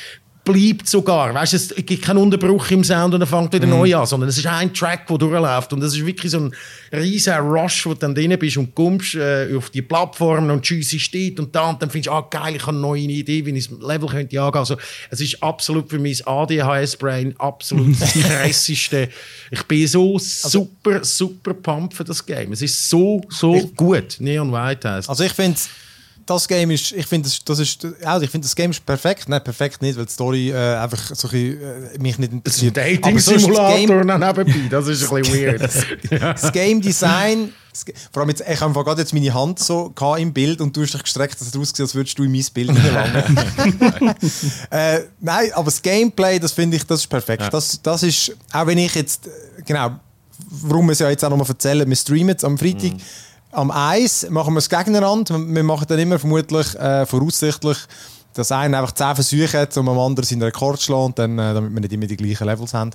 bleibt 0.45 0.87
sogar. 0.87 1.33
Weißt, 1.33 1.53
du, 1.53 1.57
es 1.57 1.75
gibt 1.85 2.03
keinen 2.03 2.17
Unterbruch 2.17 2.69
im 2.69 2.83
Sound 2.83 3.15
und 3.15 3.21
er 3.21 3.27
fängt 3.27 3.51
wieder 3.51 3.65
neu 3.65 3.93
an, 3.95 4.05
sondern 4.05 4.29
es 4.29 4.37
ist 4.37 4.45
ein 4.45 4.73
Track, 4.73 5.07
der 5.07 5.17
durchläuft 5.17 5.73
und 5.73 5.83
es 5.83 5.95
ist 5.95 6.05
wirklich 6.05 6.31
so 6.31 6.39
ein 6.39 6.55
riesiger 6.93 7.39
Rush, 7.39 7.85
wo 7.85 7.93
du 7.93 7.99
dann 7.99 8.15
drin 8.15 8.37
bist 8.39 8.55
und 8.55 8.73
kommst 8.75 9.15
äh, 9.15 9.49
auf 9.55 9.71
die 9.71 9.81
Plattform 9.81 10.49
und 10.51 10.65
Juicy 10.65 10.99
steht 10.99 11.39
und 11.39 11.53
da 11.53 11.71
und 11.71 11.81
dann 11.81 11.89
findest 11.89 12.07
du, 12.07 12.11
ah 12.11 12.27
geil, 12.29 12.55
ich 12.55 12.61
habe 12.61 12.71
eine 12.71 12.79
neue 12.79 13.01
Idee, 13.01 13.45
wie 13.45 13.57
ich 13.57 13.67
das 13.67 13.79
Level 13.79 14.07
könnte 14.07 14.39
angehen. 14.39 14.59
Also 14.59 14.77
es 15.09 15.19
ist 15.19 15.41
absolut 15.41 15.89
für 15.89 15.99
mein 15.99 16.15
ADHS-Brain 16.23 17.35
absolut 17.39 17.95
das 17.99 18.13
krasseste. 18.13 19.09
Ich 19.49 19.63
bin 19.63 19.87
so 19.87 20.19
super, 20.19 21.03
super 21.03 21.55
pumped 21.55 21.95
für 21.95 22.03
das 22.03 22.23
Game. 22.23 22.53
Es 22.53 22.61
ist 22.61 22.87
so, 22.87 23.21
so 23.29 23.53
gut. 23.75 24.17
Neon 24.19 24.51
White 24.53 24.89
heisst. 24.89 25.09
Also 25.09 25.23
ich 25.23 25.33
finde, 25.33 25.57
das 26.25 26.47
Game 26.47 26.71
ist, 26.71 26.91
ich 26.91 27.05
finde, 27.05 27.29
das, 27.29 27.43
das 27.43 27.59
ist, 27.59 27.83
ich 27.83 28.29
finde, 28.29 28.45
das 28.45 28.55
Game 28.55 28.71
ist 28.71 28.83
perfekt. 28.85 29.29
Nein, 29.29 29.43
perfekt 29.43 29.81
nicht, 29.81 29.97
weil 29.97 30.05
die 30.05 30.11
Story 30.11 30.49
äh, 30.49 30.75
einfach 30.77 31.15
so 31.15 31.27
ein 31.27 31.31
bisschen, 31.31 31.61
äh, 31.61 31.97
mich 31.99 32.17
nicht 32.17 32.31
Es 32.43 32.57
ist 32.57 32.61
ein 32.63 32.67
interessiert. 32.69 32.77
Dating-Simulator 32.77 34.03
noch 34.03 34.17
nebenbei. 34.17 34.67
Das 34.69 34.87
ist 34.87 35.11
ein 35.11 35.21
bisschen 35.21 35.45
weird. 35.45 35.61
das 36.41 36.51
Game 36.51 36.81
Design, 36.81 37.53
das 37.71 37.85
Ge- 37.85 37.93
vor 38.11 38.21
allem 38.21 38.29
jetzt, 38.29 38.43
ich 38.49 38.59
habe 38.59 38.73
gerade 38.83 39.01
jetzt 39.01 39.13
meine 39.13 39.33
Hand 39.33 39.59
so 39.59 39.93
im 40.17 40.33
Bild 40.33 40.61
und 40.61 40.75
du 40.75 40.81
hast 40.81 40.93
dich 40.93 41.03
gestreckt, 41.03 41.39
dass 41.39 41.47
es 41.49 41.55
ausgesehen, 41.55 41.85
als 41.85 41.93
würdest 41.95 42.17
du 42.17 42.23
in 42.23 42.31
mein 42.31 42.45
Bild 42.53 42.71
hineinlangen. 42.75 43.37
äh, 44.71 44.99
nein, 45.19 45.51
aber 45.53 45.65
das 45.65 45.81
Gameplay, 45.81 46.39
das 46.39 46.51
finde 46.53 46.77
ich, 46.77 46.85
das 46.85 47.01
ist 47.01 47.07
perfekt. 47.07 47.43
Das, 47.51 47.79
das 47.81 48.03
ist, 48.03 48.35
auch 48.51 48.65
wenn 48.67 48.77
ich 48.77 48.95
jetzt, 48.95 49.27
äh, 49.27 49.29
genau, 49.65 49.91
warum 50.49 50.87
wir 50.87 50.93
es 50.93 50.99
ja 50.99 51.09
jetzt 51.09 51.23
auch 51.23 51.29
nochmal 51.29 51.47
erzählen, 51.47 51.87
wir 51.87 51.95
streamen 51.95 52.29
jetzt 52.29 52.43
am 52.43 52.57
Freitag. 52.57 52.93
Am 53.55 53.71
Eis 53.71 54.27
machen 54.29 54.53
wir 54.53 54.59
es 54.59 54.69
gegeneinander. 54.69 55.39
Wir 55.39 55.63
machen 55.63 55.85
dann 55.87 55.97
immer 55.97 56.19
vermutlich, 56.19 56.75
äh, 56.75 57.05
voraussichtlich, 57.05 57.77
dass 58.33 58.51
einer 58.51 58.79
einfach 58.79 58.93
10 58.93 59.15
Versuche 59.15 59.59
hat, 59.59 59.77
um 59.77 59.87
am 59.87 59.97
anderen 59.97 60.27
seinen 60.27 60.43
Rekord 60.43 60.79
zu 60.79 60.87
schlagen, 60.87 61.13
dann, 61.15 61.39
äh, 61.39 61.53
damit 61.53 61.73
wir 61.73 61.79
nicht 61.79 61.93
immer 61.93 62.05
die 62.05 62.17
gleichen 62.17 62.45
Levels 62.45 62.73
haben. 62.73 62.91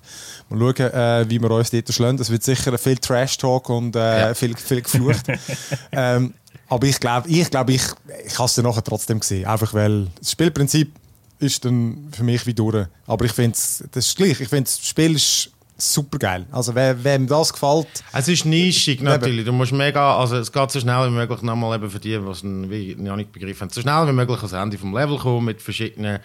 Mal 0.51 0.59
schauen, 0.59 0.93
äh, 0.93 1.31
wie 1.31 1.41
wir 1.41 1.51
uns 1.51 1.70
dort 1.70 1.93
schlagen. 1.95 2.19
Das 2.19 2.31
wird 2.31 2.43
sicher 2.43 2.77
viel 2.77 2.99
Trash-Talk 2.99 3.70
und 3.70 3.97
äh, 3.97 4.35
viel, 4.35 4.55
viel 4.55 4.82
geflucht. 4.82 5.24
ähm, 5.93 6.35
aber 6.69 6.87
ich 6.87 7.01
glaube, 7.01 7.28
ich, 7.28 7.51
glaub, 7.51 7.70
ich, 7.70 7.82
ich 8.27 8.39
habe 8.39 8.47
es 8.47 8.55
dann 8.55 8.66
nachher 8.66 8.85
trotzdem 8.85 9.19
gesehen. 9.19 9.47
Einfach 9.47 9.73
weil 9.73 10.09
das 10.19 10.31
Spielprinzip 10.31 10.93
ist 11.39 11.65
dann 11.65 12.09
für 12.12 12.23
mich 12.23 12.47
wie 12.47 12.55
durch. 12.55 12.87
Aber 13.07 13.24
ich 13.24 13.32
finde 13.32 13.57
es, 13.57 13.82
das 13.93 14.09
ist 14.09 14.16
gleich. 14.16 14.41
Ich 14.41 14.49
finde, 14.49 14.65
das 14.65 14.87
Spiel 14.87 15.16
ist 15.16 15.51
super 15.81 16.19
geil. 16.19 16.47
Also, 16.52 16.74
wer, 16.74 17.02
wem 17.02 17.27
das 17.27 17.52
gefällt, 17.52 17.89
Es 18.12 18.28
ist 18.28 18.44
nischig 18.44 19.01
natürlich. 19.02 19.44
Du 19.44 19.52
musst 19.52 19.73
mega, 19.73 20.16
also 20.16 20.36
es 20.36 20.52
geht 20.52 20.70
so 20.70 20.81
schnell 20.81 21.09
wie 21.09 21.15
möglich 21.15 21.43
nochmal 21.43 21.77
eben 21.77 21.90
für 21.90 21.98
die, 21.98 22.15
es 22.15 22.44
wie 22.44 22.94
noch 22.98 23.16
nicht 23.16 23.32
begriffen 23.32 23.62
haben, 23.62 23.70
so 23.70 23.81
schnell 23.81 24.07
wie 24.07 24.12
möglich 24.12 24.39
ans 24.39 24.52
Ende 24.52 24.78
vom 24.78 24.94
Level 24.97 25.19
kommen 25.19 25.47
mit 25.47 25.62
verschiedenen 25.62 26.20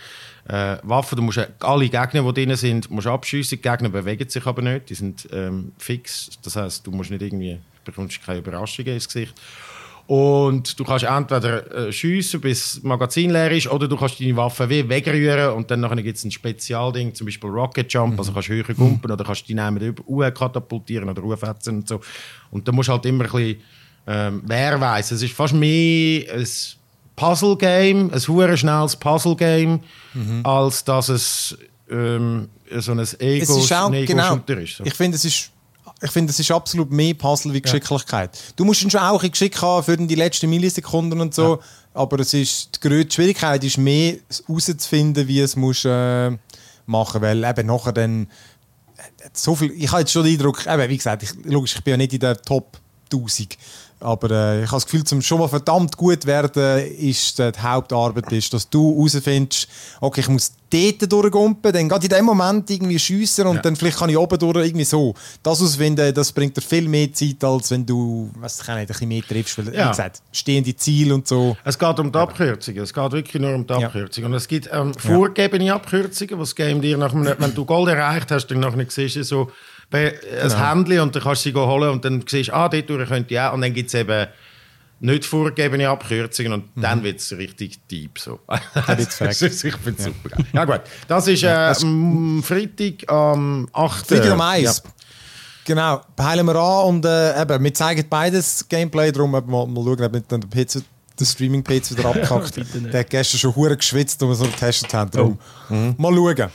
äh, 0.47 0.77
Waffen. 0.83 1.15
Du 1.15 1.21
musst 1.21 1.39
alle 1.59 1.89
Gegner, 1.89 2.31
die 2.31 2.45
drin 2.45 2.55
sind, 2.55 2.89
musst 2.89 3.07
abschiessen. 3.07 3.57
Die 3.57 3.61
Gegner 3.61 3.89
bewegen 3.89 4.29
sich 4.29 4.45
aber 4.45 4.61
nicht. 4.61 4.89
Die 4.89 4.95
sind 4.95 5.27
ähm, 5.31 5.71
fix. 5.77 6.29
Das 6.43 6.55
heißt, 6.55 6.85
du 6.85 6.91
musst 6.91 7.11
nicht 7.11 7.21
irgendwie, 7.21 7.59
bekommst 7.83 8.23
keine 8.25 8.39
Überraschungen 8.39 8.93
ins 8.93 9.07
Gesicht. 9.07 9.33
Und 10.07 10.79
du 10.79 10.83
kannst 10.83 11.03
entweder 11.03 11.87
äh, 11.87 11.91
schiessen, 11.91 12.39
bis 12.39 12.75
das 12.75 12.83
Magazin 12.83 13.31
leer 13.31 13.51
ist, 13.51 13.67
oder 13.67 13.87
du 13.87 13.97
kannst 13.97 14.19
deine 14.19 14.37
Waffe 14.37 14.69
wie 14.69 14.87
wegrühren 14.87 15.53
und 15.53 15.71
dann 15.71 15.81
gibt 16.03 16.17
es 16.17 16.23
ein 16.23 16.29
Spezialding, 16.29 17.15
zum 17.15 17.25
Beispiel 17.25 17.49
Rocket 17.49 17.91
Jump, 17.91 18.19
also 18.19 18.31
kannst 18.31 18.49
du 18.49 18.53
höher 18.53 18.75
gumpen 18.75 19.11
oder 19.11 19.23
kannst 19.23 19.47
die 19.47 19.55
nehmen 19.55 19.81
über 19.81 20.31
katapultieren 20.31 21.09
oder 21.09 21.23
aufhetzen 21.23 21.77
und 21.77 21.87
so. 21.87 22.01
Und 22.51 22.67
da 22.67 22.71
musst 22.71 22.89
du 22.89 22.93
halt 22.93 23.05
immer 23.07 23.23
ein 23.23 23.31
bisschen, 23.31 23.61
ähm, 24.05 24.43
wer 24.45 24.79
weiß, 24.79 25.11
es 25.11 25.23
ist 25.23 25.33
fast 25.33 25.55
mehr 25.55 26.31
ein 26.31 26.47
Puzzle-Game, 27.15 28.11
ein 28.13 28.27
hure 28.27 28.57
schnelles 28.57 28.95
Puzzle-Game, 28.95 29.79
als 30.43 30.83
dass 30.83 31.09
es 31.09 31.57
ähm, 31.89 32.49
so 32.77 32.91
ein 32.91 32.99
es 32.99 33.13
ist 33.13 33.73
auch, 33.73 33.91
genau, 33.91 34.33
Ego-Shooter 34.33 34.61
ist. 34.61 34.77
So. 34.77 34.83
ich 34.83 34.93
finde, 34.93 35.17
es 35.17 35.25
ist 35.25 35.51
ich 36.05 36.11
finde, 36.11 36.31
es 36.31 36.39
ist 36.39 36.51
absolut 36.51 36.91
mehr 36.91 37.13
Puzzle 37.13 37.53
wie 37.53 37.61
Geschicklichkeit. 37.61 38.37
Du 38.55 38.63
musst 38.63 38.81
ihn 38.83 38.89
schon 38.89 39.01
auch 39.01 39.21
ein 39.23 39.31
Geschick 39.31 39.61
haben 39.61 39.83
für 39.83 39.97
die 39.97 40.15
letzten 40.15 40.49
Millisekunden 40.49 41.19
und 41.19 41.33
so, 41.33 41.59
aber 41.93 42.19
es 42.19 42.33
ist, 42.33 42.75
die 42.75 42.87
größte 42.87 43.13
Schwierigkeit 43.13 43.63
ist 43.63 43.77
mehr, 43.77 44.15
herauszufinden, 44.47 45.27
wie 45.27 45.41
es 45.41 45.55
muss, 45.55 45.83
äh, 45.85 46.31
machen 46.85 47.21
weil 47.21 47.43
eben 47.43 47.67
nachher 47.67 47.91
dann 47.91 48.27
äh, 48.97 49.29
so 49.33 49.55
viel, 49.55 49.71
ich 49.71 49.91
habe 49.91 50.01
jetzt 50.01 50.11
schon 50.11 50.23
den 50.23 50.33
Eindruck, 50.33 50.65
eben, 50.65 50.89
wie 50.89 50.97
gesagt, 50.97 51.23
ich, 51.23 51.31
logisch, 51.43 51.75
ich 51.75 51.83
bin 51.83 51.91
ja 51.91 51.97
nicht 51.97 52.13
in 52.13 52.19
der 52.19 52.41
Top 52.41 52.77
1000, 53.11 53.57
aber 53.99 54.31
äh, 54.31 54.63
ich 54.63 54.67
habe 54.67 54.77
das 54.77 54.85
Gefühl, 54.85 55.03
zum 55.03 55.21
schon 55.21 55.39
mal 55.39 55.47
verdammt 55.47 55.95
gut 55.97 56.25
werden, 56.25 56.79
ist 56.97 57.39
äh, 57.39 57.51
die 57.51 57.59
Hauptarbeit, 57.59 58.31
ist, 58.31 58.53
dass 58.53 58.69
du 58.69 58.95
herausfindest, 58.95 59.67
okay, 60.01 60.21
ich 60.21 60.27
muss 60.29 60.51
dort 60.69 61.11
durchgumpen, 61.11 61.71
dann 61.71 61.87
geht 61.87 62.03
in 62.03 62.09
dem 62.09 62.25
Moment 62.25 62.69
irgendwie 62.69 62.99
schiessen 62.99 63.47
und 63.47 63.55
Ja. 63.57 63.61
dann 63.61 63.75
vielleicht 63.75 63.97
kann 63.97 64.09
ich 64.09 64.17
oben 64.17 64.37
durch 64.37 64.57
irgendwie 64.65 64.83
so. 64.83 65.13
Das 65.41 65.59
herausfinden, 65.59 66.13
das 66.13 66.31
bringt 66.31 66.57
dir 66.57 66.61
viel 66.61 66.87
mehr 66.89 67.11
Zeit, 67.13 67.43
als 67.43 67.71
wenn 67.71 67.85
du, 67.85 68.29
was 68.35 68.59
ich 68.61 68.67
nicht, 68.67 68.77
ein 68.77 68.85
bisschen 68.87 69.07
mehr 69.07 69.21
triffst, 69.27 69.57
weil, 69.57 69.73
Ja. 69.73 69.85
wie 69.85 69.89
gesagt, 69.89 70.21
stehende 70.31 70.75
Ziele 70.75 71.13
und 71.15 71.27
so. 71.27 71.55
Es 71.63 71.79
geht 71.79 71.99
um 71.99 72.11
die 72.11 72.17
Abkürzungen. 72.19 72.83
Es 72.83 72.93
geht 72.93 73.11
wirklich 73.11 73.41
nur 73.41 73.53
um 73.55 73.65
die 73.65 73.73
Ja. 73.73 73.87
Abkürzungen. 73.87 74.31
Und 74.31 74.37
es 74.37 74.47
gibt 74.47 74.69
ähm, 74.71 74.93
vorgegebene 74.95 75.73
Abkürzungen, 75.73 76.37
was 76.39 76.49
das 76.49 76.55
Game 76.55 76.81
dir 76.81 76.97
nach 76.97 77.13
einem, 77.13 77.33
wenn 77.37 77.53
du 77.53 77.63
Gold 77.63 77.89
erreicht 77.89 78.31
hast, 78.31 78.47
dann 78.47 78.59
nachher 78.59 78.85
siehst 78.89 79.15
du 79.15 79.23
so 79.23 79.51
ein 79.91 80.11
Genau. 80.49 80.69
Händchen 80.69 80.99
und 81.01 81.15
dann 81.15 81.23
kannst 81.23 81.45
du 81.45 81.49
sie 81.51 81.55
holen 81.55 81.89
und 81.89 82.05
dann 82.05 82.23
siehst 82.27 82.49
du, 82.49 82.53
ah, 82.53 82.69
dort 82.69 82.87
könnte 82.87 83.33
ich 83.33 83.39
auch. 83.39 83.53
Und 83.53 83.61
dann 83.61 83.73
gibt 83.73 83.87
es 83.87 83.93
eben 83.93 84.27
nicht 84.99 85.25
vorgegebene 85.25 85.89
Abkürzungen 85.89 86.53
und 86.53 86.63
dann 86.75 87.03
wird 87.03 87.19
es 87.19 87.31
richtig 87.33 87.85
deep. 87.87 88.17
So. 88.17 88.39
ich 88.97 89.07
finde 89.09 89.31
es 89.97 90.03
super 90.03 90.29
geil. 90.29 90.45
Ja 90.53 90.65
gut, 90.65 90.81
das 91.07 91.27
ist 91.27 91.43
äh, 91.43 91.73
am 91.81 92.41
Freitag 92.43 93.09
am 93.11 93.67
8. 93.73 94.07
Freitag 94.07 94.33
um 94.33 94.41
eins. 94.41 94.81
Ja. 94.83 94.91
Genau, 95.65 96.01
peilen 96.15 96.45
wir 96.45 96.55
an 96.55 96.85
und 96.89 97.05
äh, 97.05 97.41
eben, 97.41 97.63
wir 97.63 97.73
zeigen 97.73 98.05
beides 98.09 98.67
Gameplay, 98.69 99.11
darum 99.11 99.31
mal, 99.31 99.41
mal 99.41 99.67
schauen, 99.67 100.03
ob 100.03 100.11
nicht 100.13 100.31
dann 100.31 100.41
der, 100.41 100.47
PC, 100.65 100.83
der 101.19 101.25
Streaming-PC 101.25 101.97
wieder 101.97 102.13
nicht. 102.45 102.93
der 102.93 102.99
hat 102.99 103.09
gestern 103.09 103.39
schon 103.39 103.55
hure 103.55 103.75
geschwitzt, 103.75 104.21
als 104.21 104.29
wir 104.29 104.35
so 104.35 104.45
getestet 104.45 104.93
haben. 104.93 105.09
Darum. 105.11 105.39
Mal 105.97 106.13
schauen. 106.13 106.49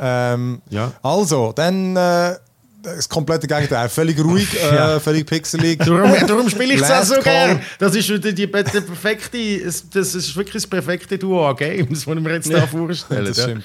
Ähm, 0.00 0.62
Ja. 0.70 0.92
Also, 1.02 1.52
dann 1.52 1.96
äh, 1.96 2.34
das 2.82 3.08
komplette 3.08 3.46
Gegenteil. 3.46 3.88
Völlig 3.88 4.22
ruhig, 4.22 4.48
äh, 4.72 5.00
völlig 5.00 5.26
pixelig. 5.26 5.78
Darum, 5.78 6.12
darum 6.26 6.48
spiele 6.48 6.74
ich 6.74 6.80
es 6.80 6.86
auch 6.86 6.90
Last 6.90 7.08
so 7.08 7.14
Call. 7.20 7.22
gern. 7.22 7.60
Das 7.78 7.94
ist 7.94 8.08
die, 8.08 8.34
die 8.34 8.46
perfekte, 8.46 9.38
das 9.64 10.14
ist 10.14 10.36
wirklich 10.36 10.54
das 10.54 10.66
perfekte 10.66 11.18
Duo 11.18 11.48
an 11.48 11.56
Games, 11.56 11.88
das 11.90 12.06
wir 12.06 12.14
mir 12.14 12.34
jetzt 12.34 12.52
da 12.52 12.66
vorstellen. 12.66 13.24
Das 13.24 13.36
ja. 13.36 13.44
stimmt. 13.44 13.64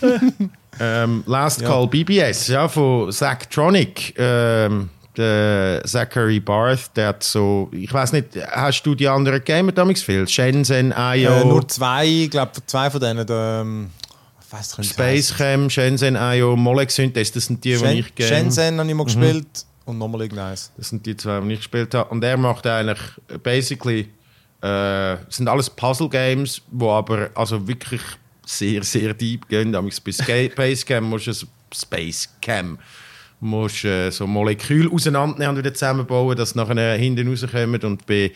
Ähm, 0.80 1.22
Last 1.26 1.62
Call 1.62 1.86
BBS, 1.86 2.48
ja, 2.48 2.66
von 2.66 3.12
Zachtronic. 3.12 4.14
Ähm, 4.16 4.88
der 5.16 5.82
Zachary 5.84 6.40
Barth, 6.40 6.96
der 6.96 7.08
hat 7.08 7.22
so, 7.22 7.68
ich 7.72 7.92
weiß 7.92 8.12
nicht, 8.12 8.28
hast 8.50 8.82
du 8.82 8.94
die 8.94 9.06
anderen 9.06 9.44
Gamer 9.44 9.72
damals 9.72 10.02
viel? 10.02 10.26
Shenzhen, 10.26 10.94
IO, 10.96 11.30
Äh, 11.30 11.44
nur 11.44 11.68
zwei, 11.68 12.06
ich 12.06 12.30
glaube, 12.30 12.52
zwei 12.66 12.88
von 12.90 13.00
denen. 13.00 13.26
Der, 13.26 13.66
weiss, 14.52 14.76
könnte 14.76 14.90
Space 14.90 15.34
Cam, 15.34 15.70
Shenzhen, 15.70 16.16
IO, 16.16 16.56
Molex 16.56 16.94
Synthes, 16.94 17.32
das 17.32 17.46
sind 17.46 17.64
die, 17.64 17.76
die 17.76 17.84
ich 17.84 18.14
gerne. 18.14 18.36
Shenzhen 18.36 18.78
habe 18.78 18.88
ich 18.88 18.94
mal 18.94 19.04
gespielt. 19.04 19.66
Und 19.84 19.98
nochmal 19.98 20.22
irgendeins. 20.22 20.70
Das 20.76 20.90
sind 20.90 21.04
die 21.04 21.16
zwei, 21.16 21.40
die 21.40 21.52
ich 21.54 21.60
gespielt 21.60 21.94
habe. 21.94 22.10
Und 22.10 22.22
er 22.22 22.36
macht 22.36 22.66
eigentlich 22.66 23.00
basically, 23.42 24.08
äh, 24.60 25.16
sind 25.28 25.48
alles 25.48 25.68
Puzzle-Games, 25.70 26.62
wo 26.70 26.90
aber 26.90 27.30
also 27.34 27.66
wirklich 27.66 28.02
sehr, 28.46 28.84
sehr 28.84 29.14
deep 29.14 29.48
gehen. 29.48 29.72
Bei 29.72 29.90
Space 30.12 30.86
Cam 30.86 31.04
musst 31.04 31.26
du 31.26 31.32
Space 31.74 32.28
Cam 32.40 32.78
musst 33.42 33.84
äh, 33.84 34.10
so 34.10 34.26
Moleküle 34.26 34.90
auseinandernehmen 34.90 35.56
und 35.56 35.58
wieder 35.58 35.74
zusammenbauen, 35.74 36.36
dass 36.36 36.54
nachher 36.54 36.96
hinten 36.96 37.28
rauskommen. 37.28 37.82
Und 37.82 38.06
bei 38.06 38.32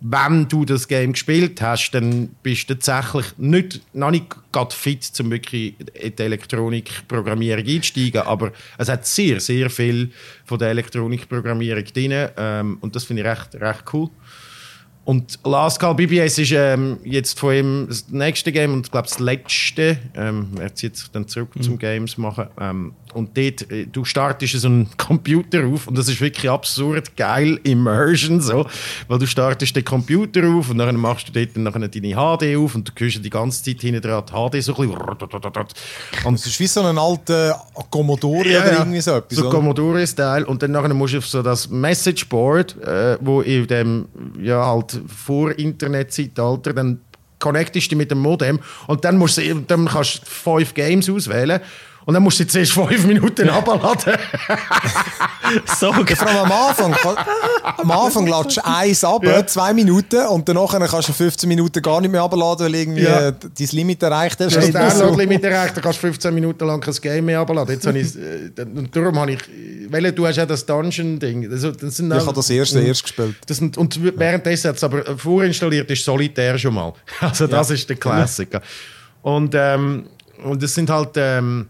wenn 0.04 0.48
du 0.48 0.64
das 0.64 0.88
Game 0.88 1.12
gespielt 1.12 1.62
hast, 1.62 1.92
dann 1.92 2.28
bist 2.42 2.68
du 2.68 2.74
tatsächlich 2.74 3.26
nicht, 3.38 3.80
noch 3.94 4.10
nicht 4.10 4.26
gerade 4.50 4.74
fit, 4.74 5.08
um 5.20 5.30
wirklich 5.30 5.74
in 5.94 6.16
die 6.16 6.22
Elektronikprogrammierung 6.22 7.64
einzusteigen. 7.64 8.22
Aber 8.22 8.52
es 8.78 8.88
hat 8.88 9.06
sehr, 9.06 9.38
sehr 9.38 9.70
viel 9.70 10.10
von 10.44 10.58
der 10.58 10.70
Elektronikprogrammierung 10.70 11.84
drin. 11.84 12.28
Ähm, 12.36 12.78
und 12.80 12.96
das 12.96 13.04
finde 13.04 13.22
ich 13.22 13.28
recht, 13.28 13.54
recht 13.54 13.84
cool. 13.92 14.10
Und 15.04 15.40
Last 15.44 15.80
Call 15.80 15.96
BBS 15.96 16.38
ist 16.38 16.52
ähm, 16.52 16.98
jetzt 17.02 17.40
von 17.40 17.54
ihm 17.54 17.86
das 17.88 18.08
nächste 18.08 18.52
Game 18.52 18.72
und 18.72 18.86
ich 18.86 18.92
glaube 18.92 19.08
das 19.08 19.18
letzte. 19.18 19.98
Ähm, 20.14 20.50
er 20.60 20.72
zieht 20.74 20.96
sich 20.96 21.08
dann 21.10 21.26
zurück 21.26 21.56
mhm. 21.56 21.62
zum 21.62 21.78
Games 21.78 22.16
machen. 22.18 22.46
Ähm, 22.60 22.92
und 23.12 23.36
dort, 23.36 23.70
äh, 23.70 23.86
du 23.86 24.04
startest 24.04 24.60
so 24.60 24.68
einen 24.68 24.88
Computer 24.96 25.66
auf 25.66 25.88
und 25.88 25.98
das 25.98 26.08
ist 26.08 26.20
wirklich 26.20 26.48
absurd 26.48 27.16
geil 27.16 27.58
Immersion 27.64 28.40
so, 28.40 28.64
weil 29.08 29.18
du 29.18 29.26
startest 29.26 29.74
den 29.74 29.84
Computer 29.84 30.48
auf 30.48 30.70
und 30.70 30.78
dann 30.78 30.96
machst 30.96 31.28
du 31.28 31.32
dort 31.32 31.56
dann 31.56 31.64
deine 31.64 31.90
HD 31.90 32.56
auf 32.56 32.74
und 32.74 32.88
du 32.88 32.92
hörst 32.96 33.24
die 33.24 33.30
ganze 33.30 33.64
Zeit 33.64 33.80
hinten 33.80 34.00
dran 34.00 34.22
die 34.24 34.32
HD 34.32 34.62
so 34.62 34.74
ein 34.76 34.88
bisschen 34.88 35.66
und 36.24 36.34
es 36.34 36.46
ist 36.46 36.60
wie 36.60 36.66
so 36.66 36.80
ein 36.82 36.96
alter 36.96 37.60
Commodore 37.90 38.48
ja, 38.48 38.60
oder 38.60 38.78
irgendwie 38.78 39.00
so 39.00 39.16
etwas. 39.16 39.38
So 39.38 39.50
Commodore-Style 39.50 40.46
und 40.46 40.62
dann 40.62 40.70
nachher 40.70 40.94
musst 40.94 41.14
du 41.14 41.18
auf 41.18 41.26
so 41.26 41.42
das 41.42 41.68
Messageboard, 41.68 42.80
äh, 42.82 43.18
wo 43.20 43.40
in 43.42 43.66
dem 43.66 44.06
ja 44.40 44.64
halt 44.64 44.91
vor 45.06 45.59
Internet-Zeitalter 45.59 46.73
dann 46.73 47.01
connectest 47.39 47.90
du 47.93 47.97
mit 47.97 48.10
dem 48.10 48.19
Modem 48.19 48.60
und 48.86 49.05
dann, 49.05 49.19
musst 49.19 49.40
dann 49.66 49.86
kannst 49.86 50.23
du 50.23 50.27
fünf 50.27 50.74
Games 50.74 51.10
auswählen 51.10 51.60
und 52.04 52.14
dann 52.14 52.22
musst 52.22 52.40
du 52.40 52.46
zuerst 52.46 52.72
fünf 52.72 53.06
Minuten 53.06 53.48
abladen. 53.48 54.14
so 55.78 55.90
okay. 55.90 56.16
Vor 56.16 56.28
allem 56.28 56.38
am 56.38 56.52
Anfang. 56.52 56.94
Am 57.62 57.90
Anfang 57.90 58.26
ladest 58.26 58.56
du 58.56 58.66
eins 58.66 59.04
ab, 59.04 59.24
ja. 59.24 59.46
zwei 59.46 59.72
Minuten, 59.72 60.26
und 60.26 60.48
danach 60.48 60.70
kannst 60.70 61.08
du 61.08 61.12
15 61.12 61.48
Minuten 61.48 61.80
gar 61.80 62.00
nicht 62.00 62.10
mehr 62.10 62.22
abladen, 62.22 62.66
weil 62.66 62.74
irgendwie 62.74 63.02
ja. 63.02 63.28
äh, 63.28 63.32
dein 63.32 63.68
Limit 63.72 64.02
erreicht 64.02 64.40
hast. 64.40 64.54
Ja, 64.54 64.60
das 64.60 64.98
Download-Limit 64.98 65.44
erreicht, 65.44 65.76
dann 65.76 65.82
kannst 65.82 65.98
du 65.98 66.08
15 66.08 66.34
Minuten 66.34 66.66
lang 66.66 66.80
kein 66.80 66.94
Game 66.94 67.24
mehr 67.24 67.40
abladen. 67.40 67.74
Jetzt 67.74 67.86
ich, 67.86 68.16
äh, 68.16 68.62
und 68.62 68.94
darum 68.94 69.18
habe 69.18 69.32
ich, 69.32 69.40
weil 69.88 70.10
du 70.12 70.26
hast 70.26 70.36
ja 70.36 70.46
das 70.46 70.66
Dungeon-Ding. 70.66 71.50
Also, 71.50 71.70
das 71.70 71.96
sind 71.96 72.12
ich 72.12 72.20
habe 72.20 72.32
das 72.32 72.50
erste 72.50 72.80
und, 72.80 72.86
erst 72.86 73.02
gespielt. 73.04 73.36
Das 73.46 73.58
sind, 73.58 73.78
und 73.78 74.18
währenddessen 74.18 74.70
hat 74.70 74.76
es 74.76 74.84
aber 74.84 75.16
vorinstalliert 75.16 75.90
ist 75.90 76.04
Solitär 76.04 76.58
schon 76.58 76.74
mal. 76.74 76.92
Also 77.20 77.46
das 77.46 77.68
ja. 77.68 77.74
ist 77.74 77.88
der 77.88 77.96
Klassiker. 77.96 78.60
Und, 79.22 79.54
ähm, 79.54 80.06
und 80.42 80.62
das 80.62 80.74
sind 80.74 80.90
halt... 80.90 81.10
Ähm, 81.16 81.68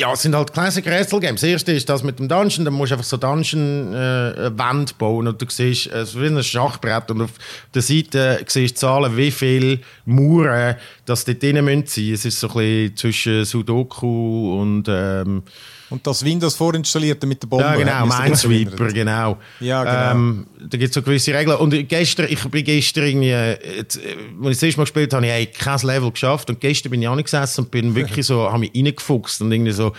ja, 0.00 0.14
es 0.14 0.22
sind 0.22 0.34
halt 0.34 0.52
Classic 0.52 0.86
Rätsel 0.86 1.20
Games. 1.20 1.42
Das 1.42 1.50
erste 1.50 1.72
ist 1.72 1.88
das 1.88 2.02
mit 2.02 2.18
dem 2.18 2.26
Dungeon, 2.26 2.64
dann 2.64 2.72
musst 2.72 2.90
du 2.90 2.94
einfach 2.94 3.06
so 3.06 3.18
Dungeon-Wand 3.18 4.90
äh, 4.90 4.94
bauen 4.96 5.28
und 5.28 5.40
du 5.40 5.46
siehst, 5.48 5.88
es 5.88 6.10
ist 6.10 6.20
wie 6.20 6.26
ein 6.26 6.42
Schachbrett 6.42 7.10
und 7.10 7.20
auf 7.20 7.32
der 7.74 7.82
Seite 7.82 8.42
siehst 8.46 8.76
du 8.76 8.80
Zahlen, 8.80 9.14
wie 9.16 9.30
viele 9.30 9.80
Mauern 10.06 10.76
das 11.04 11.26
dort 11.26 11.42
drin 11.42 11.56
sein 11.56 11.64
müssen. 11.66 12.14
Es 12.14 12.24
ist 12.24 12.40
so 12.40 12.48
ein 12.48 12.54
bisschen 12.54 12.96
zwischen 12.96 13.44
Sudoku 13.44 14.58
und 14.58 14.86
ähm, 14.88 15.42
und 15.90 16.06
das 16.06 16.24
Windows 16.24 16.54
vorinstallierte 16.54 17.26
mit 17.26 17.42
der 17.42 17.48
Bombe. 17.48 17.64
Ja, 17.64 17.74
genau, 17.74 18.06
Minesweeper, 18.06 18.88
genau. 18.88 19.38
Ja, 19.58 19.84
genau. 19.84 20.10
Ähm, 20.12 20.46
da 20.58 20.78
gibt 20.78 20.90
es 20.90 20.94
so 20.94 21.02
gewisse 21.02 21.34
Regeln. 21.34 21.58
Und 21.58 21.88
gestern, 21.88 22.26
ich 22.30 22.42
bin 22.44 22.64
gestern 22.64 23.04
irgendwie, 23.06 23.30
äh, 23.30 23.58
als 23.78 23.96
ich 23.96 24.02
das 24.42 24.62
erste 24.62 24.80
Mal 24.80 24.84
gespielt 24.84 25.12
habe, 25.12 25.26
habe 25.26 25.40
ich 25.40 25.52
kein 25.52 25.78
Level 25.80 26.10
geschafft. 26.10 26.48
Und 26.48 26.60
gestern 26.60 26.90
bin 26.90 27.02
ich 27.02 27.08
angesessen 27.08 27.64
und 27.64 27.70
bin 27.70 27.94
wirklich 27.94 28.24
so, 28.24 28.50
habe 28.50 28.60
mich 28.60 28.72
reingefuchst 28.74 29.42
und 29.42 29.52
irgendwie 29.52 29.72
so 29.72 29.92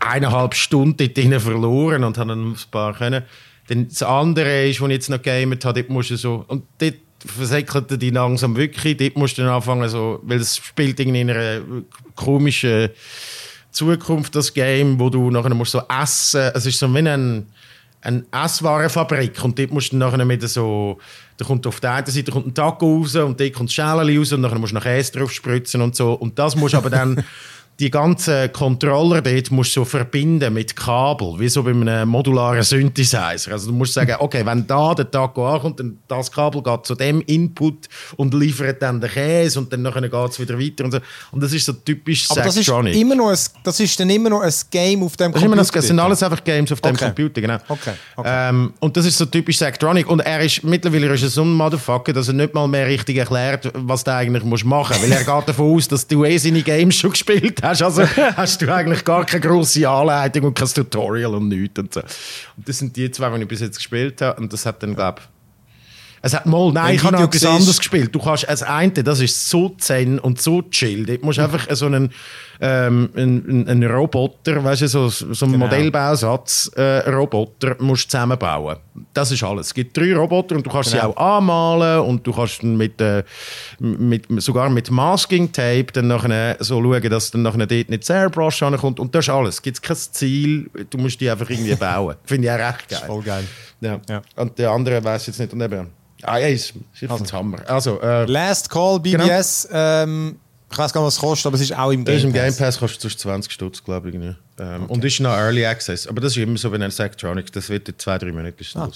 eineinhalb 0.00 0.54
Stunden 0.54 0.96
dort 0.96 1.16
drin 1.16 1.38
verloren 1.38 2.04
und 2.04 2.18
habe 2.18 2.30
dann 2.30 2.52
ein 2.52 2.56
paar 2.70 2.94
können. 2.94 3.22
Dann 3.68 3.88
das 3.88 4.02
andere 4.02 4.66
ist, 4.66 4.80
wo 4.80 4.86
ich 4.86 4.92
jetzt 4.92 5.10
noch 5.10 5.22
gamet 5.22 5.64
habe, 5.64 5.82
dort 5.82 5.90
musst 5.90 6.10
du 6.10 6.16
so, 6.16 6.44
und 6.48 6.64
dort 6.78 6.96
versäckelte 7.24 7.98
die 7.98 8.10
langsam 8.10 8.56
wirklich, 8.56 8.96
dort 8.96 9.16
musst 9.16 9.38
du 9.38 9.42
dann 9.42 9.52
anfangen 9.52 9.88
so, 9.88 10.20
weil 10.24 10.40
es 10.40 10.56
spielt 10.56 10.98
irgendwie 10.98 11.20
in 11.20 11.30
einer 11.30 11.60
komischen, 12.16 12.90
Zukunft 13.72 14.34
das 14.36 14.52
Game, 14.52 15.00
wo 15.00 15.10
du 15.10 15.30
nachher 15.30 15.54
musst 15.54 15.72
so 15.72 15.82
essen. 15.88 16.50
Es 16.54 16.66
ist 16.66 16.78
so 16.78 16.92
wie 16.94 16.98
ein, 16.98 17.46
eine 18.02 18.24
Esswarenfabrik 18.30 19.42
und 19.44 19.58
dort 19.58 19.72
musst 19.72 19.92
du 19.92 19.96
nachher 19.96 20.24
mit 20.24 20.48
so, 20.48 20.98
da 21.36 21.44
kommt 21.44 21.66
auf 21.66 21.80
der 21.80 21.94
einen 21.94 22.06
Seite 22.06 22.30
kommt 22.30 22.46
ein 22.46 22.54
Taco 22.54 22.98
raus 22.98 23.16
und 23.16 23.40
dort 23.40 23.52
kommt 23.52 23.72
Schälchen 23.72 24.18
raus 24.18 24.32
und 24.32 24.40
nachher 24.42 24.58
musst 24.58 24.72
du 24.72 24.76
noch 24.76 24.82
Käse 24.82 25.12
drauf 25.12 25.32
spritzen 25.32 25.80
und 25.80 25.96
so 25.96 26.12
und 26.12 26.38
das 26.38 26.54
musst 26.54 26.74
aber 26.74 26.90
dann 26.90 27.24
die 27.80 27.90
ganzen 27.90 28.52
Controller 28.52 29.22
dort 29.22 29.50
musst 29.50 29.74
du 29.74 29.80
so 29.80 29.84
verbinden 29.84 30.52
mit 30.52 30.76
Kabel, 30.76 31.34
wie 31.38 31.48
so 31.48 31.62
bei 31.62 31.70
einem 31.70 32.08
modularen 32.08 32.62
Synthesizer. 32.62 33.52
Also 33.52 33.70
du 33.70 33.72
musst 33.72 33.94
sagen, 33.94 34.14
okay, 34.18 34.44
wenn 34.44 34.66
da 34.66 34.94
der 34.94 35.10
Taco 35.10 35.48
ankommt, 35.48 35.80
dann 35.80 35.98
das 36.06 36.30
Kabel 36.30 36.62
geht 36.62 36.86
zu 36.86 36.94
dem 36.94 37.22
Input 37.22 37.88
und 38.16 38.34
liefert 38.34 38.82
dann 38.82 39.00
den 39.00 39.10
Käse 39.10 39.58
und 39.58 39.72
dann 39.72 39.82
geht 39.84 40.30
es 40.30 40.38
wieder 40.38 40.58
weiter 40.58 40.84
und 40.84 40.92
so. 40.92 40.98
Und 41.32 41.42
das 41.42 41.52
ist 41.52 41.64
so 41.64 41.72
typisch 41.72 42.30
Aber 42.30 42.42
das 42.42 42.56
ist, 42.56 42.68
immer 42.68 43.14
noch 43.14 43.30
ein, 43.30 43.38
das 43.64 43.80
ist 43.80 43.98
dann 43.98 44.10
immer 44.10 44.30
noch 44.30 44.42
ein 44.42 44.52
Game 44.70 45.02
auf 45.02 45.16
dem 45.16 45.32
das 45.32 45.40
Computer? 45.40 45.62
Noch, 45.62 45.70
das 45.70 45.86
sind 45.86 45.98
alles 45.98 46.22
einfach 46.22 46.44
Games 46.44 46.70
auf 46.72 46.80
dem 46.80 46.94
okay. 46.94 47.06
Computer, 47.06 47.40
genau. 47.40 47.56
Okay. 47.68 47.92
okay. 48.16 48.48
Ähm, 48.50 48.74
und 48.80 48.96
das 48.96 49.06
ist 49.06 49.16
so 49.16 49.24
typisch 49.24 49.58
Sectronic. 49.58 50.08
Und 50.08 50.20
er 50.20 50.40
ist, 50.40 50.62
mittlerweile 50.62 51.12
ist 51.14 51.22
er 51.22 51.28
so 51.30 51.42
ein 51.42 51.52
Motherfucker, 51.52 52.12
dass 52.12 52.28
er 52.28 52.34
nicht 52.34 52.52
mal 52.52 52.68
mehr 52.68 52.86
richtig 52.86 53.16
erklärt, 53.16 53.70
was 53.74 54.04
der 54.04 54.16
eigentlich 54.16 54.44
muss 54.44 54.62
machen 54.62 54.96
muss. 55.00 55.10
Weil 55.10 55.12
er 55.12 55.24
geht 55.24 55.48
davon 55.48 55.74
aus, 55.76 55.88
dass 55.88 56.06
du 56.06 56.24
eh 56.24 56.36
seine 56.38 56.62
Games 56.62 56.96
schon 56.96 57.10
gespielt 57.10 57.61
hast 57.68 57.82
also 57.82 58.02
hast 58.02 58.60
du 58.60 58.74
eigentlich 58.74 59.04
gar 59.04 59.24
keine 59.24 59.40
grosse 59.40 59.88
Anleitung 59.88 60.44
und 60.44 60.54
kein 60.54 60.68
Tutorial 60.68 61.34
und 61.34 61.48
nichts. 61.48 61.78
Und, 61.78 61.94
so. 61.94 62.00
und 62.00 62.68
das 62.68 62.78
sind 62.78 62.96
die 62.96 63.10
zwei, 63.10 63.30
die 63.36 63.42
ich 63.42 63.48
bis 63.48 63.60
jetzt 63.60 63.76
gespielt 63.76 64.20
habe. 64.20 64.40
Und 64.40 64.52
das 64.52 64.66
hat 64.66 64.82
dann, 64.82 64.94
glaube 64.94 65.20
ich, 65.20 65.31
es 66.24 66.34
hat 66.34 66.46
mal, 66.46 66.70
nein, 66.72 66.94
ich 66.94 67.02
habe 67.02 67.16
noch 67.16 67.24
etwas 67.24 67.44
anderes 67.44 67.78
gespielt. 67.78 68.14
Du 68.14 68.20
kannst, 68.20 68.48
als 68.48 68.62
eine, 68.62 68.92
das 68.92 69.18
ist 69.18 69.50
so 69.50 69.70
zen 69.70 70.20
und 70.20 70.40
so 70.40 70.62
chill. 70.62 71.04
Du 71.04 71.18
musst 71.20 71.40
einfach 71.40 71.66
so 71.72 71.86
einen, 71.86 72.12
ähm, 72.60 73.10
einen, 73.16 73.68
einen 73.68 73.90
Roboter, 73.90 74.62
weißt 74.62 74.82
du, 74.82 74.86
so, 74.86 75.08
so 75.08 75.26
einen 75.26 75.54
genau. 75.54 75.66
Modellbausatz, 75.66 76.70
äh, 76.76 77.10
Roboter 77.10 77.74
musst 77.80 78.08
zusammenbauen. 78.08 78.76
Das 79.12 79.32
ist 79.32 79.42
alles. 79.42 79.66
Es 79.66 79.74
gibt 79.74 79.96
drei 79.96 80.14
Roboter 80.14 80.54
und 80.54 80.64
du 80.64 80.70
kannst 80.70 80.92
genau. 80.92 81.10
sie 81.10 81.16
auch 81.16 81.38
anmalen 81.38 82.02
und 82.02 82.24
du 82.24 82.32
kannst 82.32 82.62
mit, 82.62 83.00
äh, 83.00 83.24
mit, 83.80 84.26
sogar 84.40 84.70
mit 84.70 84.92
Masking 84.92 85.50
Tape 85.50 85.86
dann 85.92 86.06
nachher 86.06 86.56
so 86.60 86.80
schauen, 86.80 87.10
dass 87.10 87.32
dann 87.32 87.42
nachher 87.42 87.66
dort 87.66 87.90
nicht 87.90 88.02
das 88.02 88.10
Airbrush 88.10 88.62
ankommt 88.62 89.00
und 89.00 89.12
das 89.12 89.24
ist 89.24 89.30
alles. 89.30 89.54
Es 89.56 89.62
gibt 89.62 89.82
kein 89.82 89.96
Ziel, 89.96 90.70
du 90.88 90.98
musst 90.98 91.20
die 91.20 91.28
einfach 91.28 91.50
irgendwie 91.50 91.74
bauen. 91.74 92.14
Finde 92.26 92.46
ich 92.46 92.52
auch 92.52 92.58
recht 92.58 92.88
geil. 92.88 93.02
voll 93.06 93.22
geil. 93.22 93.44
Ja. 93.82 94.00
ja. 94.08 94.22
Und 94.36 94.58
der 94.58 94.70
andere 94.70 95.02
weiß 95.02 95.26
jetzt 95.26 95.38
nicht. 95.38 95.52
Und 95.52 95.60
eben, 95.60 95.90
Ah 96.22 96.38
ja, 96.38 96.48
ist, 96.48 96.72
ist 97.00 97.10
also. 97.10 97.24
ein 97.24 97.32
Hammer. 97.32 97.58
Also, 97.68 98.00
äh, 98.00 98.24
Last 98.26 98.70
Call 98.70 99.00
BBS. 99.00 99.66
Genau. 99.68 99.80
Ähm, 99.80 100.36
ich 100.70 100.78
weiß 100.78 100.92
gar 100.92 101.02
nicht, 101.02 101.08
was 101.08 101.14
es 101.14 101.20
kostet, 101.20 101.46
aber 101.46 101.56
es 101.56 101.62
ist 101.62 101.76
auch 101.76 101.90
im 101.90 102.04
Game 102.04 102.14
Pass. 102.14 102.24
Im 102.24 102.32
Game 102.32 102.56
Pass 102.56 102.78
kostet 102.78 103.04
es 103.04 103.18
20 103.18 103.52
Stutz, 103.52 103.84
glaube 103.84 104.08
ich. 104.08 104.14
Ähm, 104.14 104.36
okay. 104.58 104.84
Und 104.88 105.04
ist 105.04 105.20
noch 105.20 105.32
Early 105.32 105.66
Access. 105.66 106.06
Aber 106.06 106.20
das 106.20 106.32
ist 106.32 106.42
immer 106.42 106.56
so, 106.56 106.72
wenn 106.72 106.82
ein 106.82 106.90
Sectronics, 106.90 107.50
das 107.50 107.68
wird 107.68 107.88
in 107.88 107.98
zwei, 107.98 108.16
drei 108.16 108.32
Minuten 108.32 108.64
ah, 108.76 108.88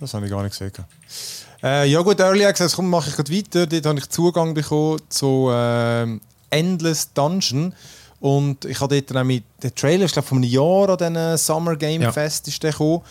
Das 0.00 0.14
habe 0.14 0.24
ich 0.24 0.32
gar 0.32 0.42
nicht 0.42 0.58
gesehen. 0.58 0.72
Äh, 1.62 1.88
ja 1.88 2.00
gut, 2.00 2.18
Early 2.18 2.44
Access, 2.44 2.74
komm, 2.74 2.90
mache 2.90 3.10
ich 3.10 3.16
gerade 3.16 3.32
weiter. 3.32 3.66
Dort 3.66 3.86
habe 3.86 3.98
ich 3.98 4.08
Zugang 4.08 4.54
bekommen 4.54 5.00
zu 5.08 5.50
äh, 5.52 6.06
Endless 6.50 7.12
Dungeon. 7.12 7.72
Und 8.18 8.64
ich 8.64 8.80
habe 8.80 9.00
dort 9.00 9.26
mit 9.26 9.44
den 9.62 9.74
Trailer, 9.74 10.06
ich 10.06 10.12
glaube, 10.12 10.26
von 10.26 10.38
einem 10.38 10.50
Jahr 10.50 10.88
an 10.88 10.98
diesen 10.98 11.36
Summer 11.36 11.76
Game 11.76 12.02
ja. 12.02 12.10
Fest 12.10 12.48
ist 12.48 12.62
der 12.62 12.72
gekommen. 12.72 13.02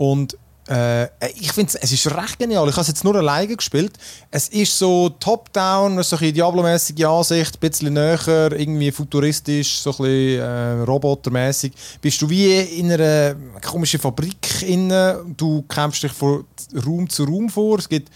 Und 0.00 0.34
äh, 0.66 1.08
ich 1.34 1.52
finde 1.52 1.78
es 1.78 1.92
ist 1.92 2.06
recht 2.16 2.38
genial. 2.38 2.66
Ich 2.70 2.72
habe 2.72 2.80
es 2.80 2.88
jetzt 2.88 3.04
nur 3.04 3.14
alleine 3.16 3.54
gespielt. 3.54 3.92
Es 4.30 4.48
ist 4.48 4.78
so 4.78 5.10
top-down, 5.10 6.02
so 6.02 6.16
ein 6.16 6.32
Diablo-mäßige 6.32 7.04
Ansicht, 7.04 7.56
ein 7.56 7.60
bisschen 7.60 7.92
näher, 7.92 8.50
irgendwie 8.52 8.90
futuristisch, 8.92 9.80
so 9.80 9.90
ein 9.90 9.96
bisschen 9.98 10.40
äh, 10.40 10.82
robotermäßig. 10.84 11.72
Bist 12.00 12.22
du 12.22 12.30
wie 12.30 12.60
in 12.60 12.90
einer 12.90 13.36
komischen 13.60 14.00
Fabrik 14.00 14.62
inne. 14.62 15.22
Du 15.36 15.62
kämpfst 15.68 16.02
dich 16.02 16.12
von 16.12 16.46
Raum 16.86 17.10
zu 17.10 17.24
Raum 17.24 17.50
vor. 17.50 17.78
Es 17.78 17.88
gibt 17.88 18.08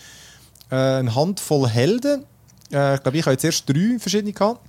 äh, 0.71 0.77
eine 0.77 1.15
Handvoll 1.15 1.69
Helden 1.69 2.25
Äh, 2.73 2.95
ich 2.95 3.03
glaube, 3.03 3.19
ich 3.19 3.25
habe 3.27 3.33
jetzt 3.33 3.45
erst 3.45 3.69
drei 3.69 3.99
verschiedene 3.99 4.33
gehabt. 4.33 4.61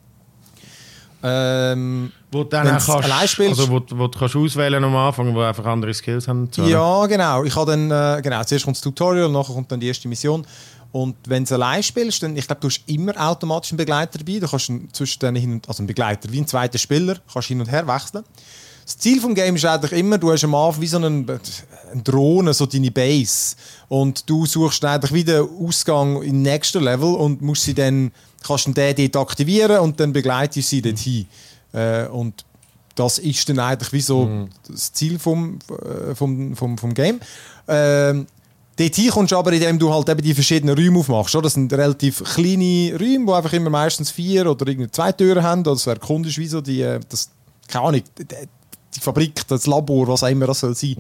Ähm, 1.27 2.11
Wo 2.31 2.43
du 2.43 2.49
dann 2.49 2.67
kannst, 2.67 2.87
allein 2.89 3.27
spielst- 3.27 3.59
also 3.59 3.69
wo, 3.71 3.81
wo 3.97 4.07
du 4.07 4.19
kannst 4.19 4.35
auswählen 4.35 4.83
am 4.83 4.95
Anfang, 4.95 5.33
wo 5.33 5.41
einfach 5.41 5.65
andere 5.65 5.93
Skills 5.93 6.27
haben. 6.27 6.49
Ja, 6.57 7.05
genau. 7.07 7.43
Ich 7.43 7.55
habe 7.55 7.71
dann, 7.71 7.89
äh, 7.89 8.21
genau, 8.21 8.43
zuerst 8.43 8.63
kommt 8.65 8.77
das 8.77 8.81
Tutorial, 8.81 9.29
nachher 9.29 9.53
kommt 9.55 9.71
dann 9.71 9.79
die 9.79 9.87
erste 9.87 10.07
Mission. 10.07 10.45
Und 10.91 11.15
wenn 11.27 11.43
du 11.43 11.55
allein 11.55 11.81
spielst, 11.83 12.21
dann, 12.23 12.37
ich 12.37 12.45
glaube, 12.45 12.61
du 12.61 12.67
hast 12.67 12.81
immer 12.85 13.13
automatisch 13.19 13.71
einen 13.71 13.77
Begleiter 13.77 14.19
dabei. 14.19 14.39
Du 14.39 14.47
kannst 14.47 14.71
zwischen 14.93 15.19
denen 15.19 15.35
hin 15.37 15.53
und, 15.53 15.67
also 15.67 15.79
einen 15.79 15.87
Begleiter, 15.87 16.31
wie 16.31 16.39
ein 16.39 16.47
zweiter 16.47 16.77
Spieler, 16.77 17.17
kannst 17.33 17.47
hin 17.47 17.59
und 17.59 17.69
her 17.71 17.87
wechseln. 17.87 18.23
Das 18.85 18.97
Ziel 18.99 19.19
des 19.19 19.33
Games 19.35 19.63
ist 19.63 19.65
eigentlich 19.65 19.93
immer, 19.99 20.19
du 20.19 20.31
hast 20.31 20.43
am 20.43 20.53
Anfang 20.53 20.79
wie 20.81 20.87
so 20.87 20.97
einen, 20.97 21.27
eine 21.27 22.03
Drohne, 22.03 22.53
so 22.53 22.67
deine 22.67 22.91
Base. 22.91 23.55
Und 23.89 24.29
du 24.29 24.45
suchst 24.45 24.85
eigentlich 24.85 25.11
wieder 25.11 25.43
Ausgang 25.43 26.21
im 26.21 26.43
nächsten 26.43 26.83
Level 26.83 27.15
und 27.15 27.41
musst 27.41 27.63
sie 27.63 27.73
dann, 27.73 28.11
kannst 28.45 28.67
dann 28.67 28.73
den 28.73 29.11
dort 29.11 29.29
aktivieren 29.29 29.79
und 29.79 29.99
dann 29.99 30.13
begleitest 30.13 30.71
du 30.71 30.75
sie 30.75 30.81
dorthin. 30.81 31.25
Äh, 31.73 32.07
und 32.07 32.45
das 32.95 33.19
ist 33.19 33.49
dann 33.49 33.59
eigentlich 33.59 33.91
wie 33.91 34.01
so 34.01 34.47
das 34.67 34.93
Ziel 34.93 35.19
vom, 35.19 35.59
äh, 35.69 36.15
vom, 36.15 36.55
vom, 36.55 36.77
vom 36.77 36.93
Game. 36.93 37.19
Ähm, 37.67 38.27
Dort 38.77 39.09
kommst 39.09 39.31
du 39.31 39.37
aber, 39.37 39.53
indem 39.53 39.79
du 39.79 39.93
halt 39.93 40.09
eben 40.09 40.21
die 40.21 40.33
verschiedenen 40.33 40.77
Räume 40.77 40.99
aufmachst. 40.99 41.33
Oder? 41.33 41.43
Das 41.43 41.53
sind 41.53 41.71
relativ 41.71 42.21
kleine 42.23 42.91
Räume, 42.99 43.25
die 43.25 43.31
einfach 43.31 43.53
immer 43.53 43.69
meistens 43.69 44.11
vier 44.11 44.51
oder 44.51 44.67
irgendwie 44.67 44.91
zwei 44.91 45.13
Türen 45.13 45.43
haben. 45.43 45.61
Oder 45.61 45.77
so 45.77 45.91
erkundest 45.91 46.37
wie 46.37 46.47
so 46.47 46.59
die, 46.59 46.81
äh, 46.81 46.99
das, 47.07 47.29
keine 47.69 47.85
Ahnung, 47.85 48.01
die, 48.17 48.25
die 48.25 48.99
Fabrik, 48.99 49.47
das 49.47 49.65
Labor, 49.65 50.09
was 50.09 50.23
auch 50.23 50.27
immer 50.27 50.47
das 50.47 50.59
soll 50.59 50.75
sein. 50.75 50.95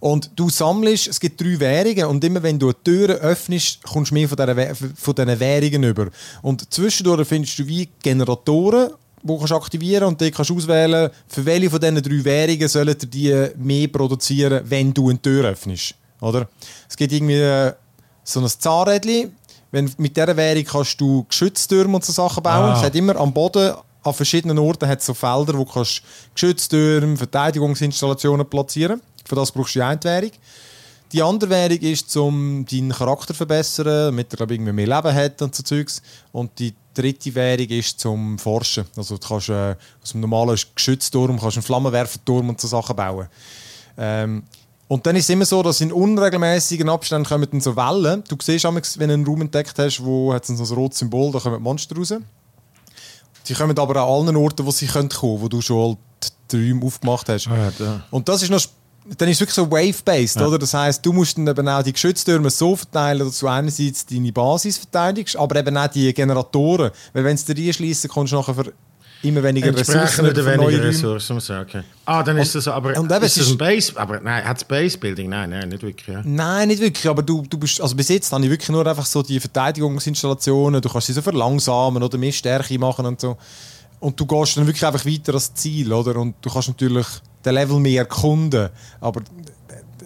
Und 0.00 0.30
du 0.36 0.50
sammelst, 0.50 1.08
es 1.08 1.20
gibt 1.20 1.40
drei 1.40 1.58
Währungen 1.58 2.06
und 2.06 2.24
immer 2.24 2.42
wenn 2.42 2.58
du 2.58 2.66
eine 2.66 2.82
Tür 2.82 3.10
öffnest, 3.20 3.82
kommst 3.82 4.10
du 4.10 4.14
mehr 4.14 4.28
von 4.28 4.36
diesen, 4.36 4.94
von 4.96 5.14
diesen 5.14 5.40
Währungen 5.40 5.84
über. 5.84 6.08
Und 6.42 6.72
zwischendurch 6.72 7.26
findest 7.26 7.58
du 7.58 7.66
wie 7.66 7.88
Generatoren, 8.02 8.90
die 9.22 9.26
du 9.26 9.38
kannst 9.38 9.52
aktivieren 9.52 10.04
und 10.08 10.20
dann 10.20 10.30
kannst 10.32 10.50
du 10.50 10.56
auswählen, 10.56 11.10
für 11.28 11.44
welche 11.46 11.70
von 11.70 11.80
diesen 11.80 12.02
drei 12.02 12.24
Währungen 12.24 12.68
sollen 12.68 12.96
die 12.98 13.48
mehr 13.56 13.88
produzieren, 13.88 14.62
wenn 14.64 14.92
du 14.92 15.10
eine 15.10 15.22
Tür 15.22 15.44
öffnest. 15.44 15.94
Oder? 16.20 16.48
Es 16.88 16.96
gibt 16.96 17.12
irgendwie 17.12 17.40
äh, 17.40 17.72
so 18.24 18.40
ein 18.40 18.48
Zahnrädchen, 18.48 19.36
wenn, 19.70 19.90
mit 19.96 20.16
dieser 20.16 20.36
Währung 20.36 20.64
kannst 20.64 21.00
du 21.00 21.24
Geschütztürme 21.24 21.96
und 21.96 22.04
so 22.04 22.12
Sachen 22.12 22.42
bauen. 22.42 22.70
Ah. 22.70 22.76
Es 22.76 22.84
hat 22.84 22.94
immer 22.94 23.16
am 23.16 23.32
Boden 23.32 23.74
an 24.04 24.14
verschiedenen 24.14 24.58
Orten 24.58 24.88
hat 24.88 25.02
so 25.02 25.14
Felder, 25.14 25.54
wo 25.54 25.64
du 25.64 25.72
kannst 25.72 26.02
Geschütztürme, 26.34 27.16
Verteidigungsinstallationen 27.16 28.48
platzieren. 28.48 29.00
Für 29.24 29.34
das 29.34 29.52
brauchst 29.52 29.74
du 29.74 29.78
die 29.78 29.84
eine 29.84 30.02
Währung. 30.02 30.30
Die 31.12 31.22
andere 31.22 31.50
Währung 31.50 31.78
ist, 31.78 32.16
um 32.16 32.64
deinen 32.64 32.90
Charakter 32.90 33.28
zu 33.28 33.34
verbessern, 33.34 33.84
damit 33.86 34.32
er 34.32 34.36
glaub, 34.38 34.50
ich, 34.50 34.56
irgendwie 34.56 34.72
mehr 34.72 34.86
Leben 34.86 35.14
hat 35.14 35.42
und 35.42 35.54
so 35.54 35.62
Zeugs. 35.62 36.00
Und 36.32 36.58
die 36.58 36.74
dritte 36.94 37.34
Währung 37.34 37.68
ist 37.68 38.00
zum 38.00 38.38
Forschen. 38.38 38.86
Also 38.96 39.18
du 39.18 39.28
kannst 39.28 39.50
äh, 39.50 39.76
aus 40.02 40.14
einem 40.14 40.22
normalen 40.22 40.58
Geschützturm 40.74 41.38
kannst 41.38 41.58
einen 41.58 41.64
Flammenwerferturm 41.64 42.48
und 42.48 42.60
so 42.60 42.68
Sachen 42.68 42.96
bauen. 42.96 43.28
Ähm, 43.98 44.42
und 44.88 45.06
dann 45.06 45.16
ist 45.16 45.24
es 45.24 45.30
immer 45.30 45.44
so, 45.44 45.62
dass 45.62 45.80
in 45.80 45.92
unregelmäßigen 45.92 46.88
Abständen 46.88 47.26
kommen 47.26 47.48
dann 47.50 47.60
so 47.60 47.74
Wellen. 47.76 48.24
Du 48.28 48.36
siehst, 48.40 48.64
manchmal, 48.64 48.82
wenn 48.96 49.08
du 49.08 49.14
einen 49.14 49.26
Raum 49.26 49.40
entdeckt 49.42 49.78
hast, 49.78 50.04
wo 50.04 50.32
hat 50.34 50.44
so 50.44 50.52
ein 50.52 50.78
rotes 50.78 50.98
Symbol, 50.98 51.32
da 51.32 51.38
kommen 51.38 51.62
Monster 51.62 51.96
raus. 51.96 52.14
Sie 53.44 53.54
kommen 53.54 53.78
aber 53.78 53.96
an 54.02 54.08
allen 54.08 54.36
Orten, 54.36 54.64
wo 54.64 54.70
sie 54.70 54.86
kommen, 54.86 55.08
können, 55.08 55.40
wo 55.40 55.48
du 55.48 55.60
schon 55.60 55.96
halt 56.20 56.32
die 56.50 56.68
Räume 56.68 56.84
aufgemacht 56.84 57.28
hast. 57.28 57.48
Ah, 57.48 57.56
ja, 57.56 57.72
da. 57.78 58.04
Und 58.10 58.28
das 58.28 58.42
ist 58.42 58.50
noch, 58.50 58.62
dann 59.18 59.28
ist 59.28 59.36
es 59.36 59.40
wirklich 59.40 59.54
so 59.54 59.70
wave-based, 59.70 60.40
oder? 60.40 60.58
Das 60.58 60.74
heißt, 60.74 61.04
du 61.04 61.12
musst 61.12 61.36
dann 61.36 61.46
eben 61.46 61.68
auch 61.68 61.82
die 61.82 61.92
Geschütztürme 61.92 62.50
so 62.50 62.76
verteilen, 62.76 63.26
dass 63.26 63.38
du 63.38 63.48
einerseits 63.48 64.06
deine 64.06 64.32
Basis 64.32 64.78
verteidigst, 64.78 65.36
aber 65.36 65.56
eben 65.56 65.76
auch 65.76 65.88
die 65.88 66.12
Generatoren. 66.14 66.90
Weil 67.12 67.24
wenn 67.24 67.36
sie 67.36 67.52
dir 67.54 67.68
einschließen, 67.68 68.08
kommst 68.08 68.32
du 68.32 68.36
nachher 68.36 68.54
für 68.54 68.72
immer 69.22 69.42
weniger 69.42 69.74
Ressourcen 69.76 70.26
Entsprechend 70.26 70.60
weniger. 70.60 70.84
Ressourcen, 70.84 71.34
muss 71.34 71.46
sagen. 71.46 71.84
Ah, 72.04 72.22
dann 72.22 72.38
ist 72.38 72.54
das 72.54 72.68
aber. 72.68 72.98
und 72.98 73.10
eben, 73.10 73.24
ist 73.24 73.38
das 73.38 73.50
ein 73.50 73.58
Base? 73.58 73.92
Aber 73.96 74.20
nein, 74.20 74.44
hat 74.44 74.58
es 74.58 74.64
Base 74.64 74.98
Building? 74.98 75.30
Nein, 75.30 75.50
nein, 75.50 75.68
nicht 75.68 75.82
wirklich. 75.82 76.08
Ja. 76.08 76.22
Nein, 76.24 76.68
nicht 76.68 76.80
wirklich, 76.80 77.08
aber 77.08 77.22
du, 77.22 77.42
du 77.48 77.58
bist, 77.58 77.80
also 77.80 77.94
bis 77.94 78.08
jetzt 78.08 78.32
habe 78.32 78.44
ich 78.44 78.50
wirklich 78.50 78.68
nur 78.68 78.86
einfach 78.86 79.06
so 79.06 79.22
die 79.22 79.38
Verteidigungsinstallationen, 79.40 80.80
du 80.80 80.88
kannst 80.88 81.06
sie 81.06 81.12
so 81.12 81.22
verlangsamen 81.22 82.02
oder 82.02 82.18
mehr 82.18 82.32
Stärke 82.32 82.78
machen 82.78 83.06
und 83.06 83.20
so. 83.20 83.36
Und 84.00 84.18
du 84.18 84.26
gehst 84.26 84.56
dann 84.56 84.66
wirklich 84.66 84.84
einfach 84.84 85.06
weiter 85.06 85.34
als 85.34 85.54
Ziel, 85.54 85.92
oder? 85.92 86.16
Und 86.16 86.34
du 86.40 86.50
kannst 86.50 86.68
natürlich 86.68 87.06
den 87.44 87.54
Level 87.54 87.78
mehr 87.80 88.02
erkunden, 88.02 88.68
aber 89.00 89.22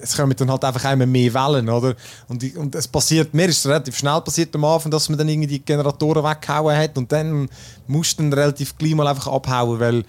es 0.02 0.14
kommen 0.16 0.34
dann 0.36 0.50
halt 0.50 0.62
einfach 0.64 0.92
immer 0.92 1.06
mehr 1.06 1.32
Wellen, 1.32 1.68
oder? 1.70 1.94
Und, 2.28 2.42
ich- 2.42 2.56
und 2.56 2.74
es 2.74 2.86
passiert, 2.86 3.32
mir 3.32 3.46
ist 3.48 3.58
es 3.58 3.66
relativ 3.66 3.96
schnell 3.96 4.20
passiert 4.20 4.54
am 4.54 4.64
Anfang, 4.64 4.90
dass 4.90 5.08
man 5.08 5.18
dann 5.18 5.28
irgendwie 5.28 5.46
die 5.48 5.64
Generatoren 5.64 6.22
weggehauen 6.22 6.76
hat 6.76 6.96
und 6.98 7.10
dann 7.10 7.48
musst 7.86 8.18
du 8.18 8.22
dann 8.22 8.32
relativ 8.32 8.76
gleich 8.76 8.94
mal 8.94 9.06
einfach 9.06 9.26
abhauen, 9.28 9.80
weil 9.80 10.04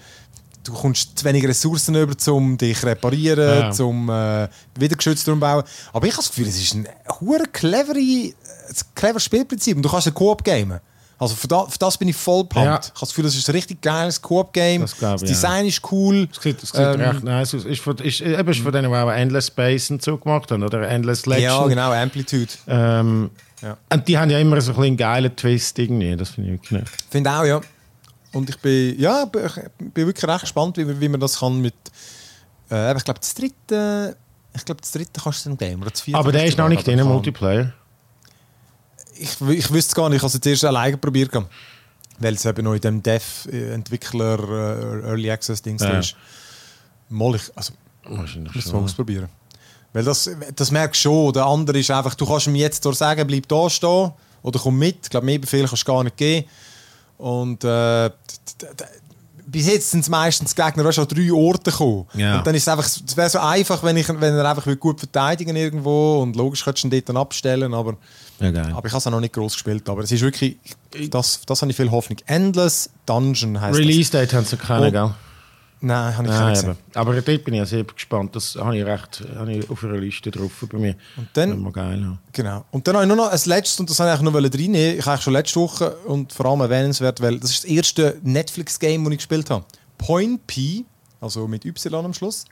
du 0.64 0.72
kommst 0.74 1.18
zu 1.18 1.24
wenig 1.24 1.46
Ressourcen 1.48 1.94
über, 1.94 2.14
um 2.32 2.58
dich 2.58 2.78
zu 2.78 2.86
reparieren, 2.86 3.58
Ja. 3.60 3.70
zum 3.72 4.10
äh, 4.10 4.48
wieder 4.78 4.96
geschützt 4.96 5.24
bauen. 5.24 5.64
Aber 5.92 6.06
ich 6.06 6.12
habe 6.12 6.22
das 6.22 6.28
Gefühl, 6.28 6.46
es 6.48 6.60
ist 6.60 6.74
ein 6.74 6.86
hure 7.20 7.44
clevere, 7.50 7.98
ein 7.98 8.34
cleveres 8.94 9.24
Spielprinzip 9.24 9.76
und 9.76 9.82
du 9.82 9.88
kannst 9.88 10.06
ein 10.08 10.14
Coop 10.14 10.44
gamen. 10.44 10.80
Also 11.18 11.34
für, 11.34 11.48
da, 11.48 11.66
für 11.66 11.78
das 11.78 11.98
bin 11.98 12.08
ich 12.08 12.16
voll 12.16 12.44
pumped. 12.44 12.64
Ja. 12.64 12.78
Ich 12.78 12.86
habe 12.88 13.00
das 13.00 13.08
Gefühl, 13.08 13.24
es 13.26 13.36
ist 13.36 13.48
ein 13.48 13.52
richtig 13.56 13.82
geiles 13.82 14.22
Coop-Game. 14.22 14.82
Das 14.82 14.96
Das, 14.96 15.22
ich, 15.22 15.28
ja. 15.28 15.34
Design 15.34 15.66
ist 15.66 15.82
cool. 15.90 16.26
Das 16.28 16.42
sieht, 16.42 16.62
das 16.62 16.70
sieht 16.70 16.80
Ähm, 16.80 17.00
recht 17.00 17.24
nice 17.24 17.54
aus. 17.54 17.64
Ist 17.64 17.86
ist, 17.86 18.20
eben 18.20 18.48
ist 18.48 18.60
von 18.60 18.72
denen, 18.72 18.90
die 18.90 18.96
auch 18.96 19.10
Endless 19.10 19.48
Space 19.48 19.90
und 19.90 20.00
so 20.00 20.16
gemacht 20.16 20.50
haben, 20.52 20.62
oder 20.62 20.88
Endless 20.88 21.26
Legend. 21.26 21.42
Ja, 21.44 21.66
genau, 21.66 21.92
Amplitude. 21.92 22.52
Ähm, 22.68 23.30
Ja. 23.62 23.76
Und 23.92 24.06
die 24.06 24.16
haben 24.16 24.30
ja 24.30 24.38
immer 24.38 24.60
so 24.60 24.72
ein 24.72 24.82
einen 24.82 24.96
geilen 24.96 25.34
Twist 25.34 25.78
irgendwie. 25.78 26.16
Das 26.16 26.30
finde 26.30 26.50
ich 26.50 26.54
wirklich 26.60 26.80
nicht. 26.80 26.92
Finde 27.10 27.30
auch, 27.30 27.44
ja. 27.44 27.60
Und 28.32 28.48
ich 28.50 28.58
bin, 28.58 28.98
ja, 29.00 29.24
ich 29.24 29.30
bin 29.78 30.06
wirklich 30.06 30.28
recht 30.28 30.40
gespannt, 30.42 30.76
wie, 30.76 31.00
wie 31.00 31.08
man 31.08 31.20
das 31.20 31.40
kann 31.40 31.60
mit. 31.60 31.74
Äh, 32.70 32.96
ich 32.96 33.04
glaube, 33.04 33.20
das 33.20 33.34
dritte. 33.34 34.16
Ich 34.54 34.64
glaube, 34.64 34.80
das 34.80 34.92
dritte 34.92 35.20
kannst 35.22 35.44
du 35.44 35.50
dann 35.50 35.58
game. 35.58 35.80
Oder 35.80 35.90
das 35.90 36.00
vierte 36.00 36.18
Aber 36.18 36.32
der 36.32 36.44
ist 36.46 36.58
noch 36.58 36.68
nicht 36.68 36.86
aber 36.86 36.96
drin, 36.96 37.06
Multiplayer. 37.06 37.72
Ich, 39.18 39.40
ich 39.40 39.70
wüsste 39.72 39.90
es 39.90 39.94
gar 39.94 40.08
nicht, 40.08 40.16
ich 40.18 40.22
habe 40.22 40.28
es 40.28 40.34
jetzt 40.34 40.46
erst 40.46 40.64
alleine 40.64 40.96
probiert. 40.96 41.30
Weil 42.20 42.34
es 42.34 42.44
eben 42.44 42.64
noch 42.64 42.74
in 42.74 42.80
dem 42.80 43.02
Dev-Entwickler 43.02 44.38
äh, 45.04 45.06
Early 45.08 45.30
Access-Dings 45.30 45.82
Ja. 45.82 45.98
ist. 45.98 46.16
Mal, 47.08 47.34
ich, 47.36 47.42
also, 47.54 47.72
Wahrscheinlich 48.04 48.50
ich 48.50 48.56
muss 48.56 48.64
es 48.64 48.70
schon. 48.70 48.84
ausprobieren. 48.84 49.28
Weil 49.92 50.04
das, 50.04 50.30
das 50.54 50.70
merkst 50.70 51.04
du 51.04 51.08
schon. 51.08 51.32
Der 51.32 51.46
andere 51.46 51.78
ist 51.78 51.90
einfach, 51.90 52.14
du 52.14 52.26
kannst 52.26 52.46
ihm 52.48 52.54
jetzt 52.56 52.84
durch 52.84 52.96
sagen, 52.96 53.26
bleib 53.26 53.46
da 53.48 53.70
stehen 53.70 54.12
oder 54.42 54.58
komm 54.58 54.78
mit. 54.78 54.98
Ich 55.04 55.10
glaube, 55.10 55.26
mehr 55.26 55.38
Befehle 55.38 55.66
kannst 55.68 55.82
du 55.86 55.92
gar 55.92 56.04
nicht 56.04 56.16
geben. 56.16 56.46
Und 57.18 57.64
äh, 57.64 58.10
bis 59.46 59.66
jetzt 59.66 59.90
sind 59.90 60.00
es 60.00 60.08
meistens 60.08 60.54
Gegner, 60.54 60.92
schon 60.92 61.04
an 61.08 61.14
drei 61.16 61.32
Orte 61.32 61.70
kommen. 61.72 62.06
Ja. 62.14 62.38
Und 62.38 62.46
dann 62.46 62.54
ist 62.54 62.62
es 62.62 62.68
einfach, 62.68 62.84
es 62.86 63.16
wäre 63.16 63.30
so 63.30 63.38
einfach, 63.38 63.82
wenn, 63.82 63.96
ich, 63.96 64.08
wenn 64.08 64.34
er 64.34 64.48
einfach 64.50 64.66
gut 64.78 64.98
verteidigen 65.00 65.56
irgendwo 65.56 66.20
und 66.20 66.36
logisch 66.36 66.64
könntest 66.64 66.84
du 66.84 66.88
ihn 66.88 66.90
dort 66.90 67.08
dann 67.08 67.16
abstellen, 67.16 67.72
aber, 67.74 67.96
Ja, 68.40 68.50
geil. 68.50 68.72
aber 68.74 68.86
ich 68.86 68.92
habe 68.92 68.98
es 68.98 69.06
auch 69.06 69.10
noch 69.10 69.20
nicht 69.20 69.34
groß 69.34 69.52
gespielt. 69.54 69.88
Aber 69.88 70.02
es 70.02 70.12
ist 70.12 70.20
wirklich, 70.22 70.58
das, 71.10 71.40
das 71.46 71.60
habe 71.62 71.70
ich 71.70 71.76
viel 71.76 71.90
Hoffnung. 71.90 72.18
Endless 72.26 72.90
Dungeon 73.06 73.60
heißt 73.60 73.76
Release 73.78 74.10
Date 74.12 74.32
haben 74.32 74.44
sie 74.46 74.56
keine, 74.56 74.80
Oh, 74.86 74.90
gell? 74.90 74.92
das. 74.92 75.10
Nein, 75.80 76.16
habe 76.16 76.28
ich 76.28 76.34
gesehen. 76.54 76.70
eben. 76.70 76.78
Aber 76.94 77.20
dort 77.20 77.44
bin 77.44 77.54
ich 77.54 77.68
sehr 77.68 77.84
gespannt. 77.84 78.34
Das 78.34 78.56
habe 78.56 78.76
ich 78.76 78.84
recht 78.84 79.22
habe 79.36 79.52
ich 79.52 79.70
auf 79.70 79.84
einer 79.84 79.96
Liste 79.98 80.30
drauf 80.32 80.50
bei 80.68 80.76
mir. 80.78 80.96
Und 81.16 81.28
dann- 81.34 81.52
Immer 81.52 81.70
geil. 81.70 82.00
Ja. 82.00 82.18
Genau. 82.32 82.64
Und 82.72 82.86
dann 82.88 82.96
habe 82.96 83.04
ich 83.04 83.08
nur 83.08 83.16
noch 83.16 83.28
ein 83.30 83.38
letztes, 83.44 83.78
und 83.78 83.88
das 83.88 84.00
habe 84.00 84.12
ich 84.12 84.20
noch 84.20 84.34
reinnehmen. 84.34 84.98
Ich 84.98 85.06
habe 85.06 85.22
schon 85.22 85.32
letzte 85.34 85.60
Woche 85.60 85.96
und 86.06 86.32
vor 86.32 86.46
allem 86.46 86.60
erwähnenswert, 86.62 87.20
weil 87.20 87.38
das 87.38 87.50
ist 87.50 87.62
das 87.64 87.70
erste 87.70 88.18
Netflix-Game, 88.22 89.04
das 89.04 89.12
ich 89.12 89.18
gespielt 89.18 89.50
habe. 89.50 89.64
Point 89.98 90.44
P, 90.48 90.84
also 91.20 91.46
mit 91.46 91.64
Y 91.64 92.04
am 92.06 92.12
Schluss. 92.14 92.44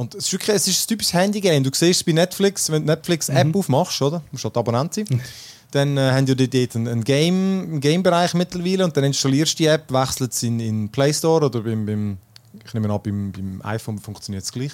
Und 0.00 0.14
es 0.14 0.24
ist 0.24 0.32
wirklich 0.32 0.56
es 0.56 0.66
ist 0.66 0.82
ein 0.82 0.88
typisches 0.88 1.12
Handy-Game. 1.12 1.62
Du 1.62 1.68
siehst 1.74 2.00
es 2.00 2.04
bei 2.04 2.12
Netflix, 2.12 2.70
wenn 2.70 2.86
du 2.86 2.90
Netflix-App 2.90 3.54
aufmachst, 3.54 4.00
oder? 4.00 4.20
Du 4.20 4.24
musst 4.32 4.44
halt 4.44 4.56
Abonnent 4.56 4.94
sein. 4.94 5.04
Dann 5.72 5.98
äh, 5.98 6.12
haben 6.12 6.24
die 6.24 6.34
dort 6.34 6.74
einen, 6.74 6.88
einen 6.88 7.04
Game- 7.04 7.64
einen 7.64 7.80
Game-Bereich 7.80 8.32
mittlerweile 8.32 8.84
und 8.86 8.96
dann 8.96 9.04
installierst 9.04 9.52
du 9.52 9.56
die 9.58 9.66
App, 9.66 9.92
wechselst 9.92 10.32
es 10.32 10.42
in 10.42 10.58
in 10.58 10.86
den 10.86 10.88
Play 10.88 11.12
Store 11.12 11.44
oder 11.44 11.60
beim, 11.60 11.84
beim 11.84 12.18
ich 12.64 12.72
nehme 12.72 12.90
an, 12.90 12.98
beim, 13.00 13.30
beim 13.30 13.60
iPhone 13.62 13.98
funktioniert 13.98 14.42
es 14.42 14.50
gleich. 14.50 14.72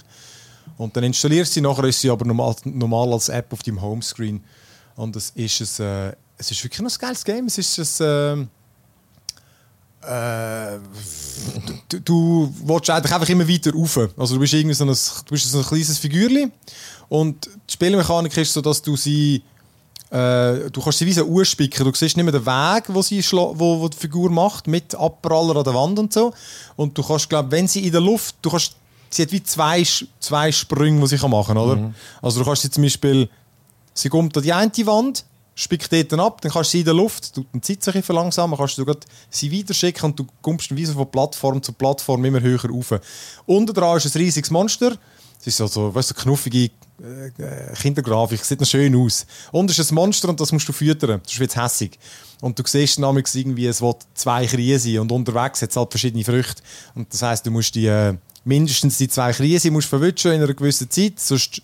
Und 0.79 0.97
dann 0.97 1.03
installierst 1.03 1.51
du 1.51 1.55
sie, 1.55 1.61
nachher 1.61 1.85
ist 1.85 2.01
sie 2.01 2.09
aber 2.09 2.25
normal, 2.25 2.55
normal 2.65 3.13
als 3.13 3.29
App 3.29 3.53
auf 3.53 3.65
deinem 3.65 3.83
Homescreen. 3.83 4.45
Und 4.95 5.17
es 5.17 5.31
ist, 5.35 5.81
ein, 5.81 5.87
äh, 5.87 6.17
es 6.39 6.53
ist 6.53 6.63
wirklich 6.63 6.81
noch 6.81 6.91
ein 6.91 6.99
geiles 6.99 7.25
Game. 7.25 7.47
Es 7.47 7.59
ist 7.59 8.01
ein, 8.01 8.43
äh, 8.43 8.47
äh, 10.07 10.79
du, 11.89 12.01
du 12.01 12.55
willst 12.65 12.91
einfach 12.91 13.29
immer 13.29 13.49
weiter 13.49 13.73
rauf. 13.73 13.99
Also 14.17 14.35
du 14.35 14.41
bist 14.41 14.55
irgendwie 14.55 14.75
so 14.75 14.85
ein, 14.85 14.91
du 14.91 15.31
bist 15.31 15.51
so 15.51 15.59
ein 15.59 15.65
kleines 15.65 15.99
Figürchen 15.99 16.53
und 17.09 17.47
die 17.47 17.73
Spielmechanik 17.73 18.37
ist 18.37 18.53
so, 18.53 18.61
dass 18.61 18.83
du 18.83 18.97
sie 18.97 19.43
äh, 20.11 20.71
du 20.71 20.81
kannst 20.81 20.99
sie 20.99 21.07
wie 21.07 21.13
so 21.13 21.25
urspicken. 21.25 21.85
Du 21.85 21.93
siehst 21.93 22.17
nicht 22.17 22.25
mehr 22.25 22.33
den 22.33 22.47
Weg, 22.47 22.85
wo, 22.89 23.03
sie 23.03 23.23
wo, 23.23 23.81
wo 23.81 23.89
die 23.89 23.97
Figur 23.97 24.31
macht, 24.31 24.69
mit 24.69 24.95
Abpraller 24.95 25.57
an 25.57 25.65
der 25.65 25.75
Wand 25.75 25.99
und 25.99 26.13
so. 26.13 26.33
Und 26.77 26.97
du 26.97 27.03
kannst, 27.03 27.29
glaube 27.29 27.51
wenn 27.51 27.67
sie 27.67 27.85
in 27.85 27.93
der 27.93 28.01
Luft, 28.01 28.37
du 28.43 28.51
kannst, 28.51 28.77
sie 29.11 29.23
hat 29.23 29.33
wie 29.33 29.43
zwei, 29.43 29.85
zwei 30.21 30.53
Sprünge, 30.53 31.01
die 31.01 31.09
sie 31.09 31.19
kann 31.19 31.31
machen 31.31 31.57
kann, 31.57 31.59
oder? 31.59 31.95
Also 32.23 32.41
du 32.41 32.47
kannst 32.47 32.63
sie 32.63 32.71
zum 32.71 32.85
Beispiel, 32.85 33.29
sie 33.95 34.09
kommt 34.09 34.37
an 34.37 34.43
die 34.45 34.53
eine 34.53 34.71
Wand 34.87 35.25
spickt 35.57 35.91
dort 35.91 36.13
ab, 36.21 36.41
dann 36.43 36.53
kannst 36.53 36.71
du 36.71 36.73
sie 36.73 36.81
in 36.81 36.85
der 36.85 36.95
Luft, 36.95 37.35
du 37.37 37.45
die 37.53 37.61
Zeit 37.63 37.83
sich 37.83 38.05
verlangsamen, 38.05 38.57
kannst 38.57 38.77
du 38.77 38.85
sie 39.31 39.59
weiterschicken 39.59 40.05
und 40.05 40.19
du 40.19 40.27
kommst 40.43 40.71
dann 40.71 40.87
von 40.87 41.11
Plattform 41.11 41.63
zu 41.63 41.73
Plattform 41.73 42.25
immer 42.27 42.41
höher 42.41 42.63
rauf. 42.67 43.01
Unten 43.47 43.75
dran 43.75 43.97
ist 43.97 44.15
ein 44.15 44.21
riesiges 44.21 44.51
Monster. 44.51 44.97
Es 45.41 45.47
ist 45.47 45.57
so, 45.57 45.67
so, 45.67 45.95
weißt, 45.95 46.11
du, 46.11 46.15
knuffige 46.15 46.71
äh, 47.03 47.29
äh, 47.39 47.75
Kindergrafik, 47.75 48.45
sieht 48.45 48.61
noch 48.61 48.67
schön 48.67 48.95
aus. 48.97 49.27
Unten 49.51 49.71
ist 49.71 49.91
ein 49.91 49.95
Monster 49.95 50.29
und 50.29 50.39
das 50.41 50.53
musst 50.53 50.69
du 50.69 50.73
füttern, 50.73 51.21
das 51.23 51.33
ist 51.33 51.39
jetzt 51.39 51.57
hässig. 51.57 51.99
Und 52.43 52.59
du 52.59 52.63
siehst 52.67 52.99
dann 52.99 53.17
irgendwie, 53.17 53.67
es 53.67 53.81
will 53.81 53.95
zwei 54.15 54.47
Kreise 54.47 54.91
sein 54.91 54.99
und 54.99 55.13
unterwegs 55.13 55.63
hat 55.63 55.71
es 55.71 55.77
halt 55.77 55.91
verschiedene 55.91 56.25
Früchte. 56.25 56.63
Und 56.95 57.11
das 57.13 57.23
heisst, 57.23 57.47
du 57.47 57.51
musst 57.51 57.75
die, 57.75 57.87
äh, 57.87 58.15
mindestens 58.45 58.99
die 58.99 59.09
zwei 59.09 59.33
Kreise 59.33 59.71
musst 59.71 59.89
verwutschen 59.89 60.33
in 60.33 60.43
einer 60.43 60.53
gewissen 60.53 60.91
Zeit, 60.91 61.19
sonst 61.19 61.63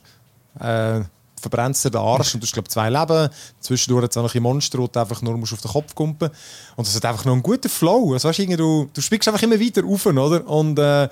äh, 0.58 1.02
verbrennst 1.42 1.84
du 1.84 1.90
den 1.90 2.00
Arsch 2.00 2.34
und 2.34 2.40
du 2.40 2.46
hast, 2.46 2.52
glaube 2.52 2.68
zwei 2.68 2.88
Leben. 2.88 3.28
Zwischendurch 3.60 4.04
hat 4.04 4.10
es 4.10 4.16
noch 4.16 4.34
ein 4.34 4.42
Monster, 4.42 4.78
wo 4.78 4.86
du 4.86 5.00
einfach 5.00 5.20
nur 5.20 5.36
musst 5.36 5.52
auf 5.52 5.60
den 5.60 5.70
Kopf 5.70 5.94
kumpen 5.94 6.30
Und 6.76 6.86
es 6.86 6.94
hat 6.94 7.04
einfach 7.04 7.24
noch 7.24 7.32
einen 7.32 7.42
guten 7.42 7.68
Flow. 7.68 8.12
Also, 8.12 8.28
weißt, 8.28 8.38
du, 8.38 8.88
du, 8.92 9.00
spielst 9.00 9.28
einfach 9.28 9.42
immer 9.42 9.60
weiter 9.60 9.82
rauf, 9.82 10.06
oder? 10.06 10.46
Und 10.46 10.78
äh, 10.78 11.08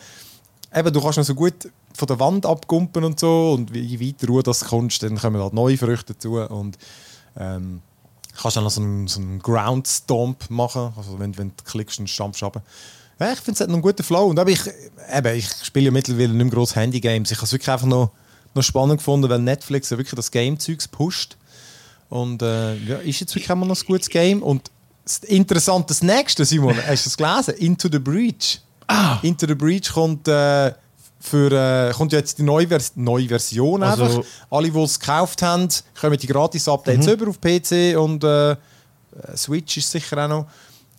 eben, 0.75 0.93
du 0.93 1.01
kannst 1.01 1.19
noch 1.19 1.25
so 1.25 1.35
gut 1.35 1.69
von 1.95 2.07
der 2.07 2.21
Wand 2.21 2.47
abkumpen 2.47 3.05
und 3.05 3.19
so. 3.19 3.53
Und 3.53 3.75
je 3.75 4.01
weiter 4.01 4.27
du 4.27 4.41
das 4.41 4.65
kommst, 4.65 5.03
dann 5.03 5.19
kommen 5.19 5.43
halt 5.43 5.53
neue 5.53 5.77
Früchte 5.77 6.15
dazu. 6.15 6.37
Und 6.37 6.79
ähm, 7.37 7.83
kannst 8.41 8.57
dann 8.57 8.65
noch 8.65 8.71
so 8.71 8.81
einen, 8.81 9.09
so 9.09 9.21
einen 9.21 9.41
Ground 9.41 9.89
Stomp 9.89 10.49
machen. 10.49 10.93
Also, 10.97 11.19
wenn, 11.19 11.37
wenn 11.37 11.49
du 11.49 11.65
klickst 11.65 11.99
und 11.99 12.09
stampfst 12.09 12.43
runter. 12.43 12.63
Ja, 13.19 13.33
ich 13.33 13.41
finde, 13.41 13.57
es 13.57 13.61
hat 13.61 13.69
noch 13.69 13.75
einen 13.75 13.83
guten 13.83 14.05
Flow. 14.05 14.27
Und 14.27 14.39
aber 14.39 14.51
ich, 14.51 14.61
eben, 15.13 15.37
ich 15.37 15.51
spiele 15.65 15.87
ja 15.87 15.91
mittlerweile 15.91 16.29
nicht 16.29 16.45
mehr 16.45 16.55
grosse 16.55 16.77
Handy-Games. 16.77 17.31
Ich 17.33 17.37
habe 17.37 17.47
es 17.47 17.53
wirklich 17.53 17.69
einfach 17.69 17.87
noch 17.87 18.13
noch 18.55 18.63
spannend 18.63 18.99
gefunden, 18.99 19.29
weil 19.29 19.39
Netflix 19.39 19.91
ja 19.91 19.99
wirklich 19.99 20.15
das 20.15 20.31
Game-Zeugs 20.31 20.89
pusht. 20.89 21.37
Und 22.09 22.43
äh, 22.43 22.75
ja, 22.77 22.97
ist 22.99 23.21
jetzt 23.21 23.35
wirklich 23.35 23.51
immer 23.51 23.67
noch 23.67 23.81
ein 23.81 23.87
gutes 23.87 24.09
Game. 24.09 24.43
Und 24.43 24.71
das 25.05 25.19
Interessante, 25.21 25.89
das 25.89 26.03
nächste, 26.03 26.45
Simon, 26.45 26.77
hast 26.87 27.07
du 27.07 27.11
das 27.11 27.17
gelesen? 27.17 27.55
Into 27.65 27.89
the 27.91 27.99
Breach. 27.99 28.61
Ah. 28.89 29.19
Into 29.23 29.47
the 29.47 29.55
Breach 29.55 29.93
kommt, 29.93 30.27
äh, 30.27 30.73
für, 31.21 31.53
äh, 31.53 31.93
kommt 31.93 32.13
jetzt 32.13 32.39
die 32.39 32.43
neue, 32.43 32.67
Vers 32.67 32.93
neue 32.97 33.29
Version 33.29 33.83
also, 33.83 34.05
einfach. 34.05 34.25
Alle, 34.51 34.71
die 34.71 34.79
es 34.81 34.99
gekauft 34.99 35.43
haben, 35.43 35.69
kommen 36.01 36.17
die 36.17 36.27
Gratis-Updates 36.27 37.07
mhm. 37.07 37.13
über 37.13 37.29
auf 37.29 37.41
PC 37.41 37.97
und 37.97 38.25
äh, 38.25 38.57
Switch 39.37 39.77
ist 39.77 39.91
sicher 39.91 40.25
auch 40.25 40.29
noch. 40.29 40.47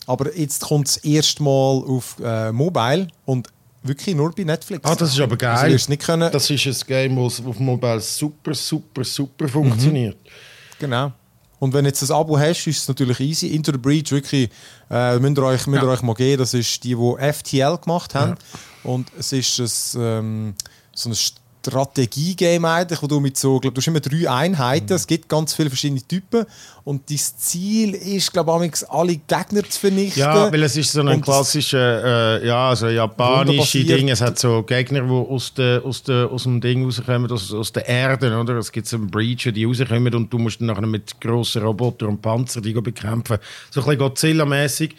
Aber 0.06 0.34
jetzt 0.36 0.62
kommt 0.62 0.88
es 0.88 0.96
erstmal 0.98 1.82
auf 1.84 2.16
äh, 2.22 2.52
Mobile 2.52 3.08
und 3.24 3.48
wirklich 3.82 4.14
nur 4.14 4.32
bei 4.32 4.44
Netflix. 4.44 4.84
Ah, 4.84 4.94
das 4.94 5.12
ist 5.12 5.20
aber 5.20 5.36
geil. 5.36 5.56
Also, 5.56 5.90
nicht 5.90 6.02
können. 6.02 6.30
Das 6.32 6.48
ist 6.48 6.66
ein 6.66 6.86
Game, 6.86 7.16
das 7.16 7.44
auf 7.44 7.58
Mobile 7.58 8.00
super, 8.00 8.54
super, 8.54 9.04
super 9.04 9.48
funktioniert. 9.48 10.16
Mhm. 10.16 10.30
Genau. 10.78 11.12
Und 11.58 11.72
wenn 11.72 11.84
du 11.84 11.90
jetzt 11.90 12.02
ein 12.02 12.10
Abo 12.10 12.36
hast, 12.36 12.66
ist 12.66 12.78
es 12.78 12.88
natürlich 12.88 13.20
easy. 13.20 13.54
Into 13.54 13.70
the 13.70 13.78
Breach, 13.78 14.10
wirklich, 14.10 14.50
äh, 14.90 15.18
müsst 15.20 15.38
ihr 15.38 15.44
euch, 15.44 15.66
müsst 15.68 15.82
ihr 15.82 15.88
euch 15.88 16.02
mal 16.02 16.14
geben. 16.14 16.38
Das 16.38 16.54
ist 16.54 16.82
die, 16.82 16.96
die 16.96 17.32
FTL 17.32 17.78
gemacht 17.78 18.16
haben. 18.16 18.32
Ja. 18.32 18.90
Und 18.90 19.12
es 19.16 19.32
ist 19.32 19.94
ein, 19.94 20.02
ähm, 20.02 20.54
so 20.92 21.10
ein 21.10 21.16
Strategie-Game 21.62 22.64
eigentlich, 22.64 23.00
wo 23.02 23.06
du 23.06 23.20
mit 23.20 23.36
so, 23.36 23.60
glaub, 23.60 23.74
du 23.74 23.80
hast 23.80 23.86
immer 23.86 24.00
drei 24.00 24.28
Einheiten, 24.28 24.90
mhm. 24.90 24.96
es 24.96 25.06
gibt 25.06 25.28
ganz 25.28 25.54
viele 25.54 25.70
verschiedene 25.70 26.02
Typen 26.02 26.44
und 26.84 27.08
dein 27.08 27.18
Ziel 27.18 27.94
ist, 27.94 28.32
glaube 28.32 28.66
ich, 28.66 28.90
alle 28.90 29.16
Gegner 29.16 29.62
zu 29.68 29.80
vernichten. 29.80 30.20
Ja, 30.20 30.52
weil 30.52 30.62
es 30.64 30.76
ist 30.76 30.92
so 30.92 31.02
ein 31.02 31.20
klassischer, 31.20 32.40
äh, 32.40 32.46
ja, 32.46 32.70
also 32.70 32.88
japanische 32.88 33.84
Ding, 33.84 34.08
es 34.08 34.20
hat 34.20 34.38
so 34.38 34.62
Gegner, 34.64 35.02
die 35.02 35.10
aus, 35.10 35.54
de, 35.54 35.80
aus, 35.82 36.02
de, 36.02 36.24
aus 36.24 36.42
dem 36.42 36.60
Ding 36.60 36.84
rauskommen, 36.84 37.30
aus, 37.30 37.52
aus 37.52 37.72
der 37.72 37.88
Erde, 37.88 38.36
oder? 38.36 38.56
Es 38.56 38.72
gibt 38.72 38.88
so 38.88 38.96
einen 38.96 39.10
Breacher, 39.10 39.52
die 39.52 39.64
rauskommen 39.64 40.14
und 40.14 40.32
du 40.32 40.38
musst 40.38 40.60
dann 40.60 40.66
nachher 40.66 40.86
mit 40.86 41.20
grossen 41.20 41.62
Robotern 41.62 42.08
und 42.08 42.22
Panzer 42.22 42.60
die 42.60 42.72
bekämpfen. 42.72 43.38
So 43.70 43.80
ein 43.80 43.86
bisschen 43.86 44.00
Godzilla-mäßig. 44.00 44.96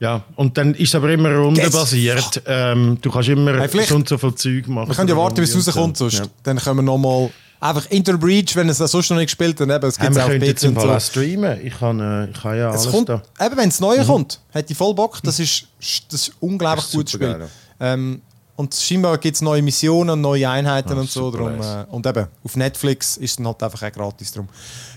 Ja, 0.00 0.22
und 0.36 0.56
dann 0.56 0.74
ist 0.74 0.90
es 0.90 0.94
aber 0.94 1.10
immer 1.10 1.34
rundenbasiert. 1.34 2.42
Ähm, 2.46 2.98
du 3.00 3.10
kannst 3.10 3.28
immer 3.28 3.58
hey, 3.58 3.84
so 3.84 3.96
und 3.96 4.08
so 4.08 4.16
viel 4.16 4.34
Zeug 4.34 4.68
machen. 4.68 4.88
Wir 4.88 4.94
können 4.94 5.08
ja 5.08 5.16
warten, 5.16 5.36
bis 5.36 5.54
es 5.54 5.66
rauskommt, 5.66 5.96
sonst. 5.96 6.18
Ja. 6.18 6.26
Dann 6.44 6.58
können 6.58 6.76
wir 6.76 6.82
nochmal 6.82 7.30
einfach 7.60 7.86
Interbreach, 7.90 8.54
wenn 8.54 8.68
es 8.68 8.78
das 8.78 8.92
sonst 8.92 9.10
noch 9.10 9.16
nicht 9.16 9.26
gespielt 9.26 9.60
hat. 9.60 9.84
Es 9.84 9.98
gibt 9.98 10.18
auch 10.18 10.28
PC 10.28 10.62
und 10.68 10.80
so. 10.80 11.00
streamen. 11.00 11.66
Ich 11.66 11.78
kann, 11.78 11.98
äh, 12.00 12.30
ich 12.30 12.40
kann 12.40 12.56
ja 12.56 12.70
alles 12.70 12.86
es 12.86 12.92
kommt, 12.92 13.08
da. 13.08 13.22
Eben, 13.40 13.56
wenn 13.56 13.68
es 13.68 13.80
neu 13.80 13.98
mhm. 13.98 14.06
kommt, 14.06 14.40
hätte 14.50 14.72
ich 14.72 14.78
voll 14.78 14.94
Bock. 14.94 15.18
Das 15.24 15.40
ist, 15.40 15.66
das 16.10 16.28
ist 16.28 16.32
unglaublich 16.40 16.84
das 16.84 16.94
ist 16.94 16.96
gutes 16.96 17.12
Spiel. 17.14 17.28
Geil, 17.28 17.48
ähm, 17.80 18.22
und 18.56 18.74
scheinbar 18.74 19.18
gibt 19.18 19.36
es 19.36 19.40
neue 19.40 19.62
Missionen 19.62 20.10
und 20.10 20.20
neue 20.20 20.48
Einheiten 20.48 20.92
ah, 20.92 21.00
und 21.00 21.10
so. 21.10 21.30
Drum, 21.30 21.60
äh, 21.60 21.84
und 21.90 22.04
eben, 22.06 22.26
auf 22.42 22.56
Netflix 22.56 23.16
ist 23.16 23.30
es 23.30 23.36
dann 23.36 23.46
halt 23.46 23.62
einfach 23.62 23.84
auch 23.84 23.92
gratis 23.92 24.32
drum. 24.32 24.48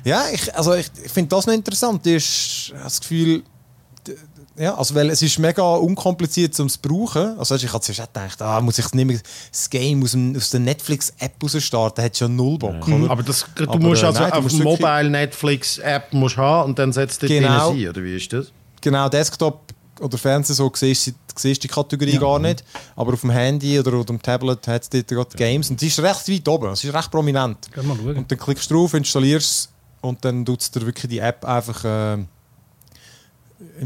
Ja, 0.03 0.23
ich, 0.33 0.55
also 0.55 0.73
ich, 0.73 0.87
ich 1.03 1.11
finde 1.11 1.29
das 1.35 1.45
noch 1.45 1.53
interessant. 1.53 2.05
Ich 2.07 2.71
habe 2.73 2.83
das 2.85 2.99
Gefühl, 2.99 3.43
ja, 4.57 4.75
also 4.75 4.95
weil 4.95 5.09
es 5.09 5.21
ist 5.21 5.39
mega 5.39 5.63
unkompliziert 5.75 6.53
zum 6.53 6.67
brauchen. 6.81 7.37
Also 7.39 7.55
ich 7.55 7.71
hatte 7.71 7.81
zuerst 7.81 8.13
gedacht, 8.13 8.41
ah, 8.41 8.59
muss 8.61 8.77
ich 8.79 8.93
nicht 8.93 9.05
mehr 9.05 9.19
das 9.51 9.69
Game 9.69 10.03
aus, 10.03 10.11
dem, 10.11 10.35
aus 10.35 10.49
der 10.49 10.59
Netflix-App 10.59 11.33
starten, 11.59 11.95
da 11.95 12.03
hat 12.03 12.17
schon 12.17 12.35
null 12.35 12.57
Bock. 12.57 12.87
Mhm. 12.87 13.09
Aber 13.09 13.23
das, 13.23 13.45
du 13.55 13.63
Aber, 13.63 13.79
musst 13.79 14.03
also 14.03 14.19
nein, 14.19 14.31
auf 14.33 14.51
Mobile 14.53 15.09
Netflix-App 15.09 16.11
haben 16.13 16.69
und 16.69 16.79
dann 16.79 16.91
setzt 16.91 17.23
du 17.23 17.27
genau, 17.27 17.73
sein, 17.73 17.89
oder 17.89 18.03
wie 18.03 18.15
ist 18.15 18.31
das? 18.33 18.51
Genau, 18.81 19.07
Desktop 19.09 19.73
oder 20.01 20.17
Fernseher 20.17 20.55
so 20.55 20.71
siehst 20.73 21.07
du 21.07 21.13
siehst 21.35 21.63
die 21.63 21.67
Kategorie 21.67 22.13
ja. 22.13 22.19
gar 22.19 22.39
nicht. 22.39 22.63
Aber 22.95 23.13
auf 23.13 23.21
dem 23.21 23.29
Handy 23.29 23.79
oder, 23.79 23.93
auf 23.93 24.05
dem 24.05 24.21
Tablet 24.21 24.67
hat 24.67 24.83
es 24.83 24.89
dort 24.89 25.07
gerade 25.07 25.37
Games 25.37 25.69
und 25.69 25.79
die 25.79 25.87
ist 25.87 25.99
recht 25.99 26.27
weit 26.27 26.47
oben, 26.47 26.71
es 26.71 26.83
ist 26.83 26.93
recht 26.93 27.09
prominent. 27.09 27.69
Und 27.77 28.29
dann 28.29 28.37
klickst 28.37 28.69
du 28.69 28.75
drauf, 28.75 28.93
installierst 28.93 29.47
es 29.47 29.69
und 30.01 30.25
dann 30.25 30.43
tut 30.43 30.61
es 30.61 30.71
dir 30.71 30.85
wirklich 30.85 31.09
die 31.09 31.19
App 31.19 31.45
einfach... 31.45 31.85
Äh, 31.85 32.25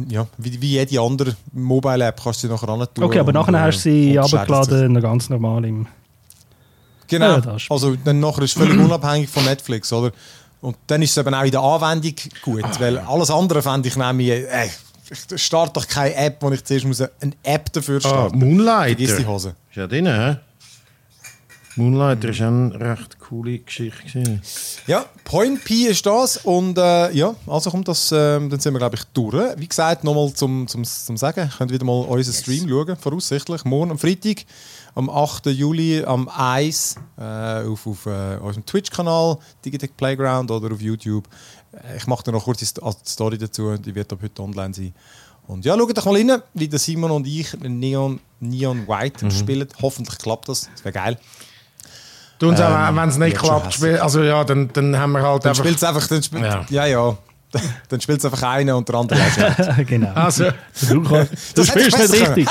ja, 0.09 0.27
wie, 0.37 0.61
wie 0.61 0.71
jede 0.71 0.99
andere 0.99 1.35
Mobile-App 1.53 2.21
kannst 2.23 2.43
du 2.43 2.47
sie 2.47 2.53
nachher 2.53 2.67
ran 2.67 2.87
tun. 2.93 3.03
Okay, 3.03 3.19
aber 3.19 3.33
nachher 3.33 3.59
hast 3.59 3.85
du 3.85 3.91
sie 3.91 4.19
abgeladen, 4.19 4.99
ganz 5.01 5.29
normal 5.29 5.65
im. 5.65 5.87
Genau. 7.07 7.37
Ja, 7.37 7.57
also 7.69 7.95
dann 7.95 8.19
nachher 8.19 8.43
ist 8.43 8.55
es 8.55 8.61
völlig 8.61 8.79
unabhängig 8.79 9.29
von 9.29 9.45
Netflix, 9.45 9.93
oder? 9.93 10.11
Und 10.61 10.77
dann 10.87 11.01
ist 11.01 11.11
es 11.11 11.17
eben 11.17 11.33
auch 11.33 11.43
in 11.43 11.51
der 11.51 11.61
Anwendung 11.61 12.15
gut, 12.41 12.63
ah, 12.63 12.71
weil 12.79 12.97
alles 12.97 13.29
andere 13.29 13.61
fände 13.61 13.87
ich 13.87 13.95
nämlich, 13.95 14.29
äh, 14.29 14.69
ich 15.09 15.41
starte 15.41 15.73
doch 15.73 15.87
keine 15.87 16.15
App, 16.15 16.37
wo 16.41 16.49
ich 16.49 16.63
zuerst 16.63 16.85
muss 16.85 17.01
eine 17.01 17.33
App 17.43 17.71
dafür 17.71 17.97
ah, 17.97 18.07
starten. 18.07 18.41
Ah, 18.41 18.45
Moonlighter. 18.45 18.97
Vergiss 18.97 19.17
die 19.17 19.25
Hose. 19.25 19.55
Ist 19.69 19.77
ja 19.77 19.85
drin, 19.85 20.07
hä? 20.07 20.37
Moonlighter 21.77 22.29
war 22.39 22.47
eine 22.47 22.79
recht 22.79 23.19
coole 23.19 23.59
Geschichte. 23.59 24.39
Ja, 24.87 25.05
Point 25.25 25.63
P 25.65 25.87
ist 25.87 26.05
das. 26.05 26.37
Und 26.37 26.77
äh, 26.77 27.11
ja, 27.11 27.35
also 27.47 27.69
kommt 27.69 27.87
das, 27.87 28.11
äh, 28.11 28.39
dann 28.39 28.59
sind 28.59 28.73
wir, 28.73 28.79
glaube 28.79 28.95
ich, 28.95 29.03
durch. 29.13 29.57
Wie 29.57 29.67
gesagt, 29.67 30.03
nochmal 30.03 30.33
zum, 30.33 30.67
zum, 30.67 30.83
zum 30.85 31.17
Sagen, 31.17 31.49
könnt 31.57 31.71
wieder 31.71 31.85
mal 31.85 32.05
unseren 32.05 32.33
Stream 32.33 32.69
schauen, 32.69 32.95
voraussichtlich. 32.95 33.65
Morgen 33.65 33.91
am 33.91 33.99
Freitag, 33.99 34.45
am 34.95 35.09
8. 35.09 35.47
Juli, 35.47 36.03
am 36.05 36.29
1 36.29 36.95
äh, 37.17 37.21
auf, 37.67 37.85
auf 37.85 38.05
äh, 38.05 38.37
unserem 38.37 38.65
Twitch-Kanal, 38.65 39.37
Digitech 39.65 39.97
Playground 39.97 40.51
oder 40.51 40.73
auf 40.73 40.81
YouTube. 40.81 41.27
Äh, 41.73 41.97
ich 41.97 42.07
mache 42.07 42.23
da 42.23 42.31
noch 42.31 42.45
kurz 42.45 42.59
die 42.59 42.65
Story 42.65 43.37
dazu, 43.37 43.77
die 43.77 43.93
wird 43.93 44.13
ab 44.13 44.19
heute 44.21 44.41
online 44.41 44.73
sein. 44.73 44.93
Und 45.47 45.65
ja, 45.65 45.77
schaut 45.77 45.97
doch 45.97 46.05
mal 46.05 46.15
rein, 46.15 46.41
wie 46.53 46.67
der 46.67 46.79
Simon 46.79 47.11
und 47.11 47.27
ich 47.27 47.53
Neon, 47.59 48.19
Neon 48.39 48.87
White 48.87 49.25
mhm. 49.25 49.31
spielen. 49.31 49.67
Hoffentlich 49.81 50.17
klappt 50.17 50.49
das, 50.49 50.69
das 50.73 50.85
wäre 50.85 50.93
geil. 50.93 51.19
Du 52.39 52.49
uns 52.49 52.59
ähm, 52.59 52.95
wenn 52.95 53.09
es 53.09 53.17
nicht 53.17 53.37
klappt, 53.37 53.73
spiel, 53.73 53.97
also 53.97 54.21
ja, 54.21 54.43
dann, 54.43 54.71
dann 54.73 54.97
haben 54.97 55.13
wir 55.13 55.21
halt 55.21 55.45
dann 55.45 55.51
einfach... 55.51 55.63
Spielt's 55.63 55.83
einfach 55.83 56.07
dann 56.07 56.21
spiel, 56.21 56.41
ja. 56.41 56.65
ja, 56.69 56.85
ja. 56.85 57.17
dann 57.89 58.01
spielt 58.01 58.19
es 58.19 58.25
einfach 58.25 58.43
einer 58.43 58.75
und 58.75 58.89
der 58.89 58.95
andere 58.95 59.85
Genau. 59.85 60.11
Also, 60.13 60.45
du, 60.89 61.01
du 61.55 61.63
spielst 61.63 61.97
nicht 61.97 62.37
richtig. 62.37 62.47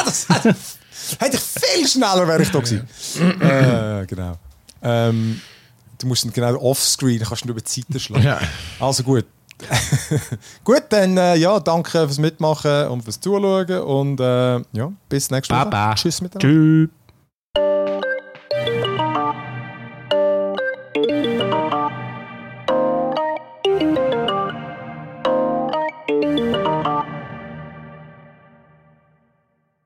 Hätte 1.19 1.37
ich 1.37 1.43
viel 1.43 1.87
schneller 1.87 2.27
wäre 2.27 2.43
ich 2.43 2.51
da 2.51 2.61
gewesen. 2.61 2.89
äh, 3.41 4.07
genau. 4.07 4.39
Ähm, 4.83 5.41
du 5.99 6.07
musst 6.07 6.33
genau 6.33 6.57
offscreen, 6.57 7.23
kannst 7.23 7.45
du 7.45 7.51
über 7.51 7.61
die 7.61 7.71
Seite 7.71 8.01
schlagen. 8.01 8.25
Ja. 8.25 8.41
Also 8.81 9.03
gut. 9.03 9.27
gut, 10.65 10.83
dann 10.89 11.17
äh, 11.17 11.37
ja, 11.37 11.61
danke 11.61 11.91
fürs 11.91 12.19
Mitmachen 12.19 12.89
und 12.89 13.03
fürs 13.03 13.21
Zuschauen 13.21 13.79
und 13.81 14.21
äh, 14.21 14.61
ja, 14.73 14.93
bis 15.09 15.31
nächstes 15.31 15.55
Mal. 15.55 15.65
Bye 15.65 15.71
bye. 15.71 15.95
Tschüss 15.95 16.21
miteinander. 16.21 16.89
Tschüss. 17.57 19.21